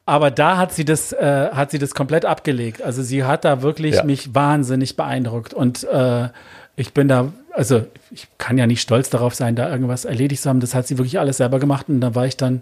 aber 0.04 0.30
da 0.30 0.58
hat 0.58 0.72
sie 0.72 0.84
das, 0.84 1.12
äh, 1.12 1.48
hat 1.52 1.70
sie 1.70 1.78
das 1.78 1.94
komplett 1.94 2.26
abgelegt. 2.26 2.82
Also 2.82 3.02
sie 3.02 3.24
hat 3.24 3.46
da 3.46 3.62
wirklich 3.62 3.96
ja. 3.96 4.04
mich 4.04 4.34
wahnsinnig 4.34 4.96
beeindruckt 4.96 5.54
und 5.54 5.84
äh, 5.84 6.28
ich 6.76 6.92
bin 6.92 7.08
da, 7.08 7.32
also 7.52 7.86
ich 8.10 8.28
kann 8.36 8.58
ja 8.58 8.66
nicht 8.66 8.82
stolz 8.82 9.08
darauf 9.08 9.34
sein, 9.34 9.56
da 9.56 9.70
irgendwas 9.70 10.04
erledigt 10.04 10.42
zu 10.42 10.50
haben. 10.50 10.60
Das 10.60 10.74
hat 10.74 10.86
sie 10.86 10.98
wirklich 10.98 11.18
alles 11.18 11.38
selber 11.38 11.58
gemacht 11.58 11.88
und 11.88 12.00
da 12.00 12.14
war 12.14 12.26
ich 12.26 12.36
dann, 12.36 12.60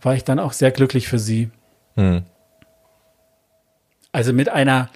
war 0.00 0.14
ich 0.14 0.24
dann 0.24 0.38
auch 0.38 0.52
sehr 0.52 0.70
glücklich 0.70 1.08
für 1.08 1.18
sie. 1.18 1.50
Hm. 1.96 2.22
Also 4.12 4.32
mit 4.32 4.48
einer 4.48 4.88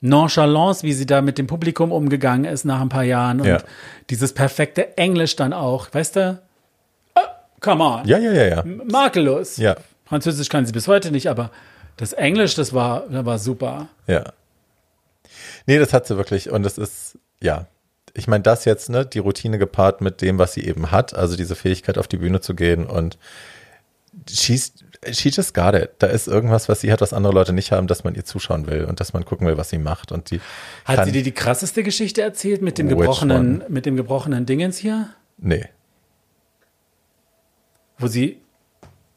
Nonchalance, 0.00 0.82
wie 0.82 0.92
sie 0.92 1.06
da 1.06 1.20
mit 1.20 1.38
dem 1.38 1.46
Publikum 1.46 1.92
umgegangen 1.92 2.44
ist 2.44 2.64
nach 2.64 2.80
ein 2.80 2.88
paar 2.88 3.04
Jahren 3.04 3.40
und 3.40 3.46
ja. 3.46 3.58
dieses 4.08 4.32
perfekte 4.32 4.96
Englisch 4.96 5.36
dann 5.36 5.52
auch, 5.52 5.88
weißt 5.92 6.16
du? 6.16 6.42
Oh, 7.14 7.20
come 7.60 7.84
on. 7.84 8.08
Ja, 8.08 8.18
ja, 8.18 8.32
ja, 8.32 8.44
ja. 8.46 8.64
Makellos. 8.64 9.58
Ja. 9.58 9.76
Französisch 10.06 10.48
kann 10.48 10.64
sie 10.64 10.72
bis 10.72 10.88
heute 10.88 11.10
nicht, 11.10 11.28
aber 11.28 11.50
das 11.96 12.14
Englisch, 12.14 12.54
das 12.54 12.72
war, 12.72 13.04
das 13.10 13.26
war 13.26 13.38
super. 13.38 13.88
Ja. 14.06 14.24
Nee, 15.66 15.78
das 15.78 15.92
hat 15.92 16.06
sie 16.06 16.16
wirklich 16.16 16.50
und 16.50 16.62
das 16.62 16.78
ist, 16.78 17.18
ja. 17.40 17.66
Ich 18.12 18.26
meine, 18.26 18.42
das 18.42 18.64
jetzt, 18.64 18.88
ne, 18.88 19.06
die 19.06 19.20
Routine 19.20 19.58
gepaart 19.58 20.00
mit 20.00 20.20
dem, 20.20 20.38
was 20.38 20.54
sie 20.54 20.64
eben 20.64 20.90
hat, 20.90 21.14
also 21.14 21.36
diese 21.36 21.54
Fähigkeit 21.54 21.96
auf 21.96 22.08
die 22.08 22.16
Bühne 22.16 22.40
zu 22.40 22.54
gehen 22.54 22.86
und 22.86 23.18
schießt 24.28 24.84
she 25.10 25.30
just 25.30 25.54
got 25.54 25.74
it. 25.74 25.90
Da 25.98 26.06
ist 26.08 26.28
irgendwas, 26.28 26.68
was 26.68 26.80
sie 26.80 26.92
hat, 26.92 27.00
was 27.00 27.12
andere 27.12 27.32
Leute 27.32 27.52
nicht 27.52 27.72
haben, 27.72 27.86
dass 27.86 28.04
man 28.04 28.14
ihr 28.14 28.24
zuschauen 28.24 28.66
will 28.66 28.84
und 28.84 29.00
dass 29.00 29.12
man 29.12 29.24
gucken 29.24 29.46
will, 29.46 29.56
was 29.56 29.70
sie 29.70 29.78
macht. 29.78 30.12
Und 30.12 30.30
die 30.30 30.40
hat 30.84 31.04
sie 31.04 31.12
dir 31.12 31.22
die 31.22 31.32
krasseste 31.32 31.82
Geschichte 31.82 32.22
erzählt 32.22 32.62
mit 32.62 32.78
dem 32.78 32.88
gebrochenen, 32.88 33.64
mit 33.68 33.86
dem 33.86 33.96
gebrochenen 33.96 34.46
Dingens 34.46 34.78
hier? 34.78 35.08
Nee. 35.38 35.66
Wo 37.98 38.06
sie 38.06 38.40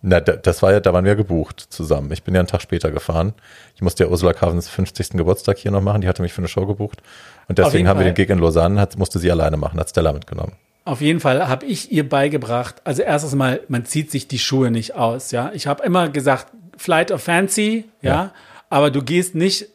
na, 0.05 0.19
das 0.19 0.61
war 0.61 0.73
ja, 0.73 0.81
da 0.81 0.91
waren 0.91 1.05
wir 1.05 1.15
gebucht 1.15 1.61
zusammen. 1.61 2.11
Ich 2.11 2.23
bin 2.23 2.35
ja 2.35 2.41
einen 2.41 2.47
Tag 2.49 2.61
später 2.61 2.91
gefahren. 2.91 3.33
Ich 3.73 3.81
musste 3.81 4.03
ja 4.03 4.09
Ursula 4.09 4.33
Carvens 4.33 4.67
50. 4.67 5.11
Geburtstag 5.11 5.57
hier 5.57 5.71
noch 5.71 5.81
machen. 5.81 6.01
Die 6.01 6.09
hatte 6.09 6.21
mich 6.21 6.33
für 6.33 6.39
eine 6.39 6.49
Show 6.49 6.65
gebucht. 6.65 7.01
Und 7.47 7.57
deswegen 7.57 7.87
haben 7.87 7.95
Fall. 7.95 8.07
wir 8.07 8.11
den 8.11 8.15
Gig 8.15 8.29
in 8.29 8.39
Lausanne, 8.39 8.81
hat, 8.81 8.97
musste 8.97 9.17
sie 9.19 9.31
alleine 9.31 9.55
machen, 9.55 9.79
hat 9.79 9.89
Stella 9.89 10.11
mitgenommen. 10.11 10.57
Auf 10.85 11.01
jeden 11.01 11.19
Fall 11.19 11.47
habe 11.47 11.65
ich 11.65 11.91
ihr 11.91 12.07
beigebracht, 12.07 12.81
also 12.83 13.03
erstes 13.03 13.35
Mal, 13.35 13.61
man 13.69 13.85
zieht 13.85 14.11
sich 14.11 14.27
die 14.27 14.39
Schuhe 14.39 14.69
nicht 14.69 14.95
aus, 14.95 15.31
ja. 15.31 15.51
Ich 15.53 15.67
habe 15.67 15.83
immer 15.83 16.09
gesagt, 16.09 16.47
Flight 16.77 17.11
of 17.11 17.23
Fancy, 17.23 17.85
ja, 18.01 18.11
ja, 18.11 18.33
aber 18.69 18.91
du 18.91 19.01
gehst 19.01 19.35
nicht 19.35 19.67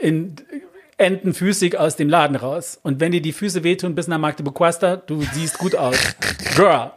in 0.00 0.36
entenfüßig 0.96 1.78
aus 1.78 1.96
dem 1.96 2.10
Laden 2.10 2.36
raus. 2.36 2.78
Und 2.82 3.00
wenn 3.00 3.10
dir 3.10 3.22
die 3.22 3.32
Füße 3.32 3.64
wehtun 3.64 3.94
bis 3.94 4.06
nach 4.06 4.18
Magdeburg-Quasta, 4.18 4.96
du 4.96 5.22
siehst 5.32 5.56
gut 5.58 5.74
aus. 5.74 5.96
Girl. 6.56 6.90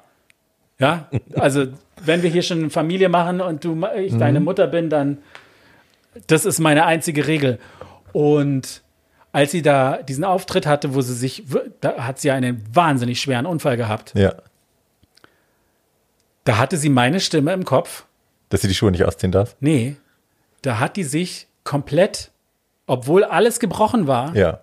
Ja, 0.78 1.08
also 1.36 1.68
wenn 2.04 2.22
wir 2.22 2.30
hier 2.30 2.42
schon 2.42 2.60
eine 2.60 2.70
Familie 2.70 3.08
machen 3.08 3.40
und 3.40 3.64
du, 3.64 3.82
ich 3.96 4.14
mhm. 4.14 4.20
deine 4.20 4.40
Mutter 4.42 4.68
bin, 4.68 4.90
dann 4.90 5.20
das 6.28 6.46
ist 6.46 6.60
meine 6.60 6.86
einzige 6.86 7.28
Regel. 7.28 7.60
Und 8.12 8.82
als 9.34 9.52
sie 9.52 9.64
da 9.64 9.98
diesen 9.98 10.24
Auftritt 10.24 10.66
hatte, 10.66 10.94
wo 10.94 11.02
sie 11.02 11.16
sich, 11.16 11.44
da 11.82 12.06
hat 12.06 12.20
sie 12.20 12.32
einen 12.32 12.64
wahnsinnig 12.74 13.20
schweren 13.20 13.46
Unfall 13.46 13.76
gehabt. 13.76 14.14
Ja. 14.16 14.36
Da 16.46 16.58
hatte 16.58 16.78
sie 16.78 16.90
meine 16.90 17.20
Stimme 17.20 17.52
im 17.52 17.66
Kopf. 17.66 18.06
Dass 18.50 18.62
sie 18.62 18.68
die 18.68 18.76
Schuhe 18.76 18.92
nicht 18.92 19.04
ausziehen 19.04 19.32
darf? 19.32 19.56
Nee. 19.60 19.98
Da 20.62 20.80
hat 20.80 20.96
die 20.96 21.04
sich 21.04 21.48
komplett, 21.64 22.32
obwohl 22.86 23.24
alles 23.24 23.60
gebrochen 23.60 24.08
war. 24.08 24.36
Ja. 24.36 24.60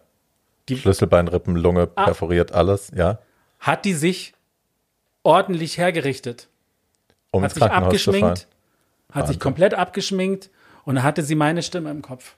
Die 0.68 0.76
Schlüsselbein, 0.76 1.26
Rippen, 1.26 1.56
Lunge, 1.56 1.88
ah. 1.96 2.04
perforiert, 2.04 2.52
alles, 2.52 2.92
ja. 2.94 3.18
Hat 3.58 3.84
die 3.84 3.94
sich 3.94 4.34
ordentlich 5.24 5.78
hergerichtet. 5.78 6.48
Um 7.32 7.42
hat 7.42 7.54
sich 7.54 7.62
abgeschminkt, 7.62 8.46
hat 9.12 9.26
sich 9.26 9.40
komplett 9.40 9.74
abgeschminkt 9.74 10.50
und 10.84 11.02
hatte 11.02 11.22
sie 11.22 11.34
meine 11.34 11.62
Stimme 11.62 11.90
im 11.90 12.02
Kopf. 12.02 12.36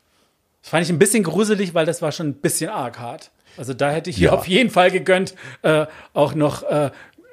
Das 0.63 0.71
fand 0.71 0.85
ich 0.85 0.91
ein 0.91 0.99
bisschen 0.99 1.25
gruselig, 1.25 1.75
weil 1.75 1.87
das 1.87 2.03
war 2.03 2.13
schon 2.13 2.29
ein 2.29 2.35
bisschen 2.35 2.71
arg 2.71 2.99
hart. 2.99 3.31
Also 3.57 3.75
da 3.75 3.91
hätte 3.91 4.11
ich 4.11 4.17
ja. 4.17 4.31
ihr 4.31 4.39
auf 4.39 4.49
jeden 4.49 4.71
Fall 4.71 4.91
gegönnt, 4.91 5.35
äh, 5.63 5.87
auch 6.15 6.35
noch 6.35 6.63
äh, 6.63 6.91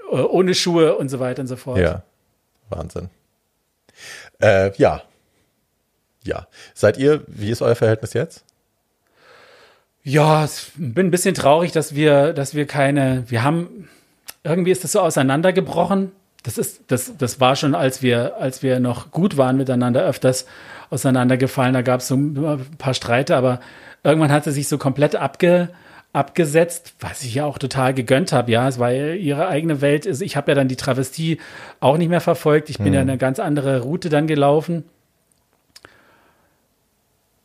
ohne 0.10 0.54
Schuhe 0.54 0.96
und 0.98 1.10
so 1.10 1.20
weiter 1.20 1.42
und 1.42 1.48
so 1.48 1.56
fort. 1.56 1.80
Ja, 1.80 2.04
Wahnsinn. 2.70 3.10
Äh, 4.42 4.76
ja. 4.78 5.04
Ja. 6.24 6.48
Seid 6.74 6.98
ihr, 6.98 7.24
wie 7.28 7.50
ist 7.50 7.62
euer 7.62 7.76
Verhältnis 7.76 8.14
jetzt? 8.14 8.44
Ja, 10.04 10.46
ich 10.46 10.72
bin 10.76 11.08
ein 11.08 11.12
bisschen 11.12 11.36
traurig, 11.36 11.72
dass 11.72 11.94
wir, 11.96 12.34
dass 12.34 12.56
wir 12.56 12.66
keine, 12.66 13.24
wir 13.28 13.44
haben, 13.44 13.90
irgendwie 14.44 14.72
ist 14.72 14.84
das 14.84 14.94
so 14.94 15.02
auseinandergebrochen. 15.02 16.12
Das 16.44 16.58
ist, 16.58 16.82
das, 16.88 17.18
das 17.18 17.40
war 17.40 17.56
schon, 17.56 17.76
als 17.76 18.02
wir, 18.02 18.38
als 18.38 18.64
wir 18.64 18.80
noch 18.80 19.12
gut 19.12 19.38
waren 19.38 19.58
miteinander 19.58 20.04
öfters 20.04 20.46
auseinandergefallen. 20.90 21.74
Da 21.74 21.82
gab 21.82 22.02
es 22.02 22.08
so 22.08 22.16
ein 22.16 22.66
paar 22.78 22.94
Streite, 22.94 23.36
aber 23.36 23.60
irgendwann 24.04 24.32
hat 24.32 24.44
sie 24.44 24.52
sich 24.52 24.68
so 24.68 24.78
komplett 24.78 25.16
abge, 25.16 25.70
abgesetzt, 26.14 26.94
was 27.00 27.24
ich 27.24 27.36
ja 27.36 27.46
auch 27.46 27.58
total 27.58 27.94
gegönnt 27.94 28.32
habe. 28.32 28.52
Ja, 28.52 28.68
es 28.68 28.80
war 28.80 28.92
ihre 28.92 29.48
eigene 29.48 29.82
Welt. 29.82 30.08
Also 30.08 30.24
ich 30.24 30.36
habe 30.36 30.52
ja 30.52 30.56
dann 30.56 30.68
die 30.68 30.76
Travestie 30.76 31.40
auch 31.80 31.98
nicht 31.98 32.10
mehr 32.10 32.22
verfolgt. 32.22 32.70
Ich 32.70 32.78
bin 32.78 32.88
hm. 32.88 32.94
ja 32.94 33.02
eine 33.02 33.18
ganz 33.18 33.40
andere 33.40 33.82
Route 33.82 34.10
dann 34.10 34.28
gelaufen. 34.28 34.84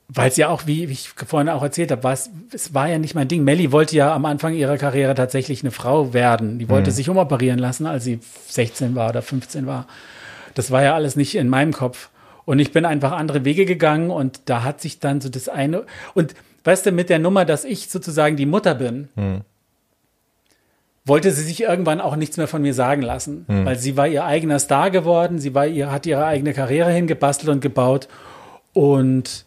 Weil 0.08 0.28
es 0.28 0.36
ja 0.36 0.48
auch, 0.48 0.66
wie, 0.66 0.88
wie, 0.88 0.92
ich 0.92 1.08
vorhin 1.08 1.48
auch 1.48 1.62
erzählt 1.62 1.90
habe, 1.90 2.04
war 2.04 2.12
es, 2.12 2.30
es 2.52 2.74
war 2.74 2.88
ja 2.88 2.98
nicht 2.98 3.14
mein 3.14 3.26
Ding. 3.26 3.42
Melly 3.42 3.72
wollte 3.72 3.96
ja 3.96 4.14
am 4.14 4.26
Anfang 4.26 4.54
ihrer 4.54 4.76
Karriere 4.76 5.14
tatsächlich 5.14 5.62
eine 5.62 5.70
Frau 5.70 6.12
werden. 6.12 6.58
Die 6.58 6.68
wollte 6.68 6.90
mhm. 6.90 6.94
sich 6.94 7.08
umoperieren 7.08 7.58
lassen, 7.58 7.86
als 7.86 8.04
sie 8.04 8.20
16 8.48 8.94
war 8.94 9.08
oder 9.08 9.22
15 9.22 9.66
war. 9.66 9.86
Das 10.54 10.70
war 10.70 10.82
ja 10.82 10.94
alles 10.94 11.16
nicht 11.16 11.34
in 11.34 11.48
meinem 11.48 11.72
Kopf. 11.72 12.10
Und 12.44 12.58
ich 12.58 12.72
bin 12.72 12.84
einfach 12.84 13.12
andere 13.12 13.44
Wege 13.44 13.64
gegangen 13.64 14.10
und 14.10 14.42
da 14.46 14.64
hat 14.64 14.80
sich 14.80 15.00
dann 15.00 15.20
so 15.20 15.28
das 15.28 15.48
eine. 15.48 15.84
Und 16.14 16.34
weißt 16.64 16.86
du, 16.86 16.92
mit 16.92 17.10
der 17.10 17.18
Nummer, 17.18 17.44
dass 17.44 17.64
ich 17.64 17.88
sozusagen 17.88 18.36
die 18.36 18.46
Mutter 18.46 18.74
bin, 18.74 19.08
hm. 19.14 19.40
wollte 21.04 21.30
sie 21.30 21.42
sich 21.42 21.62
irgendwann 21.62 22.00
auch 22.00 22.16
nichts 22.16 22.36
mehr 22.36 22.48
von 22.48 22.62
mir 22.62 22.74
sagen 22.74 23.02
lassen. 23.02 23.44
Hm. 23.48 23.64
Weil 23.64 23.78
sie 23.78 23.96
war 23.96 24.06
ihr 24.06 24.24
eigener 24.24 24.58
Star 24.58 24.90
geworden, 24.90 25.38
sie 25.38 25.54
war 25.54 25.66
ihr, 25.66 25.90
hat 25.90 26.06
ihre 26.06 26.26
eigene 26.26 26.52
Karriere 26.52 26.92
hingebastelt 26.92 27.50
und 27.50 27.60
gebaut. 27.60 28.08
Und 28.72 29.46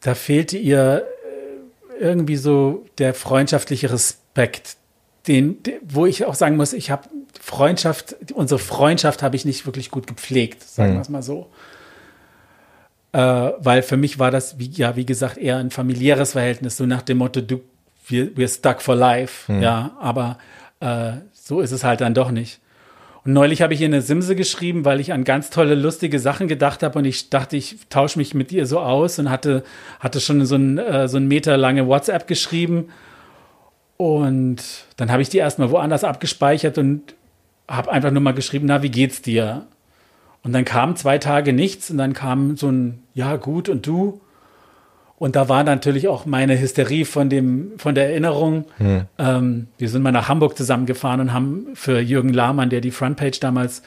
da 0.00 0.14
fehlte 0.14 0.56
ihr 0.56 1.04
äh, 1.98 2.02
irgendwie 2.02 2.36
so 2.36 2.84
der 2.98 3.14
freundschaftliche 3.14 3.92
Respekt, 3.92 4.76
den, 5.28 5.58
wo 5.82 6.06
ich 6.06 6.24
auch 6.24 6.34
sagen 6.34 6.56
muss, 6.56 6.72
ich 6.72 6.90
habe 6.90 7.08
Freundschaft, 7.40 8.16
unsere 8.34 8.58
Freundschaft 8.58 9.22
habe 9.22 9.36
ich 9.36 9.44
nicht 9.44 9.66
wirklich 9.66 9.90
gut 9.90 10.06
gepflegt, 10.06 10.62
sagen 10.62 10.90
mhm. 10.90 10.94
wir 10.94 11.00
es 11.02 11.08
mal 11.08 11.22
so. 11.22 11.48
Äh, 13.12 13.52
weil 13.58 13.82
für 13.82 13.96
mich 13.96 14.18
war 14.18 14.30
das, 14.30 14.58
wie, 14.58 14.70
ja, 14.70 14.96
wie 14.96 15.06
gesagt, 15.06 15.38
eher 15.38 15.56
ein 15.56 15.70
familiäres 15.70 16.32
Verhältnis, 16.32 16.76
so 16.76 16.86
nach 16.86 17.02
dem 17.02 17.18
Motto, 17.18 17.40
du, 17.40 17.60
wir, 18.06 18.36
wir 18.36 18.48
stuck 18.48 18.82
for 18.82 18.94
life, 18.94 19.52
mhm. 19.52 19.62
ja, 19.62 19.96
aber 20.00 20.38
äh, 20.80 21.12
so 21.32 21.60
ist 21.60 21.72
es 21.72 21.84
halt 21.84 22.00
dann 22.00 22.14
doch 22.14 22.30
nicht. 22.30 22.60
Und 23.24 23.32
neulich 23.32 23.60
habe 23.60 23.74
ich 23.74 23.80
ihr 23.80 23.86
eine 23.86 24.02
Simse 24.02 24.36
geschrieben, 24.36 24.84
weil 24.84 25.00
ich 25.00 25.12
an 25.12 25.24
ganz 25.24 25.50
tolle, 25.50 25.74
lustige 25.74 26.20
Sachen 26.20 26.46
gedacht 26.46 26.84
habe 26.84 27.00
und 27.00 27.04
ich 27.04 27.28
dachte, 27.28 27.56
ich 27.56 27.78
tausche 27.90 28.18
mich 28.18 28.34
mit 28.34 28.52
ihr 28.52 28.66
so 28.66 28.78
aus 28.78 29.18
und 29.18 29.30
hatte, 29.30 29.64
hatte 29.98 30.20
schon 30.20 30.46
so 30.46 30.54
ein, 30.54 30.78
äh, 30.78 31.08
so 31.08 31.16
ein 31.16 31.26
Meter 31.26 31.56
lange 31.56 31.88
WhatsApp 31.88 32.28
geschrieben 32.28 32.90
und 33.96 34.56
dann 34.96 35.10
habe 35.10 35.22
ich 35.22 35.28
die 35.28 35.38
erstmal 35.38 35.70
woanders 35.70 36.04
abgespeichert 36.04 36.78
und 36.78 37.14
habe 37.68 37.90
einfach 37.90 38.10
nur 38.10 38.22
mal 38.22 38.32
geschrieben, 38.32 38.66
na, 38.66 38.82
wie 38.82 38.90
geht's 38.90 39.22
dir? 39.22 39.66
Und 40.42 40.52
dann 40.52 40.64
kam 40.64 40.96
zwei 40.96 41.18
Tage 41.18 41.52
nichts 41.52 41.90
und 41.90 41.98
dann 41.98 42.12
kam 42.12 42.56
so 42.56 42.70
ein, 42.70 43.02
ja, 43.14 43.36
gut, 43.36 43.68
und 43.68 43.86
du? 43.86 44.20
Und 45.18 45.34
da 45.34 45.48
war 45.48 45.64
natürlich 45.64 46.08
auch 46.08 46.26
meine 46.26 46.60
Hysterie 46.60 47.04
von 47.04 47.30
dem, 47.30 47.72
von 47.78 47.94
der 47.94 48.10
Erinnerung. 48.10 48.66
Hm. 48.76 49.06
Ähm, 49.18 49.66
wir 49.78 49.88
sind 49.88 50.02
mal 50.02 50.12
nach 50.12 50.28
Hamburg 50.28 50.56
zusammengefahren 50.56 51.20
und 51.20 51.32
haben 51.32 51.68
für 51.74 51.98
Jürgen 52.00 52.34
Lahmann, 52.34 52.68
der 52.68 52.82
die 52.82 52.90
Frontpage 52.90 53.40
damals 53.40 53.82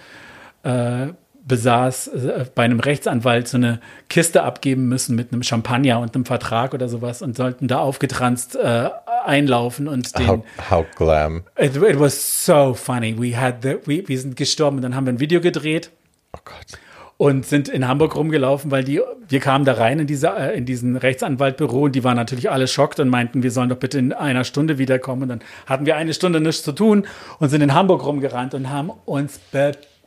äh, 0.63 1.07
besaß, 1.49 2.07
äh, 2.07 2.45
bei 2.55 2.63
einem 2.63 2.79
Rechtsanwalt 2.79 3.49
so 3.49 3.57
eine 3.57 3.81
Kiste 4.07 4.43
abgeben 4.43 4.87
müssen 4.87 5.17
mit 5.17 5.33
einem 5.33 5.43
Champagner 5.43 5.99
und 5.99 6.15
einem 6.15 6.23
Vertrag 6.23 6.73
oder 6.73 6.87
sowas 6.87 7.21
und 7.21 7.35
sollten 7.35 7.67
da 7.67 7.79
aufgetranst 7.79 8.55
äh, 8.55 8.89
einlaufen 9.25 9.89
und 9.89 10.17
den. 10.17 10.27
How, 10.27 10.43
how 10.69 10.85
glam. 10.95 11.43
It, 11.57 11.75
it, 11.75 11.99
was 11.99 12.45
so 12.45 12.73
funny. 12.73 13.13
We 13.19 13.37
had 13.37 13.61
the, 13.63 13.75
we, 13.85 14.07
wir 14.07 14.19
sind 14.19 14.37
gestorben 14.37 14.77
und 14.77 14.83
dann 14.83 14.95
haben 14.95 15.05
wir 15.05 15.11
ein 15.11 15.19
Video 15.19 15.41
gedreht. 15.41 15.91
Oh 16.33 16.39
Gott. 16.45 16.79
Und 17.17 17.45
sind 17.45 17.67
in 17.67 17.85
Hamburg 17.85 18.15
rumgelaufen, 18.15 18.71
weil 18.71 18.85
die, 18.85 19.01
wir 19.27 19.41
kamen 19.41 19.65
da 19.65 19.73
rein 19.73 19.99
in, 19.99 20.07
diese, 20.07 20.29
äh, 20.29 20.57
in 20.57 20.65
diesen 20.65 20.95
Rechtsanwaltbüro 20.95 21.81
und 21.81 21.95
die 21.95 22.05
waren 22.05 22.15
natürlich 22.15 22.49
alle 22.49 22.65
schockt 22.67 23.01
und 23.01 23.09
meinten, 23.09 23.43
wir 23.43 23.51
sollen 23.51 23.67
doch 23.67 23.77
bitte 23.77 23.99
in 23.99 24.13
einer 24.13 24.45
Stunde 24.45 24.77
wiederkommen. 24.77 25.23
Und 25.23 25.29
dann 25.29 25.41
hatten 25.65 25.85
wir 25.85 25.97
eine 25.97 26.13
Stunde 26.13 26.39
nichts 26.39 26.63
zu 26.63 26.71
tun 26.71 27.05
und 27.39 27.49
sind 27.49 27.61
in 27.61 27.73
Hamburg 27.73 28.05
rumgerannt 28.05 28.53
und 28.53 28.69
haben 28.69 28.89
uns 29.05 29.41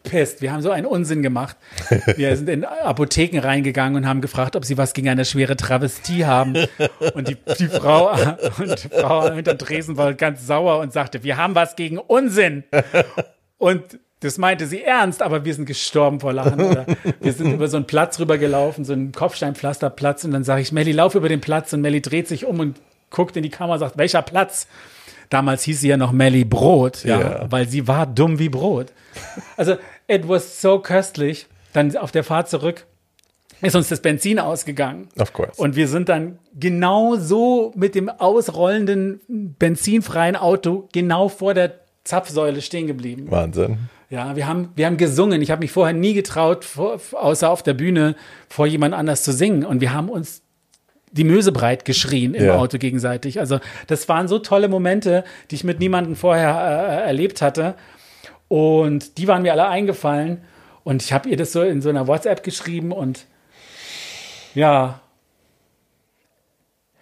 bepisst. 0.02 0.42
Wir 0.42 0.52
haben 0.52 0.62
so 0.62 0.70
einen 0.70 0.86
Unsinn 0.86 1.22
gemacht. 1.22 1.56
Wir 2.16 2.36
sind 2.36 2.48
in 2.48 2.64
Apotheken 2.64 3.40
reingegangen 3.40 3.96
und 3.96 4.08
haben 4.08 4.20
gefragt, 4.20 4.56
ob 4.56 4.64
sie 4.64 4.78
was 4.78 4.92
gegen 4.92 5.08
eine 5.08 5.24
schwere 5.24 5.56
Travestie 5.56 6.26
haben. 6.26 6.56
Und 7.14 7.28
die, 7.28 7.36
die 7.58 7.68
Frau, 7.68 8.12
und 8.58 8.84
die 8.84 8.88
Frau 8.88 9.32
hinter 9.32 9.56
Tresen 9.56 9.96
war 9.96 10.14
ganz 10.14 10.46
sauer 10.46 10.80
und 10.80 10.92
sagte, 10.92 11.22
wir 11.22 11.36
haben 11.36 11.54
was 11.54 11.76
gegen 11.76 11.98
Unsinn. 11.98 12.64
Und 13.58 13.98
das 14.20 14.38
meinte 14.38 14.66
sie 14.66 14.82
ernst, 14.82 15.20
aber 15.20 15.44
wir 15.44 15.54
sind 15.54 15.66
gestorben 15.66 16.20
vor 16.20 16.32
Lachen. 16.32 16.86
Wir 17.20 17.32
sind 17.32 17.52
über 17.52 17.68
so 17.68 17.76
einen 17.76 17.86
Platz 17.86 18.20
rübergelaufen, 18.20 18.84
so 18.84 18.92
einen 18.92 19.12
Kopfsteinpflasterplatz. 19.12 20.24
Und 20.24 20.32
dann 20.32 20.44
sage 20.44 20.62
ich, 20.62 20.72
Melli, 20.72 20.92
lauf 20.92 21.14
über 21.14 21.28
den 21.28 21.40
Platz. 21.40 21.72
Und 21.72 21.80
Melli 21.80 22.00
dreht 22.00 22.28
sich 22.28 22.44
um 22.44 22.60
und 22.60 22.80
guckt 23.10 23.36
in 23.36 23.42
die 23.42 23.50
Kamera 23.50 23.74
und 23.74 23.80
sagt, 23.80 23.98
welcher 23.98 24.22
Platz? 24.22 24.68
Damals 25.32 25.62
hieß 25.62 25.80
sie 25.80 25.88
ja 25.88 25.96
noch 25.96 26.12
Melli 26.12 26.44
Brot, 26.44 27.04
ja, 27.04 27.18
yeah. 27.18 27.46
weil 27.48 27.66
sie 27.66 27.88
war 27.88 28.06
dumm 28.06 28.38
wie 28.38 28.50
Brot. 28.50 28.92
Also, 29.56 29.76
it 30.06 30.28
was 30.28 30.60
so 30.60 30.78
köstlich. 30.78 31.46
Dann 31.72 31.96
auf 31.96 32.12
der 32.12 32.24
Fahrt 32.24 32.50
zurück 32.50 32.86
ist 33.62 33.76
uns 33.76 33.88
das 33.88 34.00
Benzin 34.00 34.38
ausgegangen. 34.38 35.08
Of 35.18 35.32
course. 35.32 35.60
Und 35.60 35.76
wir 35.76 35.88
sind 35.88 36.08
dann 36.08 36.38
genau 36.58 37.16
so 37.16 37.72
mit 37.76 37.94
dem 37.94 38.08
ausrollenden 38.08 39.20
benzinfreien 39.28 40.36
Auto 40.36 40.88
genau 40.92 41.28
vor 41.28 41.54
der 41.54 41.80
Zapfsäule 42.04 42.60
stehen 42.60 42.88
geblieben. 42.88 43.30
Wahnsinn. 43.30 43.78
Ja, 44.10 44.36
wir 44.36 44.46
haben, 44.46 44.70
wir 44.74 44.86
haben 44.86 44.96
gesungen. 44.96 45.40
Ich 45.40 45.50
habe 45.50 45.60
mich 45.60 45.70
vorher 45.70 45.94
nie 45.94 46.12
getraut, 46.12 46.64
vor, 46.64 47.00
außer 47.12 47.48
auf 47.48 47.62
der 47.62 47.74
Bühne 47.74 48.16
vor 48.48 48.66
jemand 48.66 48.94
anders 48.94 49.22
zu 49.22 49.32
singen. 49.32 49.64
Und 49.64 49.80
wir 49.80 49.94
haben 49.94 50.08
uns 50.08 50.42
die 51.12 51.24
Möse 51.24 51.52
breit 51.52 51.84
geschrien 51.84 52.34
im 52.34 52.46
ja. 52.46 52.56
Auto 52.56 52.78
gegenseitig. 52.78 53.38
Also 53.38 53.60
das 53.86 54.08
waren 54.08 54.28
so 54.28 54.38
tolle 54.38 54.68
Momente, 54.68 55.24
die 55.50 55.54
ich 55.56 55.64
mit 55.64 55.78
niemandem 55.78 56.16
vorher 56.16 56.50
äh, 56.50 57.06
erlebt 57.06 57.42
hatte. 57.42 57.74
Und 58.48 59.18
die 59.18 59.28
waren 59.28 59.42
mir 59.42 59.52
alle 59.52 59.68
eingefallen. 59.68 60.42
Und 60.84 61.02
ich 61.02 61.12
habe 61.12 61.28
ihr 61.28 61.36
das 61.36 61.52
so 61.52 61.62
in 61.62 61.80
so 61.80 61.90
einer 61.90 62.06
WhatsApp 62.06 62.42
geschrieben. 62.42 62.92
Und 62.92 63.26
ja, 64.54 65.00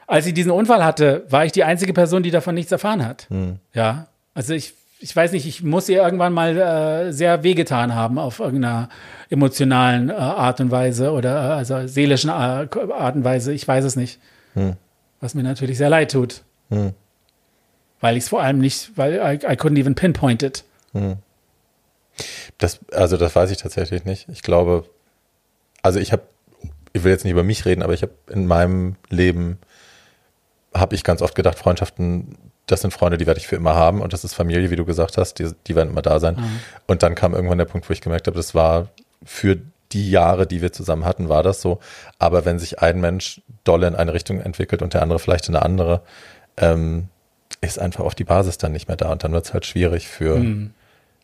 als 0.07 0.25
sie 0.25 0.35
diesen 0.35 0.53
Unfall 0.53 0.85
hatte, 0.85 1.25
war 1.29 1.45
ich 1.45 1.53
die 1.53 1.65
einzige 1.65 1.93
Person, 1.93 2.23
die 2.23 2.31
davon 2.31 2.55
nichts 2.55 2.73
erfahren 2.73 3.07
hat. 3.07 3.27
Hm. 3.31 3.59
Ja, 3.73 4.09
also 4.35 4.55
ich 4.55 4.75
ich 5.03 5.17
weiß 5.17 5.33
nicht, 5.33 5.47
ich 5.47 5.63
muss 5.63 5.89
ihr 5.89 6.03
irgendwann 6.03 6.33
mal 6.33 6.57
äh, 6.57 7.13
sehr 7.13 7.43
wehgetan 7.43 7.95
haben 7.95 8.19
auf 8.19 8.39
irgendeiner 8.39 8.91
emotionalen 9.31 10.11
äh, 10.11 10.13
Art 10.13 10.61
und 10.61 10.71
Weise 10.71 11.13
oder 11.13 11.35
äh, 11.35 11.53
also 11.55 11.87
seelischen 11.87 12.29
äh, 12.29 12.33
Art 12.33 13.17
und 13.17 13.25
Weise. 13.25 13.53
Ich 13.53 13.67
weiß 13.67 13.85
es 13.85 13.97
nicht. 13.97 14.21
Hm. 14.55 14.77
Was 15.21 15.35
mir 15.35 15.43
natürlich 15.43 15.79
sehr 15.79 15.89
leid 15.89 16.13
tut. 16.13 16.43
Hm. 16.69 16.93
Weil 18.01 18.17
ich 18.17 18.25
es 18.25 18.29
vor 18.29 18.43
allem 18.43 18.59
nicht, 18.59 18.97
weil 18.97 19.15
I, 19.15 19.47
I 19.47 19.57
couldn't 19.57 19.79
even 19.79 19.95
pinpoint 19.95 20.43
it. 20.43 20.65
Hm. 20.93 21.17
Das, 22.59 22.81
also 22.93 23.17
das 23.17 23.35
weiß 23.35 23.51
ich 23.51 23.57
tatsächlich 23.57 24.05
nicht. 24.05 24.29
Ich 24.29 24.43
glaube, 24.43 24.85
also 25.83 25.99
ich 25.99 26.13
habe, 26.13 26.23
ich 26.93 27.05
will 27.05 27.13
jetzt 27.13 27.25
nicht 27.25 27.33
über 27.33 27.43
mich 27.43 27.65
reden, 27.65 27.83
aber 27.83 27.95
ich 27.95 28.03
habe 28.03 28.13
in 28.29 28.47
meinem 28.47 28.97
Leben 29.09 29.59
habe 30.75 30.95
ich 30.95 31.05
ganz 31.05 31.23
oft 31.23 31.35
gedacht, 31.35 31.59
Freundschaften 31.59 32.37
das 32.71 32.83
sind 32.83 32.93
Freunde, 32.93 33.19
die 33.19 33.27
werde 33.27 33.41
ich 33.41 33.47
für 33.47 33.57
immer 33.57 33.75
haben 33.75 34.01
und 34.01 34.13
das 34.13 34.25
ist 34.25 34.35
Familie, 34.35 34.71
wie 34.71 34.77
du 34.77 34.85
gesagt 34.85 35.19
hast, 35.19 35.35
die, 35.39 35.51
die 35.67 35.77
werden 35.77 35.91
immer 35.91 36.03
da 36.03 36.21
sein. 36.21 36.37
Mhm. 36.37 36.61
Und 36.87 37.03
dann 37.03 37.15
kam 37.15 37.35
irgendwann 37.35 37.59
der 37.59 37.65
Punkt, 37.65 37.89
wo 37.89 37.93
ich 37.93 38.01
gemerkt 38.01 38.27
habe, 38.27 38.37
das 38.37 38.55
war 38.55 38.89
für 39.25 39.59
die 39.93 40.11
Jahre, 40.11 40.47
die 40.47 40.63
wir 40.63 40.73
zusammen 40.73 41.05
hatten, 41.05 41.29
war 41.29 41.43
das 41.43 41.61
so. 41.61 41.81
Aber 42.19 42.45
wenn 42.45 42.59
sich 42.59 42.81
ein 42.81 43.01
Mensch 43.01 43.43
dolle 43.65 43.89
in 43.89 43.97
eine 43.97 44.13
Richtung 44.13 44.41
entwickelt 44.41 44.83
und 44.83 44.95
der 44.95 45.03
andere 45.03 45.19
vielleicht 45.19 45.49
in 45.49 45.57
eine 45.57 45.65
andere, 45.65 46.03
ähm, 46.57 47.09
ist 47.61 47.79
einfach 47.79 48.05
auf 48.05 48.15
die 48.15 48.25
Basis 48.25 48.59
dann 48.59 48.73
nicht 48.73 48.89
mehr 48.89 48.97
da 48.97 49.11
und 49.11 49.25
dann 49.25 49.33
wird 49.33 49.45
es 49.45 49.53
halt 49.53 49.67
schwierig 49.67 50.09
für, 50.09 50.37
mhm. 50.37 50.73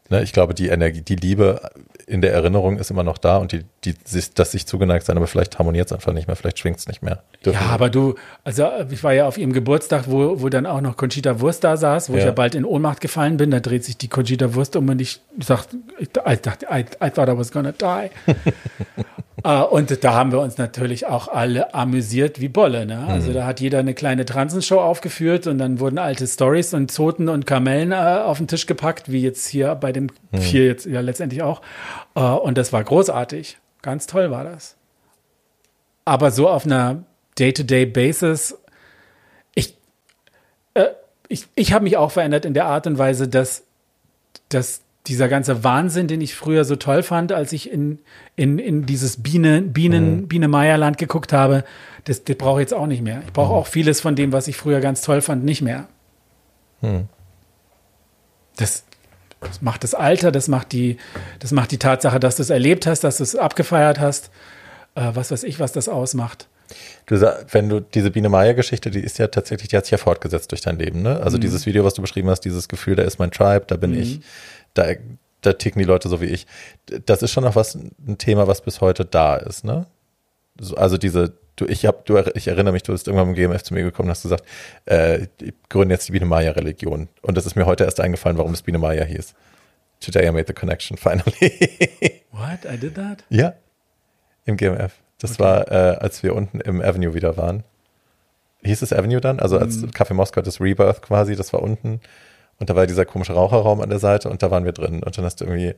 Ne, 0.09 0.23
ich 0.23 0.33
glaube, 0.33 0.55
die 0.55 0.69
Energie, 0.69 1.03
die 1.03 1.16
Liebe 1.16 1.61
in 2.07 2.20
der 2.20 2.33
Erinnerung 2.33 2.78
ist 2.78 2.91
immer 2.91 3.03
noch 3.03 3.19
da 3.19 3.39
und 3.39 3.51
die, 3.51 3.65
die, 3.85 3.95
das 4.35 4.53
sich 4.53 4.66
zugeneigt 4.66 5.05
sein, 5.05 5.16
aber 5.16 5.27
vielleicht 5.27 5.59
harmoniert 5.59 5.87
es 5.87 5.93
einfach 5.93 6.12
nicht 6.12 6.28
mehr, 6.28 6.37
vielleicht 6.37 6.61
schwingt 6.61 6.78
es 6.78 6.87
nicht 6.87 7.03
mehr. 7.03 7.24
Dürfen 7.45 7.61
ja, 7.61 7.70
aber 7.70 7.91
du, 7.91 8.15
also 8.45 8.69
ich 8.91 9.03
war 9.03 9.12
ja 9.12 9.27
auf 9.27 9.39
ihrem 9.39 9.53
Geburtstag, 9.53 10.05
wo, 10.07 10.41
wo 10.41 10.49
dann 10.49 10.66
auch 10.66 10.81
noch 10.81 10.97
Conchita 10.97 11.41
Wurst 11.41 11.65
da 11.65 11.77
saß, 11.77 12.11
wo 12.11 12.12
ja. 12.12 12.20
ich 12.20 12.24
ja 12.24 12.31
bald 12.31 12.55
in 12.55 12.65
Ohnmacht 12.65 13.01
gefallen 13.01 13.37
bin, 13.37 13.51
da 13.51 13.59
dreht 13.59 13.85
sich 13.85 13.97
die 13.97 14.09
Conchita 14.09 14.55
Wurst 14.55 14.77
um 14.77 14.89
und 14.89 15.01
ich 15.01 15.20
sag, 15.41 15.66
ich 15.99 16.11
dachte, 16.12 16.66
I, 16.70 16.85
I 17.05 17.11
thought 17.11 17.28
I 17.28 17.37
was 17.37 17.51
gonna 17.51 17.73
die. 17.73 18.11
Uh, 19.47 19.62
und 19.62 20.02
da 20.02 20.14
haben 20.14 20.32
wir 20.32 20.40
uns 20.40 20.59
natürlich 20.59 21.06
auch 21.06 21.28
alle 21.28 21.73
amüsiert 21.73 22.40
wie 22.40 22.48
Bolle. 22.48 22.85
Ne? 22.85 23.06
Also 23.06 23.31
mhm. 23.31 23.35
da 23.35 23.47
hat 23.47 23.60
jeder 23.60 23.78
eine 23.78 23.94
kleine 23.94 24.24
Transenshow 24.24 24.81
aufgeführt 24.81 25.47
und 25.47 25.59
dann 25.59 25.78
wurden 25.78 25.98
alte 25.98 26.27
Stories 26.27 26.74
und 26.74 26.90
Zoten 26.90 27.28
und 27.28 27.47
Kamellen 27.47 27.93
uh, 27.93 28.24
auf 28.24 28.39
den 28.39 28.48
Tisch 28.48 28.66
gepackt, 28.66 29.12
wie 29.12 29.23
jetzt 29.23 29.47
hier 29.47 29.77
bei 29.77 29.93
dem 29.93 30.09
mhm. 30.32 30.39
vier 30.39 30.66
jetzt 30.66 30.86
ja 30.86 31.01
letztendlich 31.01 31.43
auch. 31.43 31.62
Uh, 32.16 32.39
und 32.39 32.59
das 32.59 32.73
war 32.73 32.82
großartig. 32.82 33.59
Ganz 33.82 34.09
toll 34.09 34.32
war 34.32 34.43
das. 34.43 34.74
Aber 36.05 36.32
so 36.32 36.48
auf 36.48 36.66
einer 36.66 37.05
Day-to-Day-Basis, 37.39 38.59
ich, 39.55 39.77
äh, 40.74 40.86
ich, 41.28 41.47
ich 41.55 41.73
habe 41.73 41.85
mich 41.85 41.97
auch 41.97 42.10
verändert 42.10 42.47
in 42.47 42.55
der 42.55 42.66
Art 42.66 42.89
und 42.89 42.98
Weise, 42.98 43.28
dass, 43.28 43.62
dass 44.48 44.81
dieser 45.07 45.28
ganze 45.28 45.65
Wahnsinn, 45.65 46.09
den 46.09 46.20
ich 46.20 46.35
früher 46.35 46.65
so 46.65 46.77
toll 46.77 47.03
fand, 47.03 47.33
als 47.33 47.53
ich 47.53 47.70
in, 47.70 48.01
in, 48.35 48.59
in 48.59 48.87
dieses 48.87 49.23
Biene, 49.23 49.62
Bienen, 49.62 50.23
mhm. 50.23 50.28
Biene 50.28 50.49
Meierland 50.49 50.99
geguckt 50.99 51.33
habe, 51.33 51.65
das, 52.05 52.24
das 52.24 52.37
brauche 52.37 52.61
ich 52.61 52.65
jetzt 52.65 52.74
auch 52.74 52.87
nicht 52.87 53.03
mehr. 53.03 53.23
Ich 53.27 53.33
brauche 53.33 53.53
mhm. 53.53 53.59
auch 53.59 53.66
vieles 53.66 54.01
von 54.01 54.16
dem, 54.16 54.33
was 54.33 54.49
ich 54.49 54.57
früher 54.57 54.81
ganz 54.81 55.03
toll 55.03 55.20
fand, 55.20 55.45
nicht 55.45 55.62
mehr. 55.62 55.89
Mhm. 56.81 57.09
Das, 58.57 58.85
das 59.41 59.62
macht 59.62 59.85
das 59.85 59.95
Alter, 59.95 60.33
das 60.33 60.49
macht 60.49 60.73
die, 60.73 60.97
das 61.39 61.53
macht 61.53 61.70
die 61.70 61.78
Tatsache, 61.78 62.19
dass 62.20 62.37
du 62.37 62.43
es 62.43 62.51
erlebt 62.51 62.87
hast, 62.87 63.05
dass 63.05 63.19
du 63.19 63.23
es 63.23 63.37
abgefeiert 63.37 64.01
hast. 64.01 64.31
Äh, 64.97 65.11
was 65.15 65.31
weiß 65.31 65.45
ich, 65.45 65.61
was 65.61 65.73
das 65.73 65.89
ausmacht. 65.89 66.49
Du 67.07 67.16
sag, 67.16 67.55
wenn 67.55 67.69
du 67.69 67.81
diese 67.81 68.11
Biene 68.11 68.28
Meier 68.28 68.55
Geschichte, 68.55 68.91
die 68.91 68.99
ist 68.99 69.19
ja 69.19 69.28
tatsächlich, 69.28 69.69
die 69.69 69.77
hat 69.77 69.85
sich 69.85 69.93
ja 69.93 69.99
fortgesetzt 69.99 70.51
durch 70.51 70.62
dein 70.62 70.78
Leben, 70.78 71.03
ne? 71.03 71.20
Also 71.20 71.37
mhm. 71.37 71.43
dieses 71.43 71.66
Video, 71.66 71.85
was 71.85 71.95
du 71.95 72.03
beschrieben 72.03 72.28
hast, 72.28 72.41
dieses 72.41 72.66
Gefühl, 72.66 72.97
da 72.97 73.05
ist 73.05 73.20
mein 73.20 73.31
Tribe, 73.31 73.65
da 73.69 73.77
bin 73.77 73.93
mhm. 73.93 74.01
ich, 74.01 74.20
da, 74.78 74.86
da 75.40 75.53
ticken 75.53 75.81
die 75.81 75.85
Leute 75.85 76.09
so 76.09 76.20
wie 76.20 76.27
ich. 76.27 76.47
Das 77.07 77.23
ist 77.23 77.32
schon 77.32 77.44
noch 77.44 77.57
was, 77.57 77.74
ein 77.74 78.19
Thema, 78.19 78.47
was 78.47 78.61
bis 78.61 78.81
heute 78.81 79.05
da 79.05 79.36
ist, 79.36 79.65
ne? 79.65 79.86
Also 80.74 80.97
diese, 80.97 81.35
du, 81.57 81.66
ich 81.66 81.85
hab, 81.86 82.07
du, 82.07 82.19
ich 82.35 82.48
erinnere 82.48 82.73
mich, 82.73 82.82
du 82.82 82.93
bist 82.93 83.09
irgendwann 83.09 83.28
im 83.28 83.35
GMF 83.35 83.62
zu 83.62 83.74
mir 83.74 83.82
gekommen 83.82 84.09
und 84.09 84.12
hast 84.12 84.23
gesagt, 84.23 84.44
äh, 84.86 85.27
ich 85.40 85.53
gründe 85.69 85.94
jetzt 85.94 86.09
die 86.09 86.12
Biene 86.12 86.27
Maya 86.27 86.53
Religion. 86.53 87.09
Und 87.23 87.36
das 87.36 87.47
ist 87.47 87.57
mir 87.57 87.66
heute 87.66 87.85
erst 87.85 88.01
eingefallen, 88.01 88.39
warum 88.39 88.53
es 88.53 88.62
Biene 88.62 88.78
Maya 88.78 89.05
hieß. 89.05 89.35
Today 90.01 90.28
I 90.28 90.32
made 90.32 90.47
the 90.47 90.53
connection, 90.53 90.97
finally. 90.97 92.23
What? 92.31 92.65
I 92.70 92.77
did 92.78 92.94
that? 92.94 93.24
Ja. 93.28 93.55
Im 94.44 94.57
GMF. 94.57 94.93
Das 95.19 95.32
okay. 95.32 95.43
war, 95.43 95.70
äh, 95.70 95.97
als 95.97 96.23
wir 96.23 96.35
unten 96.35 96.61
im 96.61 96.81
Avenue 96.81 97.15
wieder 97.15 97.36
waren. 97.36 97.65
Hieß 98.62 98.82
es 98.82 98.93
Avenue 98.93 99.20
dann? 99.20 99.40
Also 99.40 99.59
als 99.59 99.78
mm. 99.78 99.86
Café 99.86 100.15
Moskau 100.15 100.43
das 100.43 100.61
Rebirth 100.61 101.03
quasi, 101.03 101.36
das 101.36 101.53
war 101.53 101.62
unten. 101.62 102.01
Und 102.59 102.70
da 102.70 102.77
war 102.77 102.87
dieser 102.87 103.05
komische 103.05 103.35
Raucherraum 103.35 103.81
an 103.81 103.91
der 103.91 103.99
Seite 103.99 104.31
und 104.31 104.43
da 104.43 104.51
waren 104.51 104.65
wir 104.65 104.73
drin. 104.73 105.03
Und 105.03 105.16
dann 105.16 105.24
hast 105.24 105.41
du 105.41 105.45
irgendwie, 105.45 105.74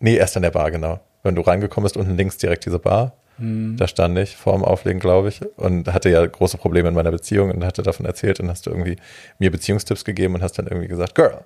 nee, 0.00 0.16
erst 0.16 0.36
an 0.36 0.42
der 0.42 0.50
Bar, 0.50 0.70
genau. 0.70 1.00
Wenn 1.22 1.34
du 1.34 1.42
reingekommen 1.42 1.84
bist, 1.84 1.96
unten 1.96 2.16
links 2.16 2.38
direkt 2.38 2.66
diese 2.66 2.78
Bar. 2.78 3.12
Mhm. 3.40 3.76
Da 3.76 3.88
stand 3.88 4.18
ich 4.18 4.36
vor 4.36 4.52
dem 4.52 4.64
Auflegen, 4.64 5.00
glaube 5.00 5.28
ich, 5.28 5.40
und 5.56 5.92
hatte 5.92 6.10
ja 6.10 6.24
große 6.24 6.58
Probleme 6.58 6.88
in 6.88 6.94
meiner 6.94 7.10
Beziehung 7.10 7.50
und 7.50 7.64
hatte 7.64 7.82
davon 7.82 8.04
erzählt 8.04 8.38
und 8.38 8.50
hast 8.50 8.66
du 8.66 8.70
irgendwie 8.70 8.96
mir 9.38 9.50
Beziehungstipps 9.50 10.04
gegeben 10.04 10.34
und 10.34 10.42
hast 10.42 10.58
dann 10.58 10.66
irgendwie 10.66 10.88
gesagt, 10.88 11.14
Girl, 11.14 11.38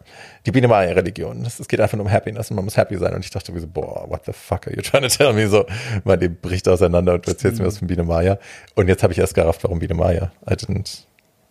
die 0.44 0.50
Biene 0.50 0.66
Maya 0.66 0.92
Religion, 0.92 1.44
es 1.46 1.66
geht 1.68 1.80
einfach 1.80 1.96
nur 1.96 2.06
um 2.06 2.12
Happiness 2.12 2.50
und 2.50 2.56
man 2.56 2.64
muss 2.64 2.76
happy 2.76 2.96
sein. 2.96 3.14
Und 3.14 3.24
ich 3.24 3.30
dachte 3.30 3.58
so, 3.58 3.66
boah, 3.66 4.06
what 4.08 4.24
the 4.26 4.32
fuck 4.32 4.66
are 4.66 4.74
you 4.74 4.82
trying 4.82 5.02
to 5.02 5.08
tell 5.08 5.32
me? 5.32 5.46
So, 5.48 5.66
mein 6.02 6.18
Leben 6.18 6.36
bricht 6.40 6.68
auseinander 6.68 7.14
und 7.14 7.26
du 7.26 7.30
erzählst 7.30 7.58
mhm. 7.58 7.64
mir 7.64 7.68
was 7.68 7.78
von 7.78 7.88
Biene 7.88 8.02
Maya. 8.02 8.38
Und 8.74 8.88
jetzt 8.88 9.02
habe 9.02 9.12
ich 9.12 9.18
erst 9.18 9.34
gerafft, 9.34 9.62
warum 9.62 9.78
Biene 9.78 9.94
Maya. 9.94 10.32
I 10.48 10.54
didn't, 10.54 11.04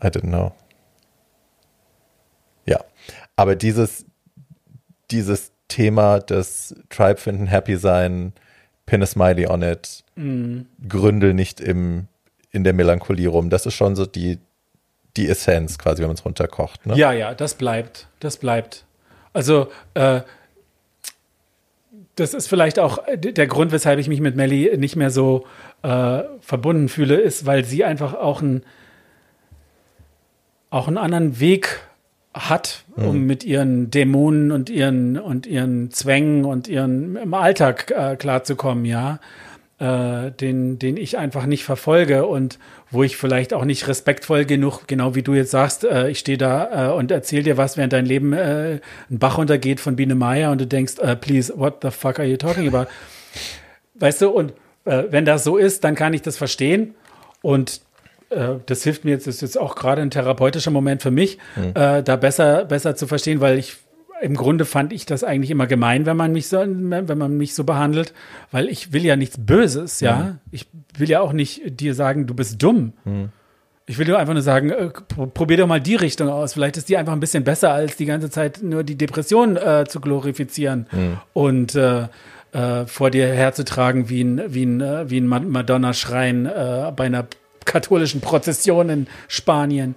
I 0.04 0.08
didn't 0.08 0.30
know. 0.30 0.52
Aber 3.36 3.56
dieses, 3.56 4.06
dieses 5.12 5.52
Thema 5.68 6.20
des 6.20 6.76
Tribe 6.90 7.18
finden, 7.18 7.48
happy 7.48 7.78
sein, 7.78 8.34
pin 8.86 9.02
a 9.02 9.06
smiley 9.06 9.48
on 9.48 9.64
it, 9.64 10.04
mm. 10.16 10.62
gründel 10.88 11.34
nicht 11.34 11.60
im, 11.60 12.08
in 12.52 12.64
der 12.64 12.74
Melancholie 12.74 13.28
rum, 13.28 13.50
das 13.50 13.66
ist 13.66 13.74
schon 13.74 13.96
so 13.96 14.06
die, 14.06 14.40
die 15.18 15.28
Essenz 15.28 15.78
quasi, 15.78 16.02
wenn 16.02 16.10
man 16.10 16.16
es 16.16 16.26
runterkocht. 16.26 16.86
Ne? 16.86 16.96
Ja, 16.96 17.12
ja, 17.12 17.34
das 17.34 17.56
bleibt, 17.56 18.08
das 18.20 18.38
bleibt. 18.38 18.86
Also, 19.32 19.72
äh, 19.96 20.22
das 22.16 22.36
ist 22.36 22.48
vielleicht 22.48 22.78
auch 22.78 23.00
der 23.16 23.48
Grund, 23.48 23.72
weshalb 23.72 23.98
ich 23.98 24.08
mich 24.08 24.22
mit 24.22 24.36
Melly 24.36 24.78
nicht 24.78 24.96
mehr 24.96 25.10
so 25.10 25.48
äh, 25.82 26.22
verbunden 26.42 26.90
fühle, 26.90 27.16
ist, 27.16 27.48
weil 27.48 27.66
sie 27.66 27.84
einfach 27.84 28.14
auch, 28.14 28.42
ein, 28.42 28.64
auch 30.70 30.88
einen 30.88 31.00
anderen 31.00 31.40
Weg 31.40 31.80
hat, 32.34 32.84
um 32.96 33.20
mhm. 33.20 33.26
mit 33.26 33.44
ihren 33.44 33.92
Dämonen 33.92 34.52
und 34.52 34.70
ihren 34.70 35.18
und 35.20 35.46
ihren 35.46 35.92
Zwängen 35.92 36.46
und 36.46 36.68
ihren 36.68 37.16
im 37.16 37.34
Alltag 37.34 37.92
äh, 37.92 38.16
klarzukommen, 38.16 38.86
ja 38.86 39.20
äh, 39.84 40.32
den, 40.32 40.80
den 40.80 40.98
ich 40.98 41.18
einfach 41.18 41.46
nicht 41.46 41.64
verfolge 41.66 42.26
und 42.26 42.58
wo 42.90 43.04
ich 43.04 43.18
vielleicht 43.18 43.54
auch 43.54 43.66
nicht 43.66 43.88
respektvoll 43.88 44.46
genug, 44.46 44.88
genau 44.88 45.16
wie 45.16 45.24
du 45.24 45.34
jetzt 45.34 45.52
sagst, 45.52 45.84
äh, 45.84 46.10
ich 46.10 46.20
stehe 46.20 46.38
da 46.38 46.92
äh, 46.92 46.94
und 46.94 47.12
erzähle 47.12 47.44
dir 47.44 47.58
was, 47.58 47.76
während 47.76 47.92
dein 47.92 48.06
Leben 48.06 48.34
äh, 48.34 48.80
ein 49.10 49.20
Bach 49.20 49.38
untergeht 49.38 49.80
von 49.80 49.96
Biene 49.96 50.16
Meier 50.16 50.52
und 50.52 50.62
du 50.62 50.68
denkst, 50.68 50.94
uh, 51.04 51.16
please, 51.16 51.52
what 51.58 51.80
the 51.82 51.92
fuck 51.92 52.20
are 52.20 52.28
you 52.28 52.38
talking 52.38 52.68
about? 52.68 52.90
weißt 53.96 54.22
du, 54.22 54.30
und 54.30 54.54
wenn 54.86 55.24
das 55.24 55.46
so 55.46 55.56
ist, 55.56 55.86
dann 55.86 55.96
kann 55.96 56.14
ich 56.14 56.24
das 56.24 56.36
verstehen 56.36 56.94
und 57.42 57.80
das 58.66 58.84
hilft 58.84 59.06
mir 59.06 59.12
jetzt, 59.12 59.28
das 59.28 59.36
ist 59.36 59.42
jetzt 59.42 59.60
auch 59.60 59.76
gerade 59.76 60.02
ein 60.02 60.10
therapeutischer 60.10 60.72
Moment 60.72 61.02
für 61.02 61.12
mich, 61.12 61.38
mhm. 61.56 61.74
da 61.74 62.16
besser, 62.16 62.66
besser 62.66 62.96
zu 62.96 63.08
verstehen, 63.08 63.42
weil 63.42 63.58
ich 63.58 63.78
im 64.24 64.36
Grunde 64.36 64.64
fand 64.64 64.94
ich 64.94 65.06
das 65.06 65.24
eigentlich 65.24 65.52
immer 65.52 65.68
gemein, 65.68 66.06
wenn 66.06 66.16
man 66.16 66.32
mich 66.32 66.48
so, 66.48 66.58
wenn 66.58 67.18
man 67.18 67.38
mich 67.38 67.54
so 67.56 67.66
behandelt, 67.66 68.14
weil 68.52 68.70
ich 68.70 68.94
will 68.94 69.04
ja 69.04 69.18
nichts 69.18 69.38
Böses, 69.38 70.00
ja. 70.00 70.16
Mhm. 70.16 70.40
Ich 70.50 70.68
will 70.98 71.10
ja 71.10 71.20
auch 71.20 71.34
nicht 71.34 71.80
dir 71.82 71.94
sagen, 71.94 72.26
du 72.26 72.34
bist 72.34 72.62
dumm. 72.64 72.94
Mhm. 73.04 73.30
Ich 73.86 73.98
will 73.98 74.06
dir 74.06 74.18
einfach 74.18 74.34
nur 74.34 74.42
sagen, 74.42 74.70
äh, 74.70 74.92
probier 75.34 75.58
doch 75.58 75.68
mal 75.68 75.82
die 75.82 75.96
Richtung 75.96 76.30
aus. 76.30 76.54
Vielleicht 76.54 76.78
ist 76.78 76.88
die 76.88 76.96
einfach 76.96 77.12
ein 77.12 77.20
bisschen 77.20 77.44
besser, 77.44 77.74
als 77.74 77.98
die 77.98 78.06
ganze 78.06 78.30
Zeit 78.30 78.64
nur 78.64 78.86
die 78.86 78.96
Depression 78.96 79.58
äh, 79.58 79.84
zu 79.86 80.00
glorifizieren 80.00 80.88
mhm. 80.90 81.18
und 81.34 81.76
äh, 81.76 82.08
äh, 82.54 82.86
vor 82.86 83.10
dir 83.10 83.28
herzutragen 83.28 84.08
wie 84.08 84.24
ein, 84.24 84.42
wie 84.48 84.66
ein, 84.66 84.80
äh, 84.80 85.10
wie 85.10 85.20
ein 85.20 85.28
Madonna-Schrein 85.28 86.46
äh, 86.46 86.94
bei 86.96 87.06
einer 87.08 87.28
katholischen 87.66 88.22
Prozession 88.22 88.90
in 88.90 89.08
Spanien. 89.28 89.96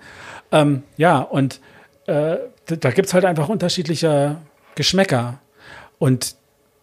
Ähm, 0.52 0.82
ja, 0.96 1.18
und 1.18 1.60
äh, 2.06 2.36
da 2.66 2.90
gibt 2.90 3.08
es 3.08 3.14
halt 3.14 3.24
einfach 3.24 3.48
unterschiedliche 3.48 4.36
Geschmäcker. 4.74 5.40
Und 5.98 6.36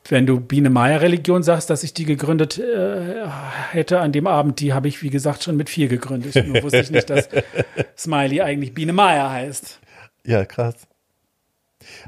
wenn 0.09 0.25
du 0.25 0.39
Biene 0.39 0.69
Meier 0.69 1.01
Religion 1.01 1.43
sagst, 1.43 1.69
dass 1.69 1.83
ich 1.83 1.93
die 1.93 2.05
gegründet 2.05 2.57
äh, 2.57 3.25
hätte 3.71 3.99
an 3.99 4.11
dem 4.11 4.27
Abend, 4.27 4.59
die 4.59 4.73
habe 4.73 4.87
ich, 4.87 5.01
wie 5.01 5.09
gesagt, 5.09 5.43
schon 5.43 5.55
mit 5.55 5.69
vier 5.69 5.87
gegründet. 5.87 6.35
Nur 6.45 6.63
wusste 6.63 6.79
ich 6.79 6.91
nicht, 6.91 7.09
dass 7.09 7.29
Smiley 7.97 8.41
eigentlich 8.41 8.73
Biene 8.73 8.93
Meier 8.93 9.29
heißt. 9.29 9.79
Ja, 10.25 10.45
krass. 10.45 10.75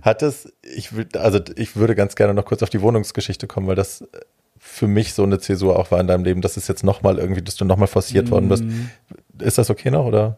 Hat 0.01 0.21
es, 0.23 0.51
ich 0.61 0.91
also 1.15 1.39
ich 1.55 1.75
würde 1.75 1.95
ganz 1.95 2.15
gerne 2.15 2.33
noch 2.33 2.45
kurz 2.45 2.63
auf 2.63 2.69
die 2.69 2.81
Wohnungsgeschichte 2.81 3.47
kommen, 3.47 3.67
weil 3.67 3.75
das 3.75 4.05
für 4.75 4.87
mich 4.87 5.13
so 5.13 5.23
eine 5.23 5.39
Zäsur 5.39 5.79
auch 5.79 5.91
war 5.91 6.01
in 6.01 6.07
deinem 6.07 6.25
Leben, 6.25 6.41
dass 6.41 6.57
es 6.57 6.67
jetzt 6.67 6.83
nochmal 6.83 7.17
irgendwie, 7.17 7.41
dass 7.41 7.55
du 7.55 7.63
nochmal 7.63 7.87
forciert 7.87 8.27
mm. 8.27 8.31
worden 8.31 8.49
bist. 8.49 8.63
Mhm. 8.65 8.89
Ist 9.39 9.57
das 9.57 9.69
okay 9.69 9.89
noch, 9.89 10.05
oder? 10.05 10.37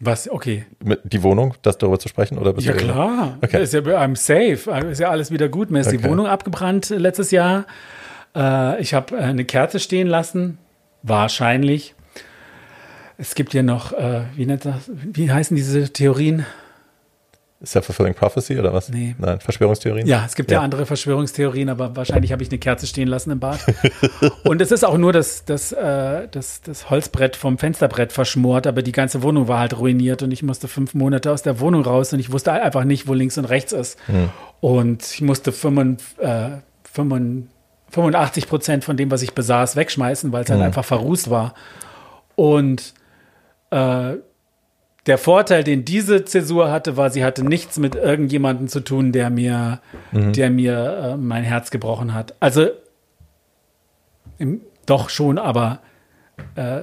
Was, 0.00 0.30
okay. 0.30 0.64
Mit 0.82 1.00
die 1.04 1.22
Wohnung, 1.22 1.54
das 1.60 1.76
darüber 1.76 1.98
zu 1.98 2.08
sprechen? 2.08 2.38
Oder 2.38 2.58
ja, 2.58 2.72
klar. 2.72 3.36
Okay. 3.42 3.62
Ist 3.62 3.74
ja, 3.74 3.80
I'm 3.80 4.16
safe. 4.16 4.86
Ist 4.88 5.00
ja 5.00 5.10
alles 5.10 5.30
wieder 5.30 5.48
gut. 5.48 5.70
Mir 5.70 5.80
ist 5.80 5.88
okay. 5.88 5.98
die 5.98 6.04
Wohnung 6.04 6.26
abgebrannt 6.26 6.88
letztes 6.88 7.30
Jahr. 7.30 7.66
Äh, 8.34 8.80
ich 8.80 8.94
habe 8.94 9.16
äh, 9.16 9.20
eine 9.20 9.44
Kerze 9.44 9.80
stehen 9.80 10.06
lassen. 10.06 10.56
Wahrscheinlich. 11.02 11.94
Es 13.18 13.34
gibt 13.34 13.52
ja 13.52 13.62
noch, 13.62 13.92
äh, 13.92 14.22
wie, 14.34 14.46
nennt 14.46 14.64
das, 14.64 14.90
wie 14.94 15.30
heißen 15.30 15.56
diese 15.56 15.92
Theorien? 15.92 16.46
Self-fulfilling 17.64 18.14
Prophecy 18.14 18.56
oder 18.56 18.72
was? 18.72 18.88
Nee. 18.88 19.16
Nein, 19.18 19.40
Verschwörungstheorien? 19.40 20.06
Ja, 20.06 20.24
es 20.24 20.36
gibt 20.36 20.50
ja, 20.50 20.58
ja 20.58 20.62
andere 20.62 20.86
Verschwörungstheorien, 20.86 21.68
aber 21.68 21.96
wahrscheinlich 21.96 22.30
habe 22.30 22.40
ich 22.44 22.50
eine 22.50 22.58
Kerze 22.58 22.86
stehen 22.86 23.08
lassen 23.08 23.32
im 23.32 23.40
Bad. 23.40 23.58
und 24.44 24.60
es 24.62 24.70
ist 24.70 24.84
auch 24.84 24.96
nur 24.96 25.12
das, 25.12 25.44
das, 25.44 25.72
äh, 25.72 26.28
das, 26.30 26.60
das 26.60 26.88
Holzbrett 26.88 27.34
vom 27.34 27.58
Fensterbrett 27.58 28.12
verschmort, 28.12 28.68
aber 28.68 28.82
die 28.82 28.92
ganze 28.92 29.22
Wohnung 29.24 29.48
war 29.48 29.58
halt 29.58 29.76
ruiniert 29.76 30.22
und 30.22 30.30
ich 30.30 30.44
musste 30.44 30.68
fünf 30.68 30.94
Monate 30.94 31.32
aus 31.32 31.42
der 31.42 31.58
Wohnung 31.58 31.82
raus 31.82 32.12
und 32.12 32.20
ich 32.20 32.30
wusste 32.30 32.52
einfach 32.52 32.84
nicht, 32.84 33.08
wo 33.08 33.14
links 33.14 33.36
und 33.38 33.46
rechts 33.46 33.72
ist. 33.72 33.98
Hm. 34.06 34.28
Und 34.60 35.02
ich 35.02 35.20
musste 35.22 35.50
85, 35.50 36.18
äh, 36.20 36.50
85 36.92 38.48
Prozent 38.48 38.84
von 38.84 38.96
dem, 38.96 39.10
was 39.10 39.22
ich 39.22 39.32
besaß, 39.32 39.74
wegschmeißen, 39.74 40.30
weil 40.30 40.44
es 40.44 40.50
halt 40.50 40.60
hm. 40.60 40.66
einfach 40.66 40.84
verrußt 40.84 41.28
war. 41.28 41.54
Und 42.36 42.94
äh, 43.70 44.14
der 45.08 45.18
Vorteil, 45.18 45.64
den 45.64 45.84
diese 45.84 46.24
Zäsur 46.24 46.70
hatte, 46.70 46.96
war, 46.96 47.10
sie 47.10 47.24
hatte 47.24 47.42
nichts 47.42 47.78
mit 47.78 47.94
irgendjemandem 47.94 48.68
zu 48.68 48.80
tun, 48.80 49.10
der 49.10 49.30
mir, 49.30 49.80
mhm. 50.12 50.32
der 50.34 50.50
mir 50.50 50.76
äh, 50.76 51.16
mein 51.16 51.44
Herz 51.44 51.70
gebrochen 51.70 52.14
hat. 52.14 52.34
Also 52.40 52.68
im, 54.38 54.60
doch 54.86 55.08
schon, 55.08 55.38
aber 55.38 55.80
äh, 56.54 56.82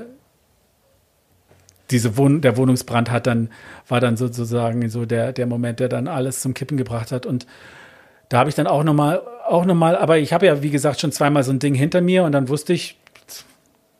diese 1.92 2.18
Wohn 2.18 2.42
der 2.42 2.58
Wohnungsbrand 2.58 3.12
hat 3.12 3.28
dann, 3.28 3.50
war 3.88 4.00
dann 4.00 4.18
sozusagen 4.18 4.90
so 4.90 5.06
der, 5.06 5.32
der 5.32 5.46
Moment, 5.46 5.80
der 5.80 5.88
dann 5.88 6.08
alles 6.08 6.42
zum 6.42 6.56
Kippen 6.56 6.78
gebracht 6.78 7.12
hat. 7.12 7.28
Und 7.28 7.46
da 8.30 8.40
habe 8.40 8.50
ich 8.50 8.56
dann 8.56 8.66
auch 8.66 8.84
nochmal, 8.84 9.22
auch 9.48 9.66
nochmal, 9.66 9.96
aber 9.96 10.18
ich 10.18 10.34
habe 10.34 10.48
ja, 10.48 10.64
wie 10.64 10.72
gesagt, 10.72 11.00
schon 11.00 11.12
zweimal 11.12 11.44
so 11.44 11.52
ein 11.52 11.60
Ding 11.60 11.76
hinter 11.76 12.02
mir 12.02 12.24
und 12.24 12.32
dann 12.32 12.50
wusste 12.50 12.74
ich, 12.74 13.00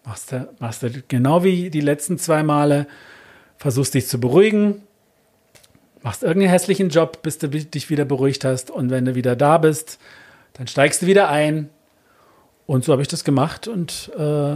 machst 0.04 0.32
du, 0.32 0.50
machst 0.58 0.82
du 0.82 0.90
genau 1.08 1.44
wie 1.44 1.70
die 1.70 1.82
letzten 1.82 2.18
zwei 2.18 2.42
Male, 2.42 2.88
versuchst 3.58 3.94
dich 3.94 4.08
zu 4.08 4.20
beruhigen, 4.20 4.84
machst 6.02 6.24
irgendeinen 6.24 6.52
hässlichen 6.52 6.90
Job, 6.90 7.22
bis 7.22 7.38
du 7.38 7.50
dich 7.50 7.90
wieder 7.90 8.06
beruhigt 8.06 8.46
hast 8.46 8.70
und 8.70 8.90
wenn 8.90 9.06
du 9.06 9.16
wieder 9.16 9.36
da 9.36 9.58
bist, 9.58 10.00
dann 10.54 10.68
steigst 10.68 11.02
du 11.02 11.08
wieder 11.08 11.30
ein. 11.30 11.70
Und 12.68 12.84
so 12.84 12.92
habe 12.92 13.02
ich 13.02 13.08
das 13.08 13.24
gemacht 13.24 13.68
und 13.68 14.12
äh, 14.18 14.56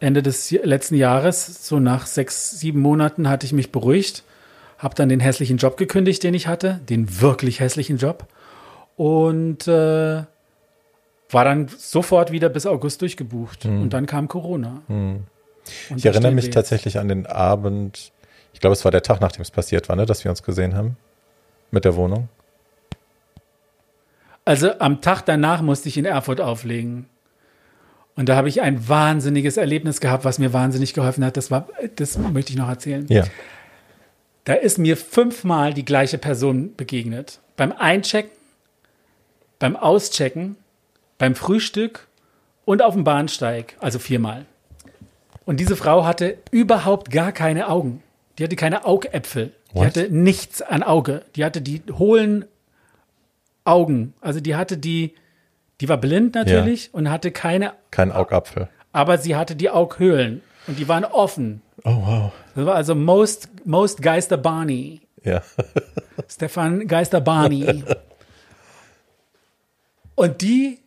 Ende 0.00 0.22
des 0.22 0.50
letzten 0.50 0.94
Jahres, 0.94 1.66
so 1.66 1.80
nach 1.80 2.06
sechs, 2.06 2.58
sieben 2.58 2.80
Monaten, 2.80 3.28
hatte 3.28 3.46
ich 3.46 3.52
mich 3.52 3.72
beruhigt, 3.72 4.22
habe 4.78 4.94
dann 4.94 5.08
den 5.08 5.20
hässlichen 5.20 5.56
Job 5.56 5.76
gekündigt, 5.76 6.22
den 6.22 6.34
ich 6.34 6.46
hatte, 6.46 6.80
den 6.88 7.20
wirklich 7.20 7.58
hässlichen 7.58 7.96
Job 7.98 8.26
und 8.96 9.66
äh, 9.66 10.22
war 11.30 11.44
dann 11.44 11.68
sofort 11.68 12.32
wieder 12.32 12.48
bis 12.48 12.66
August 12.66 13.02
durchgebucht. 13.02 13.64
Mhm. 13.64 13.82
Und 13.82 13.92
dann 13.92 14.06
kam 14.06 14.28
Corona. 14.28 14.82
Mhm. 14.88 15.24
Ich 15.96 16.06
erinnere 16.06 16.32
mich 16.32 16.50
tatsächlich 16.50 16.98
an 16.98 17.08
den 17.08 17.26
Abend, 17.26 18.12
ich 18.58 18.60
glaube, 18.60 18.72
es 18.72 18.84
war 18.84 18.90
der 18.90 19.04
Tag, 19.04 19.20
nachdem 19.20 19.42
es 19.42 19.52
passiert 19.52 19.88
war, 19.88 19.94
ne, 19.94 20.04
dass 20.04 20.24
wir 20.24 20.32
uns 20.32 20.42
gesehen 20.42 20.74
haben. 20.74 20.96
Mit 21.70 21.84
der 21.84 21.94
Wohnung. 21.94 22.28
Also 24.44 24.76
am 24.80 25.00
Tag 25.00 25.22
danach 25.26 25.62
musste 25.62 25.88
ich 25.88 25.96
in 25.96 26.04
Erfurt 26.04 26.40
auflegen. 26.40 27.06
Und 28.16 28.28
da 28.28 28.34
habe 28.34 28.48
ich 28.48 28.60
ein 28.60 28.88
wahnsinniges 28.88 29.58
Erlebnis 29.58 30.00
gehabt, 30.00 30.24
was 30.24 30.40
mir 30.40 30.52
wahnsinnig 30.52 30.92
geholfen 30.92 31.24
hat. 31.24 31.36
Das 31.36 31.52
war, 31.52 31.68
das 31.94 32.18
möchte 32.18 32.50
ich 32.50 32.58
noch 32.58 32.68
erzählen. 32.68 33.06
Ja. 33.08 33.26
Da 34.42 34.54
ist 34.54 34.76
mir 34.78 34.96
fünfmal 34.96 35.72
die 35.72 35.84
gleiche 35.84 36.18
Person 36.18 36.74
begegnet. 36.74 37.38
Beim 37.56 37.70
Einchecken, 37.70 38.32
beim 39.60 39.76
Auschecken, 39.76 40.56
beim 41.16 41.36
Frühstück 41.36 42.08
und 42.64 42.82
auf 42.82 42.94
dem 42.94 43.04
Bahnsteig. 43.04 43.76
Also 43.78 44.00
viermal. 44.00 44.46
Und 45.44 45.60
diese 45.60 45.76
Frau 45.76 46.04
hatte 46.04 46.38
überhaupt 46.50 47.12
gar 47.12 47.30
keine 47.30 47.68
Augen. 47.68 48.02
Die 48.38 48.44
hatte 48.44 48.56
keine 48.56 48.84
Augäpfel. 48.84 49.52
Die 49.74 49.80
hatte 49.80 50.08
nichts 50.10 50.62
an 50.62 50.82
Auge. 50.82 51.22
Die 51.36 51.44
hatte 51.44 51.60
die 51.60 51.82
hohlen 51.92 52.44
Augen. 53.64 54.14
Also 54.20 54.40
die 54.40 54.56
hatte 54.56 54.78
die, 54.78 55.14
die 55.80 55.88
war 55.88 55.98
blind 55.98 56.34
natürlich 56.34 56.86
ja. 56.86 56.90
und 56.92 57.10
hatte 57.10 57.32
keine. 57.32 57.74
Kein 57.90 58.12
Augapfel. 58.12 58.68
Aber 58.92 59.18
sie 59.18 59.36
hatte 59.36 59.56
die 59.56 59.70
Aughöhlen 59.70 60.42
und 60.66 60.78
die 60.78 60.88
waren 60.88 61.04
offen. 61.04 61.62
Oh 61.84 61.96
wow. 62.04 62.32
Das 62.54 62.64
war 62.64 62.74
also 62.74 62.94
Most, 62.94 63.48
Most 63.66 64.02
Geister 64.02 64.36
Barney. 64.36 65.00
Ja. 65.22 65.42
Stefan 66.28 66.86
Geister 66.86 67.20
Barney. 67.20 67.84
Und 70.14 70.42
die 70.42 70.80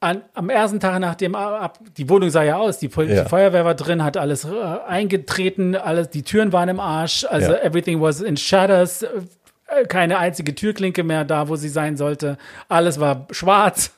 an, 0.00 0.22
am 0.34 0.48
ersten 0.48 0.80
Tag 0.80 1.00
nach 1.00 1.14
dem 1.16 1.34
ab, 1.34 1.78
die 1.96 2.08
Wohnung 2.08 2.30
sah 2.30 2.42
ja 2.42 2.56
aus, 2.56 2.78
die, 2.78 2.88
ja. 2.88 3.24
die, 3.24 3.28
Feuerwehr 3.28 3.64
war 3.64 3.74
drin, 3.74 4.04
hat 4.04 4.16
alles 4.16 4.44
äh, 4.44 4.50
eingetreten, 4.86 5.74
alles, 5.74 6.10
die 6.10 6.22
Türen 6.22 6.52
waren 6.52 6.68
im 6.68 6.80
Arsch, 6.80 7.24
also 7.24 7.52
ja. 7.52 7.58
everything 7.58 8.00
was 8.00 8.20
in 8.20 8.36
shutters, 8.36 9.02
äh, 9.02 9.84
keine 9.88 10.18
einzige 10.18 10.54
Türklinke 10.54 11.02
mehr 11.02 11.24
da, 11.24 11.48
wo 11.48 11.56
sie 11.56 11.68
sein 11.68 11.96
sollte, 11.96 12.38
alles 12.68 13.00
war 13.00 13.26
schwarz. 13.32 13.92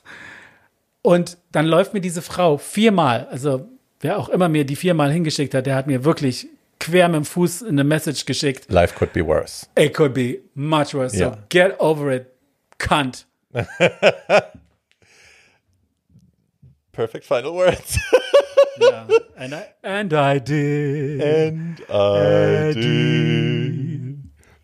Und 1.03 1.37
dann 1.51 1.65
läuft 1.65 1.93
mir 1.93 2.01
diese 2.01 2.21
Frau 2.21 2.57
viermal, 2.57 3.27
also 3.31 3.67
wer 3.99 4.17
auch 4.17 4.29
immer 4.29 4.49
mir 4.49 4.65
die 4.65 4.75
viermal 4.75 5.11
hingeschickt 5.11 5.53
hat, 5.53 5.65
der 5.65 5.75
hat 5.75 5.87
mir 5.87 6.03
wirklich 6.03 6.47
quer 6.79 7.07
mit 7.09 7.17
dem 7.17 7.25
Fuß 7.25 7.63
eine 7.63 7.83
Message 7.83 8.25
geschickt. 8.25 8.71
Life 8.71 8.95
could 8.95 9.13
be 9.13 9.25
worse. 9.25 9.67
It 9.77 9.93
could 9.93 10.13
be 10.15 10.39
much 10.55 10.95
worse. 10.95 11.15
So 11.15 11.33
get 11.49 11.79
over 11.79 12.11
it, 12.11 12.25
cunt. 12.79 13.27
Perfect 16.91 17.25
final 17.25 17.53
words. 17.55 17.97
yeah. 18.79 19.07
And 19.37 19.53
I 19.53 19.73
and 19.83 20.13
I 20.13 20.39
did. 20.39 21.21
And 21.21 21.81
I, 21.89 22.73
did. 22.73 24.21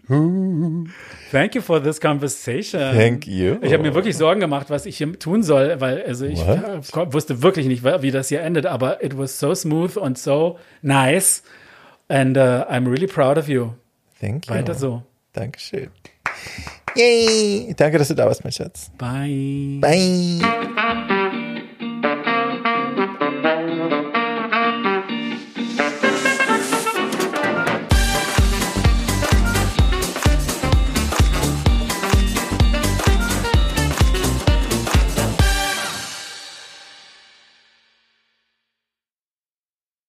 Wenn 0.09 0.91
Thank 1.31 1.55
you 1.55 1.61
for 1.61 1.81
this 1.81 1.99
conversation. 1.99 2.79
Thank 2.95 3.27
you. 3.27 3.57
Ich 3.61 3.73
habe 3.73 3.83
mir 3.83 3.93
wirklich 3.93 4.15
Sorgen 4.15 4.39
gemacht, 4.39 4.69
was 4.69 4.85
ich 4.85 4.97
hier 4.97 5.19
tun 5.19 5.43
soll, 5.43 5.81
weil 5.81 6.01
also 6.03 6.25
ich 6.25 6.39
What? 6.39 7.13
wusste 7.13 7.41
wirklich 7.41 7.67
nicht, 7.67 7.83
wie 7.83 8.11
das 8.11 8.29
hier 8.29 8.41
endet, 8.41 8.65
aber 8.65 9.03
it 9.03 9.17
was 9.17 9.37
so 9.37 9.53
smooth 9.53 9.97
und 9.97 10.17
so 10.17 10.57
nice. 10.81 11.43
And 12.07 12.37
uh, 12.37 12.65
I'm 12.69 12.87
really 12.87 13.07
proud 13.07 13.37
of 13.37 13.49
you. 13.49 13.71
Thank 14.21 14.47
you. 14.47 14.55
Weiter 14.55 14.73
so. 14.73 15.03
Dankeschön. 15.33 15.89
Yay! 16.95 17.73
Danke, 17.75 17.97
dass 17.97 18.07
du 18.07 18.15
da 18.15 18.25
warst, 18.25 18.43
mein 18.43 18.53
Schatz. 18.53 18.89
Bye. 18.97 19.79
Bye. 19.81 20.83